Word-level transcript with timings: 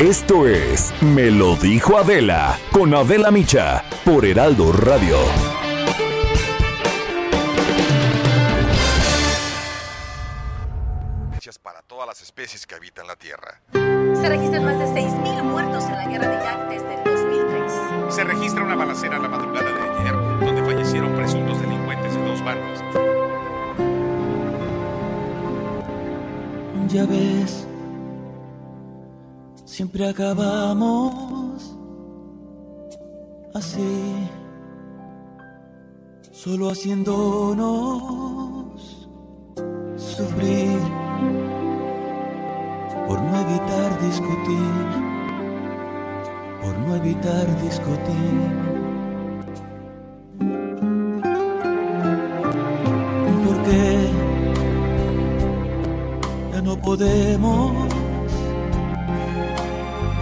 Esto 0.00 0.48
es 0.48 0.94
Me 1.02 1.30
lo 1.30 1.56
dijo 1.56 1.98
Adela 1.98 2.58
con 2.72 2.94
Adela 2.94 3.30
Micha 3.30 3.84
por 4.02 4.24
Heraldo 4.24 4.72
Radio. 4.72 5.18
para 11.62 11.82
todas 11.82 12.06
las 12.06 12.22
especies 12.22 12.66
que 12.66 12.76
habitan 12.76 13.06
la 13.06 13.16
Tierra. 13.16 13.60
Se 13.72 14.28
registran 14.28 14.64
más 14.64 14.78
de 14.78 14.86
6.000 14.86 15.42
muertos 15.42 15.84
en 15.84 15.92
la 15.92 16.06
guerra 16.06 16.28
de 16.28 16.36
Irak 16.36 16.68
desde 16.70 16.94
el 16.94 17.04
2003. 17.04 17.72
Se 18.14 18.24
registra 18.24 18.62
una 18.62 18.76
balacera 18.76 19.16
en 19.16 19.22
la 19.22 19.28
madrugada 19.28 19.70
de 19.70 20.00
ayer, 20.00 20.14
donde 20.46 20.62
fallecieron 20.62 21.14
presuntos 21.14 21.60
delincuentes 21.60 22.14
de 22.14 22.24
dos 22.24 22.42
bandas. 22.44 22.80
Ya 26.88 27.04
ves, 27.04 27.66
siempre 29.70 30.08
acabamos 30.08 31.76
así, 33.54 34.28
solo 36.32 36.70
haciéndonos 36.70 38.00
sufrir 39.96 40.80
por 43.06 43.22
no 43.22 43.40
evitar 43.40 44.00
discutir, 44.02 44.88
por 46.60 46.76
no 46.78 46.96
evitar 46.96 47.62
discutir. 47.62 48.40
¿Por 53.46 53.62
qué 53.62 54.08
ya 56.52 56.60
no 56.60 56.76
podemos 56.76 57.99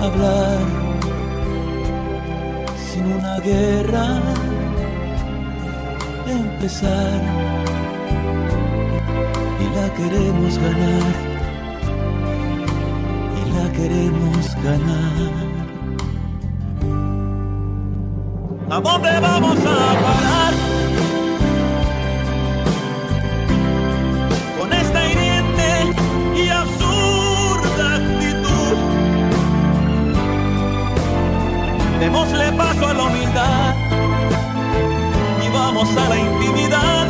hablar 0.00 0.58
sin 2.76 3.04
una 3.12 3.38
guerra 3.40 4.20
empezar 6.26 7.20
y 9.60 9.64
la 9.76 9.94
queremos 9.94 10.58
ganar 10.58 11.28
queremos 13.78 14.54
ganar. 14.62 15.32
¿A 18.70 18.80
dónde 18.80 19.20
vamos 19.20 19.58
a 19.60 19.78
parar? 20.02 20.67
Démosle 32.00 32.52
paso 32.52 32.86
a 32.86 32.94
la 32.94 33.02
humildad 33.04 33.74
y 35.44 35.48
vamos 35.48 35.88
a 35.96 36.08
la 36.08 36.18
intimidad 36.18 37.06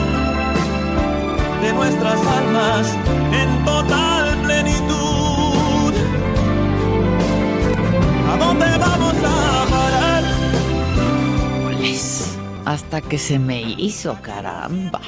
de 1.62 1.72
nuestras 1.72 2.26
almas 2.26 2.96
en 3.32 3.64
total 3.64 4.38
plenitud. 4.44 5.92
dónde 8.38 8.78
vamos 8.78 9.14
a 9.24 9.66
parar? 9.70 10.24
Hasta 12.64 13.00
que 13.00 13.18
se 13.18 13.38
me 13.38 13.60
hizo, 13.60 14.18
caramba. 14.22 15.00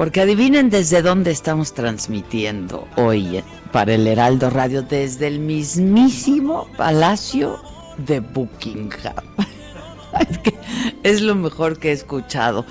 Porque 0.00 0.22
adivinen 0.22 0.70
desde 0.70 1.02
dónde 1.02 1.30
estamos 1.30 1.74
transmitiendo 1.74 2.88
hoy 2.96 3.44
para 3.70 3.92
el 3.92 4.06
Heraldo 4.06 4.48
Radio, 4.48 4.80
desde 4.80 5.26
el 5.26 5.40
mismísimo 5.40 6.68
Palacio 6.78 7.58
de 7.98 8.20
Buckingham. 8.20 9.12
Es 10.30 10.38
que 10.38 10.54
es 11.02 11.20
lo 11.20 11.34
mejor 11.34 11.78
que 11.78 11.90
he 11.90 11.92
escuchado. 11.92 12.64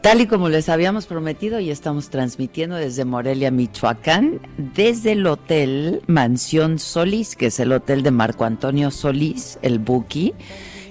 Tal 0.00 0.20
y 0.20 0.28
como 0.28 0.48
les 0.48 0.68
habíamos 0.68 1.06
prometido, 1.06 1.58
y 1.58 1.70
estamos 1.70 2.08
transmitiendo 2.08 2.76
desde 2.76 3.04
Morelia, 3.04 3.50
Michoacán, 3.50 4.38
desde 4.56 5.12
el 5.12 5.26
Hotel 5.26 6.02
Mansión 6.06 6.78
Solís, 6.78 7.34
que 7.34 7.46
es 7.46 7.58
el 7.58 7.72
hotel 7.72 8.04
de 8.04 8.12
Marco 8.12 8.44
Antonio 8.44 8.92
Solís, 8.92 9.58
el 9.62 9.80
Buki, 9.80 10.34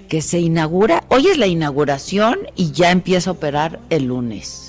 que 0.10 0.22
se 0.22 0.40
inaugura, 0.40 1.06
hoy 1.08 1.28
es 1.28 1.38
la 1.38 1.48
inauguración 1.48 2.38
y 2.58 2.74
ya 2.74 2.92
empieza 2.92 3.30
a 3.30 3.34
operar 3.34 3.80
el 3.90 4.08
lunes. 4.08 4.67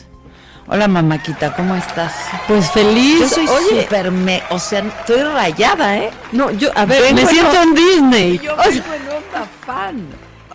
Hola 0.71 0.87
mamáquita, 0.87 1.56
¿cómo 1.56 1.75
estás? 1.75 2.12
Pues 2.47 2.71
feliz. 2.71 3.21
Yo 3.21 3.29
soy 3.29 3.47
súper 3.47 4.11
me, 4.11 4.43
o 4.51 4.59
sea, 4.59 4.81
estoy 4.81 5.23
rayada, 5.23 5.97
¿eh? 5.97 6.11
No, 6.33 6.51
yo, 6.51 6.69
a 6.75 6.84
ver, 6.84 7.15
me 7.15 7.25
siento 7.25 7.62
en 7.62 7.75
Disney. 7.75 8.39
Yo 8.39 8.55
vengo 8.55 8.75
en 8.75 9.49
fan. 9.65 10.06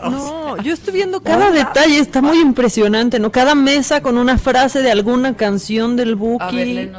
No, 0.04 0.58
yo 0.58 0.72
estoy 0.72 0.94
viendo 0.94 1.22
cada 1.22 1.50
detalle, 1.50 1.98
está 1.98 2.22
muy 2.22 2.40
impresionante, 2.40 3.18
¿no? 3.20 3.32
Cada 3.32 3.56
mesa 3.56 4.02
con 4.02 4.20
una 4.20 4.38
frase 4.38 4.84
de 4.84 4.92
alguna 4.92 5.36
canción 5.36 5.96
del 5.96 6.16
Buki. 6.16 6.92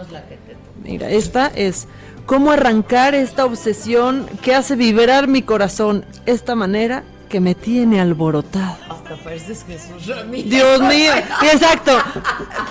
Mira, 0.83 1.09
esta 1.09 1.47
es 1.55 1.87
cómo 2.27 2.51
arrancar 2.51 3.15
esta 3.15 3.45
obsesión 3.45 4.27
que 4.43 4.57
hace 4.57 4.75
vibrar 4.75 5.29
mi 5.29 5.43
corazón, 5.43 6.05
esta 6.27 6.57
manera 6.57 7.05
que 7.35 7.41
me 7.41 7.57
tiene 7.57 8.01
alborotado. 8.01 8.77
Hasta 8.89 9.17
pareces 9.17 9.65
Jesús 9.67 10.07
Ramírez. 10.07 10.51
Dios 10.51 10.81
mío, 10.83 11.11
exacto. 11.53 11.91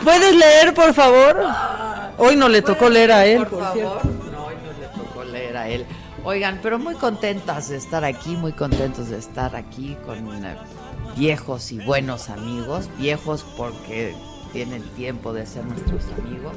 ¿Puedes 0.05 0.33
leer, 0.33 0.73
por 0.73 0.93
favor? 0.93 1.35
Hoy 2.17 2.37
no 2.37 2.47
le 2.47 2.61
tocó 2.61 2.87
leer 2.87 3.11
a 3.11 3.25
él, 3.25 3.45
por, 3.45 3.59
favor. 3.59 4.05
No, 4.31 4.45
hoy 4.45 4.55
no 4.63 4.71
le 4.79 4.87
tocó 5.03 5.25
leer 5.25 5.57
a 5.57 5.67
él. 5.67 5.85
Oigan, 6.23 6.61
pero 6.63 6.79
muy 6.79 6.95
contentas 6.95 7.67
de 7.67 7.75
estar 7.75 8.05
aquí, 8.05 8.37
muy 8.37 8.53
contentos 8.53 9.09
de 9.09 9.17
estar 9.17 9.53
aquí 9.57 9.97
con 10.05 10.45
eh, 10.45 10.55
viejos 11.17 11.73
y 11.73 11.79
buenos 11.79 12.29
amigos, 12.29 12.89
viejos 12.97 13.45
porque 13.57 14.15
tienen 14.53 14.81
tiempo 14.95 15.33
de 15.33 15.45
ser 15.45 15.65
nuestros 15.65 16.05
amigos. 16.17 16.53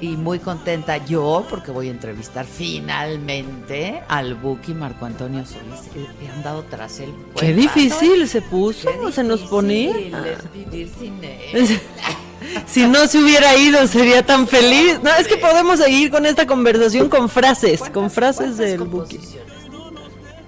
Y 0.00 0.16
muy 0.16 0.38
contenta 0.38 0.98
yo 0.98 1.46
porque 1.48 1.70
voy 1.70 1.88
a 1.88 1.90
entrevistar 1.90 2.44
finalmente 2.44 4.02
al 4.08 4.34
Buki 4.34 4.74
Marco 4.74 5.06
Antonio 5.06 5.44
Solís. 5.46 5.90
He 6.22 6.28
andado 6.28 6.64
tras 6.64 7.00
él. 7.00 7.14
Qué 7.38 7.54
difícil 7.54 8.28
se 8.28 8.42
puso, 8.42 8.90
se 9.10 9.24
nos 9.24 9.40
ponía. 9.42 9.96
Es 10.26 10.52
vivir 10.52 10.90
sin 10.98 11.24
él. 11.24 11.80
si 12.66 12.86
no 12.86 13.06
se 13.06 13.18
hubiera 13.18 13.56
ido 13.56 13.86
sería 13.86 14.24
tan 14.24 14.46
feliz. 14.46 15.00
No, 15.02 15.10
es 15.14 15.26
que 15.28 15.38
podemos 15.38 15.78
seguir 15.80 16.10
con 16.10 16.26
esta 16.26 16.46
conversación 16.46 17.08
con 17.08 17.28
frases, 17.28 17.80
con 17.92 18.10
frases 18.10 18.58
del 18.58 18.82
Buki. 18.82 19.18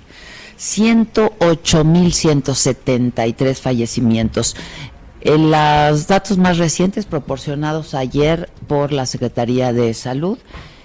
108.173 0.58 3.54
fallecimientos. 3.54 4.56
En 5.20 5.50
los 5.50 6.06
datos 6.06 6.38
más 6.38 6.58
recientes 6.58 7.04
proporcionados 7.06 7.94
ayer 7.94 8.48
por 8.66 8.92
la 8.92 9.06
Secretaría 9.06 9.72
de 9.72 9.94
Salud, 9.94 10.38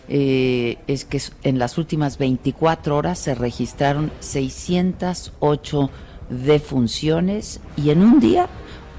eh, 0.09 0.77
es 0.87 1.05
que 1.05 1.21
en 1.43 1.59
las 1.59 1.77
últimas 1.77 2.17
24 2.17 2.97
horas 2.97 3.19
se 3.19 3.35
registraron 3.35 4.11
608 4.19 5.89
defunciones 6.29 7.61
y 7.77 7.91
en 7.91 8.01
un 8.01 8.19
día 8.19 8.49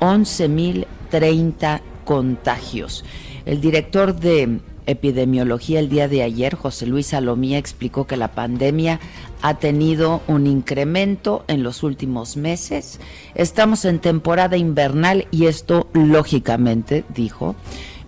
11.030 0.00 1.80
contagios. 2.04 3.04
El 3.44 3.60
director 3.60 4.14
de 4.14 4.60
epidemiología 4.86 5.80
el 5.80 5.88
día 5.88 6.08
de 6.08 6.22
ayer, 6.22 6.54
José 6.54 6.86
Luis 6.86 7.08
Salomía 7.08 7.58
explicó 7.58 8.06
que 8.06 8.16
la 8.16 8.32
pandemia 8.32 9.00
ha 9.42 9.54
tenido 9.58 10.22
un 10.26 10.46
incremento 10.46 11.44
en 11.48 11.62
los 11.62 11.82
últimos 11.82 12.36
meses. 12.36 13.00
Estamos 13.34 13.84
en 13.84 13.98
temporada 13.98 14.56
invernal 14.56 15.26
y 15.30 15.46
esto, 15.46 15.88
lógicamente, 15.92 17.04
dijo, 17.14 17.54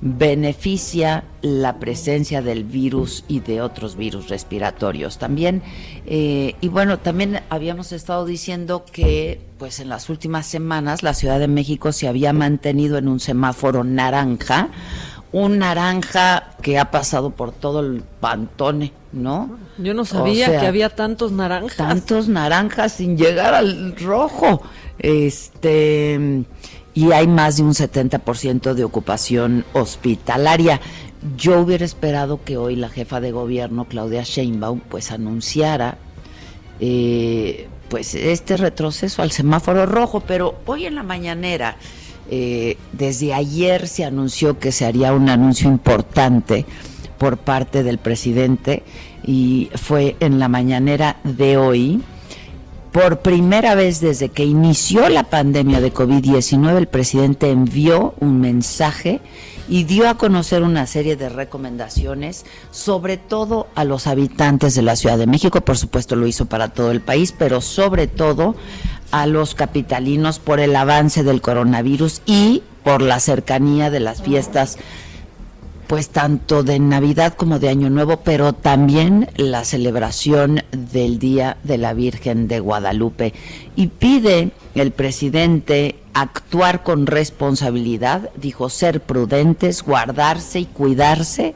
beneficia 0.01 1.25
la 1.43 1.79
presencia 1.79 2.43
del 2.43 2.65
virus 2.65 3.25
y 3.29 3.41
de 3.41 3.61
otros 3.61 3.97
virus 3.97 4.29
respiratorios 4.29 5.19
también. 5.19 5.63
Eh, 6.07 6.55
y 6.61 6.69
bueno, 6.69 6.99
también 6.99 7.41
habíamos 7.49 7.93
estado 7.93 8.27
diciendo 8.27 8.85
que 8.91 9.41
pues 9.59 9.81
en 9.81 9.89
las 9.89 10.11
últimas 10.11 10.47
semanas 10.47 11.03
la 11.03 11.15
Ciudad 11.15 11.39
de 11.39 11.49
México 11.49 11.93
se 11.93 12.09
había 12.09 12.33
mantenido 12.33 12.99
en 12.99 13.09
un 13.09 13.21
semáforo 13.21 13.85
naranja, 13.85 14.69
un 15.37 15.59
naranja 15.59 16.45
que 16.63 16.79
ha 16.79 16.91
pasado 16.91 17.29
por 17.29 17.53
todo 17.53 17.81
el 17.81 18.03
pantone, 18.21 18.95
¿no? 19.13 19.59
Yo 19.77 19.93
no 19.93 20.07
sabía 20.07 20.59
que 20.59 20.67
había 20.67 20.89
tantos 20.89 21.31
naranjas. 21.31 21.77
Tantos 21.77 22.27
naranjas 22.29 22.95
sin 22.95 23.19
llegar 23.19 23.53
al 23.53 23.95
rojo. 23.97 24.63
Este 24.99 26.47
y 26.95 27.13
hay 27.13 27.27
más 27.27 27.59
de 27.59 27.65
un 27.65 27.75
70% 27.75 28.73
de 28.73 28.85
ocupación 28.85 29.67
hospitalaria. 29.75 30.81
Yo 31.37 31.61
hubiera 31.61 31.85
esperado 31.85 32.43
que 32.43 32.57
hoy 32.57 32.75
la 32.75 32.89
jefa 32.89 33.21
de 33.21 33.31
gobierno, 33.31 33.85
Claudia 33.85 34.23
Sheinbaum, 34.23 34.81
pues 34.81 35.13
anunciara 35.13 35.99
eh, 36.81 37.69
pues 37.91 38.15
este 38.15 38.57
retroceso 38.57 39.21
al 39.21 39.33
semáforo 39.33 39.85
rojo, 39.85 40.21
pero 40.21 40.55
hoy 40.65 40.87
en 40.87 40.95
la 40.95 41.03
mañanera, 41.03 41.77
eh, 42.31 42.77
desde 42.93 43.35
ayer 43.35 43.89
se 43.89 44.05
anunció 44.05 44.59
que 44.59 44.73
se 44.73 44.85
haría 44.85 45.13
un 45.13 45.29
anuncio 45.29 45.69
importante 45.69 46.67
por 47.19 47.39
parte 47.39 47.83
del 47.83 47.99
presidente 47.99 48.83
y 49.25 49.71
fue 49.75 50.17
en 50.21 50.39
la 50.39 50.49
mañanera 50.49 51.19
de 51.25 51.57
hoy. 51.57 52.03
Por 52.93 53.21
primera 53.21 53.75
vez 53.75 54.01
desde 54.01 54.31
que 54.31 54.45
inició 54.45 55.09
la 55.11 55.25
pandemia 55.25 55.81
de 55.81 55.93
COVID-19, 55.93 56.77
el 56.77 56.87
presidente 56.87 57.51
envió 57.51 58.15
un 58.21 58.41
mensaje 58.41 59.21
y 59.69 59.85
dio 59.85 60.09
a 60.09 60.17
conocer 60.17 60.63
una 60.63 60.87
serie 60.87 61.17
de 61.17 61.29
recomendaciones, 61.29 62.47
sobre 62.71 63.17
todo 63.17 63.67
a 63.75 63.85
los 63.85 64.07
habitantes 64.07 64.75
de 64.75 64.83
la 64.83 64.97
Ciudad 64.97 65.19
de 65.19 65.27
México, 65.27 65.61
por 65.61 65.77
supuesto 65.77 66.17
lo 66.17 66.27
hizo 66.27 66.47
para 66.47 66.69
todo 66.69 66.91
el 66.91 67.01
país, 67.01 67.35
pero 67.37 67.61
sobre 67.61 68.07
todo 68.07 68.55
a 69.11 69.27
los 69.27 69.55
capitalinos 69.55 70.39
por 70.39 70.61
el 70.61 70.75
avance 70.77 71.23
del 71.25 71.41
coronavirus 71.41 72.23
y 72.27 72.63
por 72.85 73.03
la 73.03 73.21
cercanía 73.21 73.91
de 73.91 74.01
las 74.01 74.23
fiestas 74.23 74.79
pues 75.87 76.09
tanto 76.09 76.63
de 76.63 76.79
Navidad 76.79 77.35
como 77.35 77.59
de 77.59 77.69
Año 77.69 77.91
Nuevo, 77.91 78.19
pero 78.19 78.53
también 78.53 79.29
la 79.37 79.65
celebración 79.65 80.63
del 80.73 81.19
Día 81.19 81.59
de 81.63 81.79
la 81.79 81.95
Virgen 81.95 82.49
de 82.49 82.61
Guadalupe. 82.61 83.35
Y 83.77 83.89
pide 83.89 84.51
el 84.75 84.91
presidente 84.91 85.97
actuar 86.13 86.83
con 86.83 87.07
responsabilidad, 87.07 88.31
dijo 88.37 88.69
ser 88.69 89.01
prudentes, 89.01 89.83
guardarse 89.83 90.61
y 90.61 90.65
cuidarse 90.67 91.55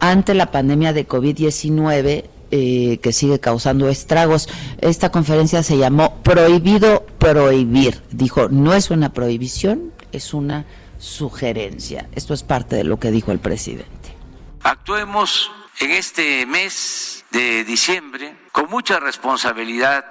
ante 0.00 0.34
la 0.34 0.50
pandemia 0.50 0.92
de 0.92 1.06
COVID-19 1.06 2.24
eh, 2.50 2.98
que 3.02 3.12
sigue 3.12 3.38
causando 3.38 3.88
estragos. 3.88 4.48
Esta 4.80 5.10
conferencia 5.10 5.62
se 5.62 5.78
llamó 5.78 6.16
Prohibido 6.22 7.06
Prohibir. 7.18 8.02
Dijo, 8.10 8.48
no 8.48 8.74
es 8.74 8.90
una 8.90 9.12
prohibición, 9.12 9.92
es 10.12 10.34
una 10.34 10.64
sugerencia. 10.98 12.08
Esto 12.14 12.34
es 12.34 12.42
parte 12.42 12.76
de 12.76 12.84
lo 12.84 12.98
que 12.98 13.10
dijo 13.10 13.32
el 13.32 13.38
presidente. 13.38 14.16
Actuemos 14.62 15.50
en 15.78 15.92
este 15.92 16.44
mes 16.46 17.24
de 17.30 17.64
diciembre 17.64 18.36
con 18.52 18.68
mucha 18.68 19.00
responsabilidad 19.00 20.04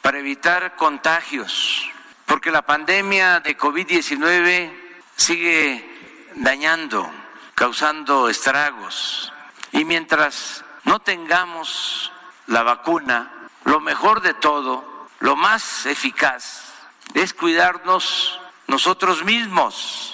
para 0.00 0.18
evitar 0.18 0.76
contagios, 0.76 1.84
porque 2.26 2.50
la 2.50 2.62
pandemia 2.62 3.40
de 3.40 3.56
COVID-19 3.56 4.72
sigue 5.16 5.84
dañando, 6.36 7.08
causando 7.54 8.28
estragos. 8.28 9.32
Y 9.72 9.84
mientras 9.84 10.64
no 10.84 11.00
tengamos 11.00 12.12
la 12.46 12.62
vacuna, 12.62 13.48
lo 13.64 13.80
mejor 13.80 14.22
de 14.22 14.34
todo, 14.34 14.84
lo 15.20 15.36
más 15.36 15.86
eficaz, 15.86 16.72
es 17.14 17.34
cuidarnos 17.34 18.38
nosotros 18.66 19.24
mismos 19.24 20.12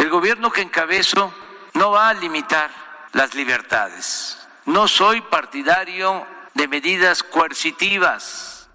el 0.00 0.08
gobierno 0.08 0.50
que 0.50 0.62
encabezo 0.62 1.30
no 1.74 1.90
va 1.90 2.08
a 2.08 2.14
limitar 2.14 2.70
las 3.12 3.34
libertades. 3.34 4.38
No 4.64 4.88
soy 4.88 5.20
partidario 5.20 6.24
de 6.54 6.68
medidas 6.68 7.22
coercitivas. 7.22 8.70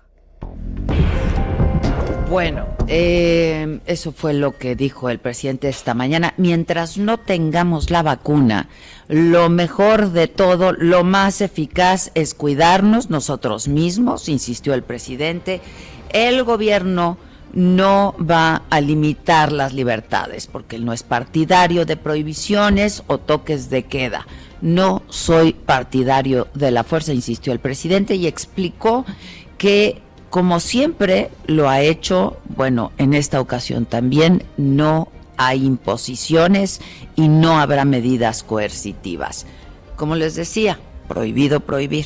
Bueno, 2.29 2.67
eh, 2.87 3.79
eso 3.87 4.11
fue 4.11 4.33
lo 4.35 4.57
que 4.57 4.75
dijo 4.75 5.09
el 5.09 5.17
presidente 5.17 5.67
esta 5.67 5.95
mañana. 5.95 6.35
Mientras 6.37 6.97
no 6.97 7.17
tengamos 7.17 7.89
la 7.89 8.03
vacuna, 8.03 8.69
lo 9.07 9.49
mejor 9.49 10.11
de 10.11 10.27
todo, 10.27 10.71
lo 10.73 11.03
más 11.03 11.41
eficaz 11.41 12.11
es 12.15 12.33
cuidarnos 12.33 13.09
nosotros 13.09 13.67
mismos, 13.67 14.29
insistió 14.29 14.73
el 14.73 14.83
presidente. 14.83 15.61
El 16.09 16.43
gobierno 16.43 17.17
no 17.53 18.15
va 18.19 18.63
a 18.69 18.81
limitar 18.81 19.51
las 19.51 19.73
libertades, 19.73 20.47
porque 20.47 20.75
él 20.75 20.85
no 20.85 20.93
es 20.93 21.03
partidario 21.03 21.85
de 21.85 21.97
prohibiciones 21.97 23.03
o 23.07 23.17
toques 23.17 23.69
de 23.69 23.83
queda. 23.83 24.27
No 24.61 25.03
soy 25.09 25.53
partidario 25.53 26.47
de 26.53 26.71
la 26.71 26.83
fuerza, 26.83 27.13
insistió 27.13 27.53
el 27.53 27.59
presidente 27.59 28.15
y 28.15 28.27
explicó 28.27 29.05
que, 29.57 30.01
como 30.29 30.59
siempre 30.59 31.29
lo 31.45 31.69
ha 31.69 31.81
hecho, 31.81 32.37
bueno, 32.55 32.91
en 32.97 33.13
esta 33.13 33.39
ocasión 33.39 33.85
también 33.85 34.43
no 34.57 35.09
hay 35.37 35.65
imposiciones 35.65 36.81
y 37.15 37.27
no 37.27 37.59
habrá 37.59 37.85
medidas 37.85 38.43
coercitivas. 38.43 39.45
Como 39.95 40.15
les 40.15 40.35
decía, 40.35 40.79
prohibido 41.07 41.59
prohibir. 41.59 42.05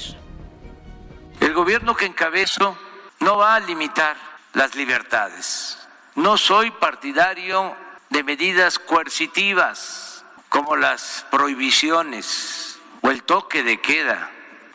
El 1.39 1.53
gobierno 1.53 1.95
que 1.95 2.05
encabezo 2.05 2.77
no 3.19 3.37
va 3.37 3.55
a 3.55 3.59
limitar 3.59 4.15
las 4.53 4.75
libertades. 4.75 5.77
No 6.15 6.37
soy 6.37 6.71
partidario 6.71 7.75
de 8.09 8.23
medidas 8.23 8.79
coercitivas 8.79 10.25
como 10.49 10.75
las 10.75 11.25
prohibiciones 11.31 12.79
o 13.01 13.11
el 13.11 13.23
toque 13.23 13.63
de 13.63 13.79
queda. 13.79 14.31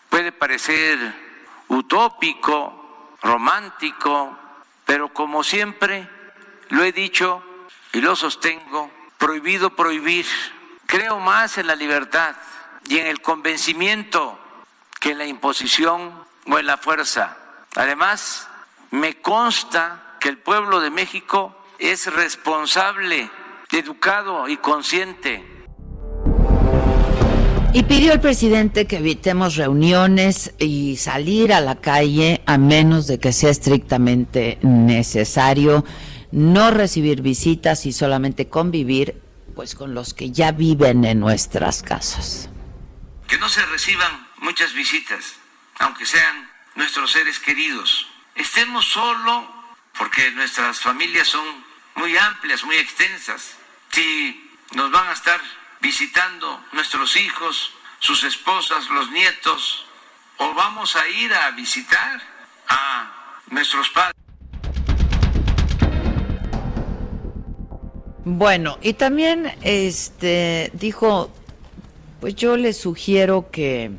Puede 0.09 0.33
parecer 0.33 0.99
utópico, 1.69 3.17
romántico, 3.23 4.39
pero 4.85 5.13
como 5.13 5.43
siempre 5.43 6.09
lo 6.69 6.85
he 6.85 6.93
dicho 6.93 7.43
y 7.95 8.01
lo 8.01 8.17
sostengo, 8.17 8.91
prohibido 9.19 9.71
prohibir. 9.71 10.27
Creo 10.85 11.21
más 11.21 11.57
en 11.59 11.69
la 11.69 11.77
libertad 11.77 12.35
y 12.89 12.99
en 12.99 13.07
el 13.07 13.21
convencimiento 13.21 14.39
que 15.01 15.13
en 15.13 15.19
la 15.19 15.27
imposición 15.27 16.13
o 16.47 16.59
en 16.59 16.67
la 16.67 16.77
fuerza. 16.77 17.39
Además, 17.77 18.49
me 18.91 19.21
consta 19.21 20.17
que 20.21 20.29
el 20.29 20.39
pueblo 20.39 20.81
de 20.81 20.91
México 20.91 21.57
es 21.79 22.13
responsable, 22.13 23.31
educado 23.71 24.49
y 24.49 24.57
consciente. 24.57 25.55
Y 27.73 27.83
pidió 27.83 28.13
al 28.13 28.21
presidente 28.21 28.87
que 28.87 28.99
evitemos 28.99 29.57
reuniones 29.57 30.55
y 30.59 30.97
salir 30.97 31.53
a 31.53 31.61
la 31.61 31.81
calle 31.81 32.41
a 32.47 32.57
menos 32.57 33.09
de 33.09 33.19
que 33.19 33.33
sea 33.33 33.51
estrictamente 33.51 34.59
necesario, 34.63 35.85
no 36.35 36.71
recibir 36.71 37.23
visitas 37.23 37.87
y 37.87 37.93
solamente 37.93 38.49
convivir 38.49 39.23
pues 39.55 39.75
con 39.75 39.95
los 39.95 40.15
que 40.15 40.33
ya 40.33 40.53
viven 40.53 41.05
en 41.05 41.21
nuestras 41.21 41.83
casas. 41.83 42.49
Que 43.29 43.39
no 43.39 43.49
se 43.49 43.65
reciban 43.67 44.29
muchas 44.39 44.75
visitas, 44.75 45.37
aunque 45.79 46.05
sean 46.05 46.51
nuestros 46.75 47.13
seres 47.13 47.39
queridos 47.39 48.09
estemos 48.35 48.85
solo, 48.87 49.49
porque 49.97 50.31
nuestras 50.33 50.81
familias 50.81 51.29
son 51.29 51.65
muy 51.97 52.17
amplias, 52.17 52.65
muy 52.65 52.77
extensas. 52.77 53.57
Si 53.91 54.59
nos 54.73 54.91
van 54.91 55.09
a 55.09 55.13
estar 55.13 55.41
visitando 55.81 56.65
nuestros 56.73 57.17
hijos, 57.17 57.73
sus 58.01 58.25
esposas, 58.25 58.89
los 58.91 59.11
nietos, 59.11 59.87
o 60.39 60.53
vamos 60.55 60.97
a 60.97 61.09
ir 61.09 61.33
a 61.33 61.51
visitar 61.53 62.21
a 62.69 63.41
nuestros 63.49 63.89
padres. 63.91 64.24
Bueno, 68.25 68.79
y 68.81 68.95
también 68.95 69.53
este 69.63 70.71
dijo, 70.73 71.29
pues 72.21 72.35
yo 72.35 72.57
les 72.57 72.79
sugiero 72.79 73.51
que 73.51 73.91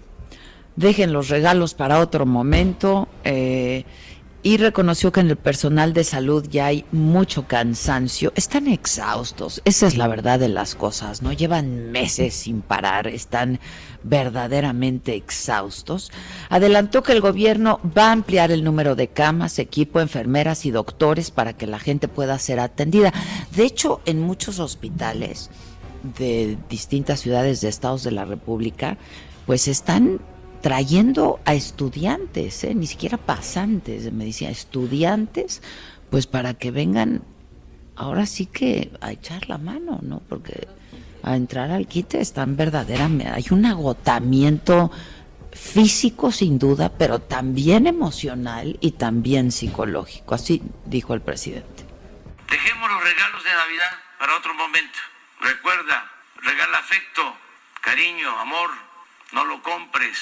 dejen 0.75 1.13
los 1.13 1.29
regalos 1.29 1.75
para 1.75 2.00
otro 2.00 2.25
momento. 2.25 3.08
Eh, 3.24 3.86
y 4.46 4.58
reconoció 4.58 5.12
que 5.12 5.22
en 5.22 5.32
el 5.32 5.38
personal 5.38 5.94
de 5.94 6.04
salud 6.04 6.48
ya 6.48 6.68
hay 6.68 6.86
mucho 6.92 7.48
cansancio, 7.48 8.32
están 8.36 8.68
exhaustos, 8.68 9.60
esa 9.66 9.88
es 9.88 9.98
la 9.98 10.08
verdad 10.08 10.38
de 10.38 10.50
las 10.50 10.75
cosas, 10.75 11.24
¿no? 11.24 11.34
Llevan 11.34 11.92
meses 11.92 12.36
sin 12.36 12.62
parar, 12.62 13.08
están 13.08 13.60
verdaderamente 14.04 15.16
exhaustos. 15.16 16.12
Adelantó 16.48 17.02
que 17.02 17.14
el 17.14 17.22
gobierno 17.22 17.80
va 17.98 18.10
a 18.10 18.12
ampliar 18.12 18.52
el 18.52 18.64
número 18.64 18.96
de 18.96 19.08
camas, 19.08 19.58
equipo, 19.58 20.00
enfermeras 20.00 20.68
y 20.68 20.70
doctores 20.70 21.32
para 21.32 21.54
que 21.54 21.66
la 21.66 21.80
gente 21.80 22.08
pueda 22.08 22.38
ser 22.38 22.60
atendida. 22.60 23.12
De 23.56 23.64
hecho, 23.64 24.02
en 24.06 24.22
muchos 24.22 24.60
hospitales 24.60 25.50
de 26.20 26.56
distintas 26.70 27.20
ciudades 27.20 27.62
de 27.62 27.70
estados 27.70 28.04
de 28.04 28.12
la 28.12 28.25
República, 28.25 29.00
pues 29.48 29.68
están 29.68 30.20
trayendo 30.65 31.39
a 31.45 31.53
estudiantes, 31.53 32.63
¿eh? 32.63 32.74
ni 32.74 32.88
siquiera 32.88 33.19
pasantes 33.19 34.03
de 34.03 34.10
medicina, 34.10 34.50
estudiantes, 34.50 35.62
pues 36.10 36.25
para 36.25 36.55
que 36.55 36.72
vengan 36.72 37.22
ahora 37.95 38.25
sí 38.25 38.48
que 38.48 38.89
a 39.00 39.12
echar 39.12 39.48
la 39.48 39.60
mano, 39.60 40.00
¿no? 40.01 40.24
Porque 40.27 40.67
a 41.22 41.36
entrar 41.36 41.69
al 41.69 41.86
quite 41.86 42.19
están 42.19 42.57
verdaderamente, 42.57 43.31
hay 43.31 43.45
un 43.51 43.63
agotamiento 43.67 44.91
físico 45.53 46.31
sin 46.31 46.57
duda, 46.57 46.91
pero 46.98 47.19
también 47.19 47.86
emocional 47.86 48.79
y 48.81 48.93
también 48.93 49.51
psicológico, 49.51 50.34
así 50.34 50.63
dijo 50.86 51.13
el 51.13 51.22
presidente. 51.22 51.86
Dejemos 52.50 52.89
los 52.89 53.03
regalos 53.03 53.43
de 53.43 53.51
Navidad 53.51 53.91
para 54.17 54.36
otro 54.36 54.55
momento. 54.55 54.98
Recuerda, 55.41 56.12
regala 56.41 56.79
afecto, 56.79 57.22
cariño, 57.81 58.36
amor, 58.39 58.72
no 59.31 59.45
lo 59.45 59.62
compres 59.62 60.17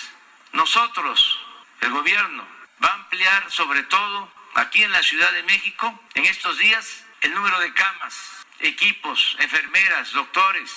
nosotros, 0.53 1.39
el 1.81 1.91
gobierno, 1.91 2.43
va 2.83 2.89
a 2.89 2.93
ampliar 2.93 3.50
sobre 3.50 3.83
todo 3.83 4.29
aquí 4.55 4.83
en 4.83 4.91
la 4.91 5.01
Ciudad 5.01 5.31
de 5.33 5.43
México 5.43 6.00
en 6.13 6.25
estos 6.25 6.57
días 6.60 7.03
el 7.22 7.33
número 7.33 7.60
de 7.60 7.74
camas, 7.74 8.13
equipos, 8.60 9.36
enfermeras, 9.41 10.13
doctores. 10.13 10.72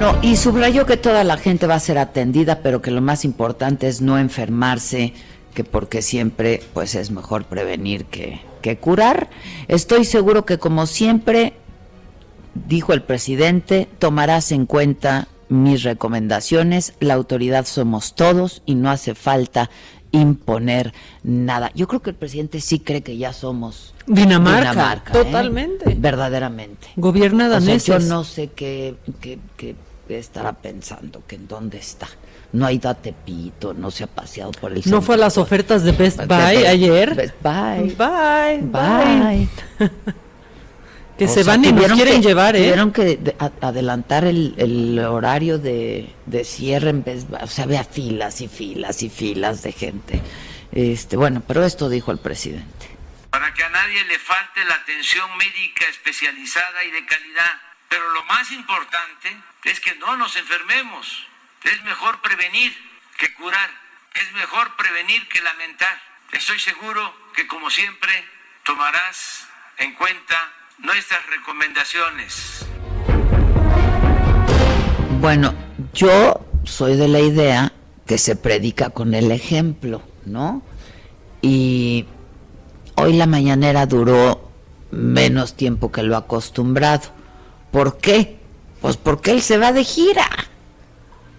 No, 0.00 0.18
y 0.22 0.36
subrayó 0.36 0.84
que 0.84 0.96
toda 0.96 1.24
la 1.24 1.36
gente 1.38 1.66
va 1.66 1.76
a 1.76 1.80
ser 1.80 1.96
atendida, 1.96 2.60
pero 2.62 2.82
que 2.82 2.90
lo 2.90 3.00
más 3.00 3.24
importante 3.24 3.88
es 3.88 4.00
no 4.00 4.18
enfermarse, 4.18 5.14
que 5.54 5.64
porque 5.64 6.02
siempre 6.02 6.62
pues 6.74 6.94
es 6.94 7.10
mejor 7.10 7.44
prevenir 7.44 8.04
que, 8.06 8.40
que 8.62 8.76
curar. 8.78 9.30
Estoy 9.68 10.04
seguro 10.04 10.44
que 10.44 10.58
como 10.58 10.86
siempre, 10.86 11.54
dijo 12.54 12.92
el 12.92 13.02
presidente, 13.02 13.88
tomarás 13.98 14.50
en 14.52 14.66
cuenta 14.66 15.28
mis 15.52 15.82
recomendaciones. 15.82 16.94
La 17.00 17.14
autoridad 17.14 17.66
somos 17.66 18.14
todos 18.14 18.62
y 18.66 18.74
no 18.74 18.90
hace 18.90 19.14
falta 19.14 19.70
imponer 20.10 20.92
nada. 21.22 21.70
Yo 21.74 21.86
creo 21.88 22.00
que 22.00 22.10
el 22.10 22.16
presidente 22.16 22.60
sí 22.60 22.80
cree 22.80 23.02
que 23.02 23.16
ya 23.16 23.32
somos 23.32 23.94
Dinamarca, 24.06 24.94
¿eh? 24.94 25.12
totalmente, 25.12 25.94
verdaderamente. 25.96 26.88
Gobierna 26.96 27.48
daneses. 27.48 27.86
yo 27.86 27.98
no 28.08 28.24
sé 28.24 28.48
qué, 28.48 28.96
qué, 29.20 29.38
qué, 29.56 29.76
estará 30.08 30.52
pensando, 30.52 31.22
que 31.26 31.36
en 31.36 31.46
dónde 31.48 31.78
está. 31.78 32.08
No 32.52 32.66
ha 32.66 32.72
ido 32.72 32.90
a 32.90 32.94
Tepito, 32.94 33.72
no 33.72 33.90
se 33.90 34.04
ha 34.04 34.06
paseado 34.06 34.50
por 34.52 34.72
el 34.72 34.82
¿No 34.86 35.00
fue 35.00 35.14
a 35.14 35.18
las 35.18 35.38
ofertas 35.38 35.84
de 35.84 35.92
Best 35.92 36.26
Buy 36.26 36.66
ayer? 36.66 37.14
Best 37.14 37.34
Buy. 37.42 37.94
Bye. 37.94 38.60
Bye. 38.62 39.48
Que 41.26 41.28
se 41.28 41.44
van 41.44 41.64
y 41.64 41.72
nos 41.72 41.92
quieren 41.92 42.20
llevar, 42.20 42.56
¿eh? 42.56 42.60
Tuvieron 42.60 42.92
que 42.92 43.36
adelantar 43.60 44.24
el, 44.24 44.98
horario 44.98 45.58
de, 45.58 46.12
cierre 46.44 46.90
en 46.90 47.04
vez, 47.04 47.26
o 47.40 47.46
sea, 47.46 47.64
había 47.64 47.84
filas 47.84 48.40
y 48.40 48.48
filas 48.48 49.02
y 49.02 49.08
filas 49.08 49.62
de 49.62 49.72
gente. 49.72 50.20
Este, 50.72 51.16
bueno, 51.16 51.42
pero 51.46 51.64
esto 51.64 51.88
dijo 51.88 52.10
el 52.10 52.18
presidente. 52.18 52.90
Para 53.30 53.54
que 53.54 53.62
a 53.62 53.68
nadie 53.68 54.04
le 54.04 54.18
falte 54.18 54.64
la 54.64 54.74
atención 54.74 55.36
médica 55.36 55.86
especializada 55.88 56.82
y 56.84 56.90
de 56.90 57.06
calidad. 57.06 57.60
Pero 57.88 58.10
lo 58.10 58.24
más 58.24 58.50
importante 58.50 59.36
es 59.64 59.78
que 59.80 59.94
no 59.96 60.16
nos 60.16 60.34
enfermemos. 60.36 61.26
Es 61.62 61.82
mejor 61.84 62.20
prevenir 62.20 62.74
que 63.18 63.32
curar. 63.34 63.70
Es 64.14 64.32
mejor 64.32 64.74
prevenir 64.76 65.28
que 65.28 65.40
lamentar. 65.40 66.00
Estoy 66.32 66.58
seguro 66.58 67.14
que 67.36 67.46
como 67.46 67.70
siempre 67.70 68.12
tomarás 68.64 69.46
en 69.78 69.94
cuenta 69.94 70.52
nuestras 70.82 71.20
recomendaciones. 71.30 72.66
Bueno, 75.20 75.54
yo 75.94 76.40
soy 76.64 76.96
de 76.96 77.08
la 77.08 77.20
idea 77.20 77.72
que 78.06 78.18
se 78.18 78.36
predica 78.36 78.90
con 78.90 79.14
el 79.14 79.30
ejemplo, 79.30 80.02
¿no? 80.26 80.62
Y 81.40 82.06
hoy 82.96 83.12
la 83.14 83.26
mañanera 83.26 83.86
duró 83.86 84.50
menos 84.90 85.54
tiempo 85.54 85.92
que 85.92 86.02
lo 86.02 86.16
acostumbrado. 86.16 87.08
¿Por 87.70 87.98
qué? 87.98 88.38
Pues 88.80 88.96
porque 88.96 89.30
él 89.30 89.42
se 89.42 89.58
va 89.58 89.72
de 89.72 89.84
gira. 89.84 90.28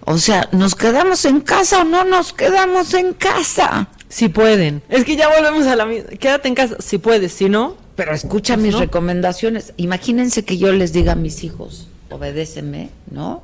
O 0.05 0.17
sea, 0.17 0.49
¿nos 0.51 0.75
quedamos 0.75 1.25
en 1.25 1.41
casa 1.41 1.81
o 1.81 1.83
no 1.83 2.03
nos 2.03 2.33
quedamos 2.33 2.93
en 2.93 3.13
casa? 3.13 3.87
Si 4.09 4.29
pueden. 4.29 4.81
Es 4.89 5.05
que 5.05 5.15
ya 5.15 5.27
volvemos 5.27 5.65
a 5.67 5.75
la 5.75 5.85
misma. 5.85 6.09
Quédate 6.11 6.47
en 6.47 6.55
casa, 6.55 6.75
si 6.79 6.97
puedes, 6.97 7.33
si 7.33 7.49
no, 7.49 7.77
pero 7.95 8.13
escucha 8.13 8.55
pues 8.55 8.67
mis 8.67 8.77
recomendaciones. 8.77 9.73
Imagínense 9.77 10.43
que 10.43 10.57
yo 10.57 10.71
les 10.71 10.93
diga 10.93 11.13
a 11.13 11.15
mis 11.15 11.43
hijos, 11.43 11.87
obedéceme, 12.09 12.89
¿no? 13.11 13.43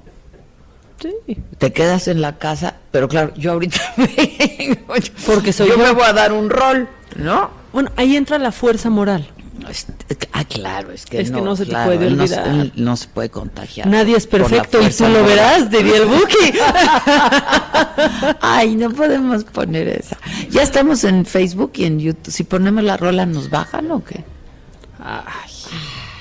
Sí. 1.02 1.38
Te 1.58 1.72
quedas 1.72 2.08
en 2.08 2.22
la 2.22 2.38
casa, 2.38 2.76
pero 2.92 3.08
claro, 3.08 3.34
yo 3.36 3.54
ahorita 3.54 3.80
porque 5.26 5.54
soy 5.54 5.70
yo, 5.70 5.78
me 5.78 5.92
voy 5.92 6.04
a 6.04 6.14
dar 6.14 6.34
un 6.34 6.50
rol, 6.50 6.90
¿no? 7.16 7.52
Bueno, 7.72 7.92
ahí 7.96 8.18
entra 8.18 8.38
la 8.38 8.52
fuerza 8.52 8.90
moral. 8.90 9.30
Ah, 10.32 10.44
claro, 10.46 10.92
es 10.92 11.06
que, 11.06 11.20
es 11.20 11.32
no, 11.32 11.38
que 11.38 11.44
no 11.44 11.56
se 11.56 11.66
te 11.66 11.72
puede 11.72 12.08
olvidar. 12.08 12.72
No, 12.76 12.96
se 12.96 13.08
puede 13.08 13.30
contagiar. 13.30 13.88
Nadie 13.88 14.16
es 14.16 14.26
perfecto 14.26 14.82
y 14.82 14.90
tú 14.90 15.08
lo 15.08 15.24
verás, 15.24 15.70
diría 15.70 15.98
el 15.98 16.06
Buki. 16.06 16.60
Ay, 18.42 18.76
no 18.76 18.92
podemos 18.92 19.44
poner 19.44 19.88
esa. 19.90 20.18
Ya 20.50 20.64
estamos 20.64 21.04
en 21.04 21.26
Facebook 21.26 21.74
y 21.76 21.86
en 21.86 22.00
YouTube. 22.00 22.32
Si 22.32 22.44
ponemos 22.44 22.84
la 22.84 22.98
rola, 22.98 23.26
¿nos 23.26 23.50
bajan 23.50 23.92
o 23.92 24.04
qué? 24.04 24.24
Ay, 25.02 25.52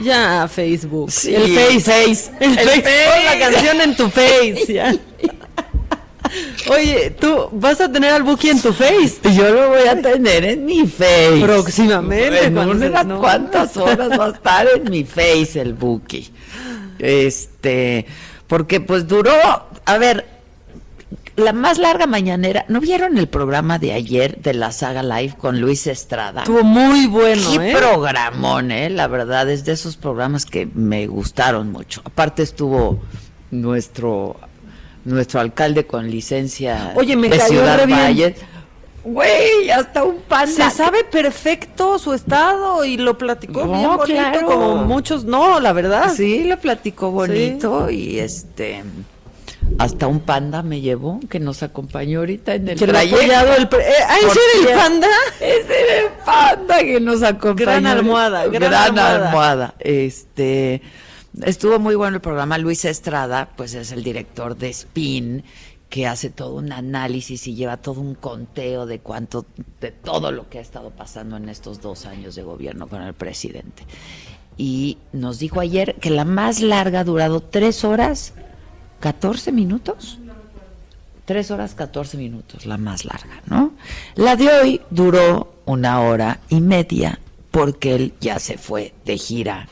ya, 0.00 0.48
Facebook. 0.48 1.10
el 1.26 1.80
Face. 1.80 2.30
El, 2.40 2.54
Face. 2.54 2.82
Pon 2.82 3.24
la 3.24 3.38
canción 3.38 3.80
en 3.80 3.96
tu 3.96 4.08
Face. 4.08 5.00
Oye, 6.70 7.10
tú 7.18 7.48
vas 7.52 7.80
a 7.80 7.90
tener 7.90 8.12
al 8.12 8.22
Buki 8.22 8.50
en 8.50 8.60
tu 8.60 8.72
Face. 8.72 9.18
Yo 9.34 9.48
lo 9.50 9.70
voy 9.70 9.88
a 9.88 10.00
tener 10.00 10.44
en 10.44 10.64
mi 10.64 10.86
Face. 10.86 11.40
Próximamente. 11.42 12.52
¿Cuántas 13.18 13.76
horas 13.76 14.10
va 14.18 14.26
a 14.26 14.30
estar 14.30 14.66
en 14.76 14.90
mi 14.90 15.04
Face 15.04 15.60
el 15.60 15.74
Buki? 15.74 16.30
Este, 16.98 18.06
porque 18.46 18.80
pues 18.80 19.06
duró, 19.06 19.32
a 19.84 19.98
ver, 19.98 20.37
la 21.38 21.52
más 21.52 21.78
larga 21.78 22.06
mañanera. 22.06 22.64
¿No 22.68 22.80
vieron 22.80 23.16
el 23.16 23.28
programa 23.28 23.78
de 23.78 23.92
ayer 23.92 24.38
de 24.42 24.54
la 24.54 24.72
saga 24.72 25.02
live 25.02 25.34
con 25.38 25.60
Luis 25.60 25.86
Estrada? 25.86 26.42
Estuvo 26.42 26.64
muy 26.64 27.06
bueno, 27.06 27.52
Qué 27.56 27.70
¿eh? 27.70 27.76
programón, 27.76 28.70
¿eh? 28.70 28.90
La 28.90 29.06
verdad, 29.06 29.48
es 29.48 29.64
de 29.64 29.72
esos 29.72 29.96
programas 29.96 30.44
que 30.44 30.66
me 30.66 31.06
gustaron 31.06 31.70
mucho. 31.70 32.02
Aparte 32.04 32.42
estuvo 32.42 33.00
nuestro 33.50 34.36
nuestro 35.04 35.40
alcalde 35.40 35.86
con 35.86 36.10
licencia 36.10 36.92
Oye, 36.94 37.16
me 37.16 37.30
de 37.30 37.40
Ciudad 37.40 37.88
Valle. 37.88 38.34
Güey, 39.04 39.70
hasta 39.70 40.04
un 40.04 40.18
panda. 40.18 40.70
Se 40.70 40.76
sabe 40.76 41.04
perfecto 41.04 41.98
su 41.98 42.12
estado 42.12 42.84
y 42.84 42.98
lo 42.98 43.16
platicó 43.16 43.64
bien 43.64 43.96
bonito, 43.96 44.44
como 44.44 44.76
muchos 44.84 45.24
no, 45.24 45.60
la 45.60 45.72
verdad. 45.72 46.12
Sí, 46.14 46.44
lo 46.44 46.58
platicó 46.58 47.10
bonito 47.10 47.88
y 47.88 48.18
este 48.18 48.82
hasta 49.78 50.06
un 50.06 50.20
panda 50.20 50.62
me 50.62 50.80
llevó 50.80 51.20
que 51.28 51.40
nos 51.40 51.62
acompañó 51.62 52.20
ahorita 52.20 52.54
en 52.54 52.68
el 52.68 52.78
trayecto. 52.78 53.20
El 53.20 53.30
eh, 53.30 53.92
¿Ah, 54.06 54.16
ese 54.18 54.40
era 54.60 54.72
el 54.72 54.78
panda? 54.78 55.08
Ese 55.40 55.80
era 55.80 56.00
el 56.00 56.12
panda 56.24 56.78
que 56.80 57.00
nos 57.00 57.22
acompañó. 57.22 57.54
Gran 57.54 57.86
almohada, 57.86 58.46
gran, 58.46 58.98
almohada. 58.98 59.74
Este 59.78 60.82
estuvo 61.42 61.78
muy 61.78 61.94
bueno 61.94 62.16
el 62.16 62.22
programa. 62.22 62.58
Luis 62.58 62.84
Estrada, 62.84 63.50
pues 63.56 63.74
es 63.74 63.92
el 63.92 64.02
director 64.02 64.56
de 64.56 64.70
Spin 64.70 65.44
que 65.88 66.06
hace 66.06 66.28
todo 66.28 66.56
un 66.56 66.72
análisis 66.72 67.46
y 67.46 67.54
lleva 67.54 67.78
todo 67.78 68.00
un 68.00 68.14
conteo 68.14 68.84
de 68.84 68.98
cuánto, 69.00 69.46
de 69.80 69.90
todo 69.90 70.32
lo 70.32 70.48
que 70.48 70.58
ha 70.58 70.60
estado 70.60 70.90
pasando 70.90 71.36
en 71.36 71.48
estos 71.48 71.80
dos 71.80 72.04
años 72.04 72.34
de 72.34 72.42
gobierno 72.42 72.88
con 72.88 73.02
el 73.02 73.14
presidente. 73.14 73.84
Y 74.58 74.98
nos 75.12 75.38
dijo 75.38 75.60
ayer 75.60 75.94
que 75.94 76.10
la 76.10 76.24
más 76.24 76.60
larga 76.60 77.00
ha 77.00 77.04
durado 77.04 77.40
tres 77.40 77.84
horas 77.84 78.34
14 79.00 79.52
minutos. 79.52 80.18
3 81.24 81.50
horas 81.50 81.74
14 81.74 82.16
minutos, 82.16 82.64
la 82.64 82.78
más 82.78 83.04
larga, 83.04 83.42
¿no? 83.46 83.72
La 84.14 84.34
de 84.34 84.48
hoy 84.48 84.80
duró 84.88 85.52
una 85.66 86.00
hora 86.00 86.40
y 86.48 86.62
media 86.62 87.18
porque 87.50 87.94
él 87.94 88.14
ya 88.18 88.38
se 88.38 88.56
fue 88.56 88.94
de 89.04 89.18
gira 89.18 89.68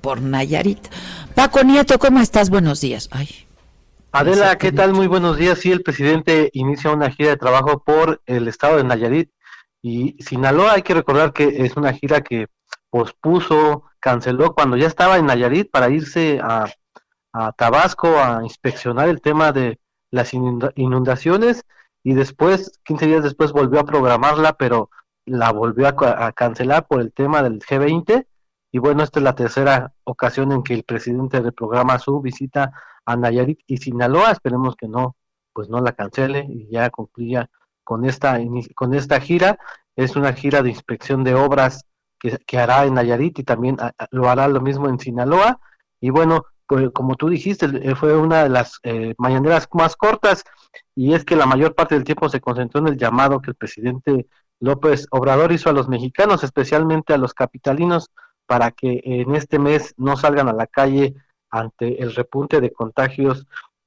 por 0.00 0.20
Nayarit. 0.20 0.88
Paco 1.36 1.62
Nieto, 1.62 1.98
¿cómo 2.00 2.18
estás? 2.18 2.50
Buenos 2.50 2.80
días. 2.80 3.08
Ay. 3.12 3.28
Adela, 4.12 4.58
¿qué 4.58 4.72
tal? 4.72 4.92
Muy 4.92 5.06
buenos 5.06 5.36
días. 5.36 5.60
Sí, 5.60 5.70
el 5.70 5.82
presidente 5.82 6.50
inicia 6.54 6.90
una 6.90 7.10
gira 7.10 7.30
de 7.30 7.36
trabajo 7.36 7.78
por 7.78 8.20
el 8.26 8.48
estado 8.48 8.78
de 8.78 8.84
Nayarit 8.84 9.30
Y 9.82 10.16
Sinaloa, 10.20 10.72
hay 10.72 10.82
que 10.82 10.94
recordar 10.94 11.32
que 11.32 11.64
es 11.64 11.76
una 11.76 11.92
gira 11.92 12.20
que 12.20 12.48
pospuso, 12.90 13.84
canceló 14.00 14.54
cuando 14.54 14.76
ya 14.76 14.88
estaba 14.88 15.18
en 15.18 15.26
Nayarit 15.26 15.70
para 15.70 15.88
irse 15.90 16.40
a, 16.42 16.66
a 17.32 17.52
Tabasco 17.52 18.18
a 18.18 18.40
inspeccionar 18.42 19.08
el 19.08 19.20
tema 19.20 19.52
de 19.52 19.78
las 20.10 20.32
inundaciones 20.34 21.64
y 22.02 22.14
después, 22.14 22.80
15 22.84 23.06
días 23.06 23.22
después, 23.22 23.52
volvió 23.52 23.80
a 23.80 23.84
programarla, 23.84 24.54
pero 24.54 24.90
la 25.26 25.52
volvió 25.52 25.86
a, 25.88 26.32
cancelar 26.32 26.86
por 26.86 27.00
el 27.00 27.12
tema 27.12 27.42
del 27.42 27.60
G20. 27.60 28.26
Y 28.72 28.78
bueno, 28.78 29.02
esta 29.02 29.20
es 29.20 29.24
la 29.24 29.34
tercera 29.34 29.92
ocasión 30.04 30.52
en 30.52 30.62
que 30.62 30.74
el 30.74 30.84
presidente 30.84 31.40
reprograma 31.40 31.98
su 31.98 32.20
visita 32.20 32.72
a 33.04 33.16
Nayarit 33.16 33.60
y 33.66 33.76
Sinaloa. 33.76 34.30
Esperemos 34.30 34.76
que 34.76 34.88
no, 34.88 35.16
pues 35.52 35.68
no 35.68 35.80
la 35.80 35.92
cancele 35.92 36.46
y 36.48 36.68
ya 36.70 36.90
concluya 36.90 37.50
con 37.84 38.04
esta, 38.04 38.38
con 38.74 38.94
esta 38.94 39.20
gira. 39.20 39.58
Es 39.96 40.16
una 40.16 40.32
gira 40.32 40.62
de 40.62 40.70
inspección 40.70 41.24
de 41.24 41.34
obras 41.34 41.84
que, 42.18 42.38
que 42.46 42.58
hará 42.58 42.84
en 42.84 42.94
Nayarit 42.94 43.38
y 43.40 43.44
también 43.44 43.76
lo 44.10 44.30
hará 44.30 44.48
lo 44.48 44.60
mismo 44.60 44.88
en 44.88 44.98
Sinaloa. 44.98 45.60
Y 46.00 46.10
bueno, 46.10 46.46
como 46.92 47.16
tú 47.16 47.28
dijiste, 47.28 47.66
eh, 47.66 47.94
fue 47.94 48.16
una 48.16 48.44
de 48.44 48.48
las 48.48 48.78
eh, 48.82 49.14
mañaneras 49.18 49.68
más 49.72 49.96
cortas 49.96 50.44
y 50.94 51.14
es 51.14 51.24
que 51.24 51.36
la 51.36 51.46
mayor 51.46 51.74
parte 51.74 51.94
del 51.94 52.04
tiempo 52.04 52.28
se 52.28 52.40
concentró 52.40 52.80
en 52.80 52.88
el 52.88 52.96
llamado 52.96 53.40
que 53.40 53.50
el 53.50 53.56
presidente 53.56 54.26
López 54.60 55.06
Obrador 55.10 55.52
hizo 55.52 55.70
a 55.70 55.72
los 55.72 55.88
mexicanos, 55.88 56.44
especialmente 56.44 57.12
a 57.12 57.18
los 57.18 57.34
capitalinos, 57.34 58.10
para 58.46 58.70
que 58.70 59.00
en 59.04 59.34
este 59.34 59.58
mes 59.58 59.94
no 59.96 60.16
salgan 60.16 60.48
a 60.48 60.52
la 60.52 60.66
calle 60.66 61.14
ante 61.50 62.02
el 62.02 62.14
repunte 62.14 62.60
de 62.60 62.72
contagios 62.72 63.46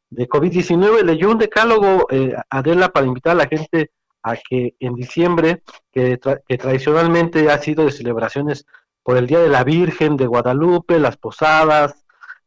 de 0.10 0.28
COVID-19. 0.28 1.04
Leyó 1.04 1.32
un 1.32 1.38
decálogo, 1.38 2.08
eh, 2.10 2.36
Adela, 2.50 2.90
para 2.90 3.06
invitar 3.06 3.34
a 3.34 3.44
la 3.44 3.48
gente 3.48 3.92
a 4.24 4.36
que 4.38 4.76
en 4.80 4.96
diciembre, 4.96 5.64
que, 5.92 6.20
que 6.48 6.58
tradicionalmente 6.58 7.52
ha 7.52 7.58
sido 7.60 7.86
de 7.86 7.92
celebraciones 7.92 8.66
por 9.04 9.18
el 9.18 9.28
Día 9.28 9.40
de 9.40 9.50
la 9.50 9.64
Virgen 9.64 10.16
de 10.16 10.28
Guadalupe, 10.28 10.98
las 10.98 11.18
posadas, 11.18 12.03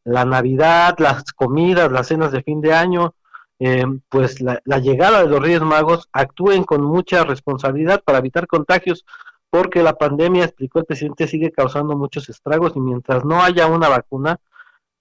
la 0.07 0.25
Navidad, 0.25 0.97
las 0.99 1.33
comidas, 1.33 1.91
las 1.91 2.07
cenas 2.07 2.31
de 2.31 2.43
fin 2.43 2.61
de 2.61 2.73
año, 2.73 3.15
eh, 3.59 3.85
pues 4.09 4.41
la, 4.41 4.61
llegada 4.79 5.23
de 5.23 5.29
los 5.29 5.43
Reyes 5.43 5.63
Magos 5.63 6.09
actúen 6.13 6.63
con 6.63 6.83
mucha 6.83 7.25
responsabilidad 7.25 8.03
para 8.05 8.19
evitar 8.19 8.47
contagios, 8.47 9.05
porque 9.51 9.83
la 9.83 9.95
pandemia, 9.95 10.45
explicó 10.45 10.79
el 10.79 10.85
presidente, 10.85 11.27
sigue 11.27 11.51
causando 11.51 11.97
muchos 11.97 12.29
estragos 12.29 12.75
y 12.77 12.81
mientras 12.81 13.25
no 13.25 13.43
haya 13.43 13.67
una 13.67 13.89
vacuna, 13.89 14.39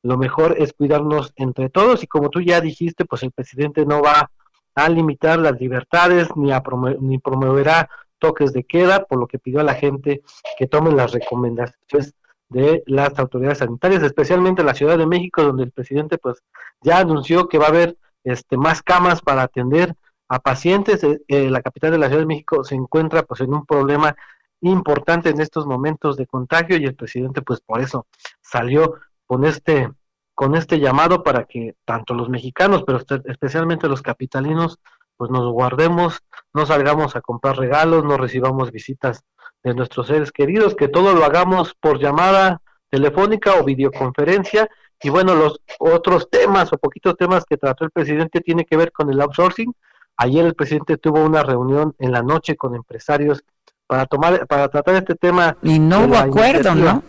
lo 0.02 0.18
mejor 0.18 0.56
es 0.58 0.74
cuidarnos 0.74 1.34
entre 1.36 1.70
todos. 1.70 2.02
Y 2.04 2.08
como 2.08 2.30
tú 2.32 2.42
ya 2.42 2.60
dijiste, 2.60 3.06
pues 3.06 3.22
el 3.22 3.32
presidente 3.32 3.86
no 3.86 4.02
va 4.02 4.32
a 4.74 4.90
limitar 4.90 5.38
las 5.38 5.60
libertades 5.60 6.30
ni, 6.36 6.52
a 6.52 6.64
ni 7.00 7.20
promoverá 7.20 7.90
toques 8.18 8.54
de 8.54 8.64
queda, 8.64 9.06
por 9.06 9.20
lo 9.20 9.28
que 9.28 9.38
pidió 9.38 9.60
a 9.60 9.64
la 9.64 9.76
gente 9.76 10.24
que 10.58 10.66
tomen 10.66 10.98
las 10.98 11.12
recomendaciones 11.12 12.16
de 12.50 12.84
las 12.86 13.18
autoridades 13.20 13.60
sanitarias, 13.60 14.04
especialmente 14.04 14.62
en 14.62 14.68
la 14.68 14.76
Ciudad 14.76 14.98
de 14.98 15.08
México, 15.08 15.44
donde 15.44 15.64
el 15.64 15.72
presidente 15.72 16.18
pues 16.18 16.44
ya 16.82 17.00
anunció 17.00 17.48
que 17.48 17.58
va 17.58 17.66
a 17.66 17.70
haber 17.70 17.98
este 18.24 18.58
más 18.58 18.82
camas 18.82 19.22
para 19.22 19.44
atender 19.44 19.96
a 20.28 20.40
pacientes. 20.40 21.04
Eh, 21.04 21.22
eh, 21.28 21.50
la 21.50 21.62
capital 21.62 21.92
de 21.92 21.98
la 21.98 22.08
Ciudad 22.08 22.22
de 22.22 22.28
México 22.28 22.64
se 22.64 22.76
encuentra 22.76 23.24
pues 23.24 23.42
en 23.42 23.54
un 23.54 23.66
problema 23.66 24.16
importante 24.62 25.30
en 25.30 25.42
estos 25.42 25.66
momentos 25.66 26.18
de 26.18 26.28
contagio 26.28 26.78
y 26.78 26.86
el 26.86 26.96
presidente 26.96 27.42
pues 27.42 27.62
por 27.62 27.82
eso 27.82 28.08
salió 28.42 28.96
con 29.26 29.46
este 29.46 29.92
con 30.34 30.56
este 30.56 30.80
llamado 30.80 31.24
para 31.24 31.46
que 31.46 31.76
tanto 31.86 32.14
los 32.14 32.28
mexicanos, 32.28 32.84
pero 32.86 33.00
especialmente 33.24 33.88
los 33.88 34.02
capitalinos, 34.02 34.80
pues 35.16 35.32
nos 35.32 35.50
guardemos, 35.50 36.20
no 36.54 36.66
salgamos 36.66 37.16
a 37.16 37.22
comprar 37.22 37.58
regalos, 37.58 38.04
no 38.04 38.18
recibamos 38.18 38.72
visitas 38.72 39.24
de 39.66 39.74
nuestros 39.74 40.08
seres 40.08 40.32
queridos, 40.32 40.76
que 40.76 40.88
todo 40.88 41.14
lo 41.14 41.26
hagamos 41.26 41.74
por 41.80 42.00
llamada 42.00 42.62
telefónica 42.90 43.56
o 43.56 43.64
videoconferencia. 43.64 44.70
Y 45.02 45.10
bueno, 45.10 45.34
los 45.34 45.60
otros 45.80 46.30
temas 46.30 46.72
o 46.72 46.78
poquitos 46.78 47.18
temas 47.18 47.44
que 47.46 47.58
trató 47.58 47.84
el 47.84 47.92
presidente 47.92 48.42
tiene 48.42 48.64
que 48.64 48.78
ver 48.78 48.92
con 48.92 49.10
el 49.10 49.20
outsourcing. 49.20 49.74
Ayer 50.18 50.46
el 50.46 50.54
presidente 50.54 50.98
tuvo 50.98 51.26
una 51.26 51.42
reunión 51.42 51.96
en 51.98 52.12
la 52.12 52.22
noche 52.22 52.56
con 52.56 52.76
empresarios 52.76 53.44
para 53.88 54.06
tomar 54.06 54.46
para 54.46 54.70
tratar 54.70 54.96
este 54.96 55.16
tema. 55.16 55.58
Y 55.64 55.80
no 55.80 56.06
hubo 56.06 56.16
acuerdo, 56.16 56.76
¿no? 56.76 57.04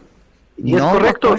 Y 0.57 0.77
es 0.77 0.83
correcto, 0.83 1.37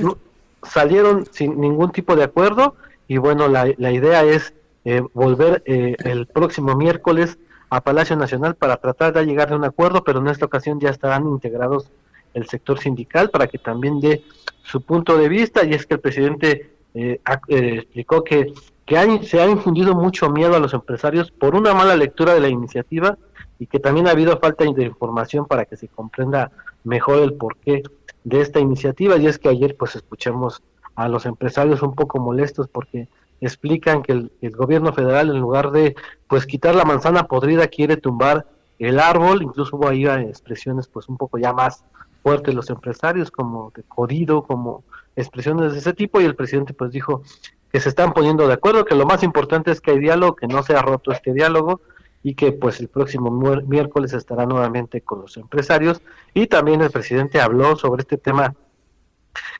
salieron 0.61 1.25
sin 1.31 1.59
ningún 1.59 1.91
tipo 1.91 2.15
de 2.15 2.23
acuerdo 2.23 2.75
y 3.07 3.17
bueno, 3.17 3.47
la, 3.47 3.73
la 3.77 3.91
idea 3.91 4.23
es 4.23 4.53
eh, 4.85 5.01
volver 5.13 5.63
eh, 5.65 5.95
el 6.05 6.27
próximo 6.27 6.75
miércoles 6.75 7.39
a 7.69 7.81
Palacio 7.81 8.15
Nacional 8.15 8.55
para 8.55 8.77
tratar 8.77 9.13
de 9.13 9.25
llegar 9.25 9.51
a 9.51 9.55
un 9.55 9.65
acuerdo, 9.65 10.03
pero 10.03 10.19
en 10.19 10.27
esta 10.27 10.45
ocasión 10.45 10.79
ya 10.79 10.89
estarán 10.89 11.27
integrados 11.27 11.89
el 12.33 12.47
sector 12.47 12.79
sindical 12.79 13.29
para 13.29 13.47
que 13.47 13.57
también 13.57 13.99
dé 13.99 14.23
su 14.63 14.81
punto 14.81 15.17
de 15.17 15.29
vista. 15.29 15.65
Y 15.65 15.73
es 15.73 15.85
que 15.85 15.95
el 15.95 15.99
presidente 15.99 16.71
eh, 16.93 17.19
eh, 17.47 17.79
explicó 17.79 18.23
que, 18.23 18.53
que 18.85 19.23
se 19.23 19.41
ha 19.41 19.47
infundido 19.47 19.95
mucho 19.95 20.29
miedo 20.29 20.55
a 20.55 20.59
los 20.59 20.73
empresarios 20.73 21.31
por 21.31 21.55
una 21.55 21.73
mala 21.73 21.95
lectura 21.95 22.33
de 22.33 22.41
la 22.41 22.49
iniciativa 22.49 23.17
y 23.59 23.67
que 23.67 23.79
también 23.79 24.07
ha 24.07 24.11
habido 24.11 24.37
falta 24.39 24.63
de 24.63 24.83
información 24.83 25.45
para 25.45 25.65
que 25.65 25.77
se 25.77 25.87
comprenda 25.87 26.51
mejor 26.83 27.19
el 27.19 27.33
porqué 27.33 27.83
de 28.23 28.41
esta 28.41 28.59
iniciativa. 28.59 29.17
Y 29.17 29.27
es 29.27 29.39
que 29.39 29.49
ayer 29.49 29.75
pues 29.75 29.95
escuchamos 29.95 30.61
a 30.95 31.07
los 31.07 31.25
empresarios 31.25 31.81
un 31.81 31.95
poco 31.95 32.19
molestos 32.19 32.67
porque 32.67 33.07
explican 33.41 34.03
que 34.03 34.11
el, 34.13 34.31
gobierno 34.55 34.93
federal 34.93 35.29
en 35.29 35.39
lugar 35.39 35.71
de 35.71 35.95
pues 36.27 36.45
quitar 36.45 36.75
la 36.75 36.85
manzana 36.85 37.27
podrida 37.27 37.67
quiere 37.67 37.97
tumbar 37.97 38.47
el 38.79 38.99
árbol, 38.99 39.41
incluso 39.41 39.75
hubo 39.75 39.87
ahí 39.87 40.05
expresiones 40.05 40.87
pues 40.87 41.07
un 41.09 41.17
poco 41.17 41.37
ya 41.37 41.53
más 41.53 41.83
fuertes 42.23 42.53
los 42.53 42.69
empresarios 42.69 43.31
como 43.31 43.71
de 43.75 43.83
jodido, 43.87 44.43
como 44.43 44.83
expresiones 45.15 45.73
de 45.73 45.79
ese 45.79 45.93
tipo. 45.93 46.21
Y 46.21 46.25
el 46.25 46.35
presidente 46.35 46.73
pues 46.73 46.91
dijo 46.91 47.23
que 47.71 47.79
se 47.79 47.89
están 47.89 48.13
poniendo 48.13 48.47
de 48.47 48.53
acuerdo, 48.53 48.85
que 48.85 48.95
lo 48.95 49.05
más 49.05 49.23
importante 49.23 49.71
es 49.71 49.81
que 49.81 49.91
hay 49.91 49.99
diálogo, 49.99 50.35
que 50.35 50.47
no 50.47 50.63
se 50.63 50.75
ha 50.75 50.81
roto 50.81 51.11
este 51.11 51.33
diálogo 51.33 51.81
y 52.23 52.35
que 52.35 52.51
pues 52.51 52.79
el 52.79 52.87
próximo 52.87 53.31
miércoles 53.65 54.13
estará 54.13 54.45
nuevamente 54.45 55.01
con 55.01 55.21
los 55.21 55.37
empresarios. 55.37 56.01
Y 56.33 56.47
también 56.47 56.81
el 56.81 56.91
presidente 56.91 57.39
habló 57.39 57.75
sobre 57.75 58.01
este 58.01 58.17
tema 58.17 58.53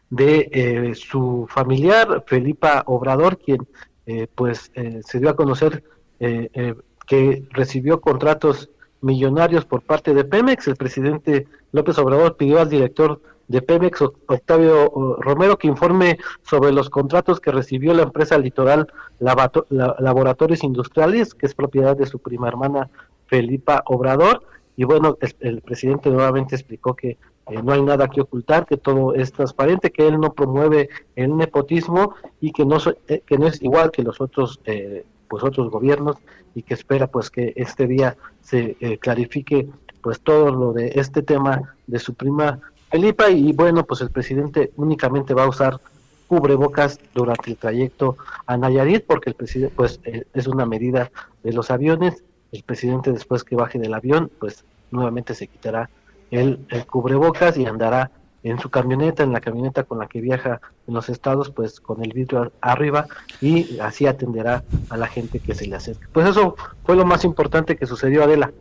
de 0.09 0.49
eh, 0.51 0.95
su 0.95 1.47
familiar, 1.49 2.23
Felipa 2.27 2.83
Obrador, 2.85 3.37
quien 3.37 3.67
eh, 4.05 4.27
pues 4.33 4.71
eh, 4.75 5.01
se 5.05 5.19
dio 5.19 5.29
a 5.29 5.35
conocer 5.35 5.83
que 6.19 7.47
recibió 7.51 8.01
contratos 8.01 8.71
millonarios 9.01 9.65
por 9.65 9.83
parte 9.83 10.15
de 10.15 10.23
Pemex. 10.23 10.67
El 10.67 10.75
presidente 10.75 11.47
López 11.71 11.97
Obrador 11.99 12.37
pidió 12.37 12.59
al 12.59 12.69
director 12.69 13.21
de 13.47 13.61
Pemex, 13.61 14.01
Octavio 14.01 15.17
Romero, 15.19 15.57
que 15.57 15.67
informe 15.67 16.17
sobre 16.41 16.71
los 16.71 16.89
contratos 16.89 17.39
que 17.39 17.51
recibió 17.51 17.93
la 17.93 18.01
empresa 18.01 18.39
Litoral 18.39 18.91
Laboratorios 19.19 20.63
Industriales, 20.63 21.35
que 21.35 21.45
es 21.45 21.53
propiedad 21.53 21.95
de 21.95 22.07
su 22.07 22.17
prima 22.17 22.47
hermana 22.47 22.89
Felipa 23.27 23.83
Obrador. 23.85 24.41
Y 24.77 24.83
bueno, 24.83 25.17
el 25.39 25.61
presidente 25.61 26.09
nuevamente 26.11 26.55
explicó 26.55 26.95
que 26.95 27.17
eh, 27.49 27.61
no 27.63 27.73
hay 27.73 27.81
nada 27.81 28.07
que 28.07 28.21
ocultar, 28.21 28.67
que 28.67 28.77
todo 28.77 29.15
es 29.15 29.31
transparente, 29.31 29.91
que 29.91 30.07
él 30.07 30.19
no 30.19 30.33
promueve 30.33 30.89
el 31.15 31.35
nepotismo 31.35 32.13
y 32.39 32.51
que 32.51 32.63
no, 32.63 32.77
eh, 33.07 33.23
que 33.25 33.37
no 33.39 33.47
es 33.47 33.61
igual 33.63 33.89
que 33.89 34.03
los 34.03 34.21
otros 34.21 34.59
eh, 34.65 35.03
pues 35.27 35.43
otros 35.43 35.71
gobiernos 35.71 36.17
y 36.53 36.61
que 36.61 36.75
espera 36.75 37.07
pues 37.07 37.31
que 37.31 37.53
este 37.55 37.87
día 37.87 38.15
se 38.41 38.77
clarifique 39.01 39.67
pues 40.01 40.21
todo 40.21 40.51
lo 40.51 40.73
de 40.73 40.93
este 40.95 41.21
tema 41.21 41.75
de 41.85 41.99
su 41.99 42.13
prima 42.13 42.59
Felipa. 42.89 43.29
Y 43.29 43.51
bueno 43.53 43.83
pues 43.83 44.01
el 44.01 44.09
presidente 44.09 44.71
únicamente 44.77 45.33
va 45.33 45.43
a 45.43 45.49
usar 45.49 45.81
cubrebocas 46.27 46.99
durante 47.13 47.51
el 47.51 47.57
trayecto 47.57 48.17
a 48.45 48.57
Nayarit 48.57 49.05
porque 49.05 49.31
el 49.31 49.35
presidente 49.35 49.73
pues 49.75 49.99
es 50.05 50.47
una 50.47 50.65
medida 50.65 51.11
de 51.43 51.51
los 51.51 51.71
aviones 51.71 52.23
el 52.51 52.63
presidente 52.63 53.11
después 53.11 53.43
que 53.43 53.55
baje 53.55 53.79
del 53.79 53.93
avión 53.93 54.31
pues 54.39 54.63
nuevamente 54.91 55.33
se 55.33 55.47
quitará 55.47 55.89
el, 56.31 56.59
cubrebocas 56.89 57.57
y 57.57 57.65
andará 57.65 58.11
en 58.43 58.59
su 58.59 58.69
camioneta, 58.69 59.23
en 59.23 59.33
la 59.33 59.41
camioneta 59.41 59.83
con 59.83 59.99
la 59.99 60.07
que 60.07 60.21
viaja 60.21 60.61
en 60.87 60.93
los 60.93 61.09
estados, 61.09 61.51
pues 61.51 61.79
con 61.79 62.03
el 62.03 62.13
vidrio 62.13 62.51
arriba 62.61 63.07
y 63.41 63.79
así 63.79 64.05
atenderá 64.07 64.63
a 64.89 64.97
la 64.97 65.07
gente 65.07 65.39
que 65.39 65.53
se 65.53 65.67
le 65.67 65.75
acerque. 65.75 66.07
Pues 66.13 66.27
eso 66.27 66.55
fue 66.85 66.95
lo 66.95 67.05
más 67.05 67.25
importante 67.25 67.75
que 67.75 67.85
sucedió, 67.85 68.23
Adela. 68.23 68.51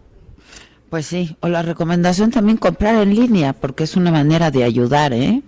Pues 0.90 1.07
sí, 1.07 1.37
o 1.40 1.49
la 1.49 1.62
recomendación 1.62 2.31
también 2.31 2.59
comprar 2.59 2.96
en 2.96 3.14
línea, 3.14 3.53
porque 3.53 3.85
es 3.85 3.96
una 3.96 4.11
manera 4.11 4.51
de 4.51 4.64
ayudar, 4.64 5.12
¿eh? 5.12 5.42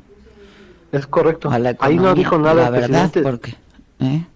Es 0.93 1.07
correcto. 1.07 1.51
Ahí 1.81 1.97
no 1.97 2.15
dijo 2.15 2.39
nada 2.39 2.65
la 2.65 2.71
verdad, 2.71 3.11
porque... 3.23 3.57
¿eh? 4.01 4.27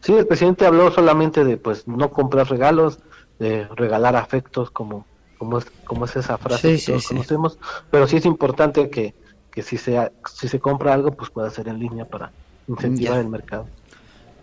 Sí, 0.00 0.12
el 0.12 0.26
presidente 0.26 0.66
habló 0.66 0.90
solamente 0.92 1.44
de 1.44 1.56
pues 1.56 1.88
no 1.88 2.10
comprar 2.10 2.48
regalos, 2.48 3.00
de 3.38 3.66
regalar 3.68 4.16
afectos 4.16 4.70
como 4.70 5.04
como 5.38 5.58
es, 5.58 5.66
como 5.84 6.04
es 6.06 6.16
esa 6.16 6.38
frase 6.38 6.76
que 6.76 6.82
todos 6.82 7.08
conocemos, 7.08 7.58
pero 7.90 8.06
sí 8.06 8.16
es 8.16 8.24
importante 8.24 8.88
que, 8.90 9.14
que 9.50 9.62
si, 9.62 9.76
se, 9.76 10.10
si 10.32 10.48
se 10.48 10.58
compra 10.58 10.94
algo, 10.94 11.12
pues 11.12 11.30
pueda 11.30 11.50
ser 11.50 11.68
en 11.68 11.78
línea 11.78 12.04
para 12.06 12.32
incentivar 12.68 13.18
el 13.18 13.28
mercado. 13.28 13.66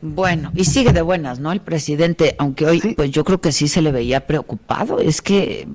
Bueno, 0.02 0.52
y 0.54 0.66
sigue 0.66 0.92
de 0.92 1.02
buenas, 1.02 1.40
¿no? 1.40 1.52
El 1.52 1.62
presidente, 1.62 2.36
aunque 2.38 2.66
hoy, 2.66 2.94
pues 2.96 3.10
yo 3.10 3.24
creo 3.24 3.40
que 3.40 3.52
sí 3.52 3.68
se 3.68 3.82
le 3.82 3.92
veía 3.92 4.28
preocupado. 4.28 5.00
Es 5.00 5.22
que 5.22 5.68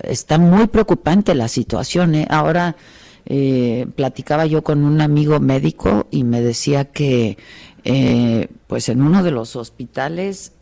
está 0.00 0.38
muy 0.38 0.66
preocupante 0.66 1.34
la 1.36 1.46
situación. 1.46 2.16
¿eh? 2.16 2.26
Ahora 2.28 2.74
eh, 3.24 3.86
platicaba 3.94 4.46
yo 4.46 4.64
con 4.64 4.84
un 4.84 5.00
amigo 5.00 5.38
médico 5.38 6.08
y 6.10 6.24
me 6.24 6.40
decía 6.40 6.86
que 6.86 7.38
eh, 7.84 8.48
pues 8.66 8.88
en 8.88 9.00
uno 9.00 9.22
de 9.22 9.30
los 9.30 9.54
hospitales 9.54 10.52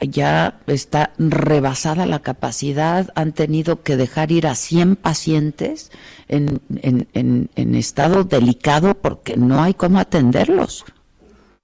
ya 0.00 0.60
está 0.66 1.12
rebasada 1.18 2.06
la 2.06 2.20
capacidad, 2.20 3.10
han 3.14 3.32
tenido 3.32 3.82
que 3.82 3.96
dejar 3.96 4.30
ir 4.30 4.46
a 4.46 4.54
100 4.54 4.96
pacientes 4.96 5.90
en, 6.28 6.60
en, 6.82 7.48
en, 7.54 7.74
estado 7.74 8.24
delicado 8.24 8.94
porque 8.94 9.36
no 9.36 9.62
hay 9.62 9.74
cómo 9.74 9.98
atenderlos. 9.98 10.84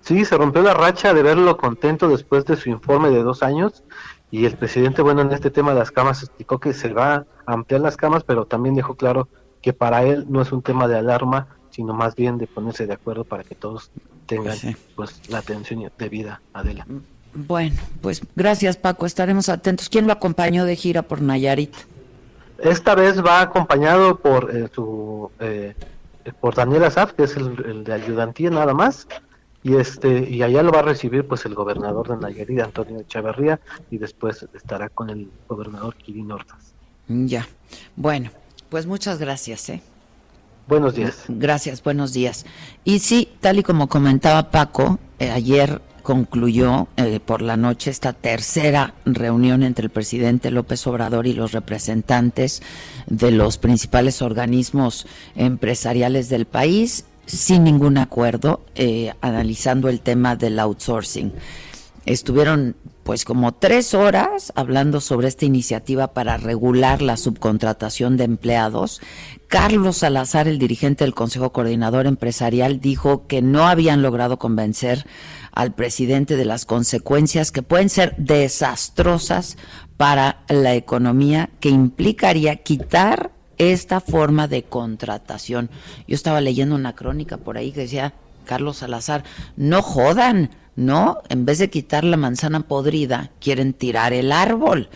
Sí, 0.01 0.25
se 0.25 0.37
rompió 0.37 0.63
la 0.63 0.75
racha 0.75 1.15
de 1.15 1.23
verlo 1.23 1.57
contento 1.57 2.09
después 2.09 2.45
de 2.47 2.57
su 2.57 2.71
informe 2.71 3.11
de 3.11 3.23
dos 3.23 3.43
años 3.43 3.85
y 4.31 4.47
el 4.47 4.57
presidente, 4.57 5.03
bueno, 5.03 5.21
en 5.21 5.31
este 5.33 5.51
tema 5.51 5.73
de 5.73 5.79
las 5.79 5.91
camas 5.91 6.23
explicó 6.23 6.59
que 6.59 6.73
se 6.73 6.93
va 6.93 7.27
a 7.47 7.53
ampliar 7.53 7.83
las 7.83 7.97
camas, 7.97 8.25
pero 8.25 8.47
también 8.47 8.75
dejó 8.75 8.95
claro 8.95 9.29
que 9.61 9.73
para 9.73 10.05
él 10.05 10.27
no 10.29 10.41
es 10.41 10.53
un 10.53 10.63
tema 10.63 10.89
de 10.89 10.97
alarma, 10.97 11.49
sino 11.71 11.93
más 11.93 12.17
bien 12.17 12.39
de 12.39 12.47
ponerse 12.47 12.87
de 12.87 12.95
acuerdo 12.95 13.25
para 13.25 13.45
que 13.45 13.55
todos 13.55 13.91
tengan 14.27 14.57
pues 14.97 15.29
la 15.29 15.39
atención 15.39 15.91
debida, 15.99 16.41
Adela. 16.53 16.87
Bueno, 17.35 17.77
pues 18.01 18.23
gracias 18.37 18.77
Paco, 18.77 19.07
estaremos 19.07 19.49
atentos. 19.49 19.89
¿Quién 19.89 20.07
lo 20.07 20.13
acompañó 20.13 20.65
de 20.65 20.77
gira 20.77 21.03
por 21.03 21.23
Nayarit? 21.23 21.75
Esta 22.59 22.95
vez 22.95 23.25
va 23.25 23.41
acompañado 23.41 24.19
por 24.19 24.55
eh, 24.55 24.69
su 24.73 25.31
eh, 25.41 25.75
por 26.41 26.55
Daniel 26.55 26.85
Azaf, 26.85 27.13
que 27.13 27.25
es 27.25 27.37
el, 27.37 27.85
de 27.85 27.93
ayudantía 27.93 28.51
nada 28.51 28.75
más, 28.75 29.09
y 29.63 29.77
este 29.77 30.29
y 30.31 30.43
allá 30.43 30.63
lo 30.63 30.71
va 30.71 30.81
a 30.81 30.83
recibir 30.83 31.27
pues 31.27 31.45
el 31.47 31.55
gobernador 31.55 32.09
de 32.09 32.17
Nayarit, 32.19 32.61
Antonio 32.61 33.01
Echeverría, 33.01 33.59
y 33.91 33.99
después 33.99 34.47
estará 34.55 34.89
con 34.91 35.11
el 35.11 35.29
gobernador 35.49 35.97
Kirin 35.97 36.31
Ordaz. 36.31 36.73
Ya, 37.09 37.49
bueno, 37.97 38.31
pues 38.69 38.87
muchas 38.87 39.19
gracias, 39.19 39.69
¿eh? 39.71 39.83
Buenos 40.69 40.95
días. 40.95 41.25
Gracias, 41.29 41.83
buenos 41.83 42.13
días. 42.13 42.47
Y 42.85 43.01
sí, 43.01 43.29
tal 43.41 43.59
y 43.59 43.63
como 43.63 43.89
comentaba 43.89 44.51
Paco, 44.51 45.01
eh, 45.19 45.31
ayer 45.31 45.81
concluyó 46.03 46.89
eh, 46.97 47.21
por 47.25 47.43
la 47.43 47.57
noche 47.57 47.91
esta 47.91 48.13
tercera 48.13 48.95
reunión 49.05 49.63
entre 49.63 49.85
el 49.85 49.91
presidente 49.91 50.51
López 50.51 50.87
Obrador 50.87 51.27
y 51.27 51.33
los 51.33 51.53
representantes 51.53 52.63
de 53.07 53.31
los 53.31 53.59
principales 53.59 54.23
organismos 54.23 55.07
empresariales 55.35 56.29
del 56.29 56.47
país 56.47 57.05
sin 57.27 57.65
ningún 57.65 57.99
acuerdo, 57.99 58.61
eh, 58.75 59.13
analizando 59.21 59.89
el 59.89 60.01
tema 60.01 60.37
del 60.37 60.59
outsourcing. 60.59 61.33
Estuvieron 62.05 62.77
pues 63.05 63.25
como 63.25 63.53
tres 63.53 63.95
horas 63.95 64.53
hablando 64.55 65.01
sobre 65.01 65.29
esta 65.29 65.45
iniciativa 65.45 66.13
para 66.13 66.37
regular 66.37 67.03
la 67.03 67.17
subcontratación 67.17 68.17
de 68.17 68.25
empleados. 68.25 69.01
Carlos 69.49 69.99
Salazar, 69.99 70.49
el 70.49 70.59
dirigente 70.59 71.05
del 71.05 71.15
Consejo 71.15 71.53
Coordinador 71.53 72.07
Empresarial, 72.07 72.81
dijo 72.81 73.27
que 73.27 73.43
no 73.43 73.67
habían 73.67 74.03
logrado 74.03 74.39
convencer 74.39 75.07
al 75.53 75.75
presidente 75.75 76.37
de 76.37 76.45
las 76.45 76.65
consecuencias 76.65 77.53
que 77.53 77.63
pueden 77.63 77.89
ser 77.89 78.15
desastrosas 78.17 79.57
para 79.97 80.43
la 80.49 80.75
economía, 80.75 81.51
que 81.61 81.69
implicaría 81.69 82.57
quitar 82.57 83.31
esta 83.59 84.01
forma 84.01 84.49
de 84.49 84.65
contratación. 84.65 85.71
Yo 86.09 86.15
estaba 86.15 86.41
leyendo 86.41 86.75
una 86.75 86.95
crónica 86.95 87.37
por 87.37 87.59
ahí 87.59 87.73
que 87.73 87.83
decía, 87.83 88.15
Carlos 88.45 88.79
Salazar, 88.79 89.23
no 89.57 89.83
jodan, 89.83 90.51
¿no? 90.77 91.23
En 91.29 91.45
vez 91.45 91.59
de 91.59 91.71
quitar 91.71 92.05
la 92.05 92.17
manzana 92.17 92.61
podrida, 92.61 93.31
quieren 93.41 93.73
tirar 93.73 94.13
el 94.13 94.33
árbol. 94.33 94.89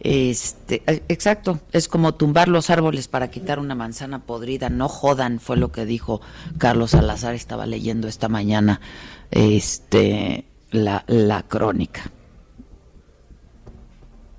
Este, 0.00 0.82
eh, 0.86 1.02
exacto, 1.08 1.58
es 1.72 1.88
como 1.88 2.14
tumbar 2.14 2.48
los 2.48 2.70
árboles 2.70 3.08
para 3.08 3.30
quitar 3.30 3.58
una 3.58 3.74
manzana 3.74 4.20
podrida, 4.20 4.68
no 4.68 4.88
jodan, 4.88 5.40
fue 5.40 5.56
lo 5.56 5.72
que 5.72 5.86
dijo 5.86 6.20
Carlos 6.56 6.92
Salazar, 6.92 7.34
estaba 7.34 7.66
leyendo 7.66 8.06
esta 8.06 8.28
mañana 8.28 8.80
este 9.32 10.44
la, 10.70 11.04
la 11.08 11.42
crónica 11.42 12.12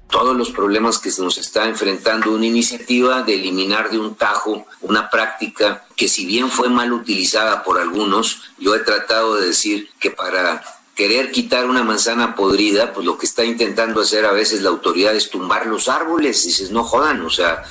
todos 0.10 0.36
los 0.36 0.50
problemas 0.50 0.98
que 0.98 1.12
se 1.12 1.22
nos 1.22 1.38
está 1.38 1.66
enfrentando 1.66 2.32
una 2.32 2.46
iniciativa 2.46 3.22
de 3.22 3.36
eliminar 3.36 3.90
de 3.90 4.00
un 4.00 4.16
tajo 4.16 4.66
una 4.82 5.10
práctica 5.10 5.86
que 5.96 6.08
si 6.08 6.26
bien 6.26 6.50
fue 6.50 6.70
mal 6.70 6.92
utilizada 6.94 7.64
por 7.64 7.80
algunos, 7.80 8.42
yo 8.58 8.76
he 8.76 8.80
tratado 8.80 9.36
de 9.36 9.48
decir 9.48 9.90
que 10.00 10.12
para 10.12 10.64
querer 10.96 11.32
quitar 11.32 11.70
una 11.70 11.84
manzana 11.84 12.36
podrida, 12.36 12.92
pues 12.92 13.06
lo 13.06 13.18
que 13.18 13.26
está 13.26 13.46
intentando 13.46 14.02
hacer 14.02 14.26
a 14.26 14.32
veces 14.32 14.64
la 14.64 14.70
autoridad 14.70 15.16
es 15.16 15.30
tumbar 15.30 15.68
los 15.68 15.88
árboles, 15.88 16.44
dices, 16.44 16.72
no 16.72 16.84
jodan, 16.84 17.22
o 17.22 17.30
sea... 17.30 17.64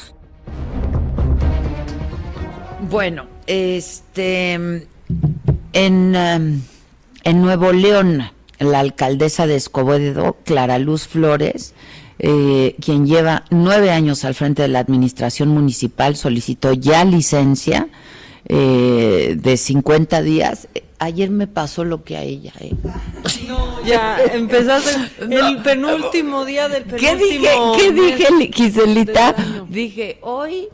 Bueno, 2.88 3.26
este, 3.46 4.52
en, 4.52 4.86
em, 6.14 6.62
en 7.24 7.42
Nuevo 7.42 7.72
León, 7.72 8.30
la 8.58 8.78
alcaldesa 8.78 9.46
de 9.46 9.56
Escobedo, 9.56 10.36
Clara 10.44 10.78
Luz 10.78 11.06
Flores, 11.06 11.74
eh, 12.18 12.74
quien 12.80 13.06
lleva 13.06 13.44
nueve 13.50 13.90
años 13.90 14.24
al 14.24 14.34
frente 14.34 14.62
de 14.62 14.68
la 14.68 14.80
administración 14.80 15.48
municipal, 15.48 16.16
solicitó 16.16 16.72
ya 16.72 17.04
licencia 17.04 17.88
eh, 18.46 19.36
de 19.38 19.56
50 19.56 20.22
días. 20.22 20.68
Ayer 20.98 21.30
me 21.30 21.46
pasó 21.46 21.84
lo 21.84 22.02
que 22.02 22.16
a 22.16 22.22
ella. 22.22 22.52
¿eh? 22.60 22.74
ya 23.84 24.18
empezaste 24.32 24.90
el 25.30 25.58
penúltimo 25.62 26.44
día 26.44 26.68
del 26.68 26.84
penúltimo 26.84 27.08
¿Qué 27.08 27.16
dije, 27.16 27.48
¿qué 27.76 27.92
dije 27.92 28.52
Giselita? 28.52 29.34
Dije, 29.68 30.18
hoy... 30.22 30.68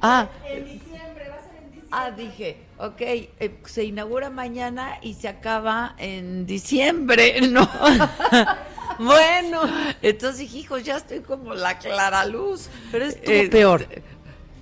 Ah, 0.00 0.28
en 0.48 0.64
diciembre, 0.64 1.28
va 1.28 1.36
a 1.36 1.42
ser 1.42 1.62
en 1.62 1.70
diciembre. 1.70 1.88
Ah, 1.90 2.10
dije, 2.12 2.67
ok, 2.78 3.00
eh, 3.00 3.58
se 3.64 3.84
inaugura 3.84 4.30
mañana 4.30 4.98
y 5.02 5.14
se 5.14 5.28
acaba 5.28 5.94
en 5.98 6.46
diciembre, 6.46 7.40
¿no? 7.48 7.68
bueno, 8.98 9.62
entonces 10.02 10.40
dije, 10.40 10.58
hijo, 10.58 10.78
ya 10.78 10.96
estoy 10.96 11.20
como 11.20 11.54
la 11.54 11.78
clara 11.78 12.24
luz. 12.26 12.68
Pero 12.90 13.04
es 13.06 13.18
eh, 13.22 13.48
peor. 13.50 13.86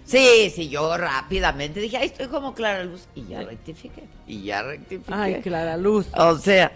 Sí, 0.06 0.52
sí, 0.54 0.68
yo 0.68 0.96
rápidamente 0.96 1.80
dije, 1.80 1.96
ay, 1.96 2.06
estoy 2.06 2.28
como 2.28 2.54
Clara 2.54 2.84
Luz. 2.84 3.08
Y 3.16 3.26
ya 3.26 3.42
rectifiqué. 3.42 4.04
Y 4.28 4.44
ya 4.44 4.62
rectifiqué. 4.62 5.12
Ay, 5.12 5.40
Clara 5.42 5.76
Luz. 5.76 6.06
O 6.16 6.38
sea, 6.38 6.70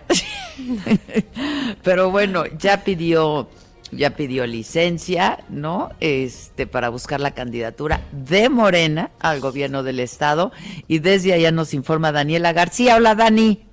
pero 1.85 2.11
bueno, 2.11 2.45
ya 2.59 2.83
pidió, 2.83 3.49
ya 3.93 4.11
pidió 4.11 4.47
licencia, 4.47 5.45
¿no? 5.49 5.91
Este, 6.01 6.67
para 6.67 6.89
buscar 6.89 7.21
la 7.21 7.33
candidatura 7.33 8.01
de 8.13 8.49
Morena 8.49 9.11
al 9.21 9.41
gobierno 9.41 9.83
del 9.83 10.01
estado. 10.01 10.53
Y 10.87 11.01
desde 11.01 11.33
allá 11.33 11.51
nos 11.51 11.75
informa 11.75 12.13
Daniela 12.13 12.53
García. 12.53 12.97
Hola, 12.97 13.15
Dani. 13.15 13.67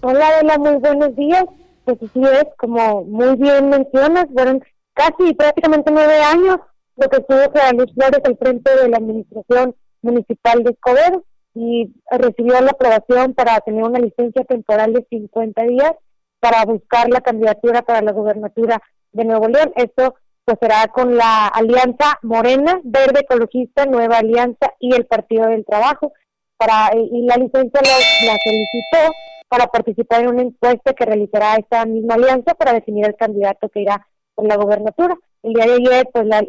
Hola, 0.00 0.28
hola, 0.40 0.58
muy 0.58 0.76
buenos 0.76 1.14
días. 1.16 1.44
Pues 1.84 1.98
sí 2.12 2.22
es, 2.22 2.44
como 2.58 3.04
muy 3.04 3.36
bien 3.36 3.68
mencionas, 3.68 4.26
fueron 4.32 4.62
casi 4.94 5.34
prácticamente 5.34 5.90
nueve 5.90 6.18
años 6.20 6.58
lo 6.96 7.08
que 7.08 7.18
estuvo 7.18 7.52
Clara 7.52 7.72
Luz 7.72 7.92
Flores 7.94 8.20
al 8.24 8.36
frente 8.36 8.76
de 8.76 8.88
la 8.88 8.96
administración 8.96 9.74
municipal 10.02 10.62
de 10.64 10.70
Escobedo 10.70 11.24
y 11.54 11.92
recibió 12.10 12.60
la 12.60 12.72
aprobación 12.72 13.34
para 13.34 13.60
tener 13.60 13.82
una 13.82 13.98
licencia 13.98 14.44
temporal 14.44 14.92
de 14.92 15.06
50 15.08 15.62
días 15.62 15.92
para 16.40 16.64
buscar 16.64 17.08
la 17.08 17.20
candidatura 17.20 17.82
para 17.82 18.02
la 18.02 18.12
gobernatura 18.12 18.80
de 19.12 19.24
Nuevo 19.24 19.48
León. 19.48 19.72
Esto 19.76 20.14
pues 20.44 20.58
será 20.60 20.88
con 20.88 21.16
la 21.16 21.48
Alianza 21.48 22.18
Morena, 22.22 22.80
Verde 22.82 23.20
Ecologista, 23.20 23.84
Nueva 23.86 24.18
Alianza 24.18 24.72
y 24.78 24.94
el 24.94 25.06
Partido 25.06 25.46
del 25.46 25.64
Trabajo. 25.64 26.12
Para, 26.56 26.90
y 26.94 27.22
la 27.22 27.36
licencia 27.36 27.80
la, 27.82 28.26
la 28.26 28.36
solicitó 28.42 29.14
para 29.48 29.66
participar 29.66 30.22
en 30.22 30.28
una 30.28 30.42
encuesta 30.42 30.92
que 30.92 31.04
realizará 31.04 31.56
esta 31.56 31.84
misma 31.86 32.14
alianza 32.14 32.54
para 32.54 32.72
definir 32.72 33.06
el 33.06 33.16
candidato 33.16 33.68
que 33.68 33.80
irá 33.80 34.06
por 34.34 34.46
la 34.46 34.56
gobernatura. 34.56 35.16
El 35.42 35.54
día 35.54 35.66
de 35.66 35.72
ayer, 35.74 36.08
pues 36.12 36.26
la, 36.26 36.44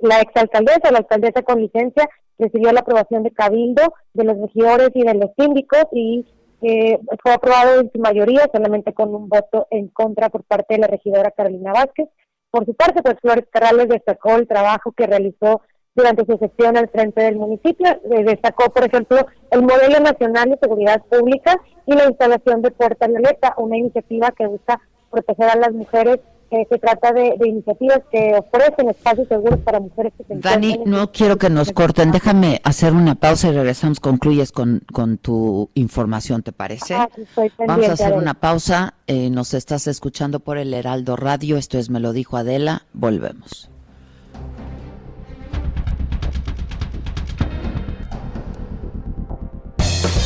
la, 0.00 0.20
exalcaldesa, 0.20 0.90
la 0.90 0.98
alcaldesa 0.98 1.42
con 1.42 1.60
licencia, 1.60 2.08
recibió 2.38 2.72
la 2.72 2.80
aprobación 2.80 3.22
de 3.22 3.32
Cabildo, 3.32 3.94
de 4.14 4.24
los 4.24 4.38
regidores 4.38 4.90
y 4.94 5.02
de 5.02 5.14
los 5.14 5.30
síndicos 5.36 5.84
y 5.92 6.26
eh, 6.62 6.98
fue 7.22 7.32
aprobado 7.32 7.80
en 7.80 7.90
su 7.92 7.98
mayoría, 7.98 8.48
solamente 8.52 8.92
con 8.92 9.14
un 9.14 9.28
voto 9.28 9.66
en 9.70 9.88
contra 9.88 10.28
por 10.28 10.44
parte 10.44 10.74
de 10.74 10.80
la 10.80 10.86
regidora 10.86 11.30
Carolina 11.30 11.72
Vázquez. 11.72 12.08
Por 12.50 12.66
su 12.66 12.74
parte, 12.74 13.02
pues 13.02 13.16
Flores 13.20 13.46
Carrales 13.50 13.88
destacó 13.88 14.36
el 14.36 14.48
trabajo 14.48 14.92
que 14.92 15.06
realizó 15.06 15.62
durante 15.94 16.24
su 16.24 16.36
sesión 16.38 16.76
al 16.76 16.88
frente 16.88 17.22
del 17.22 17.36
municipio. 17.36 17.86
Eh, 17.88 18.24
destacó, 18.24 18.72
por 18.72 18.84
ejemplo, 18.84 19.26
el 19.50 19.62
modelo 19.62 20.00
nacional 20.00 20.50
de 20.50 20.58
seguridad 20.60 21.02
pública 21.04 21.56
y 21.86 21.94
la 21.94 22.06
instalación 22.06 22.62
de 22.62 22.70
Puerta 22.70 23.06
Violeta, 23.06 23.54
una 23.56 23.76
iniciativa 23.76 24.30
que 24.30 24.46
busca 24.46 24.80
proteger 25.10 25.50
a 25.50 25.56
las 25.56 25.72
mujeres 25.72 26.20
eh, 26.50 26.66
se 26.68 26.78
trata 26.78 27.12
de, 27.12 27.36
iniciativas 27.46 28.00
que 28.10 28.34
ofrecen 28.36 28.90
espacios 28.90 29.28
seguros 29.28 29.60
para 29.60 29.78
mujeres 29.78 30.12
que 30.18 30.24
se 30.24 30.34
Dani, 30.34 30.80
no 30.84 31.12
quiero 31.12 31.38
que 31.38 31.48
nos 31.48 31.70
corten. 31.72 32.10
Déjame 32.10 32.60
hacer 32.64 32.92
una 32.92 33.14
pausa 33.14 33.48
y 33.48 33.52
regresamos. 33.52 34.00
Concluyes 34.00 34.50
con, 34.50 34.82
con 34.92 35.18
tu 35.18 35.70
información, 35.74 36.42
¿te 36.42 36.50
parece? 36.50 36.94
Ah, 36.94 37.08
estoy 37.16 37.52
Vamos 37.66 37.88
a 37.88 37.92
hacer 37.92 38.14
una 38.14 38.34
pausa. 38.34 38.94
Eh, 39.06 39.30
nos 39.30 39.54
estás 39.54 39.86
escuchando 39.86 40.40
por 40.40 40.58
el 40.58 40.74
Heraldo 40.74 41.14
Radio. 41.14 41.56
Esto 41.56 41.78
es 41.78 41.88
Me 41.88 42.00
lo 42.00 42.12
dijo 42.12 42.36
Adela. 42.36 42.82
Volvemos. 42.92 43.70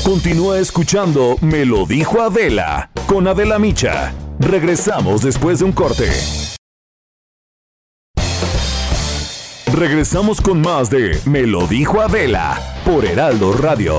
Continúa 0.04 0.58
escuchando 0.58 1.36
Me 1.40 1.64
lo 1.64 1.86
dijo 1.86 2.20
Adela 2.20 2.90
con 3.06 3.26
Adela 3.26 3.58
Micha. 3.58 4.12
Regresamos 4.40 5.22
después 5.22 5.60
de 5.60 5.64
un 5.64 5.72
corte. 5.72 6.10
Regresamos 9.72 10.40
con 10.40 10.60
más 10.60 10.90
de 10.90 11.18
Me 11.24 11.46
lo 11.46 11.66
dijo 11.66 12.00
Adela 12.00 12.60
por 12.84 13.04
Heraldo 13.04 13.52
Radio. 13.52 13.96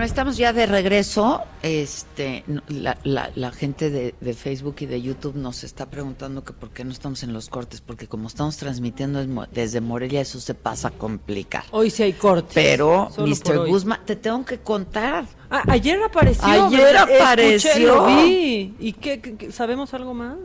No 0.00 0.06
estamos 0.06 0.38
ya 0.38 0.54
de 0.54 0.64
regreso. 0.64 1.42
Este, 1.62 2.42
la, 2.68 2.96
la, 3.04 3.52
gente 3.52 3.90
de, 3.90 4.34
Facebook 4.34 4.76
y 4.80 4.86
de 4.86 5.02
YouTube 5.02 5.36
nos 5.36 5.62
está 5.62 5.90
preguntando 5.90 6.42
que 6.42 6.54
por 6.54 6.70
qué 6.70 6.86
no 6.86 6.90
estamos 6.90 7.22
en 7.22 7.34
los 7.34 7.50
cortes, 7.50 7.82
porque 7.82 8.06
como 8.06 8.28
estamos 8.28 8.56
transmitiendo 8.56 9.22
desde 9.52 9.82
Morelia, 9.82 10.22
eso 10.22 10.40
se 10.40 10.54
pasa 10.54 10.88
a 10.88 10.90
complicar. 10.92 11.64
Hoy 11.70 11.90
sí 11.90 12.02
hay 12.02 12.14
cortes. 12.14 12.54
Pero, 12.54 13.10
Mr. 13.18 13.68
Guzmán, 13.68 14.00
te 14.06 14.16
tengo 14.16 14.42
que 14.42 14.60
contar. 14.60 15.26
Ah, 15.50 15.64
ayer 15.68 16.02
apareció. 16.02 16.46
Ayer 16.46 16.96
apareció. 16.96 18.08
¿Y 18.24 18.94
qué, 18.98 19.50
sabemos 19.52 19.92
algo 19.92 20.14
más? 20.14 20.38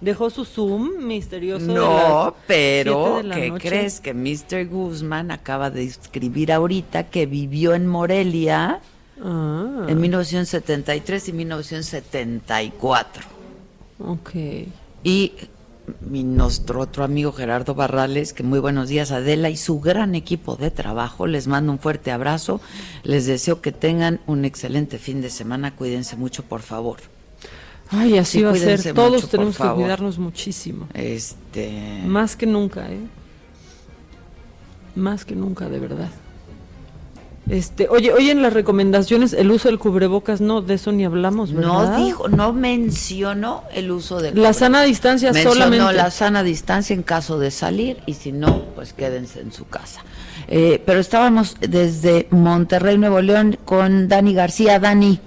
Dejó 0.00 0.30
su 0.30 0.44
Zoom 0.44 1.06
misterioso. 1.06 1.66
No, 1.66 2.34
pero 2.46 3.20
¿qué 3.34 3.52
crees? 3.58 4.00
Que 4.00 4.14
Mr. 4.14 4.66
Guzmán 4.66 5.30
acaba 5.30 5.70
de 5.70 5.84
escribir 5.84 6.52
ahorita 6.52 7.10
que 7.10 7.26
vivió 7.26 7.74
en 7.74 7.86
Morelia 7.86 8.80
ah. 9.22 9.86
en 9.88 10.00
1973 10.00 11.28
y 11.28 11.32
1974. 11.32 13.22
Ok. 13.98 14.30
Y 15.04 15.32
mi, 16.00 16.24
nuestro 16.24 16.80
otro 16.80 17.04
amigo 17.04 17.32
Gerardo 17.32 17.74
Barrales, 17.74 18.32
que 18.32 18.42
muy 18.42 18.58
buenos 18.58 18.88
días 18.88 19.10
Adela 19.10 19.50
y 19.50 19.56
su 19.56 19.80
gran 19.80 20.14
equipo 20.14 20.56
de 20.56 20.70
trabajo, 20.70 21.26
les 21.26 21.46
mando 21.46 21.72
un 21.72 21.78
fuerte 21.78 22.10
abrazo, 22.10 22.60
les 23.02 23.26
deseo 23.26 23.60
que 23.60 23.72
tengan 23.72 24.20
un 24.26 24.44
excelente 24.44 24.98
fin 24.98 25.20
de 25.20 25.30
semana, 25.30 25.76
cuídense 25.76 26.16
mucho 26.16 26.42
por 26.42 26.62
favor. 26.62 27.00
Ay, 27.90 28.18
así 28.18 28.42
va 28.42 28.52
a 28.52 28.56
ser. 28.56 28.94
Todos 28.94 29.28
tenemos 29.28 29.56
que 29.56 29.68
cuidarnos 29.68 30.18
muchísimo. 30.18 30.86
Este. 30.94 32.02
Más 32.06 32.36
que 32.36 32.46
nunca, 32.46 32.90
¿eh? 32.90 33.00
Más 34.94 35.24
que 35.24 35.34
nunca, 35.34 35.68
de 35.68 35.78
verdad. 35.78 36.10
Este, 37.48 37.88
oye, 37.88 38.12
oye, 38.12 38.30
en 38.30 38.42
las 38.42 38.52
recomendaciones 38.52 39.32
el 39.32 39.50
uso 39.50 39.68
del 39.68 39.80
cubrebocas 39.80 40.40
no, 40.40 40.62
de 40.62 40.74
eso 40.74 40.92
ni 40.92 41.04
hablamos, 41.04 41.52
¿verdad? 41.52 41.98
No 41.98 42.04
dijo, 42.04 42.28
no 42.28 42.52
mencionó 42.52 43.64
el 43.74 43.90
uso 43.90 44.20
de 44.20 44.32
la 44.32 44.52
sana 44.52 44.82
distancia 44.82 45.32
mencionó 45.32 45.54
solamente. 45.54 45.92
la 45.94 46.10
sana 46.12 46.44
distancia 46.44 46.94
en 46.94 47.02
caso 47.02 47.40
de 47.40 47.50
salir 47.50 47.98
y 48.06 48.14
si 48.14 48.30
no, 48.30 48.66
pues 48.76 48.92
quédense 48.92 49.40
en 49.40 49.52
su 49.52 49.66
casa. 49.66 50.04
Eh, 50.46 50.80
pero 50.86 51.00
estábamos 51.00 51.56
desde 51.60 52.28
Monterrey, 52.30 52.98
Nuevo 52.98 53.20
León, 53.20 53.58
con 53.64 54.06
Dani 54.06 54.32
García. 54.32 54.78
Dani. 54.78 55.18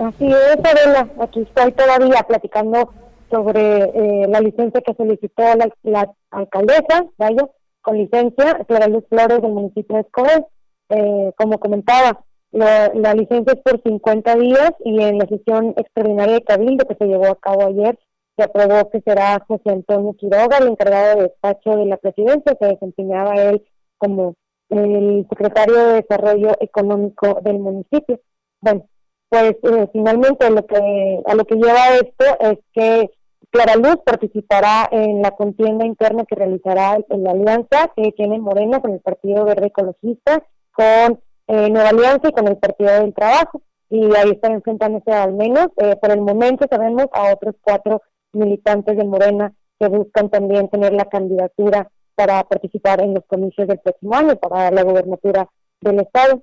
Así 0.00 0.26
es, 0.26 0.56
Adela. 0.64 1.10
Aquí 1.20 1.40
estoy 1.40 1.72
todavía 1.72 2.22
platicando 2.26 2.90
sobre 3.30 3.82
eh, 3.82 4.26
la 4.28 4.40
licencia 4.40 4.80
que 4.80 4.94
solicitó 4.94 5.42
la, 5.82 6.10
alcaldesa, 6.30 7.04
vaya, 7.18 7.46
con 7.82 7.98
licencia, 7.98 8.64
Clara 8.66 8.88
Luz 8.88 9.04
Flores 9.10 9.42
del 9.42 9.52
municipio 9.52 9.96
de 9.96 10.02
Escobar. 10.02 10.46
Eh, 10.88 11.32
como 11.36 11.60
comentaba, 11.60 12.24
la, 12.50 13.14
licencia 13.14 13.52
es 13.52 13.60
por 13.60 13.82
50 13.82 14.36
días 14.36 14.72
y 14.84 15.02
en 15.02 15.18
la 15.18 15.26
sesión 15.26 15.74
extraordinaria 15.76 16.34
de 16.36 16.44
Cabildo 16.44 16.88
que 16.88 16.96
se 16.96 17.04
llevó 17.04 17.26
a 17.26 17.38
cabo 17.38 17.66
ayer, 17.66 17.98
se 18.38 18.44
aprobó 18.44 18.88
que 18.88 19.02
será 19.02 19.44
José 19.46 19.70
Antonio 19.70 20.14
Quiroga, 20.14 20.58
el 20.58 20.68
encargado 20.68 21.16
de 21.16 21.22
despacho 21.24 21.76
de 21.76 21.84
la 21.84 21.98
presidencia, 21.98 22.56
que 22.58 22.66
desempeñaba 22.66 23.34
él 23.34 23.62
como 23.98 24.34
el 24.70 25.26
secretario 25.28 25.76
de 25.76 25.94
Desarrollo 26.00 26.52
Económico 26.58 27.38
del 27.42 27.58
municipio. 27.58 28.18
Bueno, 28.62 28.86
pues 29.30 29.56
eh, 29.62 29.88
finalmente 29.92 30.50
lo 30.50 30.66
que 30.66 31.22
a 31.24 31.34
lo 31.34 31.44
que 31.44 31.54
lleva 31.54 31.94
esto 31.94 32.24
es 32.40 32.58
que 32.74 33.10
Clara 33.50 33.76
Luz 33.76 33.96
participará 34.04 34.88
en 34.90 35.22
la 35.22 35.30
contienda 35.30 35.86
interna 35.86 36.24
que 36.24 36.34
realizará 36.34 36.98
en 37.08 37.22
la 37.22 37.30
alianza 37.30 37.90
que 37.96 38.12
tiene 38.12 38.38
Morena 38.38 38.80
con 38.80 38.92
el 38.92 39.00
Partido 39.00 39.44
Verde 39.44 39.68
Ecologista, 39.68 40.44
con 40.72 41.20
eh, 41.46 41.70
Nueva 41.70 41.88
Alianza 41.88 42.28
y 42.28 42.32
con 42.32 42.48
el 42.48 42.58
Partido 42.58 42.92
del 42.92 43.14
Trabajo. 43.14 43.62
Y 43.88 44.04
ahí 44.14 44.30
están 44.30 44.52
enfrentándose 44.52 45.10
al 45.10 45.32
menos, 45.32 45.68
eh, 45.78 45.96
por 45.96 46.10
el 46.12 46.20
momento 46.20 46.66
sabemos, 46.70 47.06
a 47.12 47.32
otros 47.32 47.56
cuatro 47.60 48.02
militantes 48.32 48.96
de 48.96 49.04
Morena 49.04 49.52
que 49.80 49.88
buscan 49.88 50.28
también 50.28 50.68
tener 50.68 50.92
la 50.92 51.06
candidatura 51.06 51.90
para 52.14 52.44
participar 52.44 53.00
en 53.02 53.14
los 53.14 53.24
comicios 53.26 53.66
del 53.66 53.78
próximo 53.78 54.14
año 54.14 54.36
para 54.36 54.70
la 54.70 54.82
gobernatura 54.82 55.48
del 55.80 56.00
Estado. 56.00 56.42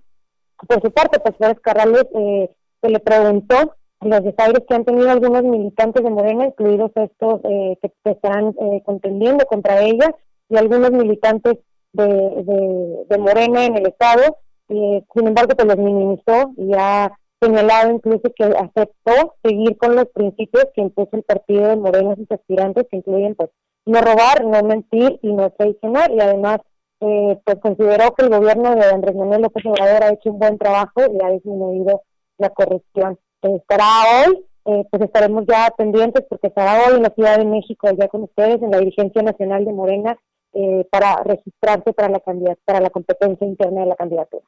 Por 0.67 0.81
su 0.81 0.91
parte, 0.91 1.19
pues 1.19 1.37
Flores 1.37 1.59
Carrales 1.61 2.05
eh, 2.15 2.49
se 2.81 2.89
le 2.89 2.99
preguntó 2.99 3.75
los 4.01 4.23
desaires 4.23 4.63
que 4.67 4.75
han 4.75 4.85
tenido 4.85 5.09
algunos 5.09 5.43
militantes 5.43 6.03
de 6.03 6.09
Morena, 6.09 6.45
incluidos 6.45 6.91
estos 6.95 7.41
eh, 7.43 7.77
que, 7.81 7.91
están 8.11 8.55
eh, 8.59 8.81
contendiendo 8.85 9.45
contra 9.45 9.81
ella, 9.81 10.13
y 10.49 10.57
algunos 10.57 10.91
militantes 10.91 11.57
de, 11.93 13.05
de, 13.09 13.17
Morena 13.17 13.65
en 13.65 13.75
el 13.75 13.87
Estado, 13.87 14.37
eh, 14.69 15.03
sin 15.13 15.27
embargo, 15.27 15.55
pues 15.55 15.67
los 15.67 15.77
minimizó 15.77 16.53
y 16.57 16.71
ha 16.77 17.11
señalado 17.41 17.91
incluso 17.91 18.31
que 18.35 18.43
aceptó 18.43 19.35
seguir 19.43 19.77
con 19.77 19.95
los 19.95 20.05
principios 20.09 20.67
que 20.73 20.81
impuso 20.81 21.09
el 21.13 21.23
partido 21.23 21.67
de 21.67 21.75
Morena 21.75 22.13
y 22.13 22.21
sus 22.21 22.31
aspirantes, 22.31 22.85
que 22.89 22.97
incluyen 22.97 23.35
pues 23.35 23.49
no 23.85 24.01
robar, 24.01 24.45
no 24.45 24.61
mentir 24.63 25.19
y 25.21 25.33
no 25.33 25.49
traicionar, 25.51 26.11
y 26.11 26.19
además 26.19 26.59
pues 26.99 27.59
consideró 27.61 28.15
que 28.15 28.25
el 28.25 28.29
gobierno 28.29 28.73
de 28.73 28.85
Andrés 28.85 29.15
Manuel 29.15 29.43
López 29.43 29.63
Obrador 29.67 30.03
ha 30.03 30.13
hecho 30.13 30.31
un 30.31 30.39
buen 30.39 30.57
trabajo 30.57 31.01
y 31.13 31.23
ha 31.23 31.29
disminuido 31.29 32.01
la 32.37 32.49
corrupción. 32.49 33.19
estará 33.41 33.85
hoy, 34.25 34.45
eh, 34.65 34.85
pues 34.89 35.03
estaremos 35.03 35.45
ya 35.47 35.71
pendientes 35.77 36.23
porque 36.29 36.47
estará 36.47 36.87
hoy 36.87 36.97
en 36.97 37.03
la 37.03 37.09
Ciudad 37.09 37.37
de 37.37 37.45
México, 37.45 37.87
allá 37.87 38.07
con 38.07 38.23
ustedes, 38.23 38.61
en 38.61 38.71
la 38.71 38.79
dirigencia 38.79 39.21
nacional 39.21 39.65
de 39.65 39.73
Morena, 39.73 40.17
eh, 40.53 40.85
para 40.91 41.23
registrarse 41.23 41.93
para 41.93 42.09
la 42.09 42.21
para 42.65 42.79
la 42.79 42.89
competencia 42.89 43.45
interna 43.45 43.81
de 43.81 43.87
la 43.87 43.95
candidatura. 43.95 44.43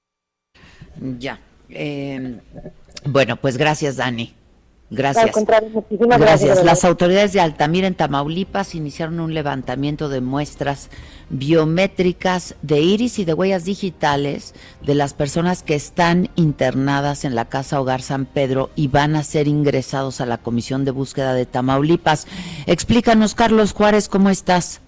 Ya. 1.20 1.40
Eh, 1.70 2.40
bueno, 3.06 3.38
pues 3.38 3.58
gracias, 3.58 3.98
Dani. 3.98 4.34
Gracias. 4.92 5.36
gracias. 6.18 6.64
Las 6.64 6.84
autoridades 6.84 7.32
de 7.34 7.42
Altamira 7.42 7.86
en 7.86 7.94
Tamaulipas 7.94 8.74
iniciaron 8.74 9.20
un 9.20 9.36
levantamiento 9.36 10.10
de 10.10 10.20
muestras 10.20 10.90
biométricas 11.30 12.56
de 12.64 12.80
iris 12.80 13.20
y 13.20 13.26
de 13.26 13.36
huellas 13.36 13.66
digitales 13.66 14.56
de 14.82 14.96
las 14.96 15.14
personas 15.14 15.62
que 15.62 15.76
están 15.76 16.30
internadas 16.36 17.24
en 17.24 17.36
la 17.36 17.46
Casa 17.46 17.80
Hogar 17.80 18.02
San 18.02 18.26
Pedro 18.26 18.72
y 18.76 18.88
van 18.88 19.16
a 19.16 19.24
ser 19.24 19.48
ingresados 19.48 20.22
a 20.22 20.26
la 20.26 20.40
Comisión 20.40 20.86
de 20.86 20.92
Búsqueda 20.92 21.36
de 21.36 21.46
Tamaulipas. 21.46 22.26
Explícanos, 22.66 23.36
Carlos 23.36 23.74
Juárez, 23.74 24.10
¿cómo 24.10 24.32
estás? 24.32 24.82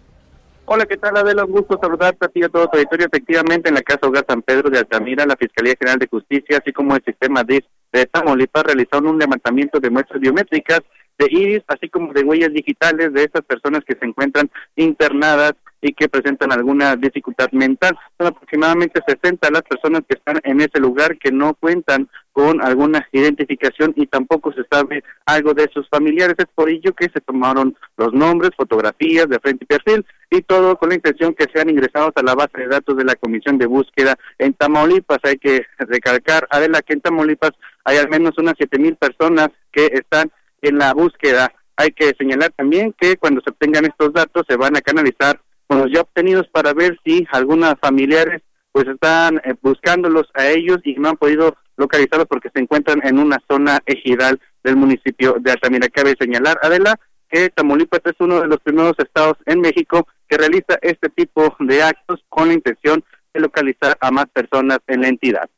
Hola, 0.66 0.86
¿qué 0.86 0.98
tal 0.98 1.18
Adela? 1.18 1.46
Un 1.46 1.52
gusto 1.52 1.78
saludarte 1.80 2.26
a 2.26 2.30
ti 2.30 2.40
y 2.40 2.44
a 2.44 2.50
todo 2.50 2.68
tu 2.68 2.78
auditorio. 2.78 3.06
Efectivamente, 3.06 3.70
en 3.70 3.76
la 3.76 3.82
Casa 3.82 4.08
Hogar 4.08 4.26
San 4.28 4.42
Pedro 4.42 4.70
de 4.70 4.80
Altamira, 4.80 5.26
la 5.26 5.36
Fiscalía 5.36 5.76
General 5.78 6.00
de 6.00 6.08
Justicia, 6.08 6.60
así 6.60 6.72
como 6.72 6.96
el 6.96 7.04
sistema 7.04 7.44
DIS 7.44 7.60
de 7.60 7.81
Tamaulipas, 8.12 8.64
realizaron 8.64 9.08
un 9.08 9.20
levantamiento 9.20 9.80
de 9.80 9.90
muestras 9.90 10.20
biométricas 10.20 10.82
de 11.18 11.28
iris, 11.30 11.64
así 11.68 11.90
como 11.90 12.14
de 12.14 12.24
huellas 12.24 12.54
digitales 12.54 13.14
de 13.14 13.24
estas 13.24 13.44
personas 13.44 13.84
que 13.86 13.96
se 13.96 14.06
encuentran 14.06 14.50
internadas 14.76 15.54
y 15.82 15.94
que 15.94 16.08
presentan 16.08 16.52
alguna 16.52 16.96
dificultad 16.96 17.52
mental. 17.52 17.98
Son 18.18 18.28
aproximadamente 18.28 19.02
60 19.06 19.50
las 19.50 19.64
personas 19.64 20.02
que 20.08 20.16
están 20.16 20.40
en 20.44 20.62
ese 20.62 20.80
lugar 20.80 21.18
que 21.18 21.32
no 21.32 21.56
cuentan 21.56 22.08
con 22.34 22.62
alguna 22.62 23.08
identificación 23.12 23.94
y 23.98 24.08
tampoco 24.08 24.54
se 24.54 24.64
sabe 24.72 25.04
algo 25.26 25.54
de 25.54 25.70
sus 25.74 25.90
familiares. 25.90 26.36
Es 26.38 26.46
por 26.54 26.70
ello 26.70 26.94
que 26.94 27.10
se 27.10 27.20
tomaron 27.20 27.76
los 27.98 28.14
nombres, 28.14 28.52
fotografías 28.56 29.28
de 29.28 29.40
frente 29.40 29.66
y 29.66 29.68
perfil 29.68 30.06
y 30.30 30.42
todo 30.42 30.78
con 30.78 30.90
la 30.90 30.96
intención 30.96 31.34
que 31.34 31.48
sean 31.54 31.70
ingresados 31.70 32.14
a 32.16 32.24
la 32.24 32.36
base 32.36 32.58
de 32.58 32.68
datos 32.68 32.96
de 32.96 33.04
la 33.04 33.16
Comisión 33.16 33.58
de 33.58 33.66
Búsqueda 33.66 34.16
en 34.38 34.54
Tamaulipas. 34.54 35.20
Hay 35.24 35.38
que 35.38 35.66
recalcar, 35.80 36.48
Adela, 36.52 36.82
que 36.82 36.94
en 36.94 37.02
Tamaulipas 37.02 37.52
hay 37.84 37.98
al 37.98 38.10
menos 38.10 38.38
unas 38.38 38.54
siete 38.58 38.80
mil 38.80 38.96
personas 38.96 39.50
que 39.72 39.88
están 39.88 40.32
en 40.62 40.78
la 40.78 40.94
búsqueda. 40.94 41.52
Hay 41.76 41.92
que 41.92 42.14
señalar 42.18 42.52
también 42.56 42.94
que 42.98 43.18
cuando 43.18 43.42
se 43.42 43.50
obtengan 43.50 43.86
estos 43.86 44.14
datos 44.14 44.46
se 44.48 44.56
van 44.56 44.78
a 44.78 44.82
canalizar 44.82 45.40
con 45.72 45.80
los 45.80 45.90
ya 45.90 46.02
obtenidos 46.02 46.50
para 46.50 46.74
ver 46.74 47.00
si 47.06 47.26
algunos 47.32 47.76
familiares 47.80 48.42
pues 48.74 48.90
están 48.90 49.38
eh, 49.38 49.56
buscándolos 49.62 50.28
a 50.34 50.48
ellos 50.48 50.80
y 50.84 50.96
no 50.96 51.08
han 51.08 51.16
podido 51.16 51.56
localizarlos 51.78 52.28
porque 52.28 52.50
se 52.54 52.60
encuentran 52.60 53.00
en 53.06 53.18
una 53.18 53.38
zona 53.50 53.80
ejidal 53.86 54.38
del 54.66 54.76
municipio 54.76 55.38
de 55.40 55.50
Altamira. 55.50 55.88
Cabe 55.88 56.18
señalar, 56.20 56.60
Adela, 56.62 57.00
que 57.30 57.50
Tamaulipas 57.52 58.02
es 58.04 58.16
uno 58.20 58.42
de 58.42 58.48
los 58.48 58.60
primeros 58.60 59.00
estados 59.00 59.38
en 59.46 59.62
México 59.62 60.06
que 60.28 60.38
realiza 60.38 60.78
este 60.82 61.08
tipo 61.08 61.56
de 61.62 61.84
actos 61.84 62.20
con 62.28 62.50
la 62.50 62.54
intención 62.54 63.02
de 63.34 63.40
localizar 63.40 63.98
a 64.02 64.12
más 64.12 64.26
personas 64.26 64.80
en 64.88 65.02
la 65.04 65.08
entidad. 65.08 65.50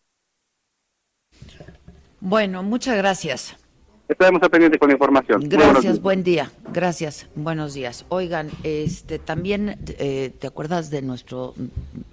Bueno, 2.20 2.62
muchas 2.62 2.98
gracias. 2.98 3.58
Estaremos 4.14 4.48
pendientes 4.48 4.80
con 4.80 4.90
la 4.90 4.94
información. 4.94 5.42
Gracias, 5.50 6.00
buen 6.00 6.24
día. 6.24 6.52
Gracias, 6.72 7.26
buenos 7.34 7.74
días. 7.74 8.06
Oigan, 8.10 8.52
este 8.62 9.18
también 9.18 9.80
eh, 9.88 10.32
te 10.38 10.46
acuerdas 10.46 10.92
de 10.92 11.02
nuestro, 11.02 11.56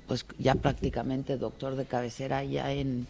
pues 0.09 0.25
ya 0.39 0.55
prácticamente 0.55 1.37
doctor 1.37 1.77
de 1.77 1.85
cabecera 1.85 2.43
ya 2.43 2.73
en, 2.73 3.07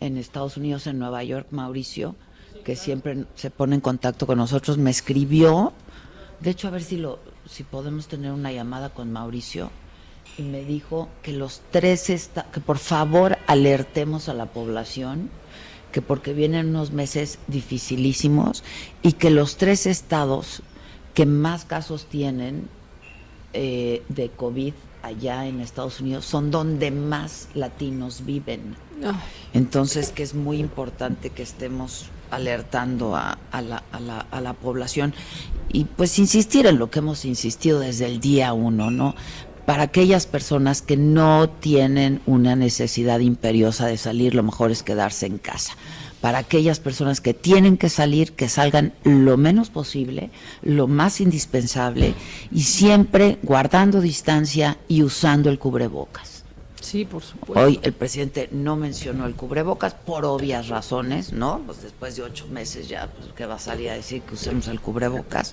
en 0.00 0.16
Estados 0.16 0.56
Unidos, 0.56 0.88
en 0.88 0.98
Nueva 0.98 1.22
York, 1.22 1.46
Mauricio, 1.52 2.16
que 2.64 2.74
siempre 2.74 3.24
se 3.36 3.50
pone 3.50 3.76
en 3.76 3.80
contacto 3.80 4.26
con 4.26 4.38
nosotros, 4.38 4.78
me 4.78 4.90
escribió. 4.90 5.72
De 6.40 6.50
hecho, 6.50 6.66
a 6.66 6.72
ver 6.72 6.82
si 6.82 6.96
lo, 6.96 7.20
si 7.48 7.62
podemos 7.62 8.08
tener 8.08 8.32
una 8.32 8.50
llamada 8.50 8.90
con 8.90 9.12
Mauricio 9.12 9.70
y 10.36 10.42
me 10.42 10.64
dijo 10.64 11.08
que 11.22 11.32
los 11.32 11.62
tres 11.70 12.10
está, 12.10 12.50
que 12.50 12.58
por 12.58 12.78
favor 12.78 13.38
alertemos 13.46 14.28
a 14.28 14.34
la 14.34 14.46
población 14.46 15.30
que 15.92 16.02
porque 16.02 16.32
vienen 16.32 16.68
unos 16.68 16.92
meses 16.92 17.38
dificilísimos 17.46 18.64
y 19.02 19.12
que 19.12 19.30
los 19.30 19.56
tres 19.56 19.86
estados 19.86 20.62
que 21.14 21.26
más 21.26 21.64
casos 21.64 22.06
tienen 22.06 22.68
eh, 23.52 24.02
de 24.08 24.30
COVID 24.30 24.74
allá 25.02 25.46
en 25.46 25.60
Estados 25.60 26.00
Unidos 26.00 26.24
son 26.24 26.50
donde 26.50 26.90
más 26.90 27.48
latinos 27.54 28.24
viven. 28.24 28.76
Entonces, 29.52 30.10
que 30.10 30.22
es 30.22 30.34
muy 30.34 30.58
importante 30.58 31.30
que 31.30 31.42
estemos 31.42 32.06
alertando 32.30 33.16
a, 33.16 33.38
la, 33.52 33.82
a, 33.90 34.00
la, 34.00 34.18
a, 34.30 34.40
la, 34.40 34.52
población 34.52 35.14
y 35.72 35.84
pues 35.84 36.18
insistir 36.18 36.66
en 36.66 36.78
lo 36.78 36.90
que 36.90 36.98
hemos 36.98 37.24
insistido 37.24 37.80
desde 37.80 38.06
el 38.06 38.20
día 38.20 38.52
uno, 38.52 38.90
¿no? 38.90 39.14
Para 39.68 39.82
aquellas 39.82 40.24
personas 40.26 40.80
que 40.80 40.96
no 40.96 41.50
tienen 41.50 42.22
una 42.24 42.56
necesidad 42.56 43.18
imperiosa 43.18 43.86
de 43.86 43.98
salir, 43.98 44.34
lo 44.34 44.42
mejor 44.42 44.70
es 44.70 44.82
quedarse 44.82 45.26
en 45.26 45.36
casa. 45.36 45.74
Para 46.22 46.38
aquellas 46.38 46.80
personas 46.80 47.20
que 47.20 47.34
tienen 47.34 47.76
que 47.76 47.90
salir, 47.90 48.32
que 48.32 48.48
salgan 48.48 48.94
lo 49.04 49.36
menos 49.36 49.68
posible, 49.68 50.30
lo 50.62 50.86
más 50.86 51.20
indispensable 51.20 52.14
y 52.50 52.62
siempre 52.62 53.36
guardando 53.42 54.00
distancia 54.00 54.78
y 54.88 55.02
usando 55.02 55.50
el 55.50 55.58
cubrebocas. 55.58 56.44
Sí, 56.80 57.04
por 57.04 57.22
supuesto. 57.22 57.62
Hoy 57.62 57.78
el 57.82 57.92
presidente 57.92 58.48
no 58.50 58.74
mencionó 58.74 59.26
el 59.26 59.34
cubrebocas 59.34 59.92
por 59.92 60.24
obvias 60.24 60.68
razones, 60.68 61.34
¿no? 61.34 61.60
Pues 61.66 61.82
después 61.82 62.16
de 62.16 62.22
ocho 62.22 62.46
meses 62.46 62.88
ya, 62.88 63.08
pues, 63.08 63.34
que 63.34 63.44
va 63.44 63.56
a 63.56 63.58
salir 63.58 63.90
a 63.90 63.94
decir 63.94 64.22
que 64.22 64.32
usemos 64.32 64.66
el 64.68 64.80
cubrebocas. 64.80 65.52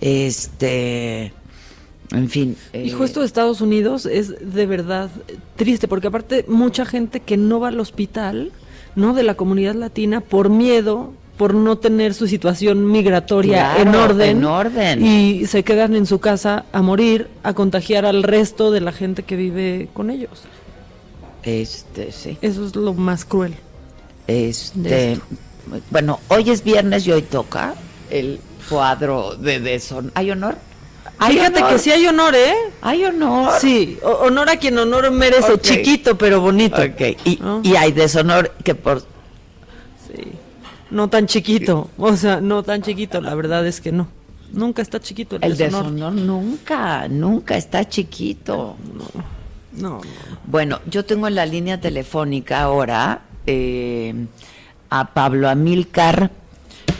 Este 0.00 1.32
en 2.16 2.28
fin. 2.28 2.56
Y 2.72 2.90
justo 2.90 3.20
de 3.20 3.26
Estados 3.26 3.60
Unidos 3.60 4.06
es 4.06 4.34
de 4.40 4.66
verdad 4.66 5.10
triste, 5.56 5.88
porque 5.88 6.08
aparte 6.08 6.44
mucha 6.48 6.84
gente 6.84 7.20
que 7.20 7.36
no 7.36 7.60
va 7.60 7.68
al 7.68 7.80
hospital, 7.80 8.52
¿no? 8.96 9.14
De 9.14 9.22
la 9.22 9.34
comunidad 9.34 9.74
latina 9.74 10.20
por 10.20 10.48
miedo, 10.50 11.12
por 11.36 11.54
no 11.54 11.78
tener 11.78 12.14
su 12.14 12.28
situación 12.28 12.90
migratoria 12.90 13.78
en 13.78 13.94
orden. 13.94 14.38
En 14.38 14.44
orden. 14.44 15.04
Y 15.04 15.46
se 15.46 15.64
quedan 15.64 15.96
en 15.96 16.06
su 16.06 16.20
casa 16.20 16.64
a 16.72 16.82
morir, 16.82 17.28
a 17.42 17.54
contagiar 17.54 18.06
al 18.06 18.22
resto 18.22 18.70
de 18.70 18.80
la 18.80 18.92
gente 18.92 19.22
que 19.24 19.36
vive 19.36 19.88
con 19.92 20.10
ellos. 20.10 20.42
Este, 21.42 22.12
sí. 22.12 22.38
Eso 22.40 22.64
es 22.64 22.76
lo 22.76 22.94
más 22.94 23.24
cruel. 23.24 23.54
Este, 24.26 25.18
bueno, 25.90 26.20
hoy 26.28 26.50
es 26.50 26.64
viernes 26.64 27.06
y 27.06 27.12
hoy 27.12 27.22
toca 27.22 27.74
el 28.10 28.40
cuadro 28.68 29.34
de 29.34 29.60
deshonor. 29.60 30.12
¿Hay 30.14 30.30
honor? 30.30 30.56
Fíjate 31.20 31.62
que 31.64 31.78
sí 31.78 31.90
hay 31.90 32.06
honor, 32.06 32.34
¿eh? 32.34 32.54
Hay 32.82 33.04
honor. 33.04 33.52
Sí, 33.60 33.98
honor 34.02 34.50
a 34.50 34.56
quien 34.56 34.78
honor 34.78 35.10
merece, 35.10 35.58
chiquito 35.58 36.18
pero 36.18 36.40
bonito. 36.40 36.82
Ok, 36.82 37.16
y, 37.24 37.76
hay 37.76 37.92
deshonor 37.92 38.52
que 38.62 38.74
por... 38.74 39.00
Sí, 39.00 40.32
no 40.90 41.08
tan 41.08 41.26
chiquito, 41.26 41.90
o 41.96 42.16
sea, 42.16 42.40
no 42.40 42.62
tan 42.62 42.82
chiquito, 42.82 43.20
la 43.20 43.34
verdad 43.34 43.66
es 43.66 43.80
que 43.80 43.92
no. 43.92 44.08
Nunca 44.52 44.82
está 44.82 45.00
chiquito 45.00 45.36
el, 45.36 45.44
el 45.44 45.56
deshonor. 45.56 45.92
deshonor. 45.92 46.12
nunca, 46.12 47.08
nunca 47.08 47.56
está 47.56 47.88
chiquito. 47.88 48.76
No, 48.92 49.22
no. 49.80 50.00
Bueno, 50.46 50.80
yo 50.86 51.04
tengo 51.04 51.26
en 51.26 51.34
la 51.34 51.46
línea 51.46 51.80
telefónica 51.80 52.62
ahora 52.62 53.22
eh, 53.46 54.14
a 54.90 55.12
Pablo 55.12 55.48
Amilcar 55.48 56.30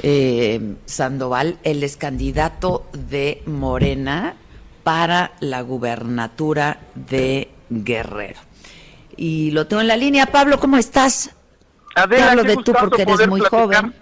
eh, 0.06 0.60
Sandoval, 0.84 1.56
él 1.62 1.82
es 1.82 1.96
candidato 1.96 2.84
de 2.92 3.42
Morena 3.46 4.34
para 4.82 5.32
la 5.40 5.62
gubernatura 5.62 6.80
de 6.94 7.48
Guerrero. 7.70 8.38
Y 9.16 9.50
lo 9.52 9.66
tengo 9.66 9.80
en 9.80 9.88
la 9.88 9.96
línea. 9.96 10.26
Pablo, 10.26 10.60
¿cómo 10.60 10.76
estás? 10.76 11.34
Adela, 11.94 12.32
hablo 12.32 12.42
de 12.42 12.56
tú 12.56 12.74
porque 12.78 13.00
eres 13.00 13.26
muy 13.28 13.40
joven. 13.40 13.94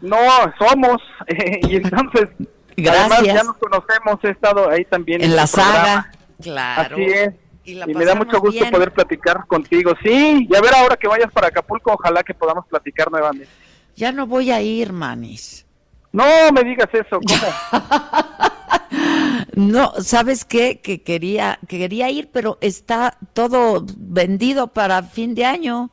No, 0.00 0.18
somos. 0.56 1.02
y 1.68 1.76
entonces, 1.76 2.28
Gracias. 2.76 3.12
además 3.12 3.34
ya 3.34 3.42
nos 3.42 3.56
conocemos, 3.56 4.18
he 4.22 4.30
estado 4.30 4.70
ahí 4.70 4.84
también. 4.84 5.20
En, 5.20 5.34
la 5.34 5.48
saga, 5.48 6.12
claro. 6.40 6.94
Así 6.94 7.06
es. 7.06 7.34
Y, 7.64 7.74
me 7.74 8.04
da 8.04 8.14
mucho 8.14 8.38
gusto 8.38 8.70
poder 8.70 8.92
platicar 8.92 9.48
contigo. 9.48 9.94
Sí, 10.00 10.46
y 10.48 10.54
a 10.54 10.60
ver 10.60 10.74
ahora 10.76 10.96
que 10.96 11.08
vayas 11.08 11.32
para 11.32 11.48
Acapulco, 11.48 11.94
ojalá 11.94 12.22
que 12.22 12.34
podamos 12.34 12.66
platicar 12.68 13.10
nuevamente. 13.10 13.48
Ya 13.96 14.12
no 14.12 14.26
voy 14.26 14.50
a 14.50 14.60
ir, 14.60 14.92
manis. 14.92 15.66
No 16.12 16.24
me 16.52 16.62
digas 16.62 16.88
eso, 16.92 17.20
¿cómo? 17.20 17.90
no, 19.56 19.92
¿sabes 20.00 20.44
qué? 20.44 20.80
Que 20.80 21.02
quería, 21.02 21.58
que 21.68 21.78
quería 21.78 22.10
ir, 22.10 22.28
pero 22.32 22.58
está 22.60 23.16
todo 23.32 23.84
vendido 23.96 24.68
para 24.68 25.02
fin 25.02 25.34
de 25.34 25.44
año. 25.44 25.90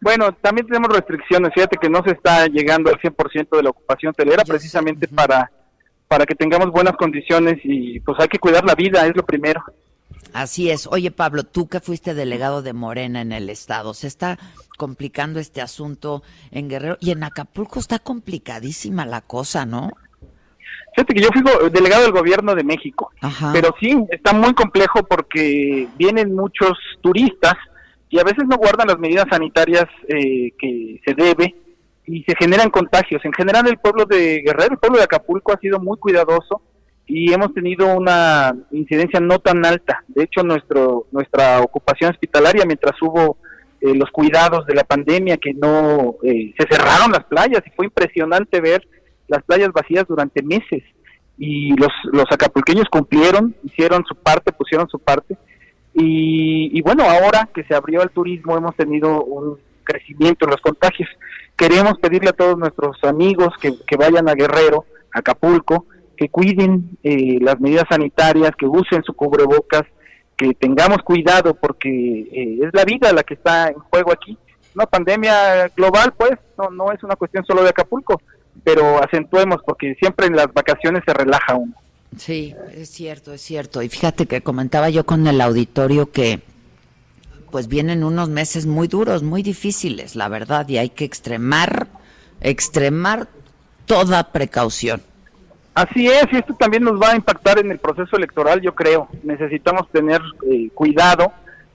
Bueno, 0.00 0.32
también 0.32 0.66
tenemos 0.66 0.88
restricciones. 0.88 1.52
Fíjate 1.52 1.76
que 1.78 1.90
no 1.90 2.02
se 2.04 2.12
está 2.12 2.46
llegando 2.46 2.90
al 2.90 3.00
100% 3.00 3.56
de 3.56 3.62
la 3.62 3.70
ocupación 3.70 4.10
hotelera, 4.10 4.44
precisamente 4.44 5.08
para, 5.08 5.50
para 6.06 6.24
que 6.24 6.34
tengamos 6.34 6.70
buenas 6.70 6.96
condiciones 6.96 7.58
y 7.64 7.98
pues 8.00 8.18
hay 8.20 8.28
que 8.28 8.38
cuidar 8.38 8.64
la 8.64 8.74
vida, 8.74 9.06
es 9.06 9.16
lo 9.16 9.24
primero. 9.24 9.62
Así 10.32 10.70
es. 10.70 10.86
Oye, 10.86 11.10
Pablo, 11.10 11.44
tú 11.44 11.68
que 11.68 11.80
fuiste 11.80 12.14
delegado 12.14 12.62
de 12.62 12.72
Morena 12.72 13.20
en 13.20 13.32
el 13.32 13.50
estado, 13.50 13.94
se 13.94 14.06
está 14.06 14.38
complicando 14.76 15.40
este 15.40 15.60
asunto 15.60 16.22
en 16.50 16.68
Guerrero 16.68 16.96
y 17.00 17.10
en 17.10 17.24
Acapulco 17.24 17.80
está 17.80 17.98
complicadísima 17.98 19.06
la 19.06 19.20
cosa, 19.20 19.66
¿no? 19.66 19.90
Fíjate 20.94 21.14
que 21.14 21.22
yo 21.22 21.28
fui 21.32 21.42
delegado 21.70 22.02
del 22.02 22.12
gobierno 22.12 22.54
de 22.54 22.64
México, 22.64 23.12
pero 23.52 23.74
sí, 23.78 23.96
está 24.10 24.32
muy 24.32 24.52
complejo 24.54 25.04
porque 25.04 25.86
vienen 25.96 26.34
muchos 26.34 26.76
turistas 27.00 27.54
y 28.10 28.18
a 28.18 28.24
veces 28.24 28.44
no 28.48 28.56
guardan 28.56 28.88
las 28.88 28.98
medidas 28.98 29.26
sanitarias 29.30 29.84
eh, 30.08 30.52
que 30.58 31.00
se 31.04 31.14
debe 31.14 31.54
y 32.06 32.22
se 32.24 32.34
generan 32.36 32.70
contagios. 32.70 33.24
En 33.24 33.32
general 33.32 33.68
el 33.68 33.78
pueblo 33.78 34.06
de 34.06 34.42
Guerrero, 34.44 34.72
el 34.72 34.78
pueblo 34.78 34.98
de 34.98 35.04
Acapulco 35.04 35.52
ha 35.52 35.58
sido 35.58 35.78
muy 35.78 35.98
cuidadoso 35.98 36.62
y 37.08 37.32
hemos 37.32 37.54
tenido 37.54 37.96
una 37.96 38.54
incidencia 38.70 39.18
no 39.18 39.38
tan 39.38 39.64
alta. 39.64 40.04
De 40.08 40.24
hecho, 40.24 40.42
nuestro 40.42 41.06
nuestra 41.10 41.60
ocupación 41.62 42.10
hospitalaria, 42.10 42.64
mientras 42.66 43.00
hubo 43.00 43.38
eh, 43.80 43.94
los 43.94 44.10
cuidados 44.10 44.66
de 44.66 44.74
la 44.74 44.84
pandemia, 44.84 45.38
que 45.38 45.54
no 45.54 46.16
eh, 46.22 46.52
se 46.58 46.66
cerraron 46.70 47.10
las 47.10 47.24
playas 47.24 47.62
y 47.66 47.70
fue 47.70 47.86
impresionante 47.86 48.60
ver 48.60 48.86
las 49.26 49.42
playas 49.42 49.72
vacías 49.72 50.06
durante 50.06 50.42
meses. 50.42 50.82
Y 51.38 51.74
los, 51.76 51.92
los 52.12 52.26
acapulqueños 52.30 52.88
cumplieron, 52.90 53.54
hicieron 53.64 54.04
su 54.06 54.14
parte, 54.14 54.52
pusieron 54.52 54.86
su 54.88 54.98
parte. 54.98 55.38
Y, 55.94 56.76
y 56.76 56.82
bueno, 56.82 57.04
ahora 57.04 57.48
que 57.54 57.64
se 57.64 57.74
abrió 57.74 58.02
el 58.02 58.10
turismo, 58.10 58.56
hemos 58.56 58.76
tenido 58.76 59.24
un 59.24 59.58
crecimiento 59.82 60.44
en 60.44 60.50
los 60.50 60.60
contagios. 60.60 61.08
Queremos 61.56 61.98
pedirle 62.00 62.30
a 62.30 62.34
todos 62.34 62.58
nuestros 62.58 63.02
amigos 63.04 63.54
que, 63.60 63.72
que 63.86 63.96
vayan 63.96 64.28
a 64.28 64.34
Guerrero, 64.34 64.84
Acapulco, 65.14 65.86
que 66.18 66.28
cuiden 66.28 66.98
eh, 67.04 67.38
las 67.40 67.60
medidas 67.60 67.84
sanitarias, 67.88 68.50
que 68.58 68.66
usen 68.66 69.02
su 69.04 69.14
cubrebocas, 69.14 69.82
que 70.36 70.52
tengamos 70.54 70.98
cuidado 70.98 71.54
porque 71.54 71.88
eh, 71.88 72.58
es 72.62 72.74
la 72.74 72.84
vida 72.84 73.12
la 73.12 73.22
que 73.22 73.34
está 73.34 73.68
en 73.68 73.78
juego 73.78 74.12
aquí. 74.12 74.36
Una 74.74 74.86
pandemia 74.86 75.68
global, 75.76 76.12
pues, 76.16 76.32
no, 76.58 76.70
no 76.70 76.92
es 76.92 77.02
una 77.04 77.16
cuestión 77.16 77.44
solo 77.46 77.62
de 77.62 77.70
Acapulco, 77.70 78.20
pero 78.64 79.02
acentuemos 79.02 79.58
porque 79.64 79.94
siempre 79.94 80.26
en 80.26 80.34
las 80.34 80.52
vacaciones 80.52 81.02
se 81.06 81.14
relaja 81.14 81.54
uno. 81.54 81.74
Sí, 82.16 82.54
es 82.72 82.88
cierto, 82.90 83.32
es 83.32 83.40
cierto. 83.40 83.80
Y 83.82 83.88
fíjate 83.88 84.26
que 84.26 84.40
comentaba 84.40 84.90
yo 84.90 85.06
con 85.06 85.26
el 85.26 85.40
auditorio 85.40 86.10
que 86.10 86.40
pues 87.50 87.68
vienen 87.68 88.02
unos 88.02 88.28
meses 88.28 88.66
muy 88.66 88.88
duros, 88.88 89.22
muy 89.22 89.42
difíciles, 89.42 90.16
la 90.16 90.28
verdad, 90.28 90.68
y 90.68 90.78
hay 90.78 90.90
que 90.90 91.04
extremar, 91.04 91.86
extremar 92.40 93.28
toda 93.86 94.32
precaución. 94.32 95.02
Así 95.78 96.08
es, 96.08 96.26
y 96.32 96.38
esto 96.38 96.54
también 96.54 96.82
nos 96.82 97.00
va 97.00 97.12
a 97.12 97.14
impactar 97.14 97.60
en 97.60 97.70
el 97.70 97.78
proceso 97.78 98.16
electoral, 98.16 98.60
yo 98.60 98.74
creo. 98.74 99.06
Necesitamos 99.22 99.88
tener 99.92 100.20
eh, 100.50 100.70
cuidado 100.74 101.32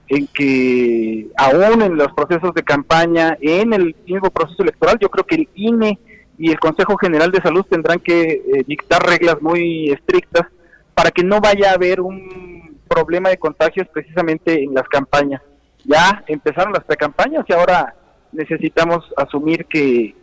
en 0.08 0.26
que 0.26 1.28
aún 1.38 1.80
en 1.80 1.96
los 1.96 2.12
procesos 2.12 2.52
de 2.52 2.62
campaña, 2.62 3.38
en 3.40 3.72
el 3.72 3.96
mismo 4.06 4.28
proceso 4.28 4.62
electoral, 4.62 4.98
yo 5.00 5.08
creo 5.08 5.24
que 5.24 5.36
el 5.36 5.48
INE 5.54 5.98
y 6.36 6.50
el 6.50 6.60
Consejo 6.60 6.98
General 6.98 7.32
de 7.32 7.40
Salud 7.40 7.64
tendrán 7.64 7.98
que 7.98 8.20
eh, 8.32 8.64
dictar 8.66 9.02
reglas 9.02 9.40
muy 9.40 9.90
estrictas 9.90 10.48
para 10.92 11.10
que 11.10 11.24
no 11.24 11.40
vaya 11.40 11.70
a 11.70 11.74
haber 11.76 12.02
un 12.02 12.78
problema 12.86 13.30
de 13.30 13.38
contagios 13.38 13.88
precisamente 13.88 14.64
en 14.64 14.74
las 14.74 14.86
campañas. 14.86 15.40
Ya 15.82 16.22
empezaron 16.26 16.74
las 16.74 16.84
precampañas 16.84 17.46
y 17.48 17.54
ahora 17.54 17.94
necesitamos 18.32 19.02
asumir 19.16 19.64
que 19.64 20.14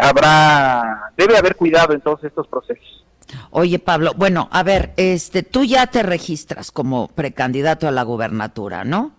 habrá, 0.00 1.12
debe 1.16 1.36
haber 1.36 1.56
cuidado 1.56 1.92
en 1.92 2.00
todos 2.00 2.22
estos 2.24 2.46
procesos. 2.46 3.04
Oye, 3.50 3.78
Pablo, 3.78 4.12
bueno, 4.16 4.48
a 4.52 4.62
ver, 4.62 4.92
este, 4.96 5.42
tú 5.42 5.64
ya 5.64 5.86
te 5.86 6.02
registras 6.02 6.70
como 6.70 7.08
precandidato 7.08 7.88
a 7.88 7.90
la 7.90 8.02
gubernatura, 8.02 8.84
¿no? 8.84 9.12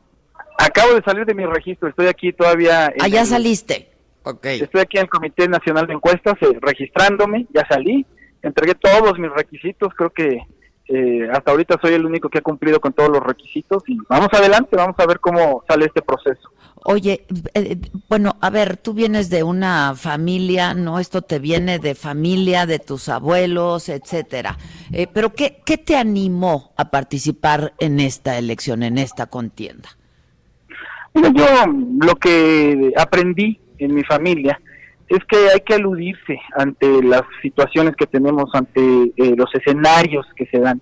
Acabo 0.57 0.95
de 0.95 1.03
salir 1.03 1.25
de 1.25 1.33
mi 1.33 1.45
registro, 1.45 1.89
estoy 1.89 2.07
aquí 2.07 2.33
todavía. 2.33 2.87
En 2.87 3.01
ah, 3.01 3.07
ya 3.07 3.25
saliste. 3.25 3.91
Okay. 4.23 4.59
Estoy 4.59 4.81
aquí 4.81 4.97
en 4.97 5.03
el 5.03 5.09
Comité 5.09 5.47
Nacional 5.47 5.87
de 5.87 5.93
Encuestas 5.93 6.35
eh, 6.41 6.57
registrándome, 6.59 7.47
ya 7.53 7.65
salí, 7.69 8.05
entregué 8.41 8.75
todos 8.75 9.17
mis 9.19 9.31
requisitos, 9.31 9.93
creo 9.95 10.09
que 10.09 10.41
eh, 10.89 11.29
hasta 11.31 11.51
ahorita 11.51 11.77
soy 11.81 11.93
el 11.93 12.05
único 12.05 12.29
que 12.29 12.39
ha 12.39 12.41
cumplido 12.41 12.79
con 12.81 12.91
todos 12.93 13.09
los 13.09 13.23
requisitos 13.23 13.83
y 13.87 13.97
vamos 14.09 14.29
adelante, 14.33 14.75
vamos 14.75 14.95
a 14.97 15.05
ver 15.05 15.19
cómo 15.19 15.63
sale 15.67 15.85
este 15.85 16.01
proceso. 16.01 16.49
Oye, 16.89 17.25
eh, 17.53 17.75
bueno, 18.07 18.37
a 18.39 18.49
ver, 18.49 18.77
tú 18.77 18.93
vienes 18.93 19.29
de 19.29 19.43
una 19.43 19.93
familia, 19.93 20.73
¿no? 20.73 20.99
Esto 20.99 21.21
te 21.21 21.37
viene 21.37 21.79
de 21.79 21.95
familia, 21.95 22.65
de 22.65 22.79
tus 22.79 23.09
abuelos, 23.09 23.89
etcétera. 23.89 24.57
Eh, 24.93 25.05
pero 25.11 25.33
¿qué, 25.33 25.61
¿qué 25.65 25.77
te 25.77 25.97
animó 25.97 26.71
a 26.77 26.89
participar 26.89 27.73
en 27.79 27.99
esta 27.99 28.37
elección, 28.37 28.83
en 28.83 28.97
esta 28.99 29.25
contienda? 29.25 29.89
Bueno, 31.13 31.33
yo 31.35 31.45
lo 32.05 32.15
que 32.15 32.93
aprendí 32.95 33.59
en 33.79 33.93
mi 33.93 34.05
familia 34.05 34.57
es 35.09 35.19
que 35.25 35.49
hay 35.53 35.59
que 35.59 35.73
aludirse 35.73 36.39
ante 36.55 37.03
las 37.03 37.23
situaciones 37.41 37.97
que 37.97 38.07
tenemos, 38.07 38.49
ante 38.53 39.11
eh, 39.17 39.35
los 39.35 39.53
escenarios 39.53 40.25
que 40.37 40.45
se 40.45 40.59
dan. 40.59 40.81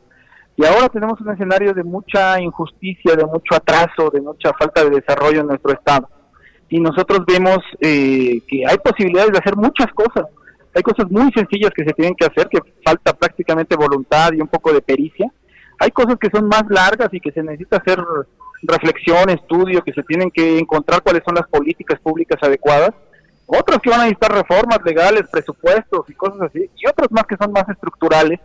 Y 0.58 0.66
ahora 0.66 0.88
tenemos 0.90 1.20
un 1.22 1.32
escenario 1.32 1.74
de 1.74 1.84
mucha 1.84 2.40
injusticia, 2.40 3.16
de 3.16 3.26
mucho 3.26 3.56
atraso, 3.56 4.10
de 4.12 4.22
mucha 4.22 4.54
falta 4.54 4.84
de 4.84 5.02
desarrollo 5.02 5.42
en 5.42 5.48
nuestro 5.48 5.74
Estado. 5.74 6.10
Y 6.70 6.80
nosotros 6.80 7.22
vemos 7.28 7.58
eh, 7.82 8.42
que 8.48 8.66
hay 8.66 8.78
posibilidades 8.78 9.32
de 9.32 9.40
hacer 9.40 9.56
muchas 9.56 9.88
cosas. 9.94 10.26
Hay 10.74 10.82
cosas 10.82 11.10
muy 11.10 11.32
sencillas 11.34 11.72
que 11.76 11.84
se 11.84 11.94
tienen 11.94 12.16
que 12.16 12.26
hacer, 12.26 12.48
que 12.48 12.60
falta 12.84 13.14
prácticamente 13.14 13.76
voluntad 13.76 14.32
y 14.34 14.42
un 14.42 14.48
poco 14.48 14.74
de 14.74 14.82
pericia. 14.82 15.32
Hay 15.80 15.92
cosas 15.92 16.16
que 16.20 16.30
son 16.30 16.48
más 16.48 16.64
largas 16.70 17.10
y 17.12 17.20
que 17.20 17.32
se 17.32 17.44
necesita 17.44 17.78
hacer 17.78 18.00
reflexión, 18.64 19.30
estudio, 19.30 19.84
que 19.84 19.94
se 19.94 20.04
tienen 20.04 20.32
que 20.32 20.58
encontrar 20.58 21.02
cuáles 21.04 21.24
son 21.26 21.36
las 21.36 21.48
políticas 21.48 22.00
públicas 22.00 22.42
adecuadas 22.42 22.92
otros 23.46 23.80
que 23.82 23.90
van 23.90 24.02
a 24.02 24.04
necesitar 24.04 24.34
reformas 24.34 24.80
legales, 24.84 25.24
presupuestos 25.32 26.10
y 26.10 26.14
cosas 26.14 26.42
así, 26.42 26.70
y 26.76 26.88
otros 26.88 27.12
más 27.12 27.26
que 27.26 27.38
son 27.38 27.52
más 27.52 27.68
estructurales, 27.70 28.40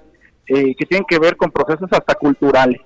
eh, 0.53 0.74
que 0.74 0.84
tienen 0.84 1.07
que 1.09 1.20
ver 1.20 1.36
con 1.36 1.53
procesos 1.53 1.88
hasta 1.92 2.16
culturales, 2.16 2.80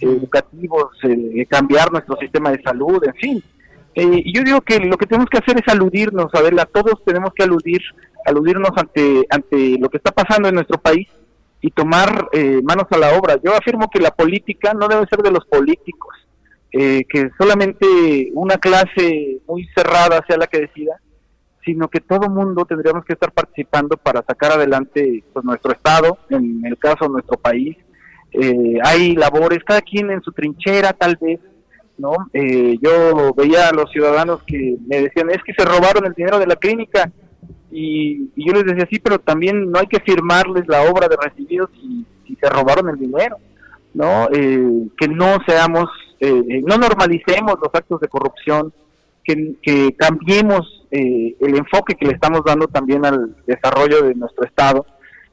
educativos, 0.00 0.86
eh, 1.02 1.44
cambiar 1.50 1.92
nuestro 1.92 2.16
sistema 2.16 2.50
de 2.50 2.62
salud, 2.62 2.98
en 3.04 3.14
fin. 3.14 3.44
Eh, 3.94 4.22
y 4.24 4.34
yo 4.34 4.42
digo 4.42 4.62
que 4.62 4.78
lo 4.78 4.96
que 4.96 5.04
tenemos 5.04 5.28
que 5.28 5.36
hacer 5.36 5.60
es 5.60 5.68
aludirnos, 5.70 6.34
a 6.34 6.40
ver, 6.40 6.58
a 6.58 6.64
todos 6.64 7.04
tenemos 7.04 7.34
que 7.34 7.42
aludir, 7.42 7.82
aludirnos 8.24 8.70
ante, 8.74 9.26
ante 9.28 9.76
lo 9.78 9.90
que 9.90 9.98
está 9.98 10.12
pasando 10.12 10.48
en 10.48 10.54
nuestro 10.54 10.78
país 10.78 11.08
y 11.60 11.70
tomar 11.70 12.30
manos 12.62 12.86
a 12.90 12.96
la 12.96 13.12
obra. 13.18 13.38
Yo 13.44 13.54
afirmo 13.54 13.90
que 13.90 14.00
la 14.00 14.12
política 14.12 14.72
no 14.72 14.88
debe 14.88 15.06
ser 15.06 15.18
de 15.18 15.30
los 15.30 15.44
políticos, 15.44 16.14
que 16.70 17.30
solamente 17.36 18.30
una 18.32 18.56
clase 18.56 19.40
muy 19.46 19.68
cerrada 19.74 20.24
sea 20.26 20.38
la 20.38 20.46
que 20.46 20.60
decida, 20.60 20.98
sino 21.64 21.88
que 21.88 22.00
todo 22.00 22.30
mundo 22.30 22.64
tendríamos 22.64 23.04
que 23.04 23.12
estar 23.12 23.32
participando 23.32 23.96
para 23.96 24.22
sacar 24.22 24.52
adelante 24.52 25.22
pues, 25.32 25.44
nuestro 25.44 25.72
Estado, 25.72 26.18
en 26.30 26.64
el 26.64 26.78
caso 26.78 27.08
nuestro 27.08 27.38
país. 27.38 27.76
Eh, 28.32 28.78
hay 28.82 29.14
labores, 29.14 29.62
cada 29.64 29.82
quien 29.82 30.10
en 30.10 30.22
su 30.22 30.32
trinchera 30.32 30.92
tal 30.92 31.18
vez, 31.20 31.40
¿no? 31.98 32.12
Eh, 32.32 32.78
yo 32.80 33.34
veía 33.34 33.68
a 33.68 33.72
los 33.72 33.90
ciudadanos 33.90 34.42
que 34.44 34.76
me 34.86 35.02
decían, 35.02 35.30
es 35.30 35.42
que 35.44 35.52
se 35.52 35.64
robaron 35.64 36.06
el 36.06 36.14
dinero 36.14 36.38
de 36.38 36.46
la 36.46 36.56
clínica, 36.56 37.10
y, 37.72 38.30
yo 38.34 38.52
les 38.52 38.64
decía, 38.64 38.88
sí, 38.90 38.98
pero 38.98 39.20
también 39.20 39.70
no 39.70 39.78
hay 39.78 39.86
que 39.86 40.00
firmarles 40.00 40.66
la 40.66 40.90
obra 40.90 41.06
de 41.08 41.16
recibidos 41.16 41.70
si, 41.74 42.06
se 42.40 42.48
robaron 42.48 42.88
el 42.88 42.96
dinero, 42.96 43.36
¿no? 43.92 44.28
Eh, 44.32 44.86
que 44.96 45.08
no 45.08 45.38
seamos, 45.46 45.88
no 46.20 46.78
normalicemos 46.78 47.56
los 47.60 47.74
actos 47.74 48.00
de 48.00 48.08
corrupción, 48.08 48.72
que, 49.24 49.94
cambiemos 49.96 50.86
eh, 50.90 51.36
el 51.40 51.56
enfoque 51.56 51.94
que 51.94 52.06
le 52.06 52.12
estamos 52.12 52.42
dando 52.44 52.66
también 52.66 53.04
al 53.04 53.36
desarrollo 53.46 54.02
de 54.02 54.14
nuestro 54.14 54.44
Estado, 54.44 54.86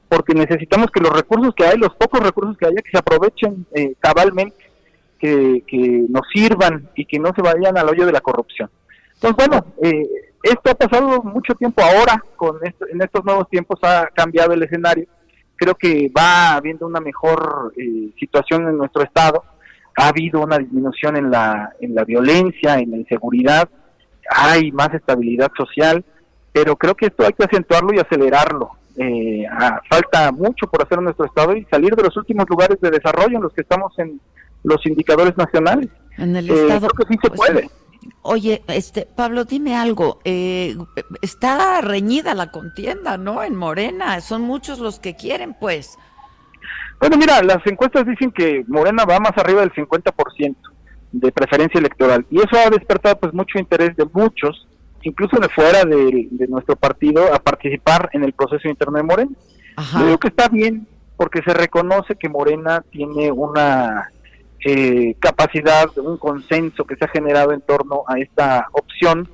porque 0.10 0.34
necesitamos 0.34 0.88
que 0.92 1.02
los 1.02 1.12
recursos 1.12 1.54
que 1.56 1.66
hay, 1.66 1.78
los 1.78 1.96
pocos 1.96 2.20
recursos 2.22 2.58
que 2.58 2.68
haya, 2.68 2.82
que 2.82 2.92
se 2.92 2.98
aprovechen 2.98 3.66
eh, 3.74 3.96
cabalmente, 4.00 4.58
que, 5.20 5.64
que, 5.68 6.06
nos 6.10 6.28
sirvan 6.34 6.90
y 6.96 7.06
que 7.06 7.20
no 7.20 7.34
se 7.36 7.42
vayan 7.42 7.78
al 7.78 7.90
hoyo 7.90 8.06
de 8.06 8.12
la 8.12 8.22
corrupción. 8.22 8.70
Entonces, 9.16 9.48
bueno, 9.48 9.66
eh, 9.82 10.08
esto 10.44 10.72
ha 10.72 10.76
pasado 10.76 11.24
mucho 11.24 11.56
tiempo 11.56 11.82
ahora, 11.82 12.24
con 12.36 12.58
en 12.64 13.02
estos 13.02 13.26
nuevos 13.26 13.50
tiempos 13.50 13.80
ha 13.82 14.08
cambiado 14.14 14.54
el 14.54 14.64
escenario. 14.64 15.08
Creo 15.56 15.74
que 15.74 16.12
va 16.16 16.54
habiendo 16.54 16.86
una 16.86 17.00
mejor 17.00 17.74
situación 18.20 18.68
en 18.70 18.78
nuestro 18.78 19.02
Estado. 19.02 19.44
Ha 19.98 20.08
habido 20.10 20.42
una 20.42 20.58
disminución 20.58 21.18
en 21.18 21.30
la, 21.30 21.74
en 21.82 21.94
la 21.94 22.06
violencia, 22.06 22.80
en 22.80 22.92
la 22.92 22.98
inseguridad, 22.98 23.68
hay 24.30 24.72
más 24.72 24.94
estabilidad 24.94 25.52
social, 25.58 26.04
pero 26.52 26.76
creo 26.76 26.96
que 26.96 27.08
esto 27.08 27.26
hay 27.26 27.34
que 27.34 27.44
acentuarlo 27.44 27.94
y 27.94 28.00
acelerarlo. 28.00 28.72
Eh, 28.98 29.46
falta 29.90 30.32
mucho 30.32 30.68
por 30.68 30.82
hacer 30.82 30.98
en 30.98 31.06
nuestro 31.06 31.26
estado 31.26 31.56
y 31.56 31.64
salir 31.66 31.96
de 31.96 32.04
los 32.04 32.18
últimos 32.18 32.46
lugares 32.50 32.80
de 32.82 32.90
desarrollo 32.90 33.38
en 33.38 33.44
los 33.44 33.54
que 33.54 33.62
estamos 33.62 33.94
en 34.00 34.20
los 34.64 34.84
indicadores 34.86 35.38
nacionales. 35.38 35.90
En 36.18 36.36
el 36.36 36.50
eh, 36.50 36.54
estado. 36.54 36.88
Creo 36.88 37.08
que 37.08 37.14
sí 37.14 37.20
se 37.22 37.30
pues, 37.30 37.52
puede. 37.52 37.70
Oye, 38.24 38.64
este 38.68 39.06
Pablo, 39.06 39.46
dime 39.46 39.76
algo. 39.76 40.20
Eh, 40.26 40.76
está 41.22 41.82
reñida 41.82 42.34
la 42.34 42.52
contienda, 42.52 43.18
¿no? 43.18 43.44
En 43.44 43.56
Morena, 43.56 44.20
son 44.22 44.42
muchos 44.42 44.80
los 44.80 45.00
que 45.00 45.16
quieren, 45.16 45.56
pues. 45.60 45.98
Bueno, 47.00 47.18
mira, 47.18 47.42
las 47.44 47.66
encuestas 47.66 48.06
dicen 48.06 48.32
que 48.32 48.64
Morena 48.68 49.06
va 49.06 49.20
más 49.20 49.38
arriba 49.38 49.62
del 49.62 49.72
50% 49.74 50.56
de 51.12 51.32
preferencia 51.32 51.80
electoral. 51.80 52.26
Y 52.30 52.38
eso 52.38 52.58
ha 52.58 52.70
despertado 52.70 53.20
pues 53.20 53.34
mucho 53.34 53.60
interés 53.60 53.96
de 53.96 54.06
muchos, 54.12 54.68
incluso 55.04 55.38
de 55.38 55.50
fuera 55.50 55.84
de, 55.84 56.28
nuestro 56.50 56.76
partido, 56.76 57.34
a 57.34 57.40
participar 57.40 58.10
en 58.14 58.24
el 58.24 58.34
proceso 58.34 58.68
interno 58.68 58.98
de 58.98 59.04
Morena. 59.04 59.32
Yo 59.94 60.00
creo 60.00 60.18
que 60.18 60.28
está 60.30 60.50
bien, 60.50 60.88
porque 61.16 61.42
se 61.44 61.54
reconoce 61.54 62.16
que 62.16 62.30
Morena 62.30 62.84
tiene 62.92 63.32
una 63.32 64.10
eh, 64.66 65.16
capacidad, 65.20 65.86
un 65.98 66.18
consenso 66.18 66.84
que 66.86 66.96
se 66.96 67.06
ha 67.06 67.10
generado 67.10 67.54
en 67.54 67.62
torno 67.62 68.04
a 68.08 68.20
esta 68.20 68.68
opción. 68.72 69.30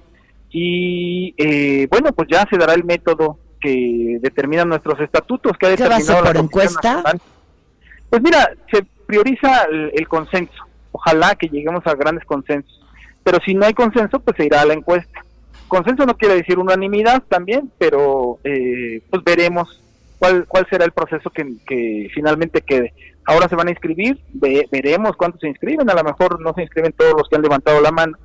Y 0.49 1.33
eh, 1.37 1.87
bueno, 1.89 2.11
pues 2.11 2.27
ya 2.29 2.45
se 2.49 2.57
dará 2.57 2.73
el 2.73 2.83
método 2.83 3.39
que 3.59 4.17
determinan 4.21 4.67
nuestros 4.67 4.99
estatutos, 4.99 5.57
que 5.57 5.65
ha 5.65 5.69
determinado 5.69 6.23
por 6.25 6.37
encuesta? 6.37 7.03
Pues 8.13 8.21
mira, 8.21 8.51
se 8.71 8.85
prioriza 9.07 9.63
el 9.93 10.07
consenso 10.07 10.53
ojalá 10.93 11.35
que 11.35 11.49
lleguemos 11.49 11.85
a 11.85 11.95
grandes 11.95 12.23
consensos. 12.25 12.79
Pero 13.23 13.39
si 13.45 13.53
no 13.53 13.65
hay 13.65 13.73
consenso, 13.73 14.19
pues 14.19 14.37
se 14.37 14.45
irá 14.45 14.61
a 14.61 14.65
la 14.65 14.73
encuesta. 14.73 15.25
Consenso 15.67 16.05
no 16.05 16.15
quiere 16.15 16.35
decir 16.35 16.59
unanimidad 16.59 17.23
también, 17.27 17.71
pero 17.77 18.39
eh, 18.43 19.01
pues 19.09 19.23
veremos 19.23 19.81
cuál, 20.19 20.45
cuál 20.47 20.67
será 20.69 20.85
el 20.85 20.91
proceso 20.91 21.29
que, 21.31 22.09
finalmente 22.13 22.61
quede. 22.61 22.93
Ahora 23.25 23.47
se 23.47 23.55
van 23.55 23.67
a 23.67 23.71
inscribir, 23.71 24.19
veremos 24.33 25.15
cuántos 25.15 25.41
se 25.41 25.47
inscriben, 25.47 25.89
a 25.89 25.95
lo 25.95 26.03
mejor 26.03 26.39
no 26.41 26.53
se 26.53 26.61
inscriben 26.61 26.93
todos 26.93 27.13
los 27.17 27.29
que 27.29 27.37
han 27.37 27.41
levantado 27.41 27.81
la 27.81 27.91
mano 27.91 28.17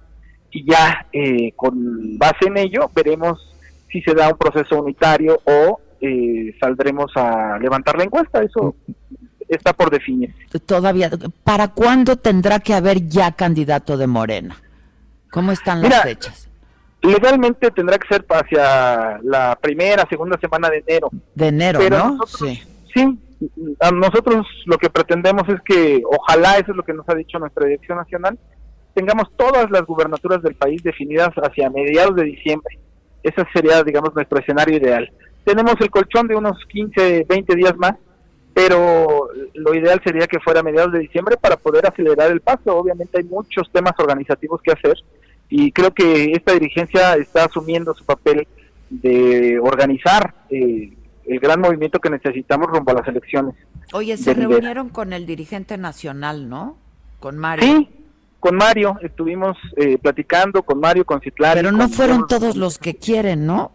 y 0.51 0.68
ya 0.68 1.07
eh, 1.12 1.53
con 1.55 2.18
base 2.18 2.47
en 2.47 2.57
ello 2.57 2.91
veremos 2.95 3.55
si 3.93 4.03
se 4.03 4.14
da 4.14 4.28
un 4.28 4.39
proceso 4.39 4.82
unitario 4.82 5.41
o 5.45 5.78
eh, 6.01 6.55
saldremos 6.59 7.12
a 7.14 7.59
levantar 7.61 7.97
la 7.97 8.05
encuesta. 8.05 8.43
Eso 8.43 8.74
está 9.49 9.73
por 9.73 9.91
definir. 9.91 10.35
Todavía, 10.67 11.11
¿para 11.45 11.69
cuándo 11.69 12.17
tendrá 12.17 12.61
que 12.61 12.75
haber 12.75 13.09
ya 13.09 13.33
candidato 13.33 13.97
de 13.97 14.07
Morena? 14.07 14.57
¿Cómo 15.31 15.53
están 15.53 15.83
las 15.83 16.03
fechas? 16.03 16.49
Legalmente 17.03 17.71
tendrá 17.71 17.99
que 17.99 18.09
ser 18.09 18.25
hacia 18.29 19.21
la 19.23 19.57
primera, 19.61 20.05
segunda 20.09 20.39
semana 20.41 20.69
de 20.69 20.79
enero. 20.79 21.11
De 21.35 21.49
enero, 21.49 21.81
¿no? 21.89 22.19
sí. 22.27 22.61
Sí, 22.95 23.19
nosotros 23.93 24.47
lo 24.67 24.79
que 24.79 24.91
pretendemos 24.91 25.49
es 25.49 25.61
que, 25.65 26.03
ojalá, 26.05 26.55
eso 26.55 26.73
es 26.73 26.77
lo 26.77 26.83
que 26.83 26.95
nos 26.95 27.09
ha 27.09 27.15
dicho 27.15 27.39
nuestra 27.39 27.67
dirección 27.67 27.99
nacional, 27.99 28.39
tengamos 28.95 29.29
todas 29.37 29.71
las 29.71 29.83
gubernaturas 29.83 30.43
del 30.43 30.55
país 30.55 30.83
definidas 30.83 31.31
hacia 31.37 31.71
mediados 31.71 32.17
de 32.17 32.25
diciembre. 32.25 32.79
Ese 33.23 33.45
sería, 33.53 33.83
digamos, 33.85 34.15
nuestro 34.15 34.39
escenario 34.41 34.79
ideal. 34.79 35.09
Tenemos 35.45 35.75
el 35.81 35.91
colchón 35.91 36.27
de 36.27 36.35
unos 36.35 36.57
15, 36.69 37.27
20 37.29 37.55
días 37.55 37.77
más 37.77 37.93
pero 38.55 39.29
lo 39.55 39.75
ideal 39.75 40.01
sería 40.03 40.27
que 40.27 40.41
fuera 40.41 40.61
a 40.61 40.63
mediados 40.63 40.93
de 40.93 41.01
diciembre 41.01 41.37
para 41.37 41.57
poder 41.57 41.87
acelerar 41.87 42.31
el 42.31 42.41
paso. 42.41 42.77
Obviamente 42.77 43.19
hay 43.19 43.25
muchos 43.25 43.71
temas 43.71 43.93
organizativos 43.99 44.61
que 44.63 44.73
hacer 44.73 44.97
y 45.49 45.73
creo 45.73 45.93
que 45.93 46.33
esta 46.33 46.53
dirigencia 46.53 47.15
está 47.15 47.45
asumiendo 47.45 47.95
su 47.95 48.05
papel 48.05 48.47
de 48.91 49.59
organizar 49.61 50.35
eh, 50.51 50.93
el 51.27 51.41
gran 51.41 51.61
movimiento 51.61 51.99
que 51.99 52.11
necesitamos 52.11 52.69
rumbo 52.69 52.91
a 52.91 52.95
las 52.95 53.09
elecciones. 53.09 53.55
Oye, 53.93 54.17
se 54.17 54.35
reunieron 54.35 54.91
con 54.91 55.13
el 55.13 55.27
dirigente 55.27 55.79
nacional, 55.79 56.49
¿no? 56.49 56.77
Con 57.21 57.39
Mario. 57.39 57.65
Sí, 57.65 57.89
con 58.41 58.57
Mario 58.57 58.99
estuvimos 59.03 59.57
eh, 59.77 59.99
platicando, 59.99 60.63
con 60.63 60.79
Mario, 60.79 61.05
con 61.05 61.21
Citlali. 61.21 61.61
Pero 61.61 61.73
no 61.73 61.89
fueron 61.89 62.27
todos 62.27 62.57
los 62.57 62.79
que 62.79 62.95
quieren, 62.97 63.47
¿no? 63.47 63.73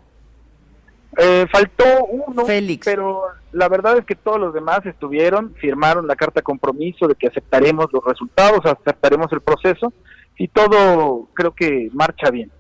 Eh, 1.18 1.46
faltó 1.52 2.06
uno, 2.06 2.46
Félix. 2.46 2.86
pero 2.86 3.24
la 3.54 3.70
verdad 3.70 3.98
es 3.98 4.06
que 4.06 4.16
todos 4.16 4.40
los 4.40 4.54
demás 4.54 4.86
estuvieron, 4.86 5.54
firmaron 5.56 6.08
la 6.08 6.16
carta 6.16 6.40
de 6.40 6.44
compromiso 6.44 7.08
de 7.08 7.16
que 7.16 7.28
aceptaremos 7.28 7.88
los 7.94 8.04
resultados, 8.04 8.66
aceptaremos 8.66 9.32
el 9.32 9.42
proceso 9.42 9.94
y 10.38 10.48
todo 10.48 11.30
creo 11.34 11.52
que 11.52 11.90
marcha 11.94 12.30
bien. 12.32 12.52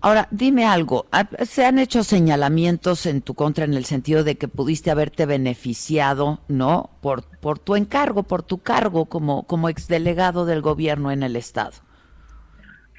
Ahora, 0.00 0.28
dime 0.30 0.64
algo, 0.64 1.06
¿se 1.42 1.64
han 1.64 1.78
hecho 1.78 2.04
señalamientos 2.04 3.06
en 3.06 3.20
tu 3.20 3.34
contra 3.34 3.64
en 3.64 3.74
el 3.74 3.84
sentido 3.84 4.22
de 4.22 4.36
que 4.36 4.46
pudiste 4.46 4.90
haberte 4.90 5.26
beneficiado, 5.26 6.38
¿no? 6.48 6.90
Por, 7.00 7.24
por 7.40 7.58
tu 7.58 7.74
encargo, 7.74 8.22
por 8.22 8.42
tu 8.42 8.58
cargo 8.58 9.06
como, 9.06 9.44
como 9.46 9.68
exdelegado 9.68 10.46
del 10.46 10.62
gobierno 10.62 11.10
en 11.10 11.24
el 11.24 11.34
Estado. 11.34 11.72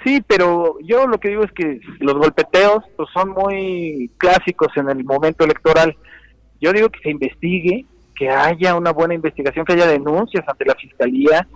Sí, 0.04 0.24
pero 0.26 0.78
yo 0.82 1.08
lo 1.08 1.20
que 1.20 1.30
digo 1.30 1.44
es 1.44 1.52
que 1.52 1.82
los 2.00 2.16
golpeteos 2.16 2.84
pues, 2.96 3.10
son 3.14 3.30
muy 3.30 4.12
clásicos 4.18 4.70
en 4.76 4.90
el 4.90 5.04
momento 5.04 5.44
electoral. 5.44 5.98
Yo 6.62 6.74
digo 6.74 6.90
que 6.90 7.00
se 7.00 7.10
investigue, 7.10 7.86
que 8.16 8.30
haya 8.30 8.76
una 8.76 8.92
buena 8.92 9.14
investigación, 9.14 9.66
que 9.66 9.74
haya 9.74 9.88
denuncias 9.88 10.48
ante 10.48 10.66
la 10.66 10.76
fiscalía 10.76 11.48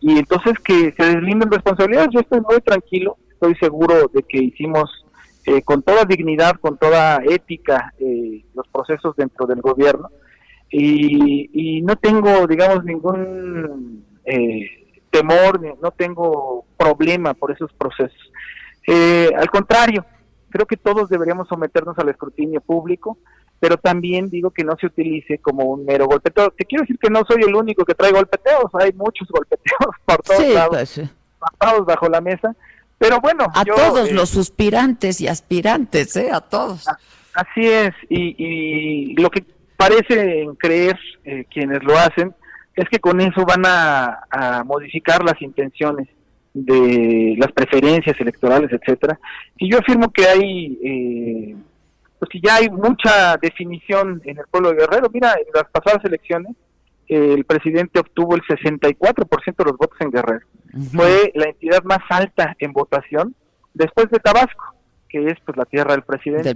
y 0.00 0.18
entonces 0.18 0.54
que 0.60 0.94
se 0.96 1.04
deslinden 1.04 1.50
responsabilidades. 1.50 2.10
Yo 2.12 2.20
estoy 2.20 2.40
muy 2.40 2.60
tranquilo, 2.60 3.16
estoy 3.32 3.54
seguro 3.56 4.10
de 4.12 4.22
que 4.22 4.38
hicimos 4.38 5.04
eh, 5.46 5.62
con 5.62 5.82
toda 5.82 6.04
dignidad, 6.04 6.52
con 6.60 6.78
toda 6.78 7.22
ética 7.28 7.92
eh, 7.98 8.44
los 8.54 8.68
procesos 8.68 9.16
dentro 9.16 9.46
del 9.46 9.60
gobierno 9.60 10.08
y, 10.70 11.50
y 11.52 11.82
no 11.82 11.96
tengo, 11.96 12.46
digamos, 12.46 12.84
ningún 12.84 14.04
eh, 14.24 14.82
temor, 15.10 15.60
no 15.80 15.90
tengo 15.90 16.64
problema 16.76 17.34
por 17.34 17.52
esos 17.52 17.72
procesos. 17.74 18.32
Eh, 18.86 19.30
al 19.36 19.50
contrario, 19.50 20.04
creo 20.48 20.66
que 20.66 20.76
todos 20.76 21.08
deberíamos 21.08 21.48
someternos 21.48 21.98
al 21.98 22.08
escrutinio 22.08 22.60
público, 22.60 23.18
pero 23.62 23.76
también 23.76 24.28
digo 24.28 24.50
que 24.50 24.64
no 24.64 24.76
se 24.76 24.86
utilice 24.86 25.38
como 25.38 25.66
un 25.66 25.84
mero 25.84 26.06
golpeteo. 26.06 26.50
Te 26.50 26.64
quiero 26.64 26.82
decir 26.82 26.98
que 26.98 27.08
no 27.08 27.22
soy 27.24 27.44
el 27.44 27.54
único 27.54 27.84
que 27.84 27.94
trae 27.94 28.10
golpeteos, 28.10 28.64
hay 28.74 28.92
muchos 28.92 29.28
golpeteos 29.28 29.94
por 30.04 30.20
todos 30.20 30.48
lados, 30.48 30.92
pues, 30.96 31.84
bajo 31.86 32.08
la 32.08 32.20
mesa, 32.20 32.56
pero 32.98 33.20
bueno. 33.20 33.46
A 33.54 33.64
todos 33.64 34.08
eh, 34.08 34.14
los 34.14 34.30
suspirantes 34.30 35.20
y 35.20 35.28
aspirantes, 35.28 36.16
¿eh? 36.16 36.30
A 36.32 36.40
todos. 36.40 36.88
Así 37.34 37.60
es, 37.60 37.92
y, 38.08 39.14
lo 39.14 39.30
que 39.30 39.44
parece 39.76 40.44
creer 40.58 40.98
eh, 41.24 41.44
quienes 41.48 41.84
lo 41.84 41.96
hacen 41.96 42.34
es 42.74 42.88
que 42.88 42.98
con 42.98 43.20
eso 43.20 43.44
van 43.46 43.62
a, 43.64 44.64
modificar 44.66 45.22
las 45.22 45.40
intenciones 45.40 46.08
de 46.52 47.36
las 47.38 47.52
preferencias 47.52 48.20
electorales, 48.20 48.72
etcétera. 48.72 49.20
Y 49.56 49.70
yo 49.70 49.78
afirmo 49.78 50.12
que 50.12 50.26
hay, 50.26 50.78
eh, 50.82 51.56
pues 52.22 52.30
que 52.30 52.40
ya 52.40 52.54
hay 52.54 52.70
mucha 52.70 53.36
definición 53.36 54.22
en 54.24 54.38
el 54.38 54.44
pueblo 54.48 54.70
de 54.70 54.76
Guerrero. 54.76 55.10
Mira, 55.12 55.32
en 55.32 55.46
las 55.52 55.64
pasadas 55.72 56.04
elecciones 56.04 56.54
el 57.08 57.44
presidente 57.44 57.98
obtuvo 57.98 58.36
el 58.36 58.42
64% 58.42 59.56
de 59.56 59.64
los 59.64 59.76
votos 59.76 60.00
en 60.00 60.12
Guerrero. 60.12 60.46
Fue 60.94 61.32
la 61.34 61.46
entidad 61.46 61.82
más 61.82 61.98
alta 62.08 62.54
en 62.60 62.72
votación 62.72 63.34
después 63.74 64.08
de 64.10 64.20
Tabasco, 64.20 64.76
que 65.08 65.26
es 65.26 65.34
pues 65.44 65.56
la 65.56 65.64
tierra 65.64 65.94
del 65.94 66.04
presidente 66.04 66.54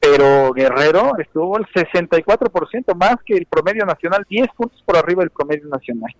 pero 0.00 0.54
Guerrero 0.54 1.12
estuvo 1.18 1.58
el 1.58 1.66
64% 1.66 2.94
más 2.94 3.16
que 3.26 3.34
el 3.34 3.44
promedio 3.44 3.84
nacional, 3.84 4.24
10 4.30 4.46
puntos 4.56 4.82
por 4.86 4.96
arriba 4.96 5.20
del 5.20 5.30
promedio 5.30 5.68
nacional. 5.68 6.14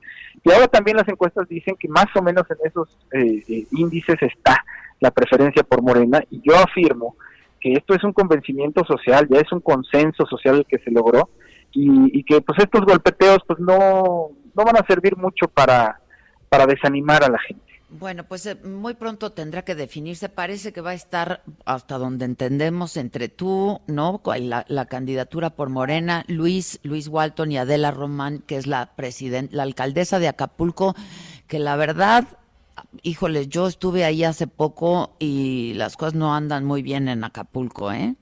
Y 0.45 0.53
ahora 0.53 0.69
también 0.69 0.99
las 0.99 1.09
encuestas 1.09 1.49
dicen 1.49 1.77
que 1.81 1.89
más 1.89 2.09
o 2.15 2.21
menos 2.21 2.45
en 2.51 2.57
esos 2.63 2.89
eh, 3.13 3.43
eh, 3.49 3.67
índices 3.73 4.21
está 4.21 4.63
la 5.01 5.11
preferencia 5.13 5.63
por 5.63 5.81
Morena 5.81 6.23
y 6.31 6.43
yo 6.43 6.59
afirmo 6.59 7.17
que 7.61 7.73
esto 7.73 7.95
es 7.95 8.05
un 8.05 8.13
convencimiento 8.13 8.85
social, 8.85 9.27
ya 9.31 9.41
es 9.41 9.53
un 9.53 9.61
consenso 9.61 10.27
social 10.27 10.57
el 10.57 10.67
que 10.67 10.79
se 10.79 10.91
logró 10.91 11.31
y, 11.73 12.25
que 12.25 12.41
pues 12.41 12.59
estos 12.59 12.83
golpeteos 12.85 13.39
pues 13.47 13.59
no, 13.61 14.31
no 14.55 14.65
van 14.65 14.77
a 14.77 14.87
servir 14.87 15.17
mucho 15.17 15.49
para, 15.49 16.01
para 16.49 16.67
desanimar 16.67 17.25
a 17.25 17.29
la 17.29 17.39
gente. 17.39 17.69
Bueno, 17.91 18.25
pues 18.25 18.45
eh, 18.45 18.55
muy 18.55 18.95
pronto 18.95 19.33
tendrá 19.33 19.63
que 19.63 19.75
definirse. 19.75 20.29
Parece 20.29 20.73
que 20.75 20.83
va 20.83 20.91
a 20.91 20.95
estar, 20.95 21.43
hasta 21.65 21.97
donde 21.97 22.27
entendemos, 22.27 22.99
entre 22.99 23.31
tú, 23.31 23.81
¿no? 23.87 24.21
La, 24.39 24.67
la 24.69 24.87
candidatura 24.87 25.51
por 25.51 25.71
Morena, 25.71 26.25
Luis, 26.29 26.81
Luis 26.83 27.09
Walton 27.09 27.51
y 27.51 27.57
Adela 27.57 27.91
Román, 27.91 28.41
que 28.41 28.57
es 28.57 28.67
la 28.67 28.95
presidenta, 28.95 29.57
la 29.57 29.63
alcaldesa 29.63 30.19
de 30.19 30.29
Acapulco, 30.29 30.95
que 31.47 31.59
la 31.59 31.77
verdad, 31.77 32.27
híjole, 33.03 33.47
yo 33.47 33.67
estuve 33.67 34.05
ahí 34.05 34.25
hace 34.25 34.47
poco 34.47 35.17
y 35.19 35.75
las 35.75 35.97
cosas 35.97 36.15
no 36.15 36.35
andan 36.35 36.65
muy 36.65 36.83
bien 36.83 37.09
en 37.09 37.25
Acapulco, 37.25 37.93
¿eh? 37.93 38.15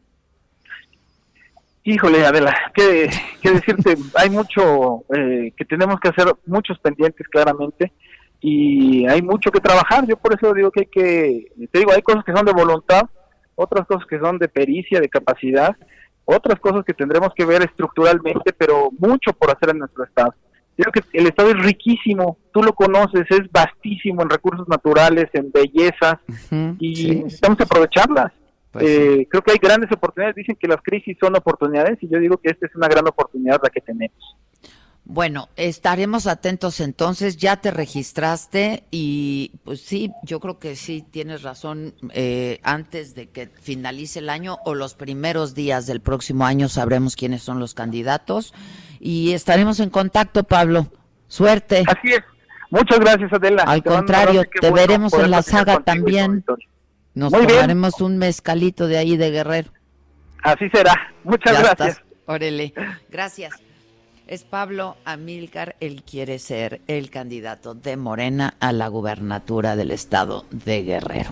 Híjole, 1.84 2.26
Adela, 2.26 2.52
qué, 2.74 3.08
qué 3.40 3.52
decirte, 3.52 3.96
hay 4.16 4.28
mucho 4.28 5.04
eh, 5.16 5.52
que 5.56 5.64
tenemos 5.64 6.00
que 6.00 6.08
hacer, 6.08 6.34
muchos 6.44 6.78
pendientes 6.80 7.28
claramente 7.28 7.92
y 8.40 9.06
hay 9.06 9.22
mucho 9.22 9.50
que 9.50 9.60
trabajar. 9.60 10.06
Yo 10.06 10.16
por 10.16 10.34
eso 10.34 10.52
digo 10.52 10.70
que 10.70 10.80
hay 10.80 10.86
que, 10.86 11.68
te 11.70 11.78
digo, 11.78 11.92
hay 11.92 12.02
cosas 12.02 12.24
que 12.24 12.32
son 12.32 12.44
de 12.44 12.52
voluntad, 12.52 13.02
otras 13.54 13.86
cosas 13.86 14.04
que 14.08 14.18
son 14.18 14.38
de 14.38 14.48
pericia, 14.48 15.00
de 15.00 15.08
capacidad, 15.08 15.76
otras 16.24 16.58
cosas 16.58 16.84
que 16.84 16.92
tendremos 16.92 17.30
que 17.36 17.44
ver 17.44 17.62
estructuralmente, 17.62 18.52
pero 18.52 18.90
mucho 18.98 19.32
por 19.32 19.50
hacer 19.50 19.70
en 19.70 19.78
nuestro 19.78 20.04
estado. 20.04 20.34
Creo 20.76 20.92
que 20.92 21.00
el 21.18 21.26
estado 21.26 21.50
es 21.50 21.58
riquísimo, 21.58 22.38
tú 22.52 22.62
lo 22.62 22.74
conoces, 22.74 23.24
es 23.30 23.50
vastísimo 23.50 24.22
en 24.22 24.28
recursos 24.28 24.68
naturales, 24.68 25.26
en 25.32 25.50
bellezas, 25.50 26.18
y 26.78 27.22
necesitamos 27.22 27.60
aprovecharlas. 27.60 28.32
Pues 28.72 28.84
eh, 28.84 29.26
creo 29.30 29.42
que 29.42 29.52
hay 29.52 29.58
grandes 29.58 29.90
oportunidades, 29.90 30.36
dicen 30.36 30.56
que 30.60 30.68
las 30.68 30.82
crisis 30.82 31.16
son 31.18 31.34
oportunidades, 31.34 31.96
y 32.02 32.08
yo 32.08 32.18
digo 32.18 32.36
que 32.36 32.50
esta 32.50 32.66
es 32.66 32.76
una 32.76 32.88
gran 32.88 33.08
oportunidad 33.08 33.58
la 33.62 33.70
que 33.70 33.80
tenemos. 33.80 34.36
Bueno, 35.08 35.48
estaremos 35.54 36.26
atentos 36.26 36.80
entonces. 36.80 37.36
Ya 37.36 37.58
te 37.58 37.70
registraste 37.70 38.82
y 38.90 39.52
pues 39.62 39.80
sí, 39.80 40.10
yo 40.24 40.40
creo 40.40 40.58
que 40.58 40.74
sí 40.74 41.06
tienes 41.08 41.42
razón. 41.42 41.94
Eh, 42.12 42.58
antes 42.64 43.14
de 43.14 43.30
que 43.30 43.46
finalice 43.46 44.18
el 44.18 44.28
año 44.28 44.58
o 44.64 44.74
los 44.74 44.94
primeros 44.94 45.54
días 45.54 45.86
del 45.86 46.00
próximo 46.00 46.44
año 46.44 46.68
sabremos 46.68 47.14
quiénes 47.14 47.44
son 47.44 47.60
los 47.60 47.72
candidatos 47.72 48.52
y 48.98 49.32
estaremos 49.32 49.78
en 49.78 49.90
contacto, 49.90 50.42
Pablo. 50.42 50.88
Suerte. 51.28 51.84
Así 51.86 52.08
es. 52.08 52.22
Muchas 52.70 52.98
gracias, 52.98 53.32
Adela. 53.32 53.62
Al 53.62 53.84
contrario, 53.84 54.42
te 54.60 54.72
veremos 54.72 55.12
en 55.14 55.30
la 55.30 55.42
saga 55.42 55.84
también. 55.84 56.44
Nos 57.14 57.32
tomaremos 57.32 58.00
un 58.00 58.18
mezcalito 58.18 58.88
de 58.88 58.98
ahí 58.98 59.16
de 59.16 59.30
Guerrero. 59.30 59.70
Así 60.42 60.68
será. 60.70 60.94
Muchas 61.22 61.62
gracias. 61.62 62.02
Órale. 62.26 62.74
Gracias. 63.08 63.54
Es 64.26 64.42
Pablo 64.42 64.96
Amílcar, 65.04 65.76
él 65.78 66.02
quiere 66.02 66.40
ser 66.40 66.80
el 66.88 67.10
candidato 67.10 67.74
de 67.74 67.96
Morena 67.96 68.56
a 68.58 68.72
la 68.72 68.88
gubernatura 68.88 69.76
del 69.76 69.92
estado 69.92 70.46
de 70.50 70.82
Guerrero. 70.82 71.30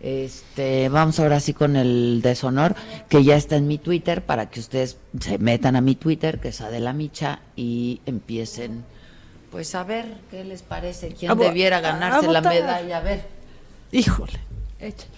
Este, 0.00 0.88
vamos 0.88 1.20
ahora 1.20 1.38
sí 1.38 1.54
con 1.54 1.76
el 1.76 2.20
deshonor, 2.20 2.74
que 3.08 3.22
ya 3.22 3.36
está 3.36 3.54
en 3.54 3.68
mi 3.68 3.78
Twitter, 3.78 4.22
para 4.22 4.50
que 4.50 4.58
ustedes 4.58 4.98
se 5.20 5.38
metan 5.38 5.76
a 5.76 5.80
mi 5.80 5.94
Twitter, 5.94 6.40
que 6.40 6.48
es 6.48 6.60
Adela 6.60 6.92
Micha, 6.92 7.38
y 7.54 8.00
empiecen, 8.06 8.84
pues 9.52 9.76
a 9.76 9.84
ver 9.84 10.06
qué 10.28 10.42
les 10.42 10.62
parece, 10.62 11.14
quién 11.14 11.38
debiera 11.38 11.80
ganarse 11.80 12.26
la 12.26 12.40
medalla, 12.40 12.98
a 12.98 13.02
ver. 13.02 13.24
Híjole, 13.92 14.40
échalo. 14.80 15.12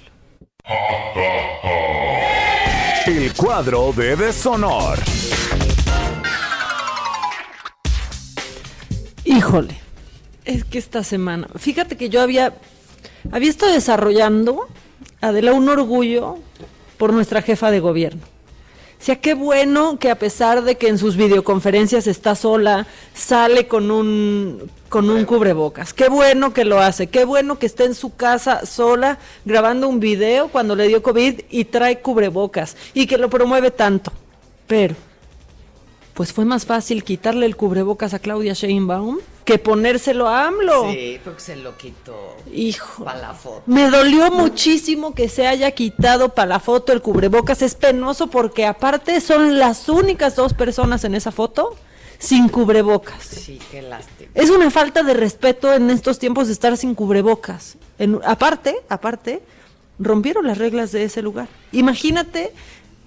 El 3.07 3.33
cuadro 3.33 3.93
de 3.93 4.15
deshonor. 4.17 4.99
Híjole, 9.25 9.75
es 10.45 10.65
que 10.65 10.79
esta 10.79 11.03
semana, 11.03 11.49
fíjate 11.57 11.97
que 11.97 12.09
yo 12.09 12.21
había, 12.21 12.55
había 13.33 13.51
estado 13.51 13.73
desarrollando, 13.73 14.69
Adela, 15.21 15.53
un 15.53 15.69
orgullo 15.69 16.37
por 16.99 17.13
nuestra 17.13 17.41
jefa 17.43 17.71
de 17.71 17.81
gobierno. 17.81 18.23
O 19.01 19.07
sea, 19.07 19.17
qué 19.17 19.35
bueno 19.35 19.99
que 19.99 20.11
a 20.11 20.19
pesar 20.19 20.63
de 20.63 20.77
que 20.77 20.89
en 20.89 20.97
sus 20.97 21.17
videoconferencias 21.17 22.07
está 22.07 22.35
sola, 22.35 22.87
sale 23.13 23.67
con 23.67 23.91
un, 23.91 24.71
con 24.89 25.11
un 25.11 25.27
cubrebocas. 25.27 25.93
Qué 25.93 26.09
bueno 26.09 26.55
que 26.55 26.65
lo 26.65 26.81
hace. 26.81 27.09
Qué 27.09 27.27
bueno 27.27 27.59
que 27.59 27.67
está 27.67 27.85
en 27.85 27.95
su 27.95 28.17
casa 28.17 28.65
sola 28.65 29.19
grabando 29.45 29.89
un 29.89 30.01
video 30.01 30.49
cuando 30.49 30.75
le 30.75 30.89
dio 30.89 31.03
COVID 31.03 31.41
y 31.51 31.65
trae 31.67 32.01
cubrebocas 32.01 32.79
y 32.95 33.07
que 33.07 33.19
lo 33.19 33.29
promueve 33.29 33.71
tanto. 33.71 34.11
Pero 34.67 34.95
pues 36.15 36.33
fue 36.33 36.45
más 36.45 36.65
fácil 36.65 37.03
quitarle 37.05 37.45
el 37.45 37.57
cubrebocas 37.57 38.15
a 38.15 38.21
Claudia 38.21 38.53
Sheinbaum 38.53 39.19
que 39.45 39.59
ponérselo 39.59 40.29
a 40.29 40.47
AMLO. 40.47 40.93
Sí, 40.93 41.21
porque 41.23 41.41
se 41.41 41.57
lo 41.57 41.77
quitó. 41.77 42.37
Hijo. 42.53 43.05
Para 43.05 43.21
la 43.21 43.35
foto. 43.35 43.63
Me 43.67 43.91
dolió 43.91 44.31
muchísimo 44.31 45.15
que 45.15 45.29
se 45.29 45.47
haya 45.47 45.73
quitado 45.73 46.31
para 46.31 46.47
la 46.47 46.61
foto 46.61 46.93
el 46.93 47.03
cubrebocas. 47.03 47.61
Es 47.61 47.75
penoso 47.75 48.29
porque 48.29 48.65
aparte 48.65 49.21
son 49.21 49.59
las 49.59 49.89
únicas 49.89 50.37
dos 50.37 50.55
personas 50.55 51.05
en 51.05 51.15
esa 51.15 51.31
foto 51.31 51.77
sin 52.19 52.49
cubrebocas. 52.49 53.23
Sí, 53.23 53.59
qué 53.71 53.83
lástima. 53.83 54.31
Es 54.35 54.51
una 54.51 54.71
falta 54.71 55.03
de 55.03 55.15
respeto 55.15 55.75
en 55.75 55.91
estos 55.91 56.19
tiempos 56.19 56.47
de 56.47 56.55
estar 56.55 56.77
sin 56.77 56.95
cubrebocas. 56.95 57.77
En, 57.99 58.21
aparte, 58.25 58.77
aparte, 58.89 59.43
rompieron 59.99 60.47
las 60.47 60.59
reglas 60.59 60.93
de 60.93 61.05
ese 61.05 61.23
lugar. 61.23 61.49
Imagínate 61.73 62.53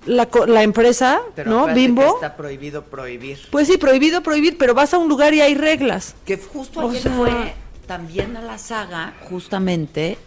la, 0.08 0.28
la 0.48 0.64
empresa, 0.64 1.22
¿no? 1.46 1.68
Bimbo. 1.74 2.16
está 2.16 2.36
prohibido 2.36 2.84
prohibir. 2.84 3.40
Pues 3.52 3.68
sí, 3.68 3.78
prohibido 3.78 4.24
prohibir, 4.24 4.58
pero 4.58 4.74
vas 4.74 4.94
a 4.94 4.98
un 4.98 5.08
lugar 5.08 5.34
y 5.34 5.42
hay 5.42 5.56
reglas. 5.56 6.16
Que 6.26 6.38
justo 6.38 6.90
ayer 6.90 7.12
fue 7.12 7.54
también 7.86 8.36
a 8.38 8.42
la 8.42 8.58
saga, 8.58 9.14
justamente, 9.30 10.18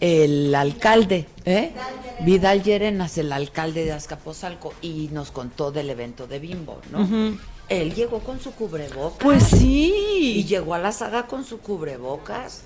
el 0.00 0.54
alcalde, 0.54 1.26
¿eh? 1.44 1.72
Vidal 2.20 2.62
Llerenas, 2.62 3.18
el 3.18 3.32
alcalde 3.32 3.84
de 3.84 3.92
Azcapotzalco, 3.92 4.72
y 4.80 5.08
nos 5.12 5.30
contó 5.30 5.70
del 5.72 5.90
evento 5.90 6.26
de 6.26 6.38
Bimbo, 6.38 6.80
¿no? 6.90 7.36
Él 7.68 7.94
llegó 7.94 8.20
con 8.20 8.40
su 8.40 8.52
cubrebocas. 8.52 9.18
Pues 9.20 9.44
sí. 9.44 9.92
Y 10.36 10.44
llegó 10.44 10.74
a 10.74 10.78
la 10.78 10.92
saga 10.92 11.26
con 11.26 11.44
su 11.44 11.60
cubrebocas 11.60 12.62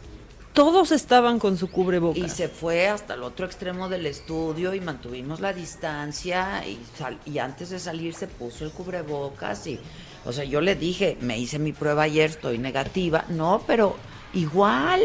todos 0.53 0.93
estaban 0.93 1.39
con 1.39 1.57
su 1.57 1.71
cubrebocas. 1.71 2.25
Y 2.25 2.29
se 2.29 2.49
fue 2.49 2.89
hasta 2.89 3.15
el 3.15 3.23
otro 3.23 3.47
extremo 3.47 3.89
del 3.89 4.07
estudio 4.07 4.75
y 4.75 4.81
mantuvimos 4.81 5.41
la 5.41 5.53
distancia 5.53 6.65
y, 6.67 6.79
y 7.31 7.39
antes 7.39 7.71
de 7.71 7.79
salir 7.79 8.15
se 8.15 8.27
puso 8.27 8.65
el 8.65 8.73
cubrebocas 8.73 9.67
y, 9.67 9.79
o 10.25 10.33
sea, 10.33 10.45
yo 10.45 10.61
le 10.61 10.75
dije, 10.75 11.17
me 11.21 11.39
hice 11.39 11.59
mi 11.59 11.73
prueba 11.73 12.03
ayer, 12.03 12.31
estoy 12.31 12.59
negativa, 12.59 13.25
no, 13.29 13.63
pero 13.67 13.97
igual. 14.35 15.01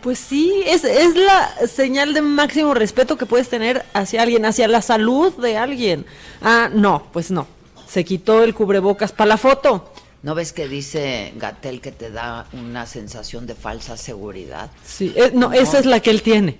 Pues 0.00 0.20
sí, 0.20 0.62
es, 0.64 0.84
es 0.84 1.16
la 1.16 1.52
señal 1.66 2.14
de 2.14 2.22
máximo 2.22 2.72
respeto 2.72 3.18
que 3.18 3.26
puedes 3.26 3.48
tener 3.48 3.84
hacia 3.94 4.22
alguien, 4.22 4.44
hacia 4.44 4.68
la 4.68 4.80
salud 4.80 5.32
de 5.34 5.56
alguien. 5.56 6.06
Ah, 6.40 6.70
no, 6.72 7.08
pues 7.12 7.32
no. 7.32 7.48
Se 7.88 8.04
quitó 8.04 8.44
el 8.44 8.54
cubrebocas 8.54 9.10
para 9.10 9.30
la 9.30 9.36
foto. 9.38 9.92
¿No 10.20 10.34
ves 10.34 10.52
que 10.52 10.66
dice 10.66 11.32
Gatel 11.36 11.80
que 11.80 11.92
te 11.92 12.10
da 12.10 12.46
una 12.52 12.86
sensación 12.86 13.46
de 13.46 13.54
falsa 13.54 13.96
seguridad? 13.96 14.68
Sí, 14.84 15.12
eh, 15.14 15.30
no, 15.32 15.52
esa 15.52 15.78
es 15.78 15.86
la 15.86 16.00
que 16.00 16.10
él 16.10 16.22
tiene. 16.22 16.58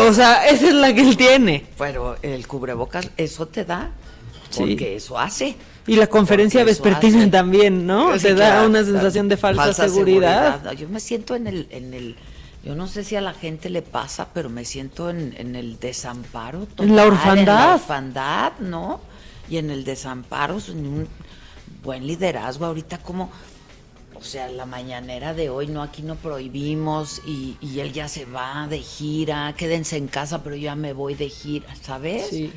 o 0.00 0.12
sea, 0.12 0.48
esa 0.48 0.68
es 0.68 0.74
la 0.74 0.92
que 0.92 1.02
él 1.02 1.16
tiene. 1.16 1.64
Pero 1.78 2.16
el 2.22 2.48
cubrebocas, 2.48 3.10
eso 3.16 3.46
te 3.46 3.64
da, 3.64 3.92
porque 4.56 4.96
eso 4.96 5.16
hace. 5.16 5.54
Y 5.86 5.94
la 5.94 6.08
conferencia 6.08 6.64
vespertina 6.64 7.30
también, 7.30 7.86
¿no? 7.86 8.18
te 8.18 8.34
da 8.34 8.66
una 8.66 8.82
sensación 8.84 9.28
de 9.28 9.36
falsa, 9.36 9.72
seguridad. 9.72 10.72
Yo 10.72 10.88
me 10.88 10.98
siento 10.98 11.36
en 11.36 11.46
el, 11.46 11.68
en 11.70 11.94
el, 11.94 12.16
yo 12.64 12.74
no 12.74 12.88
sé 12.88 13.04
si 13.04 13.14
a 13.14 13.20
la 13.20 13.32
gente 13.32 13.70
le 13.70 13.82
pasa, 13.82 14.28
pero 14.34 14.50
me 14.50 14.64
siento 14.64 15.08
en, 15.08 15.36
en 15.38 15.54
el 15.54 15.78
desamparo. 15.78 16.66
en 16.78 16.96
la 16.96 17.06
orfandad. 17.06 17.38
En 17.38 17.46
la 17.46 17.74
orfandad, 17.74 18.52
¿no? 18.58 19.00
Y 19.48 19.56
en 19.58 19.70
el 19.70 19.84
desamparo, 19.84 20.58
en 20.68 20.86
un 20.86 21.08
buen 21.82 22.06
liderazgo 22.06 22.66
ahorita 22.66 22.98
como 22.98 23.30
o 24.14 24.22
sea, 24.22 24.48
la 24.48 24.66
mañanera 24.66 25.32
de 25.32 25.48
hoy, 25.48 25.68
no, 25.68 25.80
aquí 25.80 26.02
no 26.02 26.16
prohibimos 26.16 27.22
y, 27.24 27.56
y, 27.60 27.78
él 27.78 27.92
ya 27.92 28.08
se 28.08 28.24
va 28.24 28.66
de 28.68 28.80
gira, 28.80 29.54
quédense 29.56 29.96
en 29.96 30.08
casa, 30.08 30.42
pero 30.42 30.56
yo 30.56 30.62
ya 30.62 30.74
me 30.74 30.92
voy 30.92 31.14
de 31.14 31.28
gira, 31.28 31.72
¿sabes? 31.80 32.26
Sí. 32.28 32.52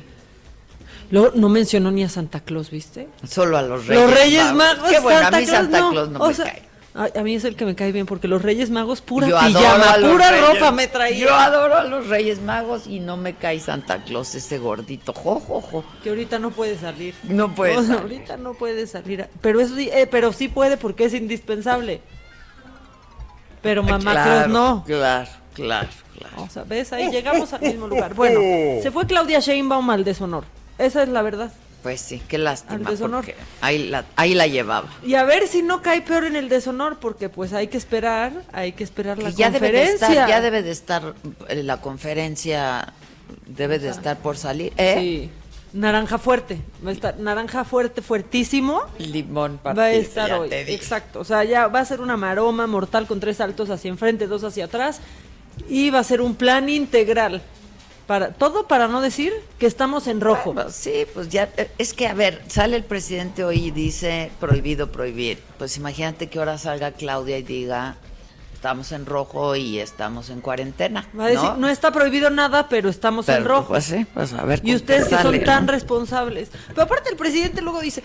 Luego 1.12 1.30
no 1.36 1.48
mencionó 1.48 1.92
ni 1.92 2.02
a 2.02 2.08
Santa 2.08 2.40
Claus, 2.40 2.70
¿viste? 2.70 3.08
Solo 3.28 3.58
a 3.58 3.62
los 3.62 3.86
Reyes 3.86 4.02
Los 4.02 4.14
Reyes 4.14 4.52
Magos. 4.54 4.90
Qué 4.90 4.98
bueno, 4.98 5.26
a 5.26 5.30
mí 5.30 5.46
Santa 5.46 5.88
Claus 5.90 6.08
no, 6.08 6.26
me 6.26 6.34
cae 6.34 6.71
a 6.94 7.22
mí 7.22 7.34
es 7.34 7.44
el 7.44 7.56
que 7.56 7.64
me 7.64 7.74
cae 7.74 7.90
bien 7.90 8.04
porque 8.04 8.28
los 8.28 8.42
Reyes 8.42 8.68
Magos 8.68 9.00
pura 9.00 9.26
pijama, 9.26 9.96
pura 10.00 10.40
ropa 10.40 10.72
me 10.72 10.88
traía. 10.88 11.26
Yo 11.26 11.34
adoro 11.34 11.76
a 11.76 11.84
los 11.84 12.08
Reyes 12.08 12.42
Magos 12.42 12.86
y 12.86 13.00
no 13.00 13.16
me 13.16 13.34
cae 13.34 13.60
Santa 13.60 14.04
Claus 14.04 14.34
ese 14.34 14.58
gordito, 14.58 15.14
jo, 15.14 15.84
Que 16.02 16.10
ahorita 16.10 16.38
no 16.38 16.50
puede 16.50 16.76
salir. 16.76 17.14
No 17.22 17.54
puede. 17.54 17.74
Ahorita 17.74 18.36
no 18.36 18.54
puede 18.54 18.86
salir, 18.86 19.26
pero 19.40 19.60
eso 19.60 19.74
eh, 19.78 20.06
pero 20.10 20.32
sí 20.32 20.48
puede 20.48 20.76
porque 20.76 21.06
es 21.06 21.14
indispensable. 21.14 22.02
Pero 23.62 23.82
mamá 23.82 24.12
Claus 24.12 24.48
no. 24.48 24.84
Claro, 24.84 25.30
claro, 25.54 25.88
claro. 26.18 26.42
O 26.42 26.48
sea, 26.50 26.64
ves, 26.64 26.92
ahí 26.92 27.10
llegamos 27.10 27.52
al 27.52 27.62
mismo 27.62 27.86
lugar. 27.86 28.12
Bueno, 28.14 28.40
se 28.82 28.90
fue 28.90 29.06
Claudia 29.06 29.40
Sheinbaum 29.40 29.88
al 29.88 30.04
deshonor. 30.04 30.44
Esa 30.78 31.04
es 31.04 31.08
la 31.08 31.22
verdad. 31.22 31.52
Pues 31.82 32.00
sí, 32.00 32.22
qué 32.28 32.38
lástima. 32.38 32.90
Porque 32.96 33.34
ahí 33.60 33.88
la, 33.88 34.04
ahí 34.14 34.34
la 34.34 34.46
llevaba. 34.46 34.88
Y 35.04 35.14
a 35.14 35.24
ver 35.24 35.48
si 35.48 35.62
no 35.62 35.82
cae 35.82 36.02
peor 36.02 36.24
en 36.24 36.36
el 36.36 36.48
deshonor, 36.48 36.98
porque 36.98 37.28
pues 37.28 37.52
hay 37.52 37.66
que 37.66 37.76
esperar, 37.76 38.32
hay 38.52 38.72
que 38.72 38.84
esperar 38.84 39.18
la 39.18 39.30
ya 39.30 39.50
conferencia. 39.50 39.60
Debe 39.60 39.88
de 39.88 39.92
estar, 39.92 40.28
ya 40.28 40.40
debe 40.40 40.62
de 40.62 40.70
estar 40.70 41.14
eh, 41.48 41.62
la 41.64 41.80
conferencia, 41.80 42.92
debe 43.46 43.80
de 43.80 43.88
estar 43.88 44.16
por 44.18 44.36
salir. 44.36 44.72
¿eh? 44.76 44.94
Sí. 44.98 45.30
Naranja 45.72 46.18
fuerte, 46.18 46.60
va 46.84 46.90
a 46.90 46.92
estar 46.92 47.18
naranja 47.18 47.64
fuerte, 47.64 48.02
fuertísimo. 48.02 48.82
Limón 48.98 49.58
Va 49.66 49.84
a 49.84 49.92
estar 49.92 50.30
hoy. 50.34 50.50
Exacto, 50.52 51.20
o 51.20 51.24
sea, 51.24 51.44
ya 51.44 51.66
va 51.66 51.80
a 51.80 51.84
ser 51.84 52.00
una 52.00 52.16
maroma 52.16 52.66
mortal 52.66 53.06
con 53.06 53.20
tres 53.20 53.38
saltos 53.38 53.70
hacia 53.70 53.88
enfrente, 53.88 54.26
dos 54.26 54.44
hacia 54.44 54.66
atrás. 54.66 55.00
Y 55.68 55.90
va 55.90 55.98
a 55.98 56.04
ser 56.04 56.20
un 56.20 56.34
plan 56.34 56.68
integral 56.68 57.42
para, 58.12 58.28
todo 58.28 58.68
para 58.68 58.88
no 58.88 59.00
decir 59.00 59.32
que 59.58 59.64
estamos 59.64 60.06
en 60.06 60.20
rojo. 60.20 60.54
sí, 60.68 61.06
pues 61.14 61.30
ya, 61.30 61.48
eh, 61.56 61.70
es 61.78 61.94
que 61.94 62.06
a 62.06 62.12
ver, 62.12 62.42
sale 62.46 62.76
el 62.76 62.84
presidente 62.84 63.42
hoy 63.42 63.68
y 63.68 63.70
dice 63.70 64.30
prohibido 64.38 64.92
prohibir. 64.92 65.42
Pues 65.56 65.78
imagínate 65.78 66.28
que 66.28 66.38
ahora 66.38 66.58
salga 66.58 66.92
Claudia 66.92 67.38
y 67.38 67.42
diga 67.42 67.96
estamos 68.52 68.92
en 68.92 69.06
rojo 69.06 69.56
y 69.56 69.78
estamos 69.78 70.28
en 70.28 70.42
cuarentena. 70.42 71.08
Va 71.18 71.24
a 71.24 71.28
decir, 71.28 71.52
¿no? 71.56 71.70
está 71.70 71.90
prohibido 71.90 72.28
nada, 72.28 72.68
pero 72.68 72.90
estamos 72.90 73.30
en 73.30 73.46
rojo. 73.46 73.68
Pues 73.68 73.84
sí, 73.84 74.06
pues 74.12 74.34
a 74.34 74.44
ver. 74.44 74.60
Y 74.62 74.74
ustedes 74.74 75.08
que 75.08 75.16
son 75.16 75.42
tan 75.42 75.66
responsables. 75.66 76.50
Pero 76.68 76.82
aparte 76.82 77.08
el 77.08 77.16
presidente 77.16 77.62
luego 77.62 77.80
dice, 77.80 78.02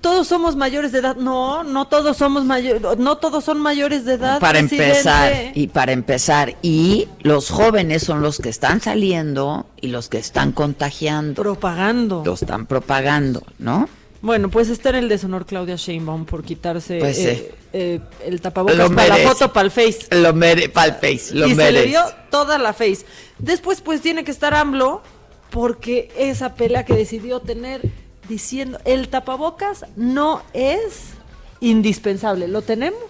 todos 0.00 0.26
somos 0.28 0.56
mayores 0.56 0.92
de 0.92 0.98
edad. 0.98 1.16
No, 1.16 1.64
no 1.64 1.86
todos 1.88 2.16
somos 2.16 2.44
mayores, 2.44 2.82
no 2.98 3.18
todos 3.18 3.44
son 3.44 3.60
mayores 3.60 4.04
de 4.04 4.14
edad. 4.14 4.40
Para 4.40 4.58
empezar, 4.58 5.52
y 5.54 5.68
para 5.68 5.92
empezar, 5.92 6.56
y 6.62 7.08
los 7.20 7.50
jóvenes 7.50 8.02
son 8.02 8.22
los 8.22 8.38
que 8.38 8.48
están 8.48 8.80
saliendo 8.80 9.66
y 9.80 9.88
los 9.88 10.08
que 10.08 10.18
están 10.18 10.52
contagiando. 10.52 11.42
Propagando. 11.42 12.22
Lo 12.24 12.34
están 12.34 12.66
propagando, 12.66 13.42
¿no? 13.58 13.88
Bueno, 14.20 14.50
pues 14.50 14.68
está 14.68 14.90
en 14.90 14.96
el 14.96 15.08
deshonor 15.08 15.46
Claudia 15.46 15.76
Sheinbaum 15.76 16.24
por 16.24 16.42
quitarse 16.42 16.98
pues 16.98 17.18
eh, 17.18 17.54
eh, 17.72 18.00
el 18.26 18.40
tapabocas 18.40 18.90
para 18.90 19.16
la 19.16 19.28
foto, 19.28 19.52
para 19.52 19.66
el 19.66 19.70
face. 19.70 20.08
Lo 20.10 20.32
mere, 20.32 20.68
para 20.68 20.88
el 20.88 20.94
face, 20.94 21.34
lo 21.34 21.46
Y 21.46 21.54
se 21.54 21.70
le 21.70 21.86
dio 21.86 22.02
toda 22.30 22.58
la 22.58 22.72
face. 22.72 23.04
Después 23.38 23.80
pues 23.80 24.00
tiene 24.00 24.24
que 24.24 24.32
estar 24.32 24.54
AMLO 24.54 25.02
porque 25.50 26.10
esa 26.16 26.54
pelea 26.54 26.84
que 26.84 26.94
decidió 26.94 27.40
tener 27.40 27.82
diciendo 28.28 28.78
el 28.84 29.08
tapabocas 29.08 29.86
no 29.96 30.42
es 30.52 31.14
indispensable. 31.60 32.48
¿Lo 32.48 32.62
tenemos? 32.62 33.00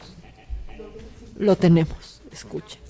Lo 1.39 1.57
tenemos. 1.57 2.21
Escuchen. 2.33 2.81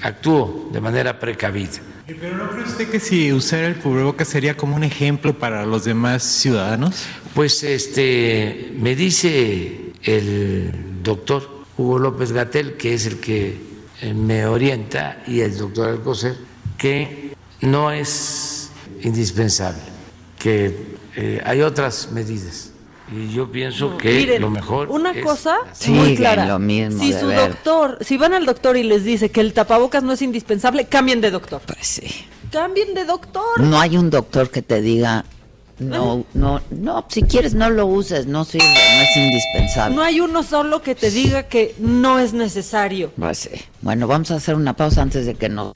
Actúo 0.00 0.68
de 0.72 0.80
manera 0.80 1.18
precavida 1.18 1.80
pero 2.20 2.36
¿no 2.36 2.50
cree 2.50 2.64
usted 2.64 2.90
que 2.90 3.00
si 3.00 3.32
usar 3.32 3.60
el 3.60 3.76
cubrebocas 3.76 4.28
sería 4.28 4.56
como 4.56 4.76
un 4.76 4.84
ejemplo 4.84 5.38
para 5.38 5.64
los 5.64 5.84
demás 5.84 6.22
ciudadanos? 6.22 7.04
Pues 7.34 7.62
este 7.62 8.72
me 8.76 8.94
dice 8.94 9.92
el 10.02 11.02
doctor 11.02 11.48
Hugo 11.76 11.98
López 11.98 12.32
Gatel, 12.32 12.76
que 12.76 12.94
es 12.94 13.06
el 13.06 13.20
que 13.20 13.56
eh, 14.02 14.14
me 14.14 14.46
orienta, 14.46 15.22
y 15.26 15.40
el 15.40 15.56
doctor 15.56 15.88
Alcocer, 15.88 16.36
que 16.76 17.34
no 17.60 17.90
es 17.90 18.70
indispensable, 19.02 19.80
que 20.38 20.91
eh, 21.16 21.40
hay 21.44 21.62
otras 21.62 22.10
medidas. 22.12 22.72
Y 23.14 23.30
yo 23.30 23.50
pienso 23.50 23.98
que 23.98 24.38
lo 24.38 24.48
mejor. 24.48 24.88
Una 24.88 25.12
cosa 25.20 25.58
muy 25.88 26.16
clara. 26.16 26.46
Lo 26.46 26.58
mismo 26.58 27.02
si 27.02 27.12
su 27.12 27.26
doctor, 27.26 27.98
si 28.00 28.16
van 28.16 28.32
al 28.32 28.46
doctor 28.46 28.76
y 28.76 28.84
les 28.84 29.04
dice 29.04 29.30
que 29.30 29.40
el 29.40 29.52
tapabocas 29.52 30.02
no 30.02 30.12
es 30.12 30.22
indispensable, 30.22 30.86
cambien 30.86 31.20
de 31.20 31.30
doctor. 31.30 31.60
Pues 31.66 31.86
sí. 31.86 32.26
Cambien 32.50 32.94
de 32.94 33.04
doctor. 33.04 33.60
No 33.60 33.78
hay 33.78 33.96
un 33.96 34.08
doctor 34.08 34.50
que 34.50 34.62
te 34.62 34.80
diga. 34.80 35.24
No, 35.78 36.24
no, 36.34 36.60
no, 36.70 37.06
si 37.08 37.22
quieres 37.22 37.54
no 37.54 37.68
lo 37.68 37.86
uses, 37.86 38.26
no 38.26 38.44
sirve, 38.44 38.66
no 38.66 39.02
es 39.02 39.16
indispensable. 39.16 39.96
No 39.96 40.02
hay 40.02 40.20
uno 40.20 40.44
solo 40.44 40.80
que 40.80 40.94
te 40.94 41.10
diga 41.10 41.44
que 41.44 41.74
no 41.78 42.20
es 42.20 42.34
necesario. 42.34 43.10
Pues 43.18 43.38
sí. 43.38 43.50
Bueno, 43.80 44.06
vamos 44.06 44.30
a 44.30 44.36
hacer 44.36 44.54
una 44.54 44.76
pausa 44.76 45.02
antes 45.02 45.26
de 45.26 45.34
que 45.34 45.48
nos 45.48 45.74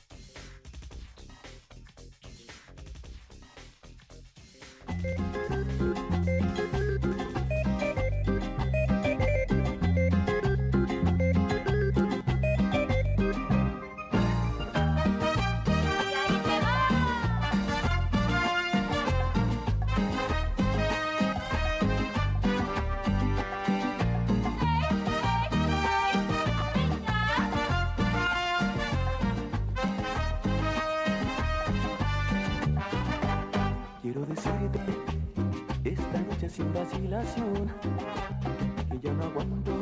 vacilación, 36.76 37.72
que 38.90 38.98
ya 39.00 39.12
no 39.12 39.24
aguanto 39.24 39.72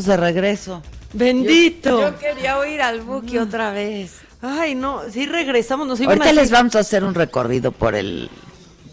De 0.04 0.16
regreso. 0.16 0.82
Bendito. 1.12 2.00
Yo, 2.00 2.18
quería 2.18 2.58
oír 2.58 2.82
al 2.82 3.00
Buki 3.00 3.38
otra 3.38 3.72
vez. 3.72 4.16
Ay, 4.40 4.74
no, 4.74 5.02
si 5.10 5.26
regresamos, 5.26 5.86
nos 5.86 6.00
iban 6.00 6.18
Ahorita 6.18 6.32
les 6.32 6.50
vamos 6.50 6.76
a 6.76 6.80
hacer 6.80 7.02
un 7.02 7.14
recorrido 7.14 7.72
por 7.72 7.94
el 7.94 8.30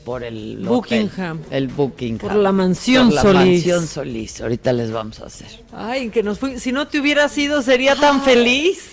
por 0.04 0.24
el 0.24 0.58
Buckingham. 0.60 1.42
el 1.50 1.68
Buckingham. 1.68 2.30
Por 2.30 2.36
la 2.36 2.52
mansión 2.52 3.08
por 3.08 3.16
la 3.16 3.22
Solís. 3.24 3.66
mansión 3.66 3.88
Solís. 3.88 4.40
Ahorita 4.40 4.72
les 4.72 4.92
vamos 4.92 5.20
a 5.20 5.26
hacer. 5.26 5.64
Ay, 5.74 6.10
que 6.10 6.22
nos 6.22 6.38
fui, 6.40 6.60
si 6.60 6.72
no 6.72 6.88
te 6.88 7.00
hubiera 7.00 7.28
sido 7.28 7.62
sería 7.64 7.96
tan 7.96 8.22
feliz. 8.22 8.92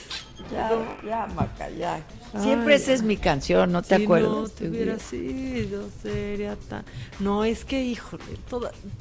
Ya, 0.52 0.70
ya, 1.04 1.26
Maca, 1.34 1.70
ya. 1.70 2.00
Siempre 2.40 2.74
esa 2.74 2.92
es 2.92 3.02
mi 3.02 3.16
canción, 3.16 3.72
¿no 3.72 3.82
te 3.82 3.96
si 3.96 4.04
acuerdas? 4.04 4.30
No 4.30 4.48
te 4.48 4.68
hubiera 4.68 4.98
sido, 4.98 5.84
sería 6.02 6.56
tan. 6.68 6.84
No, 7.20 7.44
es 7.44 7.64
que, 7.64 7.82
híjole, 7.82 8.22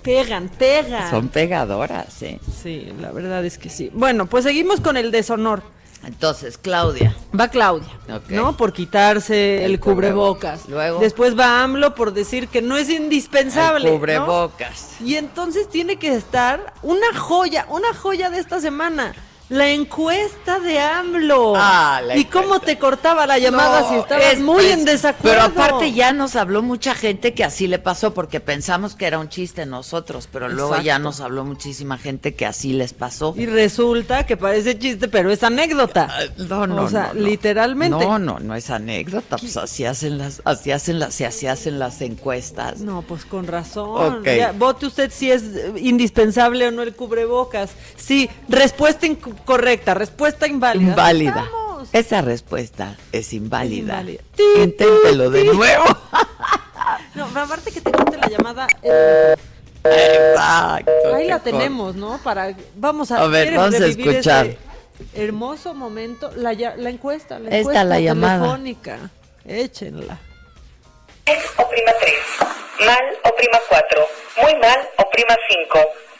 pegan, 0.01 0.49
pegan. 0.49 1.09
Son 1.09 1.29
pegadoras, 1.29 2.21
¿eh? 2.23 2.39
Sí, 2.61 2.91
la 2.99 3.11
verdad 3.11 3.45
es 3.45 3.57
que 3.57 3.69
sí. 3.69 3.89
Bueno, 3.93 4.25
pues 4.25 4.43
seguimos 4.43 4.81
con 4.81 4.97
el 4.97 5.11
deshonor. 5.11 5.61
Entonces, 6.03 6.57
Claudia. 6.57 7.15
Va 7.37 7.49
Claudia, 7.49 7.91
¿no? 8.29 8.57
Por 8.57 8.73
quitarse 8.73 9.63
el, 9.65 9.79
cubrebocas. 9.79 10.67
Luego. 10.67 10.99
Después 10.99 11.37
va 11.37 11.61
AMLO 11.61 11.93
por 11.93 12.11
decir 12.11 12.47
que 12.47 12.61
no 12.61 12.75
es 12.75 12.89
indispensable. 12.89 13.87
El 13.87 13.99
cubrebocas. 13.99 14.99
Y 14.99 15.15
entonces 15.15 15.69
tiene 15.69 15.97
que 15.97 16.15
estar 16.15 16.73
una 16.81 17.15
joya, 17.15 17.67
una 17.69 17.93
joya 17.93 18.31
de 18.31 18.39
esta 18.39 18.59
semana 18.59 19.13
la 19.51 19.69
encuesta 19.69 20.61
de 20.61 20.79
AMLO. 20.79 21.53
Ah, 21.57 22.01
¿Y 22.15 22.23
cómo 22.23 22.61
te 22.61 22.77
cortaba 22.77 23.27
la 23.27 23.37
llamada 23.37 23.89
si 23.89 23.95
estabas 23.95 24.39
muy 24.39 24.65
en 24.67 24.85
desacuerdo? 24.85 25.29
Pero 25.29 25.41
aparte 25.41 25.91
ya 25.91 26.13
nos 26.13 26.37
habló 26.37 26.61
mucha 26.61 26.95
gente 26.95 27.33
que 27.33 27.43
así 27.43 27.67
le 27.67 27.77
pasó 27.77 28.13
porque 28.13 28.39
pensamos 28.39 28.95
que 28.95 29.05
era 29.07 29.19
un 29.19 29.27
chiste 29.27 29.65
nosotros, 29.65 30.29
pero 30.31 30.47
luego 30.47 30.79
ya 30.79 30.99
nos 30.99 31.19
habló 31.19 31.43
muchísima 31.43 31.97
gente 31.97 32.33
que 32.33 32.45
así 32.45 32.71
les 32.71 32.93
pasó. 32.93 33.33
Y 33.35 33.45
resulta 33.45 34.25
que 34.25 34.37
parece 34.37 34.79
chiste, 34.79 35.09
pero 35.09 35.29
es 35.31 35.43
anécdota. 35.43 36.07
Ah, 36.09 36.21
no, 36.37 36.65
no, 36.65 36.83
o 36.83 36.89
sea, 36.89 37.13
literalmente. 37.13 38.05
No, 38.05 38.19
no, 38.19 38.39
no 38.39 38.55
es 38.55 38.69
anécdota, 38.69 39.35
pues 39.35 39.57
así 39.57 39.83
hacen 39.83 40.17
las 40.17 40.41
así 40.45 40.71
hacen 40.71 40.97
las 40.97 41.19
así 41.19 41.47
hacen 41.47 41.77
las 41.77 42.01
encuestas. 42.01 42.79
No, 42.79 43.01
pues 43.01 43.25
con 43.25 43.47
razón. 43.47 44.23
vote 44.57 44.85
usted 44.85 45.11
si 45.13 45.29
es 45.29 45.43
indispensable 45.75 46.69
o 46.69 46.71
no 46.71 46.83
el 46.83 46.95
cubrebocas. 46.95 47.71
Sí, 47.97 48.29
respuesta 48.47 49.05
correcta, 49.45 49.93
respuesta 49.93 50.47
inválida. 50.47 50.89
Inválida. 50.89 51.49
Esa 51.93 52.21
respuesta 52.21 52.95
es 53.11 53.33
inválida. 53.33 54.03
Inténtelo 54.57 55.29
de 55.29 55.45
nuevo. 55.45 55.85
no, 57.15 57.25
aparte 57.25 57.71
que 57.71 57.81
te 57.81 57.91
corte 57.91 58.17
la 58.17 58.27
llamada. 58.27 58.67
Ahí 61.13 61.27
la 61.27 61.39
tenemos, 61.39 61.95
¿no? 61.95 62.19
Para 62.23 62.55
vamos 62.75 63.11
a, 63.11 63.23
a 63.23 63.27
ver, 63.27 63.55
vamos 63.55 63.79
a 63.79 63.87
escuchar. 63.87 64.55
hermoso 65.13 65.73
momento, 65.73 66.31
la, 66.35 66.53
la 66.53 66.89
encuesta, 66.89 67.39
la 67.39 67.57
encuesta 67.57 67.83
la 67.83 67.99
llamada. 67.99 68.39
telefónica. 68.39 68.97
Échenla. 69.45 70.19
o 71.57 71.69
prima 71.69 71.91
3, 71.99 72.15
mal 72.85 73.03
o 73.23 73.35
prima 73.35 73.59
4, 73.67 74.07
muy 74.43 74.55
mal 74.61 74.89
o 74.97 75.09
prima 75.09 75.35
5. 75.73 76.10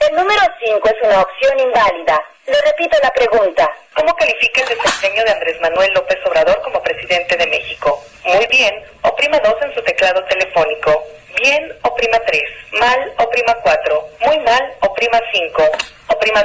El 0.00 0.14
número 0.14 0.40
5 0.64 0.88
es 0.88 1.02
una 1.02 1.20
opción 1.20 1.58
inválida. 1.58 2.22
Le 2.46 2.60
repito 2.62 2.96
la 3.02 3.10
pregunta. 3.10 3.70
¿Cómo 3.94 4.14
califica 4.14 4.62
el 4.62 4.68
desempeño 4.68 5.24
de 5.24 5.30
Andrés 5.32 5.60
Manuel 5.60 5.92
López 5.94 6.18
Obrador 6.26 6.60
como 6.62 6.82
presidente 6.82 7.36
de 7.36 7.46
México? 7.46 8.02
Muy 8.24 8.46
bien, 8.46 8.84
oprima 9.02 9.38
2 9.40 9.54
en 9.62 9.74
su 9.74 9.82
teclado 9.82 10.22
telefónico. 10.24 11.02
Bien, 11.42 11.72
oprima 11.82 12.18
3. 12.26 12.42
Mal, 12.80 13.12
oprima 13.18 13.54
4. 13.62 14.08
Muy 14.26 14.38
mal, 14.44 14.62
oprima 14.80 15.18
5. 15.32 15.62
Oprima... 16.08 16.44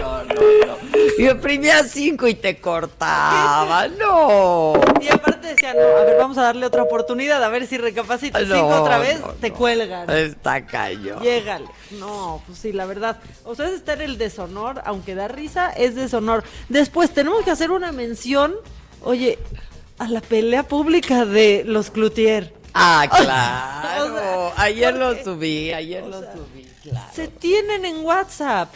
No, 0.00 0.24
no, 0.24 0.34
no. 0.66 0.74
Y 1.18 1.28
oprimía 1.28 1.84
5 1.84 2.26
y 2.26 2.34
te 2.34 2.60
cortaba. 2.60 3.86
No. 3.88 4.74
Y 5.00 5.08
aparte 5.08 5.48
decía, 5.48 5.72
no, 5.74 5.80
a 5.80 6.04
ver, 6.04 6.16
vamos 6.18 6.36
a 6.38 6.42
darle 6.42 6.66
otra 6.66 6.82
oportunidad, 6.82 7.42
a 7.42 7.48
ver 7.48 7.66
si 7.66 7.78
recapacita. 7.78 8.40
5 8.40 8.66
otra 8.66 8.98
vez, 8.98 9.20
te 9.40 9.52
cuelgan. 9.52 10.10
Está 10.10 10.66
callo. 10.66 11.20
Llégale. 11.20 11.66
No, 11.92 12.42
pues 12.46 12.58
sí, 12.58 12.72
la 12.72 12.86
verdad. 12.86 13.18
O 13.44 13.54
sea, 13.54 13.66
es 13.66 13.72
estar 13.72 14.02
el 14.02 14.18
deshonor, 14.18 14.82
aunque 14.84 15.14
da 15.14 15.28
risa, 15.28 15.70
es 15.70 15.94
deshonor. 15.94 16.42
Después 16.68 17.12
tenemos 17.12 17.44
que 17.44 17.52
hacer 17.52 17.70
una 17.70 17.92
mención, 17.92 18.56
oye, 19.02 19.38
a 19.98 20.08
la 20.08 20.20
pelea 20.20 20.64
pública 20.64 21.24
de 21.24 21.62
los 21.64 21.90
Cloutier. 21.90 22.52
Ah, 22.74 23.06
claro. 23.96 24.52
ayer 24.56 24.94
lo 24.94 25.22
subí, 25.22 25.72
ayer 25.72 26.04
lo 26.04 26.20
subí, 26.20 26.68
claro. 26.82 27.06
Se 27.14 27.28
tienen 27.28 27.84
en 27.84 28.04
WhatsApp. 28.04 28.68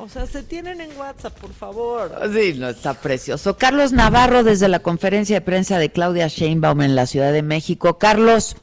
O 0.00 0.08
sea, 0.08 0.26
se 0.26 0.44
tienen 0.44 0.80
en 0.80 0.96
WhatsApp, 0.96 1.36
por 1.40 1.52
favor. 1.52 2.12
Sí, 2.32 2.54
no, 2.56 2.68
está 2.68 2.94
precioso. 2.94 3.56
Carlos 3.56 3.92
Navarro 3.92 4.44
desde 4.44 4.68
la 4.68 4.78
conferencia 4.78 5.36
de 5.36 5.40
prensa 5.40 5.78
de 5.78 5.90
Claudia 5.90 6.28
Sheinbaum 6.28 6.82
en 6.82 6.94
la 6.94 7.06
Ciudad 7.06 7.32
de 7.32 7.42
México. 7.42 7.98
Carlos. 7.98 8.56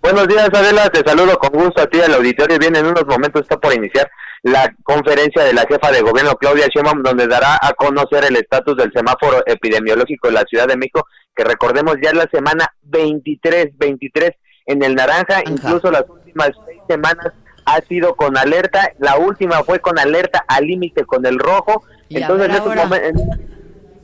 Buenos 0.00 0.26
días, 0.26 0.48
Adela. 0.50 0.88
Te 0.88 1.02
saludo 1.04 1.38
con 1.38 1.50
gusto 1.50 1.82
a 1.82 1.86
ti 1.86 2.00
al 2.00 2.14
auditorio. 2.14 2.58
Bien, 2.58 2.74
en 2.76 2.86
unos 2.86 3.04
momentos 3.06 3.42
está 3.42 3.58
por 3.58 3.74
iniciar 3.74 4.10
la 4.42 4.74
conferencia 4.82 5.44
de 5.44 5.52
la 5.52 5.66
jefa 5.68 5.90
de 5.90 6.00
gobierno 6.00 6.34
Claudia 6.36 6.66
Sheinbaum, 6.68 7.02
donde 7.02 7.26
dará 7.26 7.58
a 7.60 7.72
conocer 7.74 8.24
el 8.24 8.36
estatus 8.36 8.76
del 8.76 8.92
semáforo 8.92 9.42
epidemiológico 9.46 10.28
en 10.28 10.34
la 10.34 10.44
Ciudad 10.44 10.66
de 10.66 10.76
México, 10.76 11.06
que 11.34 11.44
recordemos 11.44 11.96
ya 12.02 12.10
es 12.10 12.16
la 12.16 12.28
semana 12.32 12.66
23, 12.82 13.76
23 13.76 14.30
en 14.66 14.82
el 14.82 14.94
naranja, 14.94 15.42
incluso 15.46 15.90
las 15.90 16.08
últimas 16.08 16.50
seis 16.66 16.80
semanas 16.88 17.32
ha 17.66 17.80
sido 17.82 18.14
con 18.16 18.36
alerta, 18.36 18.92
la 18.98 19.18
última 19.18 19.62
fue 19.62 19.80
con 19.80 19.98
alerta 19.98 20.44
al 20.48 20.64
límite 20.64 21.04
con 21.04 21.26
el 21.26 21.38
rojo, 21.38 21.84
entonces 22.08 22.48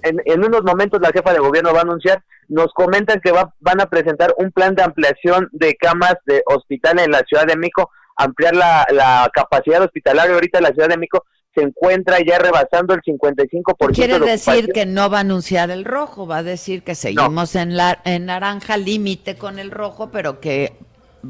en, 0.03 0.23
en, 0.25 0.45
unos 0.45 0.63
momentos 0.63 1.01
la 1.01 1.11
jefa 1.11 1.33
de 1.33 1.41
gobierno 1.41 1.73
va 1.73 1.81
a 1.81 1.83
anunciar, 1.83 2.23
nos 2.49 2.73
comentan 2.75 3.21
que 3.21 3.33
va, 3.33 3.53
van 3.61 3.81
a 3.81 3.87
presentar 3.87 4.35
un 4.37 4.53
plan 4.53 4.75
de 4.75 4.83
ampliación 4.83 5.49
de 5.53 5.75
camas 5.75 6.15
de 6.27 6.43
hospital 6.47 7.01
en 7.01 7.11
la 7.11 7.21
Ciudad 7.21 7.47
de 7.47 7.57
México, 7.57 7.91
ampliar 8.17 8.55
la, 8.55 8.87
la 8.93 9.31
capacidad 9.33 9.83
hospitalaria 9.83 10.35
ahorita 10.35 10.59
en 10.59 10.65
la 10.65 10.71
Ciudad 10.71 10.89
de 10.89 10.97
México 10.97 11.25
se 11.55 11.63
encuentra 11.63 12.19
ya 12.27 12.39
rebasando 12.39 12.95
el 12.95 13.01
55%. 13.03 13.95
Quiere 13.95 14.19
decir 14.19 14.69
que 14.73 14.85
no 14.85 15.09
va 15.09 15.19
a 15.19 15.21
anunciar 15.21 15.71
el 15.71 15.85
rojo, 15.85 16.27
va 16.27 16.39
a 16.39 16.43
decir 16.43 16.83
que 16.83 16.95
seguimos 16.95 17.55
en 17.55 17.77
la 17.77 17.99
en 18.05 18.27
naranja 18.27 18.77
límite 18.77 19.37
con 19.37 19.59
el 19.59 19.71
rojo, 19.71 20.11
pero 20.11 20.39
que 20.41 20.75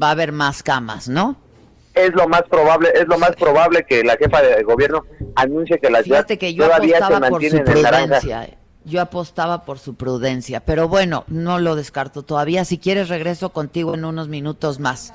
va 0.01 0.09
a 0.09 0.11
haber 0.11 0.33
más 0.33 0.63
camas, 0.63 1.07
¿no? 1.07 1.37
es 1.97 2.13
lo 2.13 2.27
más 2.27 2.43
probable, 2.43 2.91
es 2.93 3.07
lo 3.07 3.17
más 3.17 3.35
probable 3.35 3.83
que 3.87 4.03
la 4.03 4.15
jefa 4.17 4.41
de 4.41 4.63
gobierno 4.63 5.03
anuncie 5.35 5.79
que 5.79 5.89
la 5.89 6.03
ciudad 6.03 6.25
que 6.25 6.53
yo 6.53 6.65
todavía 6.65 6.99
se 6.99 7.13
por 7.13 7.19
mantiene 7.19 7.49
su 7.49 7.71
en 7.71 7.81
naranja. 7.81 8.19
prudencia. 8.19 8.57
Yo 8.85 9.01
apostaba 9.01 9.65
por 9.65 9.79
su 9.79 9.95
prudencia, 9.95 10.61
pero 10.61 10.87
bueno, 10.87 11.25
no 11.27 11.59
lo 11.59 11.75
descarto 11.75 12.23
todavía. 12.23 12.63
Si 12.63 12.77
quieres 12.77 13.09
regreso 13.09 13.49
contigo 13.49 13.95
en 13.95 14.05
unos 14.05 14.29
minutos 14.29 14.79
más. 14.79 15.13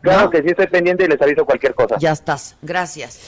Claro 0.00 0.30
que 0.30 0.42
sí 0.42 0.48
estoy 0.48 0.66
pendiente 0.66 1.04
y 1.04 1.08
les 1.08 1.20
aviso 1.20 1.44
cualquier 1.44 1.74
cosa. 1.74 1.96
Ya 1.98 2.12
estás. 2.12 2.56
Gracias. 2.62 3.20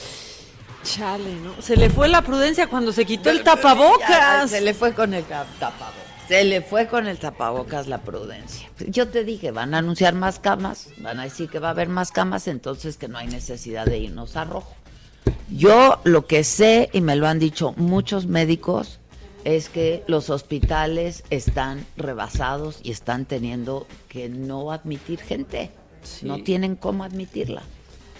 Chale, 0.83 1.35
¿no? 1.35 1.61
Se 1.61 1.77
le 1.77 1.89
fue 1.89 2.07
la 2.07 2.21
prudencia 2.21 2.67
cuando 2.67 2.91
se 2.91 3.05
quitó 3.05 3.29
el 3.29 3.43
tapabocas. 3.43 4.49
Se 4.49 4.61
le 4.61 4.73
fue 4.73 4.93
con 4.93 5.13
el 5.13 5.23
tapabocas. 5.23 6.03
Se 6.27 6.43
le 6.43 6.61
fue 6.61 6.87
con 6.87 7.07
el 7.07 7.19
tapabocas 7.19 7.87
la 7.87 7.99
prudencia. 7.99 8.69
Yo 8.87 9.07
te 9.09 9.23
dije, 9.23 9.51
van 9.51 9.73
a 9.73 9.79
anunciar 9.79 10.13
más 10.13 10.39
camas, 10.39 10.87
van 10.97 11.19
a 11.19 11.23
decir 11.23 11.49
que 11.49 11.59
va 11.59 11.67
a 11.69 11.71
haber 11.71 11.89
más 11.89 12.11
camas, 12.11 12.47
entonces 12.47 12.97
que 12.97 13.07
no 13.07 13.17
hay 13.17 13.27
necesidad 13.27 13.85
de 13.85 13.97
irnos 13.97 14.35
a 14.35 14.45
rojo. 14.45 14.73
Yo 15.49 15.99
lo 16.03 16.25
que 16.25 16.43
sé, 16.43 16.89
y 16.93 17.01
me 17.01 17.15
lo 17.15 17.27
han 17.27 17.39
dicho 17.39 17.73
muchos 17.77 18.25
médicos, 18.25 18.99
es 19.43 19.69
que 19.69 20.03
los 20.07 20.29
hospitales 20.29 21.23
están 21.29 21.85
rebasados 21.97 22.79
y 22.83 22.91
están 22.91 23.25
teniendo 23.25 23.85
que 24.07 24.29
no 24.29 24.71
admitir 24.71 25.19
gente. 25.19 25.71
No 26.21 26.41
tienen 26.43 26.75
cómo 26.75 27.03
admitirla. 27.03 27.63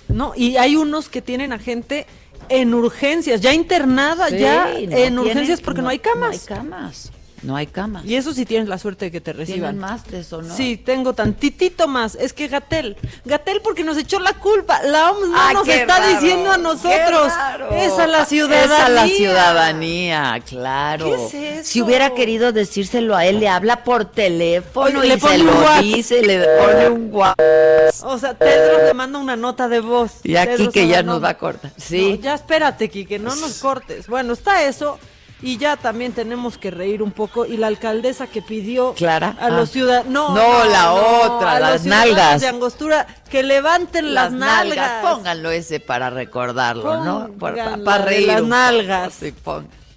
No, 0.07 0.33
y 0.35 0.57
hay 0.57 0.75
unos 0.75 1.09
que 1.09 1.21
tienen 1.21 1.53
a 1.53 1.59
gente 1.59 2.05
en 2.49 2.73
urgencias, 2.73 3.39
ya 3.41 3.53
internada, 3.53 4.29
Sí, 4.29 4.37
ya 4.39 4.65
no 4.65 4.77
en 4.77 4.89
tienen- 4.89 5.19
urgencias 5.19 5.61
porque 5.61 5.81
no, 5.81 5.89
hay 5.89 5.99
camas. 5.99 6.47
No 6.49 6.55
hay 6.55 6.61
camas. 6.61 7.11
No 7.43 7.55
hay 7.57 7.67
camas. 7.67 8.05
Y 8.05 8.15
eso 8.15 8.33
sí 8.33 8.45
tienes 8.45 8.69
la 8.69 8.77
suerte 8.77 9.05
de 9.05 9.11
que 9.11 9.19
te 9.21 9.33
reciban. 9.33 9.73
¿Tienen 9.75 9.79
más 9.79 10.07
de 10.07 10.21
eso, 10.21 10.41
no? 10.41 10.55
Sí, 10.55 10.77
tengo 10.77 11.13
tantitito 11.13 11.87
más. 11.89 12.15
Es 12.15 12.31
que 12.33 12.47
Gatel, 12.47 12.95
Gatel 13.25 13.59
porque 13.61 13.83
nos 13.83 13.97
echó 13.97 14.19
la 14.19 14.33
culpa. 14.33 14.81
La 14.83 15.11
OMS 15.11 15.27
no 15.27 15.35
Ah, 15.37 15.51
nos 15.53 15.67
está 15.67 15.99
raro, 15.99 16.13
diciendo 16.13 16.51
a 16.51 16.57
nosotros. 16.57 17.27
raro. 17.35 17.69
Esa 17.71 18.07
la 18.07 18.25
ciudadanía. 18.25 18.63
Esa 18.75 18.89
la 18.89 19.07
ciudadanía, 19.07 20.41
claro. 20.47 21.05
¿Qué 21.05 21.13
es 21.25 21.33
eso? 21.59 21.69
Si 21.71 21.81
hubiera 21.81 22.13
querido 22.13 22.51
decírselo 22.53 23.15
a 23.15 23.25
él, 23.25 23.39
le 23.39 23.49
habla 23.49 23.83
por 23.83 24.05
teléfono 24.05 24.99
Oye, 24.99 25.07
y 25.07 25.09
le 25.09 25.17
pone 25.17 25.35
se 25.37 25.41
un 25.41 25.47
lo 25.47 25.81
dice, 25.81 26.21
le 26.21 26.47
pone 26.59 26.89
un 26.89 27.09
WhatsApp. 27.13 28.05
O 28.07 28.17
sea, 28.17 28.33
Tedros 28.35 28.83
le 28.83 28.93
manda 28.93 29.19
una 29.19 29.35
nota 29.35 29.67
de 29.67 29.79
voz. 29.81 30.11
Y 30.23 30.35
aquí 30.37 30.69
que 30.69 30.87
ya 30.87 31.03
nos 31.03 31.21
va 31.23 31.29
a 31.29 31.37
cortar. 31.37 31.71
Sí. 31.77 32.11
No, 32.17 32.23
ya 32.23 32.35
espérate, 32.35 32.89
Quique, 32.89 33.19
no 33.19 33.35
nos 33.35 33.55
cortes. 33.59 34.07
Bueno, 34.07 34.33
está 34.33 34.63
eso. 34.63 34.97
Y 35.43 35.57
ya 35.57 35.75
también 35.75 36.13
tenemos 36.13 36.57
que 36.57 36.71
reír 36.71 37.03
un 37.03 37.11
poco. 37.11 37.45
Y 37.45 37.57
la 37.57 37.67
alcaldesa 37.67 38.27
que 38.27 38.41
pidió 38.41 38.93
Clara. 38.93 39.35
a 39.39 39.49
los 39.49 39.69
Ah. 39.69 39.73
ciudadanos. 39.73 40.07
No, 40.11 40.29
No, 40.33 40.63
la 40.65 40.93
otra, 40.93 41.51
a 41.51 41.59
las 41.59 41.71
los 41.73 41.85
nalgas. 41.85 42.41
De 42.41 42.47
Angostura, 42.47 43.05
que 43.29 43.43
levanten 43.43 44.13
las, 44.13 44.31
nalgas. 44.31 45.03
Pónganlo 45.03 45.51
ese 45.51 45.79
para 45.81 46.09
recordarlo, 46.09 47.03
¿no? 47.03 47.29
Para 47.39 47.75
reír. 48.05 48.27
las 48.27 48.41
nalgas. 48.43 49.13
Sí, 49.13 49.33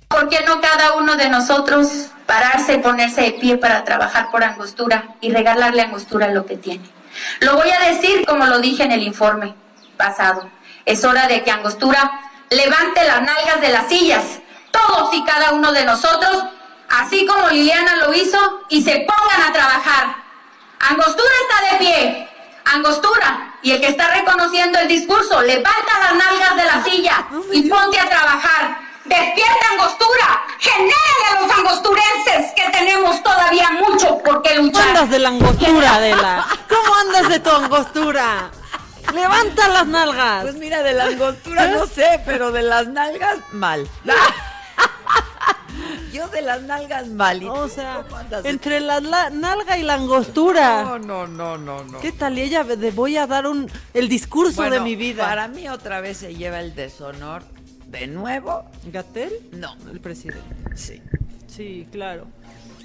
¿Por 0.09 0.29
qué 0.29 0.39
no 0.47 0.61
cada 0.61 0.95
uno 0.95 1.17
de 1.17 1.29
nosotros 1.29 1.89
pararse 2.27 2.75
y 2.75 2.79
ponerse 2.79 3.23
de 3.23 3.33
pie 3.33 3.57
para 3.57 3.85
trabajar 3.85 4.31
por 4.31 4.43
Angostura 4.45 5.15
y 5.21 5.31
regalarle 5.33 5.83
a 5.83 5.85
Angostura 5.87 6.29
lo 6.29 6.45
que 6.47 6.57
tiene? 6.57 6.85
Lo 7.41 7.55
voy 7.57 7.69
a 7.71 7.93
decir 7.93 8.25
como 8.27 8.47
lo 8.47 8.59
dije 8.61 8.83
en 8.85 8.93
el 8.93 9.03
informe 9.03 9.55
pasado. 9.97 10.49
Es 10.85 11.05
hora 11.05 11.27
de 11.29 11.43
que 11.43 11.51
Angostura 11.51 12.11
levante 12.51 13.05
las 13.05 13.23
nalgas 13.23 13.61
de 13.61 13.69
las 13.71 13.89
sillas, 13.89 14.23
todos 14.77 15.15
y 15.15 15.25
cada 15.25 15.53
uno 15.53 15.73
de 15.73 15.85
nosotros, 15.85 16.45
así 16.89 17.27
como 17.27 17.49
Liliana 17.49 17.97
lo 17.97 18.13
hizo, 18.13 18.39
y 18.69 18.83
se 18.83 19.07
pongan 19.07 19.43
a 19.49 19.53
trabajar. 19.53 20.17
Angostura 20.81 21.35
está 21.43 21.73
de 21.73 21.79
pie. 21.79 22.29
Angostura, 22.65 23.55
y 23.63 23.73
el 23.73 23.81
que 23.81 23.89
está 23.89 24.09
reconociendo 24.09 24.79
el 24.81 24.89
discurso, 24.89 25.41
levanta 25.43 25.93
las 26.03 26.15
nalgas 26.17 26.57
de 26.57 26.65
la 26.65 26.85
silla 26.85 27.27
y 27.53 27.69
ponte 27.69 27.99
a 27.99 28.09
trabajar. 28.09 28.79
Despierta 29.05 29.67
Angostura, 29.75 30.43
genérale 30.59 31.27
a 31.31 31.41
los 31.41 31.59
angosturenses 31.59 32.53
que 32.57 32.71
tenemos 32.73 33.23
todavía 33.23 33.71
mucho 33.71 34.19
por 34.19 34.43
qué 34.43 34.57
¿Cómo 34.57 34.67
luchar. 34.67 34.89
andas 34.89 35.11
de 35.11 35.19
la 35.21 35.29
angostura, 35.29 35.95
Adela? 35.95 36.47
¿Cómo 36.69 36.95
andas 36.97 37.29
de 37.29 37.39
tu 37.39 37.51
angostura? 37.51 38.51
Levanta 39.15 39.69
las 39.69 39.87
nalgas. 39.87 40.43
Pues 40.43 40.57
mira, 40.57 40.83
de 40.83 40.93
la 40.93 41.05
angostura 41.05 41.69
no 41.69 41.87
sé, 41.87 42.21
pero 42.27 42.51
de 42.51 42.63
las 42.63 42.89
nalgas, 42.89 43.39
mal. 43.53 43.89
Yo 46.17 46.29
de 46.29 46.41
las 46.41 46.63
nalgas 46.63 47.09
mal. 47.09 47.43
¿Y 47.43 47.47
O 47.47 47.69
sea, 47.69 48.05
entre 48.45 48.81
la, 48.81 49.01
la 49.01 49.29
nalga 49.29 49.77
y 49.77 49.83
la 49.83 49.95
angostura. 49.95 50.83
No, 50.83 50.99
no, 50.99 51.27
no, 51.27 51.59
no, 51.59 51.85
no. 51.85 52.01
¿Qué 52.01 52.13
tal? 52.13 52.39
Y 52.39 52.43
ella 52.43 52.65
de 52.65 52.91
voy 52.91 53.17
a 53.19 53.27
dar 53.27 53.47
un 53.47 53.71
el 53.93 54.09
discurso 54.09 54.63
de 54.63 54.81
mi 54.81 54.97
vida. 54.97 55.25
Para 55.25 55.47
mí 55.49 55.69
otra 55.69 56.01
vez 56.01 56.17
se 56.19 56.35
lleva 56.35 56.61
el 56.61 56.75
deshonor 56.75 57.43
de 57.87 58.07
nuevo. 58.07 58.65
¿Gatel? 58.91 59.31
No. 59.53 59.77
El 59.91 60.01
presidente. 60.01 60.41
Sí. 60.75 61.03
Sí, 61.47 61.87
claro. 61.93 62.27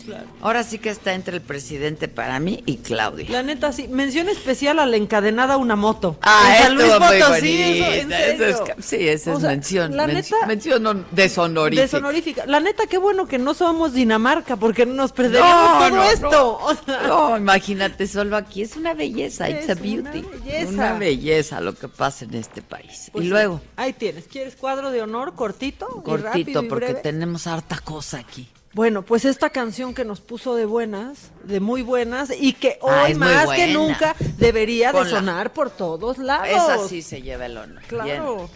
Claro. 0.06 0.26
Ahora 0.42 0.64
sí 0.64 0.80
que 0.80 0.90
está 0.90 1.14
entre 1.14 1.36
el 1.38 1.42
presidente 1.42 2.08
para 2.08 2.40
mí 2.40 2.64
y 2.66 2.78
Claudia. 2.78 3.30
La 3.30 3.44
neta, 3.44 3.72
sí. 3.72 3.88
Mención 3.88 4.30
especial 4.30 4.80
a 4.80 4.86
la 4.86 4.98
encadenada 4.98 5.56
a 5.56 5.58
una 5.58 5.76
moto. 5.76 6.18
Ah, 6.22 6.56
En 6.58 6.64
San 6.64 6.76
Luis 6.76 6.92
Potosí, 6.94 7.62
eso, 7.62 7.92
en. 7.92 8.12
Eso 8.12 8.44
es 8.46 8.86
sí, 8.86 9.08
esa 9.08 9.32
O 9.32 9.36
es 9.36 9.42
sea, 9.42 9.50
mención. 9.50 9.96
la 9.98 10.08
mención, 10.08 10.40
neta- 10.40 10.48
mención 10.48 10.84
hon- 10.88 11.06
deshonorífica. 11.12 11.82
Deshonorífica. 11.84 12.46
La 12.46 12.60
neta, 12.60 12.88
qué 12.88 12.98
bueno 12.98 13.28
que 13.28 13.38
no 13.38 13.54
somos 13.54 13.94
Dinamarca, 13.94 14.56
porque 14.58 14.86
nos 14.86 15.12
perderíamos 15.12 15.80
todo 15.80 15.90
no, 15.90 16.04
esto. 16.04 16.30
no. 16.32 16.52
O 16.72 16.76
sea, 16.76 17.02
No, 17.08 17.38
imagínate, 17.38 18.08
solo 18.08 18.38
aquí 18.38 18.62
es 18.62 18.76
una 18.76 18.94
belleza, 18.94 19.50
it's 19.50 19.70
a 19.70 19.74
una 19.74 19.82
beauty. 19.82 20.22
belleza. 20.22 20.70
Una 20.70 20.94
belleza 20.94 21.62
lo 21.62 21.74
que 21.76 21.88
pasa 21.88 22.26
en 22.26 22.34
este 22.36 22.62
país. 22.62 23.10
pues 23.12 23.24
y 23.24 23.28
sí, 23.28 23.30
luego, 23.32 23.62
Ahí 23.76 23.94
tienes. 23.94 24.26
¿Quieres 24.26 24.56
cuadro 24.56 24.92
de 24.92 25.02
honor 25.02 25.34
cortito? 25.36 25.88
y 26.06 26.10
rápido 26.10 26.22
cortito, 26.32 26.64
y 26.64 26.68
porque 26.70 26.86
breve? 26.86 27.02
tenemos 27.02 27.48
harta 27.48 27.78
cosa 27.80 28.20
aquí. 28.20 28.48
Bueno, 28.74 29.02
pues 29.02 29.26
esta 29.26 29.50
canción 29.50 29.94
que 29.94 30.06
nos 30.06 30.22
puso 30.22 30.56
de 30.56 30.66
buenas, 30.66 31.32
de 31.44 31.60
muy 31.60 31.82
buenas, 31.82 32.32
y 32.32 32.54
que 32.54 32.78
hoy 32.82 33.16
más 33.16 33.50
que 33.50 33.68
nunca 33.68 34.16
debería 34.38 34.94
de 34.94 35.00
Ponla. 35.00 35.10
sonar 35.10 35.52
por 35.52 35.70
todos 35.70 36.18
lados. 36.18 36.48
Esa 36.48 36.88
sí 36.88 37.02
se 37.02 37.22
lleva 37.22 37.48
el 37.48 37.58
honor. 37.58 37.82
Claro. 37.88 38.50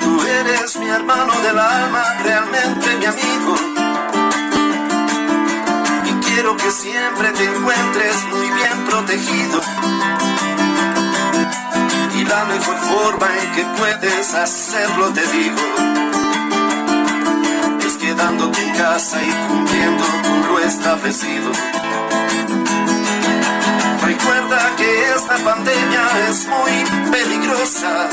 Tú 0.00 0.22
eres 0.24 0.76
mi 0.76 0.88
hermano 0.88 1.40
del 1.40 1.58
alma, 1.58 2.22
realmente 2.22 2.96
mi 2.96 3.04
amigo. 3.06 3.54
Y 6.04 6.12
quiero 6.26 6.56
que 6.56 6.70
siempre 6.70 7.32
te 7.32 7.44
encuentres 7.44 8.16
muy 8.30 8.50
bien 8.50 8.84
protegido. 8.86 9.60
Y 12.14 12.24
la 12.24 12.44
mejor 12.44 12.76
forma 12.78 13.28
en 13.38 13.52
que 13.52 13.64
puedes 13.78 14.34
hacerlo, 14.34 15.12
te 15.12 15.26
digo, 15.28 15.56
es 17.86 17.96
quedándote 17.96 18.62
en 18.62 18.74
casa 18.74 19.22
y 19.22 19.30
cumpliendo 19.48 20.04
con 20.22 20.48
lo 20.48 20.58
establecido. 20.58 21.52
Recuerda 24.02 24.76
que 24.76 25.12
esta 25.14 25.36
pandemia 25.38 26.02
es 26.28 26.46
muy 26.46 27.10
peligrosa 27.10 28.08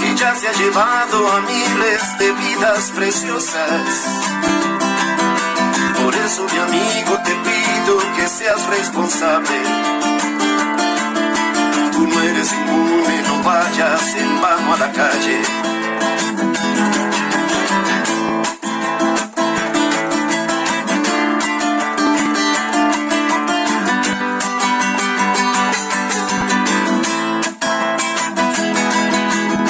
que 0.00 0.14
ya 0.16 0.34
se 0.34 0.48
ha 0.48 0.52
llevado 0.52 1.32
a 1.32 1.40
miles 1.42 2.18
de 2.18 2.32
vidas 2.32 2.90
preciosas. 2.94 3.84
Por 6.02 6.14
eso, 6.14 6.46
mi 6.52 6.58
amigo, 6.58 7.18
te 7.24 7.32
pido 7.32 7.98
que 8.16 8.26
seas 8.28 8.66
responsable. 8.66 10.17
Eres 12.30 12.52
no 13.26 13.42
vayas 13.42 14.14
en 14.16 14.40
vano 14.42 14.74
a 14.74 14.76
la 14.76 14.92
calle. 14.92 15.40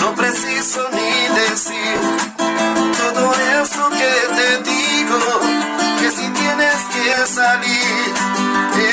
No 0.01 0.15
preciso 0.17 0.81
ni 0.97 1.13
decir 1.41 1.99
todo 2.99 3.35
esto 3.63 3.91
que 3.91 4.13
te 4.39 4.71
digo, 4.71 5.21
que 6.01 6.11
si 6.11 6.29
tienes 6.41 6.79
que 6.93 7.27
salir, 7.27 8.15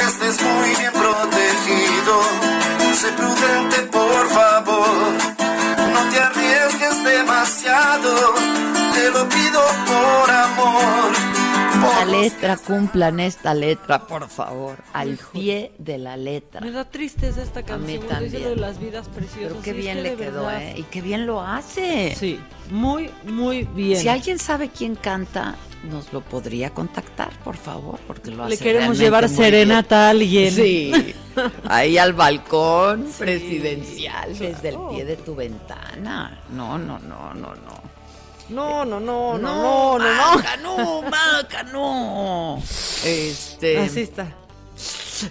estés 0.07 0.39
muy 0.43 0.69
bien. 0.69 0.94
Prudente, 3.13 3.84
Letra, 12.05 12.57
cumplan 12.57 13.19
esta 13.19 13.53
letra, 13.53 14.05
por 14.07 14.27
favor, 14.29 14.77
al 14.93 15.17
pie 15.33 15.71
de 15.77 15.97
la 15.97 16.17
letra. 16.17 16.61
Me 16.61 16.71
da 16.71 16.85
tristeza 16.85 17.41
esta 17.43 17.61
A 17.61 17.63
canción. 17.63 17.99
mí 18.01 18.05
cuando 18.05 18.25
dice 18.25 18.37
también. 18.37 18.43
lo 18.43 18.49
de 18.55 18.55
las 18.71 18.79
vidas 18.79 19.07
preciosas. 19.09 19.51
Pero 19.53 19.61
qué 19.61 19.71
Sí, 19.71 19.77
es 19.79 19.83
bien 19.83 19.97
que 19.97 20.03
le 20.03 20.15
quedó, 20.15 20.45
verdad- 20.45 20.61
¿eh? 20.63 20.73
Y 20.77 20.83
qué 20.83 21.01
bien 21.01 21.25
lo 21.25 21.41
hace. 21.41 22.15
Sí, 22.15 22.39
muy, 22.71 23.09
muy 23.25 23.63
bien. 23.63 23.99
Si 23.99 24.07
alguien 24.07 24.39
sabe 24.39 24.69
quién 24.69 24.95
canta 24.95 25.55
nos 25.89 26.11
lo 26.13 26.21
podría 26.21 26.71
contactar, 26.71 27.29
por 27.43 27.55
favor, 27.57 27.99
porque 28.07 28.31
lo 28.31 28.47
Le 28.49 28.57
queremos 28.57 28.97
llevar 28.97 29.29
serenata 29.29 30.07
a 30.07 30.09
alguien. 30.09 30.51
Sí, 30.51 30.91
ahí 31.67 31.97
al 31.99 32.13
balcón 32.13 33.07
presidencial, 33.19 34.37
desde 34.37 34.69
el 34.69 34.77
pie 34.89 35.05
de 35.05 35.15
tu 35.17 35.35
ventana. 35.35 36.41
No, 36.51 36.77
no, 36.79 36.97
no, 36.99 37.33
no, 37.35 37.53
no. 37.53 37.94
No, 38.49 38.85
no, 38.85 38.99
no, 38.99 39.37
no, 39.37 39.97
no, 39.97 39.99
no, 39.99 40.35
no. 40.35 41.01
No, 41.01 41.01
Maca, 41.09 41.63
no. 41.63 42.61
Este. 43.03 43.79
Así 43.79 44.01
está. 44.01 44.27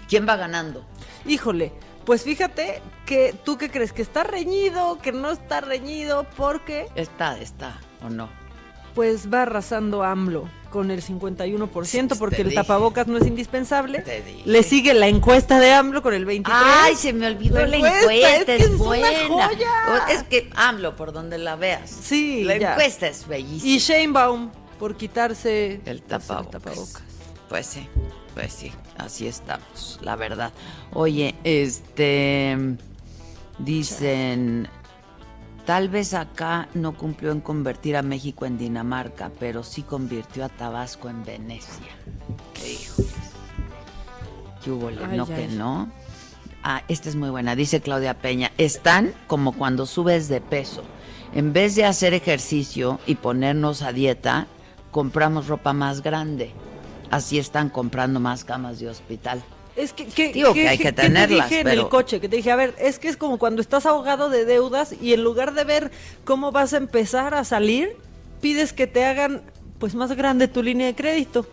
¿Quién 0.08 0.26
va 0.28 0.36
ganando? 0.36 0.84
Híjole, 1.26 1.72
pues 2.04 2.22
fíjate 2.22 2.82
que 3.06 3.34
tú 3.44 3.56
qué 3.56 3.70
crees, 3.70 3.92
que 3.92 4.02
está 4.02 4.24
reñido, 4.24 4.98
que 5.00 5.12
no 5.12 5.30
está 5.30 5.60
reñido, 5.60 6.26
porque... 6.36 6.86
Está, 6.94 7.38
está, 7.38 7.78
¿o 8.02 8.10
no? 8.10 8.28
Pues 8.94 9.32
va 9.32 9.42
arrasando 9.42 10.02
AMLO 10.02 10.48
con 10.70 10.90
el 10.90 11.02
51%, 11.02 12.18
porque 12.18 12.42
el 12.42 12.52
tapabocas 12.52 13.06
no 13.06 13.18
es 13.18 13.26
indispensable. 13.26 14.04
Le 14.44 14.62
sigue 14.64 14.92
la 14.92 15.06
encuesta 15.06 15.60
de 15.60 15.72
AMLO 15.72 16.02
con 16.02 16.14
el 16.14 16.26
23%. 16.26 16.42
Ay, 16.46 16.96
se 16.96 17.12
me 17.12 17.28
olvidó 17.28 17.64
la, 17.64 17.76
encuesta, 17.76 18.54
es, 18.54 18.76
buena. 18.76 19.08
Es 20.10 20.24
que 20.24 20.50
AMLO, 20.56 20.96
por 20.96 21.12
donde 21.12 21.38
la 21.38 21.54
veas. 21.54 21.88
Sí, 21.90 22.42
La 22.42 22.56
encuesta 22.56 23.06
es 23.06 23.26
bellísima. 23.28 23.72
Y 23.72 23.78
Sheinbaum, 23.78 24.50
por 24.78 24.96
quitarse 24.96 25.80
el 25.86 26.02
tapabocas. 26.02 27.04
Pues 27.48 27.66
sí, 27.66 27.88
pues 28.34 28.52
sí, 28.52 28.72
así 28.98 29.28
estamos, 29.28 30.00
la 30.02 30.16
verdad. 30.16 30.52
Oye, 30.92 31.36
este, 31.44 32.56
dicen, 33.58 34.68
tal 35.66 35.88
vez 35.88 36.14
acá 36.14 36.68
no 36.74 36.96
cumplió 36.96 37.32
en 37.32 37.40
convertir 37.40 37.96
a 37.96 38.02
México 38.02 38.46
en 38.46 38.58
Dinamarca, 38.58 39.30
pero 39.38 39.62
sí 39.62 39.82
convirtió 39.82 40.44
a 40.44 40.48
Tabasco 40.48 41.08
en 41.08 41.24
Venecia. 41.24 41.92
¿Qué 42.52 42.72
hijos? 42.72 43.06
¿Qué 44.62 44.70
hubo? 44.70 44.88
Ay, 44.88 45.16
no, 45.16 45.26
ay. 45.28 45.34
que 45.34 45.48
no. 45.48 45.88
Ah, 46.62 46.82
esta 46.88 47.10
es 47.10 47.16
muy 47.16 47.28
buena, 47.28 47.54
dice 47.54 47.80
Claudia 47.80 48.14
Peña. 48.14 48.50
Están 48.56 49.12
como 49.26 49.52
cuando 49.52 49.84
subes 49.84 50.28
de 50.28 50.40
peso. 50.40 50.82
En 51.34 51.52
vez 51.52 51.74
de 51.74 51.84
hacer 51.84 52.14
ejercicio 52.14 53.00
y 53.06 53.16
ponernos 53.16 53.82
a 53.82 53.92
dieta, 53.92 54.46
compramos 54.90 55.48
ropa 55.48 55.72
más 55.72 56.02
grande. 56.02 56.52
Así 57.10 57.38
están 57.38 57.68
comprando 57.68 58.20
más 58.20 58.44
camas 58.44 58.78
de 58.80 58.88
hospital. 58.88 59.42
Es 59.76 59.92
que, 59.92 60.06
que, 60.06 60.32
Digo 60.32 60.54
que 60.54 60.68
hay 60.68 60.78
que 60.78 60.92
tenerlas, 60.92 61.48
te 61.48 61.56
dije 61.56 61.60
en 61.60 61.68
el 61.68 61.88
coche, 61.88 62.20
que 62.20 62.28
te 62.28 62.36
dije, 62.36 62.52
a 62.52 62.56
ver, 62.56 62.74
es 62.78 62.98
que 63.00 63.08
es 63.08 63.16
como 63.16 63.38
cuando 63.38 63.60
estás 63.60 63.86
ahogado 63.86 64.30
de 64.30 64.44
deudas 64.44 64.94
y 65.00 65.14
en 65.14 65.24
lugar 65.24 65.54
de 65.54 65.64
ver 65.64 65.90
cómo 66.24 66.52
vas 66.52 66.74
a 66.74 66.76
empezar 66.76 67.34
a 67.34 67.44
salir, 67.44 67.96
pides 68.40 68.72
que 68.72 68.86
te 68.86 69.04
hagan 69.04 69.42
pues 69.78 69.94
más 69.94 70.12
grande 70.12 70.46
tu 70.46 70.62
línea 70.62 70.86
de 70.86 70.94
crédito. 70.94 71.46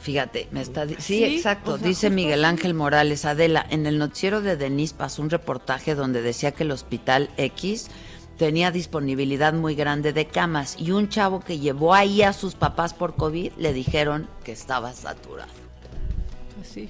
Fíjate, 0.00 0.48
me 0.50 0.60
está... 0.60 0.86
Sí, 0.88 0.96
Sí, 0.98 1.24
exacto. 1.24 1.74
o 1.74 1.78
sea, 1.78 1.86
dice 1.86 2.08
justo 2.08 2.14
Miguel 2.14 2.44
Ángel 2.44 2.74
Morales. 2.74 3.24
Adela, 3.24 3.64
en 3.70 3.86
el 3.86 3.98
noticiero 3.98 4.40
de 4.40 4.56
Denis 4.56 4.92
pasó 4.92 5.22
un 5.22 5.30
reportaje 5.30 5.94
donde 5.94 6.22
decía 6.22 6.52
que 6.52 6.64
el 6.64 6.70
hospital 6.70 7.30
X 7.36 7.90
tenía 8.38 8.70
disponibilidad 8.70 9.52
muy 9.52 9.74
grande 9.74 10.12
de 10.12 10.26
camas 10.26 10.76
y 10.78 10.92
un 10.92 11.08
chavo 11.08 11.40
que 11.40 11.58
llevó 11.58 11.94
ahí 11.94 12.22
a 12.22 12.32
sus 12.32 12.54
papás 12.54 12.94
por 12.94 13.14
COVID 13.14 13.52
le 13.58 13.72
dijeron 13.72 14.28
que 14.44 14.52
estaba 14.52 14.92
saturado. 14.92 15.67
Sí. 16.72 16.88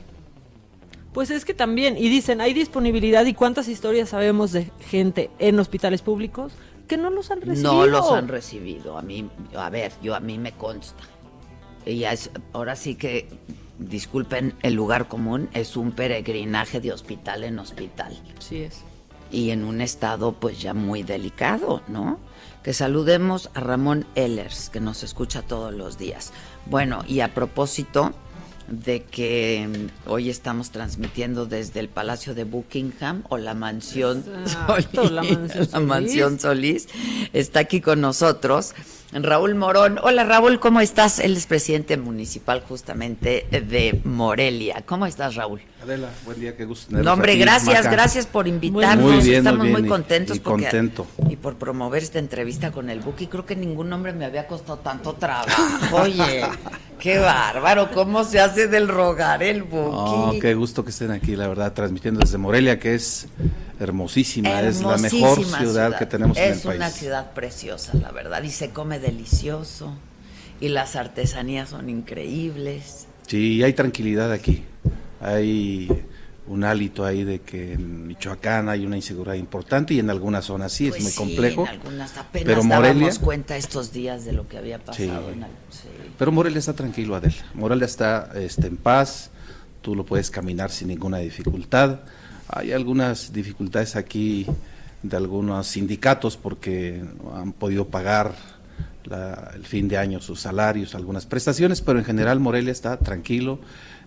Pues 1.12 1.30
es 1.30 1.44
que 1.44 1.54
también, 1.54 1.96
y 1.96 2.08
dicen, 2.08 2.40
hay 2.40 2.52
disponibilidad 2.52 3.24
y 3.26 3.34
cuántas 3.34 3.68
historias 3.68 4.10
sabemos 4.10 4.52
de 4.52 4.70
gente 4.80 5.30
en 5.38 5.58
hospitales 5.58 6.02
públicos 6.02 6.52
que 6.86 6.96
no 6.96 7.10
los 7.10 7.30
han 7.30 7.40
recibido. 7.40 7.72
No 7.74 7.86
los 7.86 8.10
han 8.12 8.28
recibido. 8.28 8.98
A 8.98 9.02
mí, 9.02 9.28
a 9.56 9.68
ver, 9.70 9.92
yo 10.02 10.14
a 10.14 10.20
mí 10.20 10.38
me 10.38 10.52
consta. 10.52 11.02
Y 11.86 12.04
es- 12.04 12.30
ahora 12.52 12.76
sí 12.76 12.94
que, 12.94 13.28
disculpen 13.78 14.54
el 14.62 14.74
lugar 14.74 15.06
común, 15.08 15.48
es 15.54 15.76
un 15.76 15.92
peregrinaje 15.92 16.80
de 16.80 16.92
hospital 16.92 17.44
en 17.44 17.58
hospital. 17.58 18.18
Sí 18.40 18.62
es. 18.62 18.82
Y 19.30 19.50
en 19.50 19.64
un 19.64 19.80
estado 19.80 20.32
pues 20.32 20.60
ya 20.60 20.74
muy 20.74 21.02
delicado, 21.04 21.82
¿no? 21.88 22.18
Que 22.62 22.72
saludemos 22.72 23.50
a 23.54 23.60
Ramón 23.60 24.04
Ellers, 24.14 24.68
que 24.68 24.80
nos 24.80 25.02
escucha 25.04 25.42
todos 25.42 25.72
los 25.72 25.96
días. 25.98 26.32
Bueno, 26.66 27.04
y 27.06 27.20
a 27.20 27.34
propósito 27.34 28.12
de 28.68 29.02
que 29.02 29.68
mm, 30.06 30.10
hoy 30.10 30.30
estamos 30.30 30.70
transmitiendo 30.70 31.46
desde 31.46 31.80
el 31.80 31.88
Palacio 31.88 32.34
de 32.34 32.44
Buckingham 32.44 33.22
o 33.28 33.38
la 33.38 33.54
mansión 33.54 34.24
Exacto, 34.42 35.08
Solís, 35.08 35.10
la 35.12 35.22
mansión 35.22 35.58
la 35.58 35.66
Solís. 35.66 35.88
mansión 35.88 36.40
Solís, 36.40 36.88
está 37.32 37.60
aquí 37.60 37.80
con 37.80 38.00
nosotros 38.00 38.74
Raúl 39.10 39.54
Morón. 39.54 39.98
Hola 40.02 40.24
Raúl, 40.24 40.60
¿cómo 40.60 40.80
estás? 40.80 41.18
Él 41.18 41.34
es 41.34 41.46
presidente 41.46 41.96
municipal 41.96 42.60
justamente 42.68 43.46
de 43.50 43.98
Morelia. 44.04 44.82
¿Cómo 44.84 45.06
estás 45.06 45.34
Raúl? 45.34 45.62
Adela, 45.82 46.10
buen 46.26 46.38
día, 46.38 46.54
qué 46.56 46.66
gusto. 46.66 46.86
No, 46.90 46.98
tenerlos 46.98 47.12
hombre, 47.14 47.32
aquí, 47.32 47.40
gracias, 47.40 47.76
Maca. 47.84 47.90
gracias 47.90 48.26
por 48.26 48.46
invitarnos. 48.46 49.14
Muy 49.14 49.24
bien, 49.24 49.38
Estamos 49.38 49.58
muy 49.60 49.68
muy, 49.70 49.76
bien, 49.82 49.86
y- 49.86 49.88
contentos 49.88 50.36
y 50.36 50.40
porque- 50.40 50.64
contento. 50.64 51.06
y 51.30 51.36
por 51.36 51.56
promover 51.56 52.02
esta 52.02 52.18
entrevista 52.18 52.70
con 52.70 52.90
el 52.90 53.00
Buki. 53.00 53.28
Creo 53.28 53.46
que 53.46 53.56
ningún 53.56 53.90
hombre 53.94 54.12
me 54.12 54.26
había 54.26 54.46
costado 54.46 54.78
tanto 54.80 55.14
trabajo. 55.14 55.96
Oye, 55.96 56.42
qué 57.00 57.18
bárbaro, 57.18 57.90
cómo 57.92 58.24
se 58.24 58.40
hace 58.40 58.68
del 58.68 58.88
rogar 58.88 59.42
el 59.42 59.62
Buki. 59.62 59.88
Oh, 59.90 60.34
qué 60.38 60.52
gusto 60.52 60.84
que 60.84 60.90
estén 60.90 61.12
aquí, 61.12 61.34
la 61.34 61.48
verdad, 61.48 61.72
transmitiendo 61.72 62.20
desde 62.20 62.36
Morelia, 62.36 62.78
que 62.78 62.94
es 62.94 63.26
hermosísima, 63.80 64.60
es 64.62 64.82
la 64.82 64.96
mejor 64.98 65.44
ciudad, 65.44 65.96
que 65.98 66.06
tenemos 66.06 66.36
en 66.36 66.44
el 66.44 66.50
Es 66.52 66.64
una 66.64 66.78
país. 66.78 66.94
ciudad 66.94 67.32
preciosa, 67.32 67.92
la 67.94 68.10
verdad, 68.12 68.42
y 68.42 68.50
se 68.50 68.70
come 68.70 68.98
delicioso. 68.98 69.94
Y 70.60 70.68
las 70.68 70.96
artesanías 70.96 71.68
son 71.68 71.88
increíbles. 71.88 73.06
Sí, 73.26 73.62
hay 73.62 73.72
tranquilidad 73.74 74.32
aquí. 74.32 74.64
Hay 75.20 75.88
un 76.46 76.64
hálito 76.64 77.04
ahí 77.04 77.24
de 77.24 77.40
que 77.42 77.74
en 77.74 78.06
Michoacán 78.06 78.68
hay 78.68 78.86
una 78.86 78.96
inseguridad 78.96 79.34
importante 79.34 79.94
y 79.94 79.98
en 79.98 80.08
algunas 80.10 80.46
zonas 80.46 80.72
sí, 80.72 80.88
Pues 80.88 80.98
es 80.98 81.02
muy 81.04 81.12
sí, 81.12 81.18
complejo. 81.18 81.62
en 81.62 81.68
algunas 81.68 82.16
apenas 82.16 82.46
pero 82.46 82.62
dábamos 82.62 82.76
Morelia, 82.96 83.10
cuenta 83.20 83.56
estos 83.56 83.92
días 83.92 84.24
de 84.24 84.32
lo 84.32 84.48
que 84.48 84.56
había 84.58 84.78
pasado. 84.78 84.96
Sí. 85.28 85.32
en 85.36 85.44
al- 85.44 85.50
sí. 85.70 85.88
Pero 86.18 86.32
Morelia 86.32 86.58
está 86.58 86.72
tranquilo, 86.72 87.14
Adela. 87.16 87.34
Morelia 87.54 87.84
está 87.84 88.30
este, 88.34 88.66
en 88.66 88.78
paz, 88.78 89.30
tú 89.82 89.94
lo 89.94 90.04
puedes 90.06 90.30
caminar 90.30 90.70
sin 90.70 90.88
ninguna 90.88 91.18
dificultad. 91.18 92.00
Hay 92.48 92.72
algunas 92.72 93.32
dificultades 93.32 93.96
aquí 93.96 94.46
de 95.02 95.16
algunos 95.16 95.66
sindicatos 95.66 96.36
porque 96.36 97.02
no 97.22 97.36
han 97.36 97.52
podido 97.52 97.86
pagar 97.86 98.34
la- 99.04 99.52
el 99.54 99.64
fin 99.64 99.88
de 99.88 99.96
año 99.96 100.20
sus 100.20 100.40
salarios, 100.40 100.94
algunas 100.94 101.24
prestaciones, 101.26 101.80
pero 101.80 101.98
en 101.98 102.04
general 102.04 102.40
Morelia 102.40 102.72
está 102.72 102.96
tranquilo, 102.98 103.58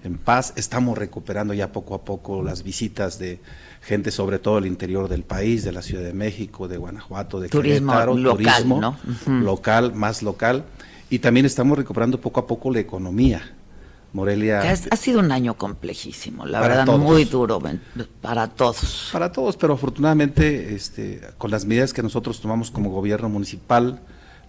en 0.03 0.17
paz. 0.17 0.53
Estamos 0.55 0.97
recuperando 0.97 1.53
ya 1.53 1.71
poco 1.71 1.95
a 1.95 2.01
poco 2.03 2.43
las 2.43 2.63
visitas 2.63 3.19
de 3.19 3.39
gente, 3.83 4.11
sobre 4.11 4.37
todo 4.39 4.55
del 4.55 4.65
interior 4.67 5.07
del 5.07 5.23
país, 5.23 5.63
de 5.63 5.71
la 5.71 5.81
Ciudad 5.81 6.03
de 6.03 6.13
México, 6.13 6.67
de 6.67 6.77
Guanajuato, 6.77 7.39
de 7.39 7.49
Turismo 7.49 7.93
local, 8.23 8.33
turismo 8.55 8.97
local, 9.43 9.93
más 9.93 10.21
local. 10.23 10.63
Y 11.09 11.19
también 11.19 11.45
estamos 11.45 11.77
recuperando 11.77 12.19
poco 12.19 12.39
a 12.39 12.47
poco 12.47 12.71
la 12.71 12.79
economía. 12.79 13.41
Morelia. 14.13 14.61
Ha, 14.61 14.95
sido 14.95 15.19
un 15.19 15.31
año 15.31 15.55
complejísimo, 15.55 16.45
la 16.45 16.59
verdad, 16.59 16.85
todos. 16.85 16.99
muy 16.99 17.23
duro 17.25 17.61
para 18.21 18.47
todos. 18.47 19.09
Para 19.13 19.31
todos, 19.31 19.55
pero 19.55 19.73
afortunadamente, 19.73 20.75
este, 20.75 21.21
con 21.37 21.49
las 21.49 21.65
medidas 21.65 21.93
que 21.93 22.03
nosotros 22.03 22.41
tomamos 22.41 22.71
como 22.71 22.89
gobierno 22.89 23.29
municipal, 23.29 24.01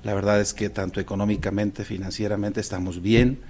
la 0.02 0.14
verdad 0.14 0.40
es 0.40 0.52
que 0.52 0.68
tanto 0.68 1.00
económicamente, 1.00 1.84
financieramente 1.84 2.60
estamos 2.60 3.02
bien, 3.02 3.40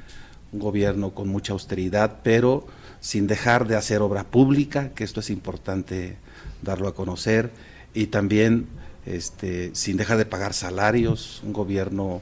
un 0.52 0.60
gobierno 0.60 1.12
con 1.12 1.28
mucha 1.28 1.54
austeridad, 1.54 2.18
pero 2.22 2.66
sin 3.00 3.26
dejar 3.26 3.66
de 3.66 3.76
hacer 3.76 4.02
obra 4.02 4.24
pública, 4.24 4.90
que 4.90 5.04
esto 5.04 5.20
es 5.20 5.30
importante 5.30 6.18
darlo 6.60 6.88
a 6.88 6.94
conocer, 6.94 7.50
y 7.94 8.08
también 8.08 8.68
este, 9.06 9.70
sin 9.74 9.96
dejar 9.96 10.18
de 10.18 10.26
pagar 10.26 10.52
salarios, 10.52 11.40
un 11.42 11.54
gobierno 11.54 12.20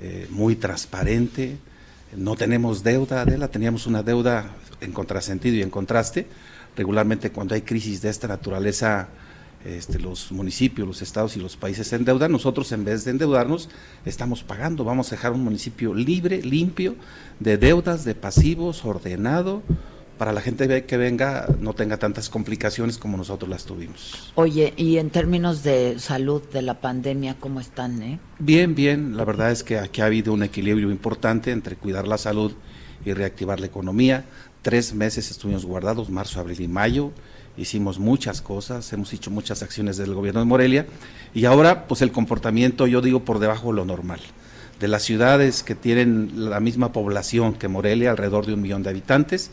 eh, 0.00 0.26
muy 0.30 0.56
transparente, 0.56 1.56
no 2.16 2.36
tenemos 2.36 2.82
deuda, 2.82 3.22
Adela, 3.22 3.48
teníamos 3.48 3.86
una 3.86 4.02
deuda 4.02 4.50
en 4.80 4.92
contrasentido 4.92 5.56
y 5.56 5.62
en 5.62 5.70
contraste. 5.70 6.26
Regularmente 6.76 7.30
cuando 7.30 7.54
hay 7.54 7.62
crisis 7.62 8.00
de 8.02 8.08
esta 8.08 8.28
naturaleza, 8.28 9.08
este, 9.64 9.98
los 9.98 10.30
municipios, 10.32 10.86
los 10.86 11.02
estados 11.02 11.36
y 11.36 11.40
los 11.40 11.56
países 11.56 11.88
se 11.88 11.96
endeudan, 11.96 12.30
nosotros 12.30 12.70
en 12.72 12.84
vez 12.84 13.04
de 13.04 13.10
endeudarnos 13.10 13.68
estamos 14.04 14.42
pagando, 14.42 14.84
vamos 14.84 15.08
a 15.08 15.16
dejar 15.16 15.32
un 15.32 15.42
municipio 15.42 15.92
libre, 15.94 16.40
limpio, 16.42 16.94
de 17.40 17.58
deudas, 17.58 18.04
de 18.04 18.14
pasivos, 18.14 18.84
ordenado, 18.84 19.62
para 20.18 20.32
la 20.32 20.40
gente 20.40 20.84
que 20.84 20.96
venga 20.96 21.46
no 21.60 21.72
tenga 21.72 21.96
tantas 21.96 22.28
complicaciones 22.28 22.98
como 22.98 23.16
nosotros 23.16 23.48
las 23.48 23.64
tuvimos. 23.64 24.32
Oye, 24.34 24.74
y 24.76 24.98
en 24.98 25.10
términos 25.10 25.62
de 25.62 25.98
salud 25.98 26.42
de 26.52 26.62
la 26.62 26.80
pandemia, 26.80 27.36
¿cómo 27.38 27.60
están, 27.60 28.02
eh? 28.02 28.18
Bien, 28.38 28.74
bien. 28.74 29.16
La 29.16 29.24
verdad 29.24 29.50
es 29.52 29.62
que 29.62 29.78
aquí 29.78 30.00
ha 30.00 30.06
habido 30.06 30.32
un 30.32 30.42
equilibrio 30.42 30.90
importante 30.90 31.52
entre 31.52 31.76
cuidar 31.76 32.08
la 32.08 32.18
salud 32.18 32.52
y 33.04 33.12
reactivar 33.12 33.60
la 33.60 33.66
economía. 33.66 34.24
Tres 34.62 34.92
meses 34.92 35.30
estuvimos 35.30 35.64
guardados, 35.64 36.10
marzo, 36.10 36.40
abril 36.40 36.60
y 36.60 36.68
mayo. 36.68 37.12
Hicimos 37.56 37.98
muchas 37.98 38.42
cosas, 38.42 38.92
hemos 38.92 39.12
hecho 39.12 39.30
muchas 39.30 39.62
acciones 39.62 39.96
del 39.96 40.14
gobierno 40.14 40.40
de 40.40 40.46
Morelia 40.46 40.86
y 41.34 41.44
ahora 41.44 41.86
pues 41.86 42.02
el 42.02 42.12
comportamiento, 42.12 42.86
yo 42.86 43.00
digo, 43.00 43.24
por 43.24 43.38
debajo 43.38 43.68
de 43.68 43.76
lo 43.76 43.84
normal. 43.84 44.20
de 44.80 44.88
las 44.88 45.02
ciudades 45.02 45.62
que 45.62 45.74
tienen 45.74 46.50
la 46.50 46.60
misma 46.60 46.92
población 46.92 47.54
que 47.54 47.68
Morelia, 47.68 48.10
alrededor 48.10 48.46
de 48.46 48.54
un 48.54 48.62
millón 48.62 48.82
de 48.82 48.90
habitantes, 48.90 49.50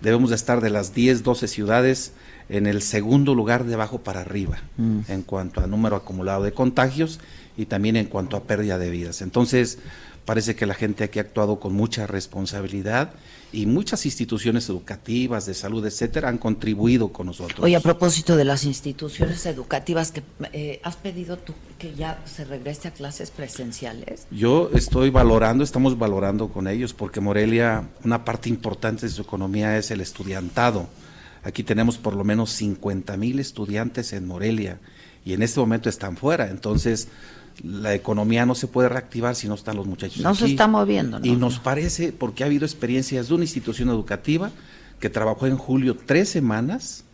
debemos 0.00 0.30
de 0.30 0.36
estar 0.36 0.60
de 0.60 0.70
las 0.70 0.94
10, 0.94 1.22
12 1.22 1.48
ciudades 1.48 2.12
en 2.48 2.66
el 2.66 2.82
segundo 2.82 3.34
lugar 3.34 3.64
de 3.64 3.74
abajo 3.74 3.98
para 3.98 4.20
arriba 4.20 4.58
mm. 4.76 5.00
en 5.08 5.22
cuanto 5.22 5.60
a 5.60 5.66
número 5.66 5.96
acumulado 5.96 6.44
de 6.44 6.52
contagios 6.52 7.20
y 7.56 7.66
también 7.66 7.96
en 7.96 8.06
cuanto 8.06 8.36
a 8.36 8.44
pérdida 8.44 8.78
de 8.78 8.90
vidas. 8.90 9.22
Entonces, 9.22 9.78
parece 10.26 10.56
que 10.56 10.66
la 10.66 10.74
gente 10.74 11.04
aquí 11.04 11.18
ha 11.18 11.22
actuado 11.22 11.58
con 11.58 11.72
mucha 11.72 12.06
responsabilidad 12.06 13.12
y 13.52 13.64
muchas 13.64 14.04
instituciones 14.04 14.68
educativas, 14.68 15.46
de 15.46 15.54
salud, 15.54 15.86
etcétera, 15.86 16.28
han 16.28 16.36
contribuido 16.36 17.08
con 17.08 17.28
nosotros. 17.28 17.60
Oye, 17.60 17.76
a 17.76 17.80
propósito 17.80 18.36
de 18.36 18.44
las 18.44 18.64
instituciones 18.64 19.46
educativas, 19.46 20.10
que 20.10 20.22
eh, 20.52 20.80
¿has 20.82 20.96
pedido 20.96 21.38
tú 21.38 21.54
que 21.78 21.94
ya 21.94 22.20
se 22.26 22.44
regrese 22.44 22.88
a 22.88 22.90
clases 22.90 23.30
presenciales? 23.30 24.26
Yo 24.32 24.68
estoy 24.74 25.10
valorando, 25.10 25.62
estamos 25.62 25.96
valorando 25.96 26.48
con 26.48 26.66
ellos, 26.66 26.92
porque 26.92 27.20
Morelia, 27.20 27.88
una 28.04 28.24
parte 28.24 28.48
importante 28.48 29.06
de 29.06 29.12
su 29.12 29.22
economía 29.22 29.78
es 29.78 29.90
el 29.92 30.00
estudiantado. 30.00 30.88
Aquí 31.44 31.62
tenemos 31.62 31.96
por 31.96 32.14
lo 32.14 32.24
menos 32.24 32.50
50 32.50 33.16
mil 33.16 33.38
estudiantes 33.38 34.12
en 34.12 34.26
Morelia 34.26 34.80
y 35.24 35.32
en 35.34 35.42
este 35.42 35.60
momento 35.60 35.88
están 35.88 36.16
fuera. 36.16 36.50
Entonces, 36.50 37.08
la 37.62 37.94
economía 37.94 38.46
no 38.46 38.54
se 38.54 38.66
puede 38.66 38.88
reactivar 38.88 39.34
si 39.34 39.48
no 39.48 39.54
están 39.54 39.76
los 39.76 39.86
muchachos. 39.86 40.20
No 40.20 40.34
se 40.34 40.46
está 40.46 40.66
moviendo. 40.66 41.20
Y 41.22 41.36
nos 41.36 41.58
parece, 41.58 42.12
porque 42.12 42.42
ha 42.42 42.46
habido 42.46 42.64
experiencias 42.64 43.28
de 43.28 43.34
una 43.34 43.44
institución 43.44 43.88
educativa 43.88 44.50
que 45.00 45.10
trabajó 45.10 45.46
en 45.46 45.56
julio 45.56 45.96
tres 45.96 46.28
semanas 46.28 47.04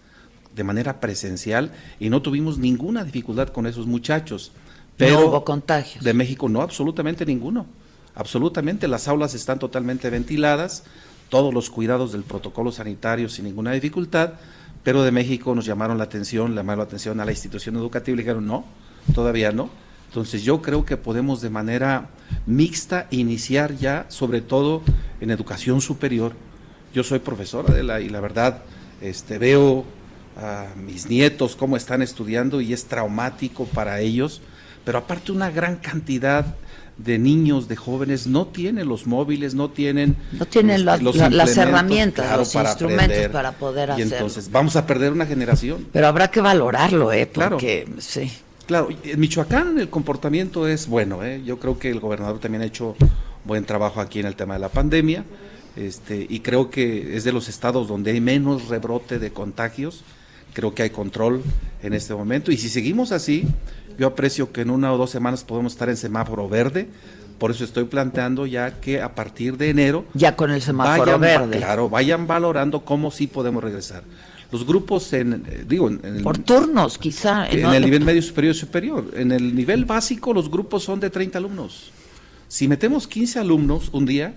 de 0.54 0.64
manera 0.64 1.00
presencial 1.00 1.72
y 1.98 2.10
no 2.10 2.22
tuvimos 2.22 2.58
ninguna 2.58 3.04
dificultad 3.04 3.48
con 3.48 3.66
esos 3.66 3.86
muchachos. 3.86 4.52
Pero 4.96 5.20
no 5.20 5.26
hubo 5.26 5.44
contagios. 5.44 6.04
De 6.04 6.12
México 6.12 6.48
no, 6.48 6.60
absolutamente 6.60 7.24
ninguno. 7.24 7.66
Absolutamente, 8.14 8.88
las 8.88 9.08
aulas 9.08 9.34
están 9.34 9.58
totalmente 9.58 10.10
ventiladas, 10.10 10.84
todos 11.30 11.54
los 11.54 11.70
cuidados 11.70 12.12
del 12.12 12.24
protocolo 12.24 12.70
sanitario 12.70 13.30
sin 13.30 13.46
ninguna 13.46 13.72
dificultad, 13.72 14.34
pero 14.82 15.02
de 15.02 15.12
México 15.12 15.54
nos 15.54 15.64
llamaron 15.64 15.96
la 15.96 16.04
atención, 16.04 16.54
llamaron 16.54 16.80
la 16.80 16.84
atención 16.84 17.20
a 17.20 17.24
la 17.24 17.30
institución 17.30 17.76
educativa 17.76 18.14
y 18.14 18.18
dijeron 18.18 18.46
no, 18.46 18.66
todavía 19.14 19.50
no 19.50 19.70
entonces 20.12 20.42
yo 20.42 20.60
creo 20.60 20.84
que 20.84 20.98
podemos 20.98 21.40
de 21.40 21.48
manera 21.48 22.10
mixta 22.44 23.06
iniciar 23.10 23.74
ya, 23.78 24.04
sobre 24.08 24.42
todo 24.42 24.82
en 25.22 25.30
educación 25.30 25.80
superior. 25.80 26.34
Yo 26.92 27.02
soy 27.02 27.20
profesora 27.20 27.72
de 27.72 27.82
la 27.82 27.98
y 28.02 28.10
la 28.10 28.20
verdad 28.20 28.60
este, 29.00 29.38
veo 29.38 29.86
a 30.36 30.66
mis 30.76 31.08
nietos 31.08 31.56
cómo 31.56 31.78
están 31.78 32.02
estudiando 32.02 32.60
y 32.60 32.74
es 32.74 32.84
traumático 32.84 33.64
para 33.64 34.00
ellos, 34.00 34.42
pero 34.84 34.98
aparte 34.98 35.32
una 35.32 35.50
gran 35.50 35.76
cantidad 35.76 36.56
de 36.98 37.18
niños, 37.18 37.66
de 37.66 37.76
jóvenes, 37.76 38.26
no 38.26 38.48
tienen 38.48 38.88
los 38.88 39.06
móviles, 39.06 39.54
no 39.54 39.70
tienen, 39.70 40.16
no 40.32 40.44
tienen 40.44 40.84
las 40.84 41.56
herramientas, 41.56 42.36
los 42.36 42.54
instrumentos 42.54 43.28
para 43.28 43.52
poder 43.52 43.92
hacerlo. 43.92 44.10
Y 44.10 44.12
entonces 44.12 44.50
vamos 44.50 44.76
a 44.76 44.86
perder 44.86 45.10
una 45.12 45.24
generación. 45.24 45.88
Pero 45.90 46.06
habrá 46.06 46.30
que 46.30 46.42
valorarlo, 46.42 47.14
¿eh? 47.14 47.24
Porque, 47.24 47.88
sí. 47.98 48.30
Claro, 48.72 48.88
en 49.04 49.20
Michoacán 49.20 49.78
el 49.78 49.90
comportamiento 49.90 50.66
es 50.66 50.86
bueno, 50.86 51.22
¿eh? 51.22 51.42
yo 51.44 51.58
creo 51.58 51.78
que 51.78 51.90
el 51.90 52.00
gobernador 52.00 52.38
también 52.38 52.62
ha 52.62 52.64
hecho 52.64 52.96
buen 53.44 53.66
trabajo 53.66 54.00
aquí 54.00 54.18
en 54.18 54.24
el 54.24 54.34
tema 54.34 54.54
de 54.54 54.60
la 54.60 54.70
pandemia, 54.70 55.26
este, 55.76 56.26
y 56.26 56.40
creo 56.40 56.70
que 56.70 57.14
es 57.14 57.24
de 57.24 57.32
los 57.32 57.50
estados 57.50 57.86
donde 57.86 58.12
hay 58.12 58.22
menos 58.22 58.68
rebrote 58.68 59.18
de 59.18 59.30
contagios, 59.30 60.04
creo 60.54 60.74
que 60.74 60.84
hay 60.84 60.88
control 60.88 61.42
en 61.82 61.92
este 61.92 62.14
momento, 62.14 62.50
y 62.50 62.56
si 62.56 62.70
seguimos 62.70 63.12
así, 63.12 63.44
yo 63.98 64.06
aprecio 64.06 64.52
que 64.52 64.62
en 64.62 64.70
una 64.70 64.90
o 64.90 64.96
dos 64.96 65.10
semanas 65.10 65.44
podemos 65.44 65.74
estar 65.74 65.90
en 65.90 65.98
semáforo 65.98 66.48
verde, 66.48 66.88
por 67.38 67.50
eso 67.50 67.64
estoy 67.64 67.84
planteando 67.84 68.46
ya 68.46 68.80
que 68.80 69.02
a 69.02 69.14
partir 69.14 69.58
de 69.58 69.68
enero... 69.68 70.06
Ya 70.14 70.34
con 70.34 70.50
el 70.50 70.62
semáforo 70.62 71.18
verde. 71.18 71.58
Claro, 71.58 71.90
vayan 71.90 72.26
valorando 72.26 72.86
cómo 72.86 73.10
sí 73.10 73.26
podemos 73.26 73.62
regresar 73.62 74.02
los 74.52 74.66
grupos 74.66 75.12
en, 75.14 75.44
eh, 75.48 75.64
digo, 75.66 75.88
en, 75.88 76.00
el, 76.04 76.22
por 76.22 76.36
turnos 76.38 76.98
quizá. 76.98 77.48
En, 77.48 77.64
el 77.64 77.82
nivel 77.82 78.04
medio 78.04 78.20
superior 78.20 78.54
y 78.54 78.58
superior. 78.58 79.10
En 79.16 79.32
el 79.32 79.54
nivel 79.54 79.86
básico 79.86 80.34
los 80.34 80.50
grupos 80.50 80.84
son 80.84 81.00
de 81.00 81.08
30 81.08 81.38
alumnos. 81.38 81.90
Si 82.48 82.68
metemos 82.68 83.08
15 83.08 83.38
alumnos 83.38 83.88
un 83.92 84.04
día, 84.04 84.34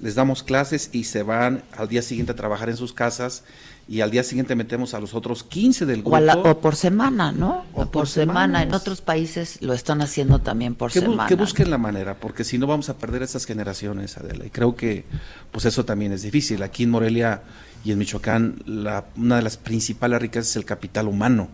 les 0.00 0.16
damos 0.16 0.42
clases 0.42 0.90
y 0.92 1.04
se 1.04 1.22
van 1.22 1.62
al 1.76 1.88
día 1.88 2.02
siguiente 2.02 2.32
a 2.32 2.34
trabajar 2.34 2.68
en 2.68 2.76
sus 2.76 2.92
casas 2.92 3.44
y 3.88 4.00
al 4.00 4.10
día 4.10 4.24
siguiente 4.24 4.56
metemos 4.56 4.94
a 4.94 5.00
los 5.00 5.14
otros 5.14 5.44
15 5.44 5.86
del 5.86 6.02
grupo. 6.02 6.18
O, 6.44 6.60
por 6.60 6.74
semana, 6.74 7.30
¿no? 7.30 7.64
O, 7.72 7.86
por, 7.86 8.08
semana. 8.08 8.64
En 8.64 8.74
otros 8.74 9.00
países 9.00 9.62
lo 9.62 9.74
están 9.74 10.02
haciendo 10.02 10.40
también 10.40 10.74
por 10.74 10.90
semana. 10.90 11.28
que 11.28 11.36
busquen 11.36 11.70
la 11.70 11.78
manera, 11.78 12.16
porque 12.18 12.42
si 12.42 12.58
no 12.58 12.66
vamos 12.66 12.88
a 12.88 12.98
perder 12.98 13.22
esas 13.22 13.44
generaciones, 13.44 14.18
Adela. 14.18 14.44
Y 14.44 14.50
creo 14.50 14.74
que 14.74 15.04
pues 15.52 15.66
eso 15.66 15.84
también 15.84 16.10
es 16.10 16.22
difícil. 16.22 16.64
Aquí 16.64 16.82
en 16.82 16.90
Morelia 16.90 17.42
y 17.86 17.92
en 17.92 17.98
Michoacán 17.98 18.56
la, 18.66 19.04
una 19.16 19.36
de 19.36 19.42
las 19.42 19.56
principales 19.56 20.20
riquezas 20.20 20.50
es 20.50 20.56
el 20.56 20.64
capital 20.64 21.06
humano. 21.06 21.48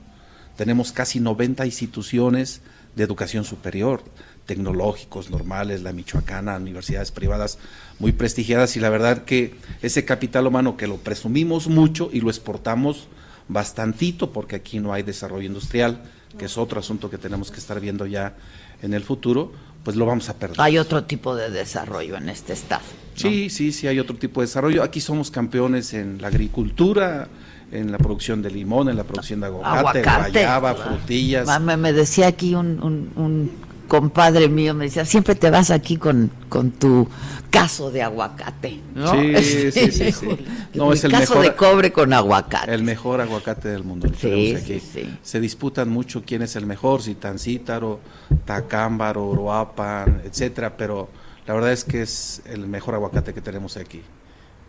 Tenemos 0.56 0.90
casi 0.90 1.20
90 1.20 1.66
instituciones 1.66 2.62
de 2.96 3.04
educación 3.04 3.44
superior, 3.44 4.02
tecnológicos, 4.46 5.28
normales, 5.28 5.82
la 5.82 5.92
Michoacana, 5.92 6.56
universidades 6.56 7.10
privadas 7.10 7.58
muy 7.98 8.12
prestigiadas 8.12 8.78
y 8.78 8.80
la 8.80 8.88
verdad 8.88 9.24
que 9.24 9.56
ese 9.82 10.06
capital 10.06 10.46
humano 10.46 10.78
que 10.78 10.86
lo 10.86 10.96
presumimos 10.96 11.68
mucho 11.68 12.08
y 12.10 12.22
lo 12.22 12.30
exportamos 12.30 13.08
bastantito 13.48 14.32
porque 14.32 14.56
aquí 14.56 14.80
no 14.80 14.94
hay 14.94 15.02
desarrollo 15.02 15.46
industrial, 15.46 16.02
que 16.38 16.46
es 16.46 16.56
otro 16.56 16.80
asunto 16.80 17.10
que 17.10 17.18
tenemos 17.18 17.50
que 17.50 17.58
estar 17.58 17.78
viendo 17.78 18.06
ya 18.06 18.36
en 18.80 18.94
el 18.94 19.04
futuro, 19.04 19.52
pues 19.84 19.96
lo 19.96 20.06
vamos 20.06 20.30
a 20.30 20.38
perder. 20.38 20.56
Hay 20.62 20.78
otro 20.78 21.04
tipo 21.04 21.36
de 21.36 21.50
desarrollo 21.50 22.16
en 22.16 22.30
este 22.30 22.54
estado. 22.54 23.01
Sí, 23.14 23.50
sí, 23.50 23.72
sí, 23.72 23.86
hay 23.86 23.98
otro 23.98 24.16
tipo 24.16 24.40
de 24.40 24.46
desarrollo. 24.46 24.82
Aquí 24.82 25.00
somos 25.00 25.30
campeones 25.30 25.92
en 25.94 26.20
la 26.20 26.28
agricultura, 26.28 27.28
en 27.70 27.92
la 27.92 27.98
producción 27.98 28.42
de 28.42 28.50
limón, 28.50 28.88
en 28.88 28.96
la 28.96 29.04
producción 29.04 29.40
de 29.40 29.46
aguacate, 29.46 30.02
guayaba, 30.02 30.74
frutillas. 30.74 31.60
Me, 31.60 31.92
decía 31.92 32.28
aquí 32.28 32.54
un 32.54 33.50
compadre 33.92 34.48
mío 34.48 34.72
me 34.72 34.86
decía, 34.86 35.04
siempre 35.04 35.34
te 35.34 35.50
vas 35.50 35.70
aquí 35.70 35.98
con, 35.98 36.30
con 36.48 36.70
tu 36.70 37.06
caso 37.50 37.90
de 37.90 38.00
aguacate, 38.00 38.80
¿no? 38.94 39.12
Sí, 39.12 39.70
sí, 39.72 40.12
sí. 40.12 40.28
No, 40.72 40.94
es 40.94 41.04
el 41.04 41.12
caso 41.12 41.42
de 41.42 41.54
cobre 41.54 41.92
con 41.92 42.10
aguacate. 42.14 42.72
El 42.72 42.84
mejor 42.84 43.20
aguacate 43.20 43.68
del 43.68 43.84
mundo. 43.84 44.08
Sí, 44.18 44.56
sí, 44.56 44.80
Se 45.22 45.40
disputan 45.40 45.90
mucho 45.90 46.22
quién 46.26 46.40
es 46.40 46.56
el 46.56 46.64
mejor, 46.64 47.02
si 47.02 47.16
Tancítaro, 47.16 48.00
Tacámbaro, 48.46 49.26
Uruapan, 49.26 50.22
etcétera, 50.24 50.74
pero 50.74 51.10
la 51.47 51.55
verdad 51.55 51.72
es 51.72 51.84
que 51.84 52.03
es 52.03 52.43
el 52.47 52.66
mejor 52.66 52.95
aguacate 52.95 53.34
que 53.34 53.40
tenemos 53.40 53.76
aquí. 53.76 54.03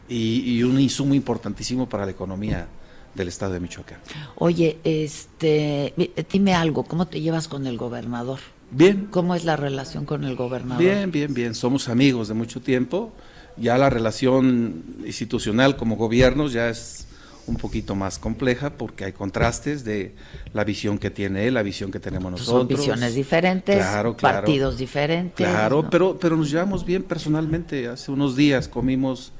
Y, 0.09 0.57
y 0.57 0.63
un 0.63 0.79
insumo 0.79 1.13
importantísimo 1.13 1.87
para 1.87 2.05
la 2.05 2.11
economía 2.11 2.67
del 3.15 3.27
estado 3.27 3.53
de 3.53 3.59
Michoacán. 3.59 3.99
Oye, 4.35 4.79
este, 4.83 5.93
dime 6.31 6.53
algo, 6.53 6.83
¿cómo 6.83 7.07
te 7.07 7.21
llevas 7.21 7.47
con 7.47 7.67
el 7.67 7.77
gobernador? 7.77 8.39
Bien. 8.71 9.07
¿Cómo 9.11 9.35
es 9.35 9.45
la 9.45 9.55
relación 9.55 10.05
con 10.05 10.23
el 10.23 10.35
gobernador? 10.35 10.83
Bien, 10.83 11.11
bien, 11.11 11.33
bien. 11.33 11.55
Somos 11.55 11.89
amigos 11.89 12.27
de 12.27 12.33
mucho 12.33 12.59
tiempo. 12.59 13.13
Ya 13.55 13.77
la 13.77 13.89
relación 13.89 14.83
institucional 15.05 15.77
como 15.77 15.95
gobiernos 15.95 16.53
ya 16.53 16.69
es 16.69 17.07
un 17.45 17.55
poquito 17.55 17.95
más 17.95 18.19
compleja 18.19 18.71
porque 18.71 19.05
hay 19.05 19.11
contrastes 19.11 19.83
de 19.83 20.15
la 20.53 20.63
visión 20.63 20.97
que 20.97 21.09
tiene 21.09 21.47
él, 21.47 21.55
la 21.55 21.63
visión 21.63 21.91
que 21.91 21.99
tenemos 21.99 22.31
nosotros. 22.31 22.59
Son 22.59 22.67
visiones 22.67 23.15
diferentes, 23.15 23.85
partidos 24.19 24.77
diferentes. 24.77 25.35
Claro, 25.35 25.89
pero, 25.89 26.17
pero 26.17 26.37
nos 26.37 26.49
llevamos 26.49 26.85
bien 26.85 27.03
personalmente. 27.03 27.87
Hace 27.87 28.11
unos 28.11 28.35
días 28.35 28.67
comimos 28.67 29.33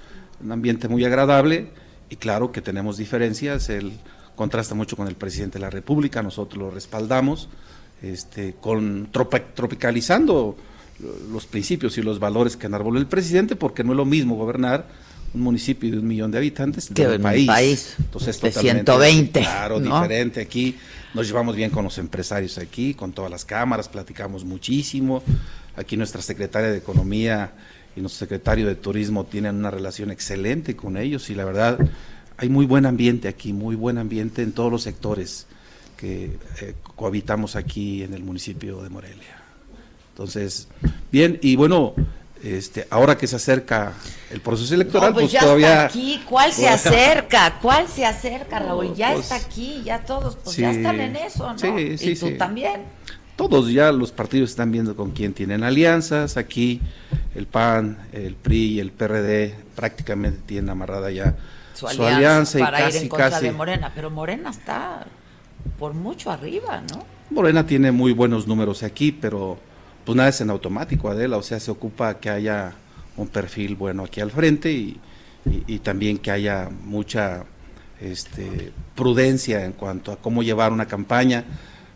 un 0.44 0.52
ambiente 0.52 0.88
muy 0.88 1.06
agradable 1.06 1.70
y 2.10 2.18
claro 2.18 2.52
que 2.52 2.62
tenemos 2.62 2.98
diferencias. 2.98 3.70
Él 3.70 3.94
contrasta 4.36 4.76
mucho 4.76 4.98
con 4.98 5.08
el 5.08 5.16
presidente 5.16 5.60
de 5.60 5.62
la 5.62 5.70
República, 5.70 6.22
nosotros 6.22 6.62
lo 6.62 6.72
respaldamos 6.72 7.50
este, 8.02 8.56
con 8.60 9.10
tropicalizando 9.12 10.58
los 11.32 11.46
principios 11.46 11.98
y 11.98 12.02
los 12.02 12.20
valores 12.20 12.58
que 12.58 12.68
enarboló 12.68 13.00
el 13.00 13.08
presidente, 13.08 13.56
porque 13.56 13.84
no 13.84 13.92
es 13.92 13.98
lo 13.98 14.06
mismo 14.06 14.36
gobernar 14.36 14.88
un 15.34 15.42
municipio 15.42 15.92
de 15.92 16.00
un 16.00 16.08
millón 16.08 16.32
de 16.32 16.38
habitantes 16.38 16.90
un 16.90 17.22
país, 17.22 17.96
Entonces, 17.98 18.40
de 18.40 18.52
120. 18.52 19.40
Claro, 19.40 19.80
diferente. 19.80 20.42
Aquí 20.42 20.76
nos 21.14 21.28
llevamos 21.28 21.56
bien 21.56 21.70
con 21.70 21.84
los 21.84 21.98
empresarios 21.98 22.58
aquí, 22.58 22.94
con 22.94 23.14
todas 23.14 23.32
las 23.32 23.46
cámaras, 23.46 23.90
platicamos 23.90 24.46
muchísimo. 24.46 25.24
Aquí 25.76 25.98
nuestra 25.98 26.22
secretaria 26.22 26.70
de 26.70 26.78
Economía 26.78 27.52
y 27.96 28.02
nuestro 28.02 28.20
secretario 28.20 28.68
de 28.68 28.76
Turismo 28.76 29.26
tienen 29.26 29.56
una 29.56 29.72
relación 29.72 30.12
excelente 30.12 30.76
con 30.76 30.98
ellos 30.98 31.30
y 31.30 31.36
la 31.36 31.46
verdad 31.46 31.80
hay 32.38 32.50
muy 32.50 32.66
buen 32.66 32.86
ambiente 32.86 33.28
aquí, 33.28 33.54
muy 33.54 33.76
buen 33.76 33.98
ambiente 33.98 34.42
en 34.42 34.52
todos 34.52 34.72
los 34.72 34.84
sectores 34.84 35.48
que 35.98 36.38
eh, 36.62 36.76
cohabitamos 36.96 37.56
aquí 37.56 38.04
en 38.04 38.14
el 38.14 38.24
municipio 38.24 38.82
de 38.82 38.90
Morelia. 38.90 39.42
Entonces, 40.12 40.68
bien, 41.12 41.40
y 41.42 41.56
bueno, 41.56 41.96
este, 42.44 42.86
ahora 42.90 43.18
que 43.18 43.26
se 43.26 43.38
acerca 43.38 43.94
el 44.30 44.42
proceso 44.42 44.74
electoral, 44.74 45.14
pues, 45.14 45.24
pues, 45.24 45.32
ya 45.34 45.40
todavía... 45.40 45.74
Está 45.74 45.86
aquí, 45.86 46.22
¿cuál 46.28 46.52
se 46.52 46.68
acerca? 46.70 47.60
¿Cuál 47.62 47.88
se 47.88 48.06
acerca, 48.06 48.60
Raúl? 48.60 48.94
Ya 48.96 49.14
pues, 49.14 49.32
está 49.32 49.36
aquí, 49.36 49.82
ya 49.86 50.04
todos, 50.04 50.36
pues 50.44 50.58
ya 50.58 50.72
están 50.72 51.00
en 51.00 51.16
eso, 51.16 51.54
¿no? 51.54 51.58
Sí, 51.58 51.98
sí, 51.98 52.12
y 52.12 52.16
tú 52.16 52.38
también. 52.38 52.82
todos 53.36 53.72
ya 53.72 53.92
los 53.92 54.12
partidos 54.12 54.50
están 54.50 54.72
viendo 54.72 54.96
con 54.96 55.12
quién 55.12 55.34
tienen 55.34 55.64
alianzas. 55.64 56.36
Aquí 56.36 56.82
el 57.34 57.48
PAN, 57.48 57.98
el 58.12 58.36
PRI 58.36 58.74
y 58.74 58.80
el 58.80 58.92
PRD 58.92 59.56
prácticamente 59.76 60.42
tienen 60.46 60.70
amarrada 60.70 61.12
ya 61.12 61.36
su 61.74 61.88
alianza, 61.88 62.60
para 62.60 62.90
ir 62.90 62.96
en 62.98 63.10
contra 63.10 63.40
de 63.40 63.52
Morena. 63.52 63.92
Pero 63.96 64.10
Morena 64.12 64.50
está 64.50 65.08
por 65.80 65.94
mucho 65.94 66.30
arriba, 66.30 66.82
¿no? 66.92 67.06
Morena 67.30 67.66
tiene 67.66 67.92
muy 67.92 68.12
buenos 68.12 68.48
números 68.48 68.84
aquí, 68.84 69.12
pero 69.12 69.58
pues 70.06 70.16
nada 70.16 70.30
es 70.30 70.42
en 70.42 70.50
automático, 70.50 71.10
Adela. 71.10 71.38
O 71.38 71.44
sea, 71.44 71.60
se 71.60 71.72
ocupa 71.72 72.20
que 72.20 72.30
haya 72.30 72.74
un 73.18 73.28
perfil 73.28 73.76
bueno 73.76 74.04
aquí 74.04 74.22
al 74.22 74.32
frente 74.32 74.72
y, 74.72 75.00
y 75.46 75.80
también 75.80 76.18
que 76.18 76.32
haya 76.32 76.70
mucha 76.84 77.46
este, 78.04 78.72
prudencia 78.96 79.66
en 79.66 79.74
cuanto 79.74 80.12
a 80.12 80.18
cómo 80.18 80.44
llevar 80.44 80.72
una 80.72 80.88
campaña, 80.88 81.46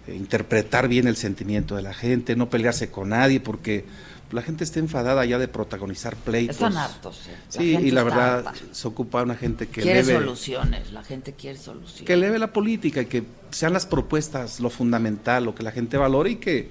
eh, 0.08 0.16
interpretar 0.16 0.88
bien 0.88 1.08
el 1.08 1.16
sentimiento 1.16 1.76
de 1.76 1.82
la 1.82 1.94
gente, 1.94 2.36
no 2.36 2.50
pelearse 2.50 2.90
con 2.90 3.10
nadie, 3.10 3.40
porque 3.40 3.86
la 4.32 4.42
gente 4.42 4.64
está 4.64 4.80
enfadada 4.80 5.24
ya 5.26 5.38
de 5.38 5.48
protagonizar 5.48 6.16
pleitos. 6.16 6.56
Están 6.56 6.78
hartos. 6.78 7.22
Sí, 7.50 7.78
y 7.82 7.92
la 7.92 8.04
verdad 8.04 8.54
se 8.72 8.88
ocupa 8.88 9.24
una 9.24 9.36
gente 9.36 9.68
que 9.68 9.82
quiere 9.82 10.04
soluciones, 10.04 10.92
la 10.92 11.04
gente 11.04 11.34
quiere 11.34 11.58
soluciones. 11.58 12.04
Que 12.04 12.18
leve 12.18 12.40
la 12.40 12.52
política 12.52 13.02
y 13.02 13.06
que 13.06 13.24
sean 13.52 13.74
las 13.74 13.86
propuestas 13.86 14.60
lo 14.60 14.70
fundamental, 14.70 15.46
lo 15.46 15.56
que 15.56 15.64
la 15.64 15.72
gente 15.72 15.98
valore 15.98 16.32
y 16.32 16.36
que 16.38 16.70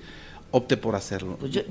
opte 0.50 0.76
por 0.76 0.94
hacerlo. 0.94 1.36
Pues 1.38 1.52
yo, 1.52 1.62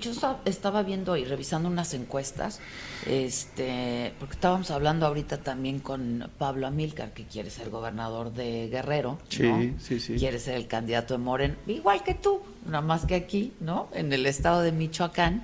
estaba 0.46 0.84
viendo 0.84 1.18
y 1.18 1.26
revisando 1.26 1.70
unas 1.70 1.94
encuestas, 1.94 2.60
este, 3.06 4.14
porque 4.20 4.36
estábamos 4.36 4.72
hablando 4.72 5.06
ahorita 5.06 5.38
también 5.38 5.80
con 5.80 6.30
Pablo 6.38 6.68
Amilcar, 6.68 7.14
que 7.14 7.24
quiere 7.24 7.50
ser 7.50 7.70
gobernador 7.70 8.34
de 8.34 8.68
Guerrero, 8.70 9.18
sí, 9.30 9.74
sí, 9.80 10.00
sí. 10.00 10.16
quiere 10.16 10.40
ser 10.40 10.56
el 10.56 10.68
candidato 10.68 11.14
de 11.14 11.18
Moren, 11.20 11.58
igual 11.68 12.04
que 12.04 12.14
tú, 12.14 12.42
nada 12.66 12.82
más 12.82 13.06
que 13.06 13.16
aquí, 13.16 13.54
¿no? 13.60 13.90
En 13.94 14.12
el 14.14 14.26
estado 14.26 14.62
de 14.62 14.72
Michoacán. 14.72 15.44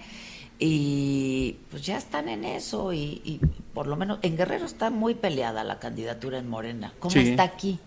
Y 0.64 1.56
pues 1.72 1.84
ya 1.84 1.98
están 1.98 2.30
en 2.30 2.46
eso 2.46 2.94
y, 2.94 3.40
por 3.74 3.88
lo 3.88 3.96
menos 3.96 4.20
en 4.22 4.38
Guerrero 4.38 4.66
está 4.66 4.92
muy 4.92 5.16
peleada 5.16 5.64
la 5.64 5.80
candidatura 5.80 6.38
en 6.38 6.48
Morena. 6.48 6.94
¿Cómo 7.00 7.16
está 7.16 7.42
aquí? 7.42 7.80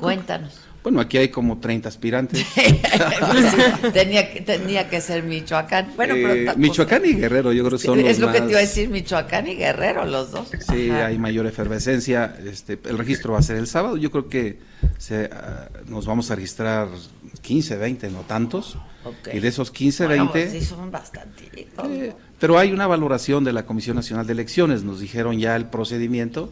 Cuéntanos. 0.00 0.67
Bueno, 0.88 1.02
aquí 1.02 1.18
hay 1.18 1.28
como 1.28 1.58
30 1.58 1.86
aspirantes. 1.86 2.46
tenía, 3.92 4.32
que, 4.32 4.40
tenía 4.40 4.88
que 4.88 5.02
ser 5.02 5.22
Michoacán. 5.22 5.92
Bueno, 5.96 6.14
eh, 6.14 6.50
Michoacán 6.56 7.04
y 7.04 7.12
Guerrero, 7.12 7.52
yo 7.52 7.62
creo 7.66 7.78
que 7.78 7.84
son 7.84 8.00
Es 8.00 8.18
lo 8.18 8.32
que 8.32 8.40
te 8.40 8.48
iba 8.48 8.56
a 8.56 8.62
decir, 8.62 8.88
Michoacán 8.88 9.46
y 9.48 9.54
Guerrero, 9.54 10.06
los 10.06 10.30
dos. 10.30 10.48
Sí, 10.66 10.88
hay 10.90 11.18
mayor 11.18 11.46
efervescencia. 11.46 12.34
Este, 12.42 12.78
el 12.86 12.96
registro 12.96 13.34
va 13.34 13.40
a 13.40 13.42
ser 13.42 13.56
el 13.56 13.66
sábado. 13.66 13.98
Yo 13.98 14.10
creo 14.10 14.30
que 14.30 14.60
se, 14.96 15.28
ah, 15.30 15.68
nos 15.88 16.06
vamos 16.06 16.30
a 16.30 16.36
registrar 16.36 16.88
15, 17.42 17.76
20, 17.76 18.08
no 18.08 18.20
tantos. 18.20 18.78
Y 19.30 19.40
de 19.40 19.48
esos 19.48 19.70
15, 19.70 20.06
20... 20.06 20.32
Pues 20.32 20.52
sí, 20.52 20.62
son 20.62 20.90
bastante. 20.90 21.50
Eh, 21.54 22.14
pero 22.40 22.58
hay 22.58 22.72
una 22.72 22.86
valoración 22.86 23.44
de 23.44 23.52
la 23.52 23.66
Comisión 23.66 23.94
Nacional 23.94 24.26
de 24.26 24.32
Elecciones. 24.32 24.84
Nos 24.84 25.00
dijeron 25.00 25.38
ya 25.38 25.54
el 25.54 25.66
procedimiento 25.66 26.50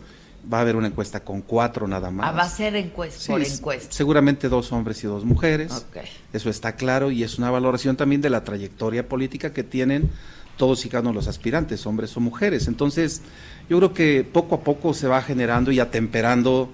va 0.53 0.59
a 0.59 0.61
haber 0.61 0.77
una 0.77 0.89
encuesta 0.89 1.21
con 1.21 1.43
cuatro 1.43 1.87
nada 1.89 2.11
más. 2.11 2.29
Ah, 2.29 2.33
va 2.33 2.43
a 2.43 2.49
ser 2.49 2.77
encuesta 2.77 3.33
por 3.33 3.43
encuesta. 3.43 3.93
Seguramente 3.93 4.49
dos 4.49 4.73
hombres 4.73 5.03
y 5.05 5.07
dos 5.07 5.25
mujeres. 5.25 5.87
Eso 6.33 6.51
está 6.51 6.77
claro 6.77 7.11
y 7.11 7.23
es 7.23 7.39
una 7.39 7.51
valoración 7.51 7.97
también 7.97 8.21
de 8.21 8.31
la 8.31 8.45
trayectoria 8.45 9.09
política 9.09 9.53
que 9.53 9.65
tienen 9.65 10.11
todos 10.57 10.85
y 10.87 10.89
cada 10.89 11.03
uno 11.03 11.11
de 11.11 11.17
los 11.17 11.29
aspirantes, 11.29 11.87
hombres 11.87 12.17
o 12.17 12.21
mujeres. 12.21 12.67
Entonces, 12.69 13.23
yo 13.69 13.79
creo 13.79 13.93
que 13.93 14.25
poco 14.25 14.57
a 14.57 14.61
poco 14.61 14.95
se 14.95 15.07
va 15.07 15.23
generando 15.23 15.71
y 15.71 15.81
atemperando 15.81 16.71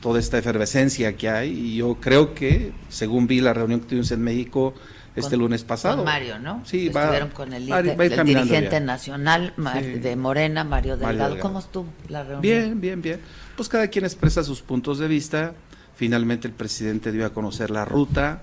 toda 0.00 0.18
esta 0.18 0.38
efervescencia 0.38 1.16
que 1.16 1.28
hay 1.28 1.50
y 1.50 1.76
yo 1.76 1.96
creo 2.00 2.34
que, 2.34 2.72
según 2.88 3.26
vi 3.26 3.40
la 3.40 3.52
reunión 3.52 3.80
que 3.80 3.86
tuvimos 3.86 4.10
en 4.10 4.22
México, 4.22 4.74
este 5.20 5.36
lunes 5.36 5.64
pasado. 5.64 5.96
Con 5.96 6.04
Mario, 6.04 6.38
¿no? 6.38 6.62
Sí, 6.64 6.88
Estuvieron 6.88 7.30
con 7.30 7.52
el, 7.52 7.66
dirigente 7.66 8.80
nacional 8.80 9.54
de 9.56 10.16
Morena, 10.16 10.64
Mario 10.64 10.96
Delgado. 10.96 11.38
¿Cómo 11.38 11.58
estuvo 11.58 11.86
la 12.08 12.22
reunión? 12.22 12.42
Bien, 12.42 12.80
bien, 12.80 13.02
bien. 13.02 13.20
Pues 13.56 13.68
cada 13.68 13.88
quien 13.88 14.04
expresa 14.04 14.42
sus 14.42 14.62
puntos 14.62 14.98
de 14.98 15.08
vista. 15.08 15.54
Finalmente 15.94 16.48
el 16.48 16.54
presidente 16.54 17.12
dio 17.12 17.26
a 17.26 17.30
conocer 17.30 17.70
la 17.70 17.84
ruta 17.84 18.42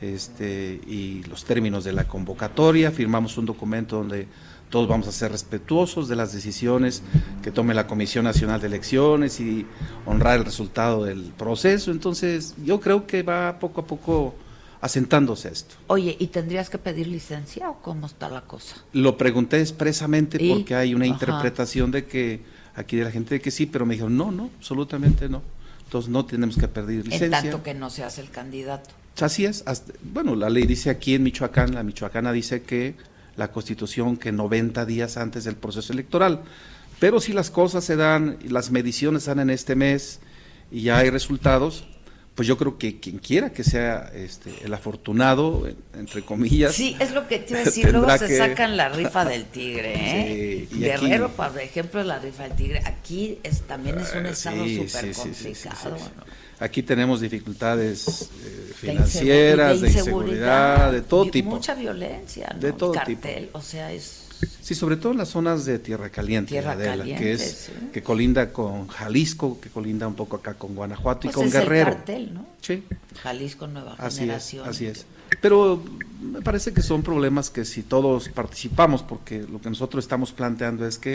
este, 0.00 0.80
y 0.86 1.22
los 1.24 1.44
términos 1.44 1.84
de 1.84 1.92
la 1.92 2.04
convocatoria. 2.04 2.90
Firmamos 2.90 3.36
un 3.36 3.46
documento 3.46 3.96
donde 3.96 4.26
todos 4.70 4.88
vamos 4.88 5.06
a 5.06 5.12
ser 5.12 5.30
respetuosos 5.30 6.08
de 6.08 6.16
las 6.16 6.32
decisiones 6.32 7.02
que 7.42 7.50
tome 7.50 7.74
la 7.74 7.86
Comisión 7.86 8.24
Nacional 8.24 8.60
de 8.60 8.66
Elecciones 8.66 9.38
y 9.38 9.66
honrar 10.04 10.38
el 10.38 10.44
resultado 10.44 11.04
del 11.04 11.32
proceso. 11.36 11.90
Entonces, 11.90 12.54
yo 12.64 12.80
creo 12.80 13.06
que 13.06 13.22
va 13.22 13.58
poco 13.60 13.82
a 13.82 13.86
poco 13.86 14.34
asentándose 14.84 15.48
esto. 15.48 15.76
Oye, 15.86 16.14
¿y 16.18 16.26
tendrías 16.26 16.68
que 16.68 16.76
pedir 16.76 17.06
licencia 17.06 17.70
o 17.70 17.80
cómo 17.80 18.04
está 18.06 18.28
la 18.28 18.42
cosa? 18.42 18.76
Lo 18.92 19.16
pregunté 19.16 19.58
expresamente 19.62 20.38
porque 20.46 20.74
hay 20.74 20.94
una 20.94 21.06
interpretación 21.06 21.90
de 21.90 22.04
que 22.04 22.42
aquí 22.74 22.98
de 22.98 23.04
la 23.04 23.10
gente 23.10 23.36
de 23.36 23.40
que 23.40 23.50
sí, 23.50 23.64
pero 23.64 23.86
me 23.86 23.94
dijeron, 23.94 24.14
no, 24.14 24.30
no, 24.30 24.50
absolutamente 24.58 25.26
no. 25.30 25.40
Entonces 25.84 26.10
no 26.10 26.26
tenemos 26.26 26.58
que 26.58 26.68
pedir 26.68 27.02
licencia. 27.02 27.24
En 27.24 27.32
tanto 27.32 27.62
que 27.62 27.72
no 27.72 27.88
seas 27.88 28.18
el 28.18 28.28
candidato. 28.28 28.90
Así 29.18 29.46
es. 29.46 29.64
bueno, 30.02 30.36
la 30.36 30.50
ley 30.50 30.66
dice 30.66 30.90
aquí 30.90 31.14
en 31.14 31.22
Michoacán, 31.22 31.74
la 31.74 31.82
michoacana 31.82 32.30
dice 32.30 32.60
que 32.60 32.94
la 33.36 33.50
constitución 33.52 34.18
que 34.18 34.32
90 34.32 34.84
días 34.84 35.16
antes 35.16 35.44
del 35.44 35.56
proceso 35.56 35.94
electoral. 35.94 36.42
Pero 37.00 37.20
si 37.20 37.32
las 37.32 37.50
cosas 37.50 37.84
se 37.84 37.96
dan, 37.96 38.36
las 38.46 38.70
mediciones 38.70 39.24
dan 39.24 39.40
en 39.40 39.48
este 39.48 39.76
mes 39.76 40.20
y 40.70 40.82
ya 40.82 40.98
hay 40.98 41.08
resultados, 41.08 41.86
pues 42.34 42.48
yo 42.48 42.58
creo 42.58 42.78
que 42.78 42.98
quien 42.98 43.18
quiera 43.18 43.52
que 43.52 43.62
sea 43.62 44.10
este, 44.12 44.52
el 44.64 44.74
afortunado, 44.74 45.68
entre 45.96 46.22
comillas. 46.22 46.74
Sí, 46.74 46.96
es 46.98 47.12
lo 47.12 47.28
que 47.28 47.38
te 47.38 47.52
iba 47.52 47.60
a 47.60 47.64
decir. 47.64 47.92
Luego 47.92 48.18
se 48.18 48.36
sacan 48.36 48.76
la 48.76 48.88
rifa 48.88 49.24
del 49.24 49.44
tigre, 49.44 49.92
¿eh? 49.96 50.68
Guerrero, 50.72 51.30
por 51.30 51.56
ejemplo, 51.60 52.02
la 52.02 52.18
rifa 52.18 52.44
del 52.44 52.56
tigre. 52.56 52.82
Aquí 52.84 53.38
es, 53.44 53.62
también 53.62 53.98
es 53.98 54.12
un 54.14 54.26
ah, 54.26 54.30
estado 54.30 54.66
súper 54.66 55.14
complicado. 55.14 55.96
Aquí 56.58 56.82
tenemos 56.82 57.20
dificultades 57.20 58.30
eh, 58.44 58.72
financieras, 58.74 59.80
de 59.80 59.88
inseguridad, 59.88 60.90
de, 60.92 61.02
todo 61.02 61.30
tipo. 61.30 61.50
Mucha 61.50 61.74
violencia, 61.74 62.50
¿no? 62.54 62.60
De 62.60 62.72
todo 62.72 62.92
Cartel, 62.92 63.46
tipo. 63.46 63.58
O 63.58 63.62
sea, 63.62 63.92
es 63.92 64.23
Sí, 64.46 64.74
sobre 64.74 64.96
todo 64.96 65.12
en 65.12 65.18
las 65.18 65.28
zonas 65.28 65.64
de 65.64 65.78
Tierra 65.78 66.10
Caliente, 66.10 66.62
que 67.18 67.32
es 67.32 67.70
que 67.92 68.02
colinda 68.02 68.52
con 68.52 68.88
Jalisco, 68.88 69.60
que 69.60 69.68
colinda 69.68 70.06
un 70.06 70.14
poco 70.14 70.36
acá 70.36 70.54
con 70.54 70.74
Guanajuato 70.74 71.26
y 71.26 71.30
pues 71.30 71.36
con 71.36 71.50
Guerrero. 71.50 71.90
El 71.90 71.96
cartel, 71.96 72.34
¿no? 72.34 72.46
Sí. 72.60 72.84
Jalisco 73.22 73.66
Nueva 73.66 73.94
así 73.98 74.20
Generación. 74.20 74.64
Es, 74.64 74.70
así 74.70 74.86
es. 74.86 75.06
Pero 75.40 75.82
me 76.20 76.42
parece 76.42 76.72
que 76.72 76.82
son 76.82 77.02
problemas 77.02 77.50
que 77.50 77.64
si 77.64 77.82
todos 77.82 78.28
participamos, 78.28 79.02
porque 79.02 79.40
lo 79.40 79.60
que 79.60 79.68
nosotros 79.68 80.04
estamos 80.04 80.32
planteando 80.32 80.86
es 80.86 80.98
que 80.98 81.12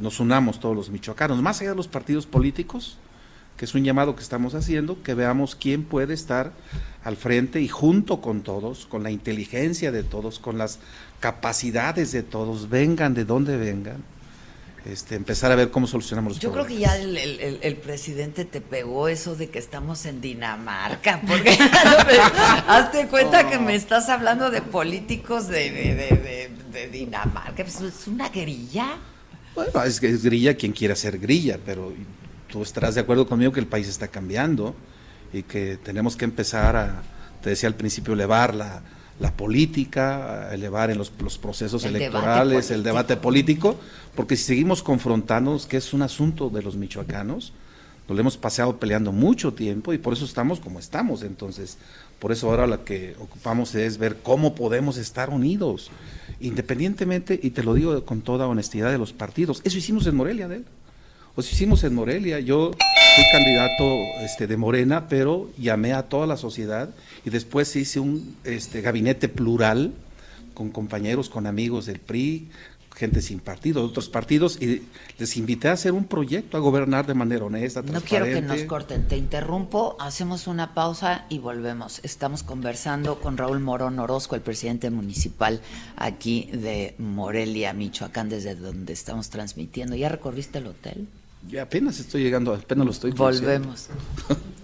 nos 0.00 0.20
unamos 0.20 0.60
todos 0.60 0.74
los 0.74 0.90
michoacanos, 0.90 1.40
más 1.42 1.60
allá 1.60 1.70
de 1.70 1.76
los 1.76 1.88
partidos 1.88 2.26
políticos, 2.26 2.98
que 3.56 3.64
es 3.66 3.74
un 3.74 3.84
llamado 3.84 4.16
que 4.16 4.22
estamos 4.22 4.54
haciendo, 4.54 5.02
que 5.02 5.14
veamos 5.14 5.54
quién 5.54 5.84
puede 5.84 6.14
estar 6.14 6.52
al 7.04 7.16
frente 7.16 7.60
y 7.60 7.68
junto 7.68 8.20
con 8.20 8.42
todos, 8.42 8.86
con 8.86 9.02
la 9.02 9.10
inteligencia 9.10 9.92
de 9.92 10.02
todos, 10.02 10.38
con 10.38 10.58
las 10.58 10.80
capacidades 11.24 12.12
de 12.12 12.22
todos, 12.22 12.68
vengan 12.68 13.14
de 13.14 13.24
donde 13.24 13.56
vengan, 13.56 14.04
este, 14.84 15.14
empezar 15.14 15.50
a 15.50 15.54
ver 15.54 15.70
cómo 15.70 15.86
solucionamos 15.86 16.34
los 16.34 16.38
Yo 16.38 16.52
creo 16.52 16.66
que 16.66 16.76
ya 16.76 16.98
el, 16.98 17.76
presidente 17.82 18.44
te 18.44 18.60
pegó 18.60 19.08
eso 19.08 19.34
de 19.34 19.48
que 19.48 19.58
estamos 19.58 20.04
en 20.04 20.20
Dinamarca, 20.20 21.22
porque 21.26 21.56
hazte 22.68 23.06
cuenta 23.06 23.48
que 23.48 23.58
me 23.58 23.74
estás 23.74 24.10
hablando 24.10 24.50
de 24.50 24.60
políticos 24.60 25.48
de, 25.48 26.50
Dinamarca, 26.92 27.64
pues, 27.64 27.80
es 27.80 28.06
una 28.06 28.28
grilla. 28.28 28.98
Bueno, 29.54 29.82
es 29.82 30.02
es 30.02 30.22
grilla 30.22 30.52
quien 30.52 30.72
quiera 30.72 30.94
ser 30.94 31.18
grilla, 31.18 31.58
pero 31.64 31.90
tú 32.48 32.62
estarás 32.62 32.96
de 32.96 33.00
acuerdo 33.00 33.26
conmigo 33.26 33.50
que 33.50 33.60
el 33.60 33.66
país 33.66 33.88
está 33.88 34.08
cambiando 34.08 34.76
y 35.32 35.42
que 35.42 35.78
tenemos 35.78 36.18
que 36.18 36.26
empezar 36.26 36.76
a, 36.76 37.02
te 37.40 37.48
decía 37.48 37.70
al 37.70 37.76
principio, 37.76 38.12
elevar 38.12 38.54
la, 38.54 38.82
política, 39.36 40.48
a 40.48 40.54
elevar 40.54 40.90
en 40.90 40.98
los, 40.98 41.10
procesos 41.10 41.84
electorales, 41.84 42.70
el 42.70 42.82
debate 42.82 43.16
político, 43.16 43.76
porque 44.14 44.36
si 44.36 44.44
seguimos 44.44 44.82
confrontándonos, 44.82 45.66
que 45.66 45.76
es 45.76 45.92
un 45.92 46.02
asunto 46.02 46.50
de 46.50 46.62
los 46.62 46.76
michoacanos, 46.76 47.52
nos 48.08 48.16
lo 48.16 48.20
hemos 48.20 48.36
pasado 48.36 48.76
peleando 48.76 49.12
mucho 49.12 49.54
tiempo 49.54 49.94
y 49.94 49.98
por 49.98 50.12
eso 50.12 50.26
estamos 50.26 50.60
como 50.60 50.78
estamos. 50.78 51.22
Entonces, 51.22 51.78
por 52.18 52.32
eso 52.32 52.50
ahora 52.50 52.66
lo 52.66 52.84
que 52.84 53.16
ocupamos 53.18 53.74
es 53.74 53.96
ver 53.98 54.16
cómo 54.22 54.54
podemos 54.54 54.98
estar 54.98 55.30
unidos, 55.30 55.90
independientemente, 56.40 57.38
y 57.42 57.50
te 57.50 57.62
lo 57.62 57.74
digo 57.74 58.04
con 58.04 58.20
toda 58.20 58.46
honestidad, 58.46 58.90
de 58.90 58.98
los 58.98 59.12
partidos. 59.12 59.62
Eso 59.64 59.78
hicimos 59.78 60.06
en 60.06 60.16
Morelia, 60.16 60.48
de 60.48 60.56
él. 60.56 60.64
Pues 61.34 61.50
hicimos 61.52 61.82
en 61.82 61.94
Morelia. 61.94 62.40
Yo 62.40 62.72
fui 62.72 63.24
candidato 63.32 63.98
este, 64.22 64.46
de 64.46 64.56
Morena, 64.56 65.08
pero 65.08 65.50
llamé 65.58 65.92
a 65.92 66.04
toda 66.04 66.26
la 66.26 66.36
sociedad 66.36 66.90
y 67.24 67.30
después 67.30 67.74
hice 67.76 68.00
un 68.00 68.36
este, 68.44 68.80
gabinete 68.80 69.28
plural 69.28 69.92
con 70.52 70.70
compañeros, 70.70 71.28
con 71.28 71.46
amigos 71.46 71.86
del 71.86 71.98
PRI, 71.98 72.48
gente 72.94 73.22
sin 73.22 73.40
partido, 73.40 73.80
de 73.80 73.88
otros 73.88 74.08
partidos, 74.08 74.60
y 74.62 74.82
les 75.18 75.36
invité 75.36 75.68
a 75.68 75.72
hacer 75.72 75.92
un 75.92 76.04
proyecto, 76.04 76.56
a 76.56 76.60
gobernar 76.60 77.06
de 77.06 77.14
manera 77.14 77.44
honesta, 77.44 77.82
No 77.82 78.00
quiero 78.00 78.26
que 78.26 78.40
nos 78.40 78.62
corten, 78.62 79.08
te 79.08 79.16
interrumpo, 79.16 79.96
hacemos 79.98 80.46
una 80.46 80.74
pausa 80.74 81.26
y 81.28 81.38
volvemos. 81.38 82.00
Estamos 82.04 82.42
conversando 82.42 83.20
con 83.20 83.36
Raúl 83.36 83.60
Morón 83.60 83.98
Orozco, 83.98 84.36
el 84.36 84.42
presidente 84.42 84.90
municipal 84.90 85.60
aquí 85.96 86.48
de 86.52 86.94
Morelia, 86.98 87.72
Michoacán, 87.72 88.28
desde 88.28 88.54
donde 88.54 88.92
estamos 88.92 89.28
transmitiendo. 89.28 89.96
¿Ya 89.96 90.08
recorriste 90.08 90.58
el 90.58 90.68
hotel? 90.68 91.08
Ya 91.50 91.62
apenas 91.62 91.98
estoy 91.98 92.22
llegando, 92.22 92.54
apenas 92.54 92.86
lo 92.86 92.92
estoy 92.92 93.10
Volvemos. 93.10 93.88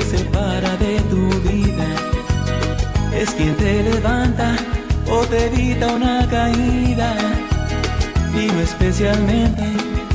se 0.00 0.18
separa 0.18 0.76
de 0.76 0.98
tu 1.10 1.28
vida. 1.48 1.86
Es 3.14 3.30
quien 3.30 3.54
te 3.56 3.82
levanta 3.82 4.56
o 5.08 5.18
te 5.26 5.46
evita 5.46 5.86
una 5.88 6.28
caída. 6.28 7.14
Vino 8.34 8.60
especialmente 8.60 9.62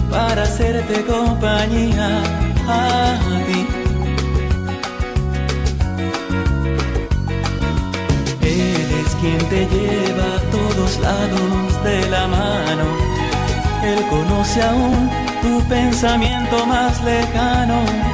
para 0.09 0.43
hacerte 0.43 1.05
compañía 1.05 2.09
a 2.67 3.19
ti. 3.47 3.67
Él 8.41 8.87
es 9.01 9.15
quien 9.21 9.37
te 9.53 9.61
lleva 9.75 10.27
a 10.35 10.41
todos 10.55 10.99
lados 10.99 11.83
de 11.83 12.09
la 12.09 12.27
mano. 12.27 12.87
Él 13.83 14.03
conoce 14.09 14.61
aún 14.61 15.09
tu 15.41 15.61
pensamiento 15.69 16.65
más 16.65 17.01
lejano 17.03 18.08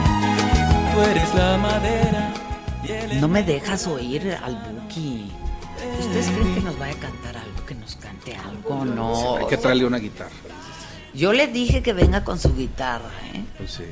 tú 0.95 1.01
eres 1.01 1.33
la 1.35 1.57
madera. 1.57 2.33
No 3.19 3.27
me 3.27 3.43
dejas 3.43 3.87
oír 3.87 4.37
al 4.43 4.55
Buki. 4.55 5.31
¿Ustedes 5.99 6.27
creen 6.27 6.53
que 6.55 6.61
nos 6.61 6.77
vaya 6.79 6.93
a 6.93 6.99
cantar 6.99 7.37
algo? 7.37 7.65
Que 7.65 7.75
nos 7.75 7.95
cante 7.95 8.35
algo, 8.35 8.85
no. 8.85 9.37
Hay 9.37 9.45
que 9.47 9.57
traerle 9.57 9.85
una 9.85 9.97
guitarra. 9.97 10.29
Yo 11.13 11.33
le 11.33 11.47
dije 11.47 11.81
que 11.81 11.93
venga 11.93 12.23
con 12.23 12.39
su 12.39 12.55
guitarra, 12.55 13.09
¿eh? 13.33 13.43
Pues 13.57 13.71
sí. 13.71 13.83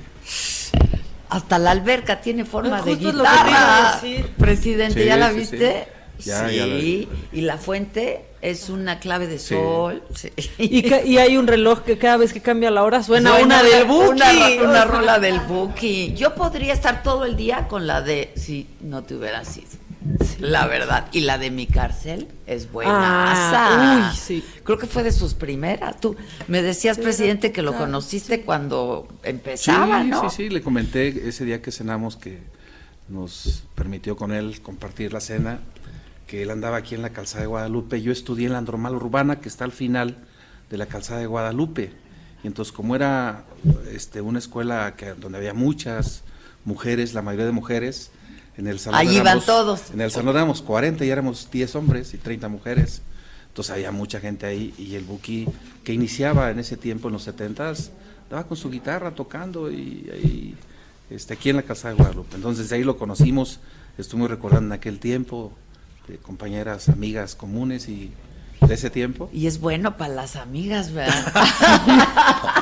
Hasta 1.29 1.57
la 1.57 1.71
alberca 1.71 2.21
tiene 2.21 2.45
forma 2.45 2.81
Pues 2.83 2.99
de 2.99 3.05
lo 3.13 3.23
que 3.23 3.29
guitarra. 3.29 3.99
decir. 4.01 4.27
Presidente, 4.37 5.01
Sí, 5.01 5.07
¿ya 5.07 5.17
la 5.17 5.29
sí, 5.31 5.35
viste? 5.37 5.87
sí. 6.19 6.29
Ya, 6.29 6.49
ya 6.51 6.65
la 6.67 6.75
vi. 6.75 7.09
y 7.31 7.41
la 7.41 7.57
fuente 7.57 8.25
es 8.43 8.69
una 8.69 8.99
clave 8.99 9.25
de 9.27 9.39
Sí. 9.39 9.55
sol. 9.55 10.03
sí. 10.13 10.29
Y, 10.57 10.83
ca- 10.83 11.01
y 11.03 11.17
hay 11.17 11.37
un 11.37 11.47
reloj 11.47 11.81
que 11.83 11.97
cada 11.97 12.17
vez 12.17 12.33
que 12.33 12.41
cambia 12.41 12.69
la 12.69 12.83
hora 12.83 13.01
suena, 13.01 13.31
Suena 13.31 13.45
una 13.45 13.63
del 13.63 13.85
Buki. 13.85 14.09
Una, 14.09 14.31
una 14.69 14.85
rola 14.85 15.19
del 15.19 15.39
Buki. 15.39 16.13
Yo 16.13 16.35
podría 16.35 16.73
estar 16.73 17.01
todo 17.03 17.25
el 17.25 17.35
día 17.37 17.67
con 17.67 17.87
la 17.87 18.01
de 18.01 18.31
si 18.35 18.67
no 18.81 19.03
te 19.03 19.15
hubieras 19.15 19.47
sido. 19.47 19.67
La 20.39 20.67
verdad. 20.67 21.07
Y 21.13 21.21
la 21.21 21.37
de 21.37 21.49
mi 21.49 21.65
cárcel 21.65 22.27
es 22.45 22.69
buena. 22.69 22.91
Ah, 22.97 24.09
uy, 24.11 24.17
sí. 24.19 24.43
Creo 24.65 24.77
que 24.77 24.85
fue 24.87 25.01
de 25.03 25.13
sus 25.13 25.33
primeras. 25.33 26.01
Tú 26.01 26.17
me 26.49 26.61
decías, 26.61 26.97
presidente, 26.97 27.53
que 27.53 27.61
lo 27.61 27.73
conociste 27.77 28.41
cuando 28.41 29.07
empezaba, 29.23 30.01
sí, 30.01 30.09
¿no? 30.09 30.29
sí, 30.29 30.35
sí, 30.35 30.49
le 30.49 30.61
comenté 30.61 31.29
ese 31.29 31.45
día 31.45 31.61
que 31.61 31.71
cenamos 31.71 32.17
que 32.17 32.39
nos 33.07 33.63
permitió 33.75 34.17
con 34.17 34.33
él 34.33 34.59
compartir 34.61 35.13
la 35.13 35.21
cena, 35.21 35.59
que 36.27 36.41
él 36.43 36.51
andaba 36.51 36.77
aquí 36.77 36.95
en 36.95 37.01
la 37.01 37.09
calzada 37.11 37.41
de 37.41 37.47
Guadalupe. 37.47 38.01
Yo 38.01 38.11
estudié 38.11 38.47
en 38.47 38.53
la 38.53 38.61
normal 38.61 38.95
urbana 38.95 39.39
que 39.39 39.49
está 39.49 39.65
al 39.65 39.71
final 39.71 40.17
de 40.69 40.77
la 40.77 40.85
calzada 40.85 41.19
de 41.19 41.25
Guadalupe. 41.27 41.91
Y 42.43 42.47
entonces 42.47 42.71
como 42.71 42.95
era 42.95 43.45
este, 43.91 44.21
una 44.21 44.39
escuela 44.39 44.95
que, 44.97 45.13
donde 45.13 45.37
había 45.37 45.53
muchas 45.53 46.23
mujeres, 46.65 47.13
la 47.13 47.21
mayoría 47.21 47.45
de 47.45 47.51
mujeres, 47.51 48.11
en 48.57 48.67
el 48.67 48.79
salón 48.79 48.99
Allí 48.99 49.15
iban 49.15 49.27
éramos- 49.27 49.45
todos. 49.45 49.91
En 49.91 50.01
el 50.01 50.11
salón 50.11 50.35
éramos 50.35 50.61
40 50.61 51.05
y 51.05 51.09
éramos 51.09 51.49
10 51.51 51.75
hombres 51.75 52.13
y 52.13 52.17
30 52.17 52.47
mujeres. 52.49 53.01
Entonces 53.47 53.71
había 53.71 53.91
mucha 53.91 54.19
gente 54.19 54.45
ahí 54.45 54.73
y 54.77 54.95
el 54.95 55.03
Buki 55.03 55.47
que 55.83 55.93
iniciaba 55.93 56.49
en 56.51 56.59
ese 56.59 56.75
tiempo, 56.77 57.07
en 57.09 57.13
los 57.13 57.27
70s, 57.27 57.91
estaba 58.23 58.47
con 58.47 58.57
su 58.57 58.69
guitarra 58.71 59.11
tocando 59.11 59.71
y 59.71 60.09
ahí, 60.11 60.55
este, 61.09 61.35
aquí 61.35 61.49
en 61.51 61.57
la 61.57 61.61
Casa 61.63 61.89
de 61.89 61.95
Guadalupe. 61.95 62.35
Entonces 62.35 62.69
de 62.69 62.75
ahí 62.77 62.83
lo 62.83 62.97
conocimos, 62.97 63.59
estuvimos 63.97 64.31
recordando 64.31 64.67
en 64.73 64.79
aquel 64.79 64.99
tiempo, 64.99 65.53
de 66.07 66.17
compañeras, 66.17 66.89
amigas 66.89 67.35
comunes 67.35 67.87
y 67.89 68.11
de 68.61 68.73
ese 68.73 68.89
tiempo. 68.89 69.29
Y 69.33 69.47
es 69.47 69.59
bueno 69.59 69.97
para 69.97 70.13
las 70.13 70.35
amigas, 70.35 70.91
¿verdad? 70.91 71.33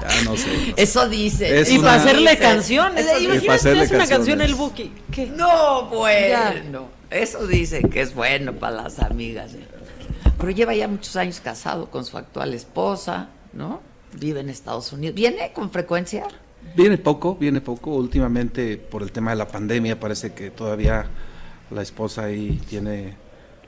Ya 0.00 0.22
no 0.24 0.36
sé. 0.36 0.74
Eso 0.76 1.08
dice. 1.08 1.60
Es 1.60 1.70
Y 1.70 1.78
una- 1.78 1.88
para 1.90 2.02
hacerle 2.02 2.30
Dice. 2.32 2.42
canciones. 2.42 3.04
Eso 3.04 3.18
Imagínate 3.20 3.46
para 3.46 3.56
hacerle 3.56 3.82
hace 3.82 3.94
una 3.96 4.06
canción 4.06 4.40
el 4.40 4.54
Buki. 4.54 4.92
¿Qué? 5.10 5.26
No, 5.26 5.86
bueno. 5.86 6.88
Eso 7.10 7.46
dicen 7.46 7.88
que 7.90 8.00
es 8.00 8.14
bueno 8.14 8.52
para 8.54 8.82
las 8.82 8.98
amigas. 9.00 9.54
¿eh? 9.54 9.66
Pero 10.38 10.50
lleva 10.50 10.74
ya 10.74 10.88
muchos 10.88 11.14
años 11.16 11.40
casado 11.40 11.90
con 11.90 12.04
su 12.04 12.16
actual 12.16 12.54
esposa, 12.54 13.28
¿no? 13.52 13.80
Vive 14.18 14.40
en 14.40 14.48
Estados 14.48 14.92
Unidos. 14.92 15.14
¿Viene 15.14 15.52
con 15.52 15.70
frecuencia? 15.70 16.24
Viene 16.76 16.96
poco, 16.98 17.34
viene 17.36 17.60
poco. 17.60 17.90
Últimamente, 17.94 18.76
por 18.78 19.02
el 19.02 19.12
tema 19.12 19.32
de 19.32 19.36
la 19.36 19.48
pandemia, 19.48 19.98
parece 20.00 20.32
que 20.32 20.50
todavía 20.50 21.06
la 21.72 21.82
esposa 21.82 22.24
ahí 22.24 22.60
tiene, 22.68 23.16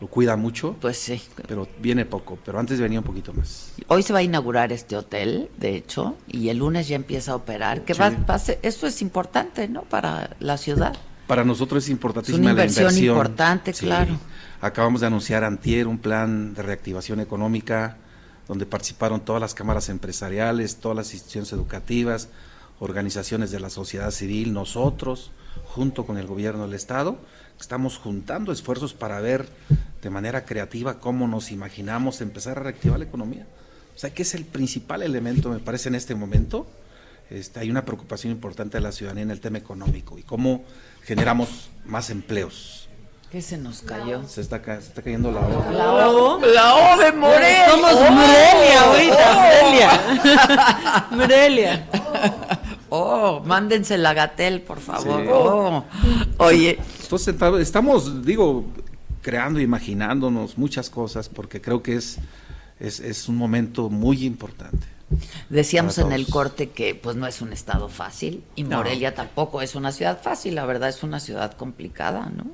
lo 0.01 0.09
cuida 0.09 0.37
mucho. 0.37 0.77
Pues 0.81 0.97
sí. 0.99 1.21
Pero 1.49 1.69
viene 1.81 2.05
poco, 2.05 2.39
pero 2.45 2.59
antes 2.59 2.81
venía 2.81 2.99
un 3.01 3.05
poquito 3.05 3.33
más. 3.33 3.73
Hoy 3.89 4.03
se 4.03 4.13
va 4.13 4.21
a 4.21 4.23
inaugurar 4.23 4.73
este 4.73 4.97
hotel, 4.97 5.51
de 5.57 5.77
hecho, 5.77 6.17
y 6.29 6.49
el 6.49 6.59
lunes 6.59 6.89
ya 6.89 6.97
empieza 6.97 7.33
a 7.33 7.37
operar. 7.37 7.85
Que 7.85 7.95
va, 7.95 8.11
Sí. 8.11 8.17
va 8.29 8.35
a 8.35 8.39
ser- 8.39 8.59
esto 8.63 8.87
es 8.87 9.01
importante, 9.03 9.69
¿no? 9.69 9.83
Para 9.83 10.37
la 10.41 10.57
ciudad. 10.57 10.95
Para 11.27 11.45
nosotros 11.45 11.85
es 11.85 11.91
importantísima 11.91 12.37
Es 12.37 12.41
una 12.43 12.53
la 12.53 12.63
inversión 12.65 12.85
inversión. 12.85 13.17
importante, 13.17 13.73
claro. 13.73 14.19
Acabamos 14.61 15.01
de 15.01 15.07
anunciar 15.07 15.45
antier 15.45 15.87
un 15.87 15.99
plan 15.99 16.55
de 16.55 16.63
reactivación 16.63 17.21
económica 17.21 17.97
donde 18.47 18.67
participaron 18.67 19.21
todas 19.25 19.41
las 19.41 19.55
cámaras 19.55 19.89
empresariales, 19.89 20.77
todas 20.77 20.97
las 20.97 21.13
instituciones 21.15 21.51
educativas, 21.53 22.29
organizaciones 22.79 23.51
de 23.51 23.61
la 23.61 23.71
sociedad 23.71 24.11
civil, 24.11 24.53
nosotros, 24.53 25.31
junto 25.65 26.05
con 26.05 26.19
el 26.19 26.27
gobierno 26.27 26.65
del 26.67 26.75
Estado, 26.75 27.17
estamos 27.61 27.97
juntando 27.99 28.53
esfuerzos 28.53 28.95
para 28.95 29.21
ver 29.21 29.47
de 30.03 30.11
manera 30.11 30.45
creativa 30.45 30.99
cómo 31.01 31.27
nos 31.29 31.51
imaginamos 31.51 32.21
empezar 32.21 32.59
a 32.59 32.63
reactivar 32.63 32.99
la 32.99 33.05
economía. 33.07 33.47
O 33.95 33.99
sea, 33.99 34.11
que 34.13 34.23
es 34.23 34.35
el 34.35 34.45
principal 34.45 35.03
elemento, 35.03 35.49
me 35.51 35.59
parece, 35.61 35.89
en 35.89 35.95
este 35.95 36.15
momento. 36.15 36.67
Este, 37.31 37.59
hay 37.61 37.71
una 37.71 37.85
preocupación 37.87 38.33
importante 38.33 38.77
de 38.77 38.83
la 38.83 38.93
ciudadanía 38.93 39.23
en 39.23 39.31
el 39.31 39.41
tema 39.41 39.57
económico 39.59 40.19
y 40.19 40.23
cómo 40.23 40.63
generamos 41.05 41.71
más 41.87 42.11
empleos. 42.11 42.89
¿Qué 43.33 43.41
se 43.41 43.57
nos 43.57 43.81
cayó? 43.83 44.29
Se 44.29 44.43
está, 44.43 44.61
ca- 44.63 44.81
se 44.81 44.89
está 44.89 45.03
cayendo 45.03 45.33
la 45.33 45.41
O. 45.41 45.73
La 45.73 46.09
O, 46.11 46.39
la 46.41 46.75
O 46.95 46.99
de 46.99 47.13
Morelia. 47.13 47.71
Somos 47.71 47.93
Oh. 47.95 48.11
Morelia 48.13 48.81
ahorita, 48.83 49.35
Morelia. 49.35 51.09
Morelia. 51.11 51.89
Oh, 52.97 53.43
mándense 53.45 53.99
la 53.99 54.15
Gatel, 54.15 54.61
por 54.62 54.79
favor. 54.81 55.21
Sí. 55.23 55.29
Oh. 55.33 55.85
Oye, 56.39 56.79
Entonces 57.03 57.37
ta- 57.37 57.61
estamos, 57.61 58.25
digo, 58.25 58.65
creando, 59.23 59.61
imaginándonos 59.61 60.57
muchas 60.59 60.91
cosas 60.91 61.29
porque 61.29 61.61
creo 61.61 61.83
que 61.83 61.97
es, 61.97 62.19
es, 62.79 63.01
es 63.01 63.29
un 63.29 63.37
momento 63.37 63.91
muy 63.91 64.25
importante. 64.25 64.87
decíamos 65.51 65.99
en 65.99 66.12
el 66.12 66.27
corte 66.27 66.71
que 66.71 66.95
pues 66.95 67.16
no 67.16 67.27
es 67.27 67.41
un 67.43 67.53
estado 67.53 67.89
fácil 67.89 68.43
y 68.55 68.62
No. 68.65 68.77
Morelia 68.79 69.15
tampoco 69.15 69.61
es 69.62 69.75
una 69.75 69.91
ciudad 69.93 70.21
fácil, 70.23 70.55
la 70.55 70.65
verdad 70.65 70.89
es 70.89 71.03
una 71.03 71.21
ciudad 71.21 71.53
complicada, 71.57 72.31
¿no? 72.37 72.47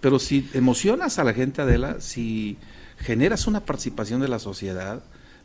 Pero 0.00 0.18
si 0.18 0.48
emocionas 0.54 1.18
a 1.18 1.24
la 1.24 1.32
gente, 1.34 1.60
Adela, 1.62 1.96
si 2.00 2.56
generas 2.98 3.46
una 3.46 3.60
participación 3.60 4.20
de 4.20 4.28
la 4.28 4.38
sociedad, 4.38 5.02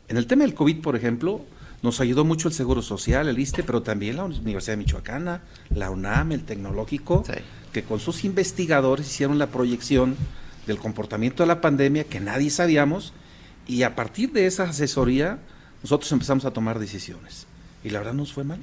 en 0.08 0.16
el 0.16 0.26
tema 0.26 0.44
del 0.44 0.54
COVID, 0.54 0.80
por 0.80 0.96
ejemplo, 0.96 1.40
nos 1.84 2.00
ayudó 2.00 2.24
mucho 2.24 2.48
el 2.48 2.54
Seguro 2.54 2.80
Social, 2.80 3.28
el 3.28 3.38
ISTE, 3.38 3.62
pero 3.62 3.82
también 3.82 4.16
la 4.16 4.24
Universidad 4.24 4.72
de 4.72 4.78
Michoacana, 4.78 5.42
la 5.68 5.90
UNAM, 5.90 6.32
el 6.32 6.42
Tecnológico, 6.42 7.22
que 7.74 7.82
con 7.82 8.00
sus 8.00 8.24
investigadores 8.24 9.06
hicieron 9.06 9.38
la 9.38 9.48
proyección 9.48 10.16
del 10.66 10.78
comportamiento 10.78 11.42
de 11.42 11.48
la 11.48 11.60
pandemia 11.60 12.04
que 12.04 12.20
nadie 12.20 12.48
sabíamos 12.48 13.12
y 13.66 13.82
a 13.82 13.94
partir 13.94 14.32
de 14.32 14.46
esa 14.46 14.62
asesoría 14.62 15.40
nosotros 15.82 16.10
empezamos 16.10 16.46
a 16.46 16.52
tomar 16.52 16.78
decisiones. 16.78 17.46
Y 17.84 17.90
la 17.90 17.98
verdad 17.98 18.14
nos 18.14 18.32
fue 18.32 18.44
mal. 18.44 18.60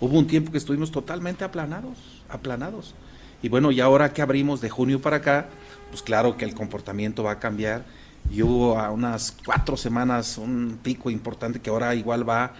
Hubo 0.00 0.18
un 0.18 0.26
tiempo 0.26 0.50
que 0.50 0.58
estuvimos 0.58 0.90
totalmente 0.90 1.44
aplanados, 1.44 1.96
aplanados. 2.28 2.96
Y 3.40 3.50
bueno, 3.50 3.70
y 3.70 3.78
ahora 3.78 4.12
que 4.12 4.20
abrimos 4.20 4.60
de 4.60 4.70
junio 4.70 5.00
para 5.00 5.18
acá, 5.18 5.46
pues 5.90 6.02
claro 6.02 6.36
que 6.36 6.44
el 6.44 6.56
comportamiento 6.56 7.22
va 7.22 7.30
a 7.30 7.38
cambiar. 7.38 7.84
Y 8.30 8.42
hubo 8.42 8.78
a 8.78 8.90
unas 8.90 9.36
cuatro 9.44 9.76
semanas 9.76 10.38
un 10.38 10.78
pico 10.82 11.10
importante 11.10 11.60
que 11.60 11.70
ahora 11.70 11.94
igual 11.94 12.28
va 12.28 12.52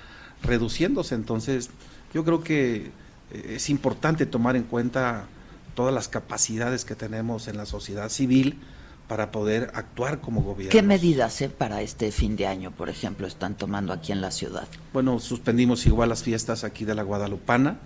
reduciéndose. 0.42 1.14
Entonces, 1.14 1.70
yo 2.12 2.24
creo 2.24 2.42
que 2.42 2.90
eh, 3.32 3.54
es 3.56 3.70
importante 3.70 4.26
tomar 4.26 4.56
en 4.56 4.64
cuenta 4.64 5.26
todas 5.74 5.92
las 5.92 6.08
capacidades 6.08 6.84
que 6.84 6.94
tenemos 6.94 7.48
en 7.48 7.56
la 7.56 7.66
sociedad 7.66 8.08
civil 8.08 8.60
para 9.08 9.30
poder 9.30 9.70
actuar 9.74 10.20
como 10.20 10.42
gobierno. 10.42 10.72
¿Qué 10.72 10.82
medidas 10.82 11.40
eh, 11.42 11.48
para 11.48 11.82
este 11.82 12.10
fin 12.10 12.36
de 12.36 12.46
año, 12.46 12.70
por 12.70 12.88
ejemplo, 12.88 13.26
están 13.26 13.54
tomando 13.56 13.92
aquí 13.92 14.12
en 14.12 14.20
la 14.20 14.30
ciudad? 14.30 14.66
Bueno, 14.92 15.18
suspendimos 15.18 15.86
igual 15.86 16.08
las 16.08 16.22
fiestas 16.22 16.64
aquí 16.64 16.84
de 16.84 16.94
la 16.94 17.02
Guadalupana. 17.02 17.78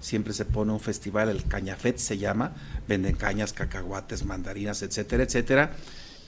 Siempre 0.00 0.34
se 0.34 0.44
pone 0.44 0.72
un 0.72 0.80
festival, 0.80 1.30
el 1.30 1.44
Cañafet 1.44 1.96
se 1.96 2.18
llama, 2.18 2.52
venden 2.86 3.16
cañas, 3.16 3.54
cacahuates, 3.54 4.26
mandarinas, 4.26 4.82
etcétera, 4.82 5.22
etcétera, 5.22 5.72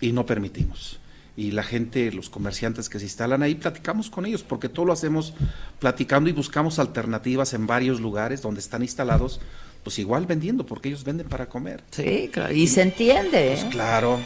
y 0.01 0.13
no 0.13 0.27
permitimos. 0.27 1.01
Y 1.37 1.53
la 1.53 1.63
gente, 1.63 2.11
los 2.11 2.31
comerciantes 2.31 2.89
que 2.89 2.99
se 2.99 3.05
instalan 3.05 3.43
ahí, 3.43 3.55
platicamos 3.55 4.11
con 4.11 4.27
ellos, 4.27 4.43
porque 4.43 4.69
todo 4.69 4.87
lo 4.87 4.93
hacemos 4.93 5.35
platicando 5.79 6.29
y 6.29 6.33
buscamos 6.33 6.79
alternativas 6.79 7.55
en 7.55 7.67
varios 7.67 8.01
lugares 8.01 8.43
donde 8.43 8.61
están 8.61 8.83
instalados 8.83 9.41
pues 9.83 9.99
igual 10.01 10.27
vendiendo, 10.27 10.67
porque 10.67 10.89
ellos 10.89 11.05
venden 11.05 11.29
para 11.29 11.49
comer. 11.49 11.83
Sí, 11.91 12.29
claro, 12.33 12.53
y 12.53 12.67
se 12.67 12.83
entiende. 12.83 13.55
Pues 13.55 13.73
claro. 13.73 14.19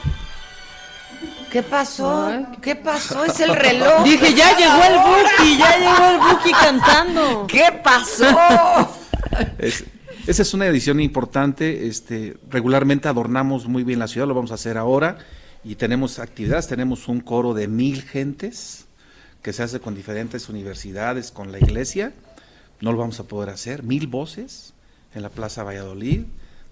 ¿Qué 1.52 1.62
pasó? 1.62 2.32
¿Qué 2.62 2.74
pasó? 2.76 3.24
Es 3.24 3.38
el 3.40 3.54
reloj. 3.54 4.02
Dije, 4.04 4.34
ya 4.34 4.56
llegó 4.56 4.82
el 4.82 4.98
Buki, 4.98 5.58
ya 5.58 5.76
llegó 5.76 6.10
el 6.10 6.18
Buki 6.18 6.52
cantando. 6.60 7.46
¿Qué 7.46 7.80
pasó? 7.84 8.24
esa 9.58 10.42
es 10.42 10.54
una 10.54 10.66
edición 10.66 10.98
importante. 10.98 11.86
Este, 11.86 12.36
regularmente 12.48 13.08
adornamos 13.08 13.68
muy 13.68 13.84
bien 13.84 13.98
la 13.98 14.08
ciudad, 14.08 14.26
lo 14.26 14.34
vamos 14.34 14.50
a 14.50 14.54
hacer 14.54 14.78
ahora. 14.78 15.18
Y 15.64 15.76
tenemos 15.76 16.18
actividades, 16.18 16.66
tenemos 16.66 17.08
un 17.08 17.20
coro 17.20 17.54
de 17.54 17.68
mil 17.68 18.02
gentes 18.02 18.86
que 19.42 19.52
se 19.52 19.62
hace 19.62 19.80
con 19.80 19.94
diferentes 19.94 20.48
universidades, 20.48 21.30
con 21.30 21.52
la 21.52 21.58
iglesia. 21.58 22.12
No 22.80 22.92
lo 22.92 22.98
vamos 22.98 23.20
a 23.20 23.24
poder 23.24 23.50
hacer, 23.50 23.82
mil 23.82 24.06
voces 24.06 24.74
en 25.14 25.22
la 25.22 25.28
Plaza 25.28 25.62
Valladolid. 25.62 26.24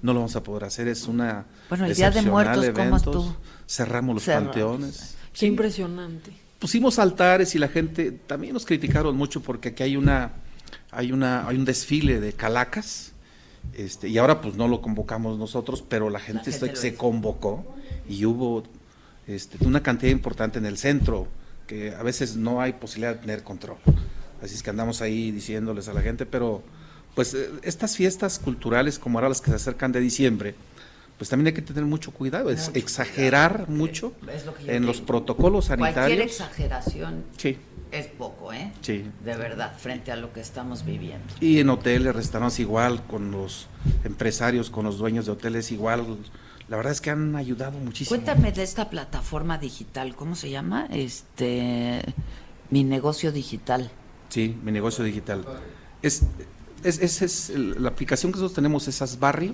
No 0.03 0.13
lo 0.13 0.21
vamos 0.21 0.35
a 0.37 0.43
poder 0.43 0.65
hacer, 0.65 0.89
es 0.89 1.07
una. 1.07 1.47
Bueno, 1.69 1.85
el 1.87 1.95
Día 1.95 2.11
de 2.11 2.23
Muertos, 2.23 2.65
evento. 2.65 3.13
¿cómo 3.13 3.37
Cerramos 3.69 4.15
los 4.15 4.25
panteones. 4.25 5.15
Qué 5.33 5.47
impresionante. 5.47 6.33
Pusimos 6.59 6.99
altares 6.99 7.55
y 7.55 7.59
la 7.59 7.69
gente 7.69 8.11
también 8.11 8.55
nos 8.55 8.67
criticaron 8.67 9.17
mucho 9.17 9.41
porque 9.41 9.71
aquí 9.71 9.83
hay 9.83 9.97
una 9.97 10.33
hay 10.91 11.13
una 11.13 11.47
hay 11.47 11.57
un 11.57 11.65
desfile 11.65 12.21
de 12.21 12.33
calacas 12.33 13.13
este, 13.75 14.09
y 14.09 14.19
ahora 14.19 14.41
pues 14.41 14.57
no 14.57 14.69
lo 14.69 14.83
convocamos 14.83 15.39
nosotros, 15.39 15.85
pero 15.87 16.11
la 16.11 16.19
gente, 16.19 16.51
se, 16.53 16.95
convocó 16.95 17.65
y 18.09 18.25
hubo 18.25 18.65
este, 19.31 19.65
una 19.65 19.83
cantidad 19.83 20.11
importante 20.11 20.59
en 20.59 20.67
el 20.67 20.77
centro 20.77 21.29
que 21.67 21.95
a 21.95 22.03
veces 22.03 22.37
no 22.37 22.61
hay 22.61 22.73
posibilidad 22.73 23.15
de 23.15 23.21
tener 23.21 23.45
control. 23.45 23.79
Así 24.43 24.55
es 24.55 24.63
que 24.63 24.71
andamos 24.71 25.03
ahí 25.03 25.31
diciéndoles 25.31 25.89
a 25.89 25.93
la 25.93 26.03
gente, 26.03 26.27
pero 26.27 26.63
pues 27.15 27.35
eh, 27.35 27.49
estas 27.63 27.97
fiestas 27.97 28.39
culturales 28.39 28.99
como 28.99 29.19
ahora 29.19 29.29
las 29.29 29.41
que 29.41 29.51
se 29.51 29.57
acercan 29.57 29.93
de 29.93 30.01
diciembre, 30.01 30.55
pues 31.17 31.29
también 31.29 31.49
hay 31.49 31.53
que 31.53 31.63
tener 31.63 31.85
mucho 31.85 32.13
cuidado, 32.13 32.51
es 32.51 32.71
exagerar 32.75 33.69
mucho 33.69 34.15
en 34.67 34.87
los 34.87 35.03
protocolos 35.03 35.67
sanitarios. 35.67 35.95
Cualquier 35.95 36.23
exageración 36.23 37.25
es 37.93 38.07
poco, 38.07 38.53
¿eh? 38.53 38.73
Sí. 38.81 39.05
De 39.25 39.37
verdad, 39.37 39.77
frente 39.77 40.13
a 40.13 40.17
lo 40.17 40.33
que 40.33 40.41
estamos 40.41 40.85
viviendo. 40.85 41.27
Y 41.41 41.59
en 41.59 41.69
hoteles, 41.69 42.17
restaurantes 42.17 42.59
igual, 42.61 43.07
con 43.07 43.31
los 43.31 43.67
empresarios, 44.05 44.71
con 44.71 44.87
los 44.87 44.97
dueños 44.97 45.27
de 45.27 45.33
hoteles 45.33 45.71
igual, 45.73 46.07
la 46.71 46.77
verdad 46.77 46.93
es 46.93 47.01
que 47.01 47.11
han 47.11 47.35
ayudado 47.35 47.77
muchísimo. 47.81 48.17
Cuéntame 48.17 48.53
de 48.53 48.63
esta 48.63 48.89
plataforma 48.89 49.59
digital, 49.59 50.15
¿cómo 50.15 50.37
se 50.37 50.51
llama? 50.51 50.87
Este, 50.93 52.01
mi 52.71 52.85
negocio 52.85 53.33
digital. 53.33 53.91
Sí, 54.29 54.57
mi 54.63 54.71
negocio 54.71 55.03
digital. 55.03 55.45
Es, 56.01 56.23
es, 56.85 57.23
es, 57.23 57.51
la 57.57 57.89
aplicación 57.89 58.31
que 58.31 58.37
nosotros 58.37 58.55
tenemos 58.55 58.87
es 58.87 59.19
Barrio. 59.19 59.53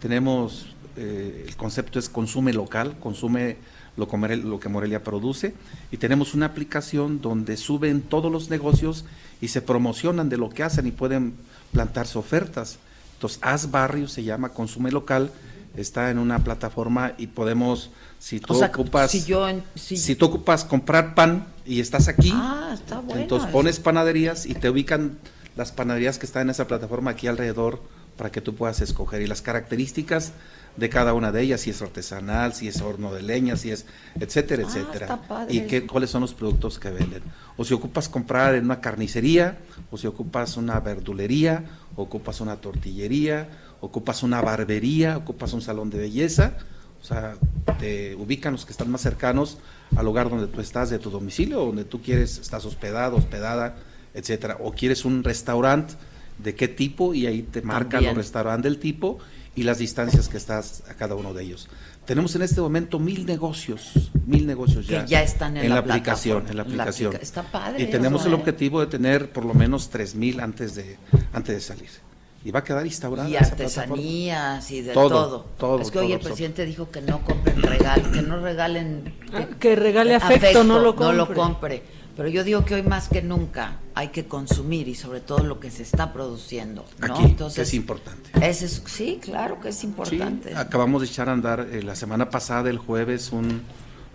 Tenemos, 0.00 0.74
eh, 0.96 1.44
el 1.46 1.54
concepto 1.54 2.00
es 2.00 2.08
consume 2.08 2.52
local, 2.52 2.98
consume 2.98 3.58
lo, 3.96 4.08
lo 4.08 4.58
que 4.58 4.68
Morelia 4.68 5.04
produce. 5.04 5.54
Y 5.92 5.98
tenemos 5.98 6.34
una 6.34 6.46
aplicación 6.46 7.20
donde 7.20 7.56
suben 7.56 8.02
todos 8.02 8.32
los 8.32 8.50
negocios 8.50 9.04
y 9.40 9.48
se 9.48 9.62
promocionan 9.62 10.28
de 10.28 10.36
lo 10.36 10.50
que 10.50 10.64
hacen 10.64 10.88
y 10.88 10.90
pueden 10.90 11.34
plantarse 11.70 12.18
ofertas. 12.18 12.80
Entonces, 13.14 13.38
Haz 13.40 13.70
Barrio 13.70 14.08
se 14.08 14.24
llama 14.24 14.48
Consume 14.48 14.90
Local, 14.90 15.30
está 15.76 16.10
en 16.10 16.18
una 16.18 16.40
plataforma 16.40 17.12
y 17.18 17.28
podemos, 17.28 17.90
si 18.18 18.40
tú 18.40 18.62
ocupas, 18.62 19.10
si, 19.10 19.24
yo 19.24 19.46
si, 19.74 20.14
tú 20.14 20.26
ocupas 20.26 20.64
comprar 20.64 21.14
pan 21.14 21.46
y 21.64 21.80
estás 21.80 22.08
aquí, 22.08 22.32
ah, 22.34 22.76
entonces 23.14 23.48
pones 23.50 23.80
panaderías 23.80 24.46
y 24.46 24.54
te 24.54 24.68
ubican 24.70 25.18
las 25.56 25.72
panaderías 25.72 26.18
que 26.18 26.26
están 26.26 26.42
en 26.42 26.50
esa 26.50 26.66
plataforma 26.66 27.12
aquí 27.12 27.26
alrededor 27.26 27.80
para 28.16 28.30
que 28.30 28.40
tú 28.40 28.54
puedas 28.54 28.80
escoger 28.80 29.22
y 29.22 29.26
las 29.26 29.42
características 29.42 30.32
de 30.76 30.88
cada 30.88 31.14
una 31.14 31.32
de 31.32 31.42
ellas, 31.42 31.62
si 31.62 31.70
es 31.70 31.82
artesanal, 31.82 32.54
si 32.54 32.68
es 32.68 32.80
horno 32.80 33.12
de 33.12 33.22
leña, 33.22 33.56
si 33.56 33.70
es, 33.70 33.86
etcétera, 34.18 34.64
ah, 34.64 34.68
etcétera. 34.68 35.20
Y 35.48 35.62
qué, 35.62 35.86
cuáles 35.86 36.10
son 36.10 36.22
los 36.22 36.34
productos 36.34 36.78
que 36.78 36.90
venden. 36.90 37.22
O 37.56 37.64
si 37.64 37.74
ocupas 37.74 38.08
comprar 38.08 38.54
en 38.54 38.64
una 38.64 38.80
carnicería, 38.80 39.58
o 39.90 39.98
si 39.98 40.06
ocupas 40.06 40.56
una 40.56 40.78
verdulería, 40.80 41.64
ocupas 41.96 42.40
una 42.40 42.56
tortillería, 42.56 43.48
ocupas 43.80 44.22
una 44.22 44.40
barbería, 44.40 45.16
ocupas 45.16 45.52
un 45.52 45.62
salón 45.62 45.90
de 45.90 45.98
belleza, 45.98 46.54
o 47.00 47.04
sea, 47.04 47.34
te 47.78 48.14
ubican 48.14 48.52
los 48.52 48.66
que 48.66 48.72
están 48.72 48.90
más 48.90 49.00
cercanos 49.00 49.58
al 49.96 50.04
lugar 50.04 50.28
donde 50.28 50.46
tú 50.46 50.60
estás, 50.60 50.90
de 50.90 50.98
tu 50.98 51.10
domicilio, 51.10 51.64
donde 51.64 51.84
tú 51.84 52.02
quieres, 52.02 52.38
estás 52.38 52.64
hospedado, 52.64 53.16
hospedada, 53.16 53.76
etcétera. 54.14 54.58
O 54.60 54.72
quieres 54.72 55.04
un 55.04 55.24
restaurante 55.24 55.94
de 56.38 56.54
qué 56.54 56.68
tipo 56.68 57.14
y 57.14 57.26
ahí 57.26 57.42
te 57.42 57.62
marcan 57.62 58.04
los 58.04 58.14
restaurantes 58.14 58.70
del 58.70 58.80
tipo 58.80 59.18
y 59.56 59.62
las 59.62 59.78
distancias 59.78 60.28
que 60.28 60.36
estás 60.36 60.82
a 60.88 60.94
cada 60.94 61.14
uno 61.14 61.34
de 61.34 61.42
ellos. 61.42 61.68
Tenemos 62.04 62.34
en 62.34 62.42
este 62.42 62.60
momento 62.60 62.98
mil 62.98 63.26
negocios, 63.26 64.10
mil 64.26 64.46
negocios 64.46 64.86
ya, 64.86 65.04
ya 65.04 65.22
están 65.22 65.56
en, 65.56 65.68
la, 65.68 65.78
aplicación, 65.78 66.46
en 66.48 66.56
la 66.56 66.62
aplicación. 66.62 67.14
está 67.20 67.42
padre. 67.42 67.82
Y 67.82 67.86
tenemos 67.86 68.26
el 68.26 68.34
objetivo 68.34 68.80
de 68.80 68.86
tener 68.86 69.32
por 69.32 69.44
lo 69.44 69.54
menos 69.54 69.90
tres 69.90 70.14
mil 70.14 70.40
antes 70.40 70.74
de 70.74 70.98
antes 71.32 71.54
de 71.54 71.60
salir. 71.60 72.09
Y 72.42 72.50
va 72.50 72.60
a 72.60 72.64
quedar 72.64 72.86
instaurada. 72.86 73.28
Y 73.28 73.36
artesanías 73.36 74.70
y 74.70 74.80
de 74.80 74.92
todo, 74.94 75.46
todo. 75.58 75.82
Es 75.82 75.90
que 75.90 75.98
hoy 75.98 76.12
el 76.12 76.20
presidente 76.20 76.64
dijo 76.64 76.90
que 76.90 77.02
no 77.02 77.22
compren 77.22 77.62
regal, 77.62 78.10
que 78.12 78.22
no 78.22 78.40
regalen. 78.40 79.14
que 79.58 79.76
regale 79.76 80.14
afecto, 80.14 80.64
no 80.64 80.78
lo 80.78 80.96
compre. 80.96 81.16
No 81.16 81.26
lo 81.26 81.34
compre 81.34 81.82
pero 82.20 82.28
yo 82.28 82.44
digo 82.44 82.66
que 82.66 82.74
hoy 82.74 82.82
más 82.82 83.08
que 83.08 83.22
nunca 83.22 83.78
hay 83.94 84.08
que 84.08 84.26
consumir 84.26 84.88
y 84.88 84.94
sobre 84.94 85.20
todo 85.20 85.42
lo 85.42 85.58
que 85.58 85.70
se 85.70 85.82
está 85.82 86.12
produciendo. 86.12 86.84
¿no? 86.98 87.14
Aquí, 87.14 87.24
Entonces, 87.24 87.68
es 87.68 87.72
importante. 87.72 88.30
Ese 88.46 88.66
es, 88.66 88.82
sí, 88.84 89.18
claro 89.22 89.58
que 89.58 89.70
es 89.70 89.84
importante. 89.84 90.54
acabamos 90.54 91.00
de 91.00 91.08
echar 91.08 91.30
a 91.30 91.32
andar 91.32 91.68
eh, 91.72 91.82
la 91.82 91.96
semana 91.96 92.28
pasada, 92.28 92.68
el 92.68 92.76
jueves, 92.76 93.32
un, 93.32 93.62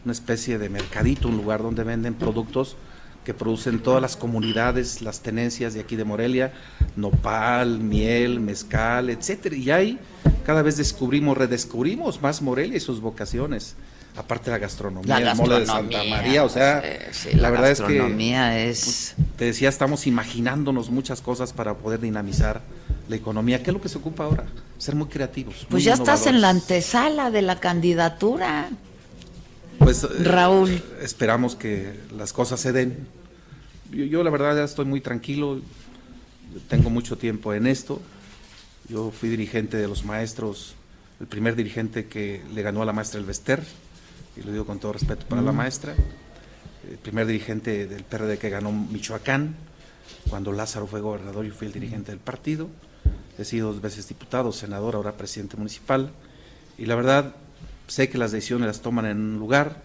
una 0.03 0.11
especie 0.11 0.59
de 0.59 0.69
mercadito, 0.69 1.27
un 1.27 1.37
lugar 1.37 1.63
donde 1.63 1.83
venden 1.83 2.13
productos 2.13 2.75
que 3.25 3.33
producen 3.33 3.79
todas 3.79 4.01
las 4.01 4.15
comunidades, 4.15 5.01
las 5.01 5.19
tenencias 5.19 5.73
de 5.73 5.81
aquí 5.81 5.97
de 5.97 6.05
Morelia, 6.05 6.53
nopal, 6.95 7.79
miel, 7.79 8.39
mezcal, 8.39 9.09
etcétera. 9.09 9.55
Y 9.57 9.71
ahí 9.71 9.99
cada 10.45 10.61
vez 10.61 10.77
descubrimos, 10.77 11.37
redescubrimos 11.37 12.21
más 12.21 12.41
Morelia 12.41 12.77
y 12.77 12.79
sus 12.79 13.01
vocaciones 13.01 13.75
aparte 14.17 14.45
de 14.45 14.51
la 14.51 14.57
gastronomía, 14.59 15.17
el 15.17 15.35
mole 15.35 15.59
de 15.59 15.65
Santa 15.65 16.03
María, 16.05 16.45
o 16.45 16.49
sea, 16.49 16.81
la, 17.33 17.49
verdad 17.49 17.71
es 17.71 17.81
que 17.81 18.69
es... 18.69 19.15
te 19.35 19.43
decía, 19.43 19.67
estamos 19.67 20.07
imaginándonos 20.07 20.89
muchas 20.89 21.19
cosas 21.19 21.51
para 21.51 21.73
poder 21.73 21.99
dinamizar 21.99 22.61
la 23.09 23.15
economía. 23.15 23.61
¿Qué 23.61 23.71
es 23.71 23.73
lo 23.73 23.81
que 23.81 23.89
se 23.89 23.97
ocupa 23.97 24.23
ahora? 24.23 24.45
Ser 24.77 24.95
muy 24.95 25.07
creativos. 25.07 25.67
Pues 25.69 25.83
ya 25.83 25.93
estás 25.93 26.27
en 26.27 26.39
la 26.39 26.49
antesala 26.49 27.29
de 27.29 27.41
la 27.41 27.59
candidatura. 27.59 28.69
Pues 29.79 30.03
eh, 30.03 30.07
Raúl, 30.23 30.81
esperamos 31.01 31.55
que 31.55 31.93
las 32.15 32.33
cosas 32.33 32.59
se 32.59 32.71
den. 32.71 33.07
Yo, 33.91 34.05
yo 34.05 34.23
la 34.23 34.29
verdad 34.29 34.55
ya 34.55 34.63
estoy 34.63 34.85
muy 34.85 35.01
tranquilo, 35.01 35.61
tengo 36.69 36.89
mucho 36.89 37.17
tiempo 37.17 37.53
en 37.53 37.67
esto. 37.67 38.01
Yo 38.89 39.11
fui 39.11 39.29
dirigente 39.29 39.77
de 39.77 39.87
los 39.87 40.05
maestros, 40.05 40.75
el 41.19 41.27
primer 41.27 41.55
dirigente 41.55 42.07
que 42.07 42.41
le 42.53 42.61
ganó 42.61 42.81
a 42.81 42.85
la 42.85 42.93
maestra 42.93 43.19
El 43.19 43.25
Vester 43.25 43.63
y 44.37 44.41
lo 44.41 44.51
digo 44.51 44.65
con 44.65 44.79
todo 44.79 44.93
respeto 44.93 45.25
para 45.27 45.41
la 45.41 45.51
maestra, 45.51 45.95
el 46.89 46.97
primer 46.97 47.25
dirigente 47.25 47.87
del 47.87 48.03
PRD 48.03 48.37
que 48.37 48.49
ganó 48.49 48.71
Michoacán, 48.71 49.55
cuando 50.29 50.51
Lázaro 50.51 50.87
fue 50.87 51.01
gobernador, 51.01 51.45
y 51.45 51.51
fui 51.51 51.67
el 51.67 51.73
dirigente 51.73 52.11
del 52.11 52.19
partido, 52.19 52.69
he 53.37 53.45
sido 53.45 53.71
dos 53.71 53.81
veces 53.81 54.07
diputado, 54.07 54.51
senador, 54.51 54.95
ahora 54.95 55.13
presidente 55.13 55.57
municipal, 55.57 56.11
y 56.77 56.85
la 56.85 56.95
verdad 56.95 57.35
sé 57.87 58.09
que 58.09 58.17
las 58.17 58.31
decisiones 58.31 58.67
las 58.67 58.81
toman 58.81 59.05
en 59.05 59.17
un 59.17 59.39
lugar, 59.39 59.81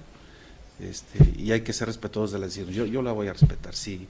Este, 0.81 1.19
y 1.37 1.53
hay 1.53 1.61
que 1.61 1.75
ser 1.75 1.89
respetuosos 1.89 2.33
de 2.33 2.39
las 2.39 2.49
decisiones. 2.49 2.75
Yo, 2.75 2.87
yo 2.87 3.03
la 3.03 3.13
voy 3.13 3.29
a 3.29 3.35
respetar. 3.35 3.75
Si 3.75 4.09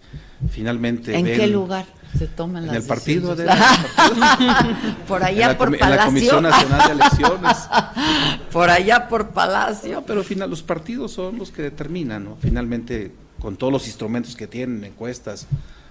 finalmente. 0.51 1.17
¿En 1.17 1.25
qué 1.25 1.49
lugar 1.49 1.85
se 2.17 2.29
toman 2.29 2.67
las 2.67 2.77
En 2.77 2.83
el 2.83 2.87
partido 2.87 3.35
de. 3.35 3.45
por 5.09 5.25
allá 5.25 5.59
por 5.59 5.77
Palacio. 5.77 5.85
En 5.85 5.97
la 5.97 6.07
Comisión 6.07 6.43
Nacional 6.45 6.87
de 6.87 6.93
Elecciones. 6.93 7.57
por 8.53 8.71
allá 8.71 9.09
por 9.09 9.31
Palacio. 9.31 10.05
pero 10.07 10.23
final, 10.23 10.49
los 10.49 10.62
partidos 10.62 11.11
son 11.11 11.39
los 11.39 11.51
que 11.51 11.62
determinan, 11.62 12.25
¿no? 12.25 12.37
Finalmente, 12.41 13.11
con 13.41 13.57
todos 13.57 13.73
los 13.73 13.87
instrumentos 13.89 14.37
que 14.37 14.47
tienen, 14.47 14.85
encuestas, 14.85 15.49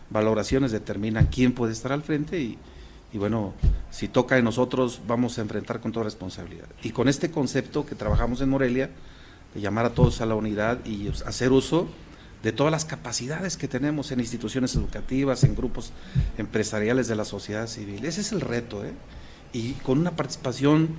valoraciones, 0.10 0.72
determinan 0.72 1.28
quién 1.28 1.52
puede 1.52 1.74
estar 1.74 1.92
al 1.92 2.04
frente 2.04 2.40
y, 2.40 2.58
y 3.12 3.18
bueno, 3.18 3.54
si 3.90 4.08
toca 4.08 4.38
en 4.38 4.46
nosotros, 4.46 5.02
vamos 5.08 5.38
a 5.38 5.42
enfrentar 5.42 5.80
con 5.80 5.92
toda 5.92 6.06
responsabilidad. 6.06 6.68
Y 6.84 6.92
con 6.92 7.08
este 7.08 7.32
concepto 7.32 7.86
que 7.86 7.96
trabajamos 7.96 8.42
en 8.42 8.50
Morelia, 8.50 8.90
de 9.54 9.62
llamar 9.62 9.86
a 9.86 9.90
todos 9.94 10.22
a 10.22 10.26
la 10.26 10.36
unidad 10.36 10.86
y 10.86 11.10
hacer 11.26 11.52
uso 11.52 11.88
de 12.44 12.52
todas 12.52 12.72
las 12.72 12.86
capacidades 12.86 13.58
que 13.58 13.68
tenemos 13.68 14.12
en 14.12 14.20
instituciones 14.20 14.76
educativas, 14.76 15.44
en 15.44 15.56
grupos 15.56 15.92
empresariales 16.38 17.08
de 17.08 17.16
la 17.16 17.26
sociedad 17.26 17.68
civil. 17.68 18.06
Ese 18.06 18.22
es 18.22 18.32
el 18.32 18.42
reto, 18.42 18.86
¿eh? 18.86 18.94
Y 19.52 19.74
con 19.74 19.98
una 19.98 20.12
participación, 20.12 20.90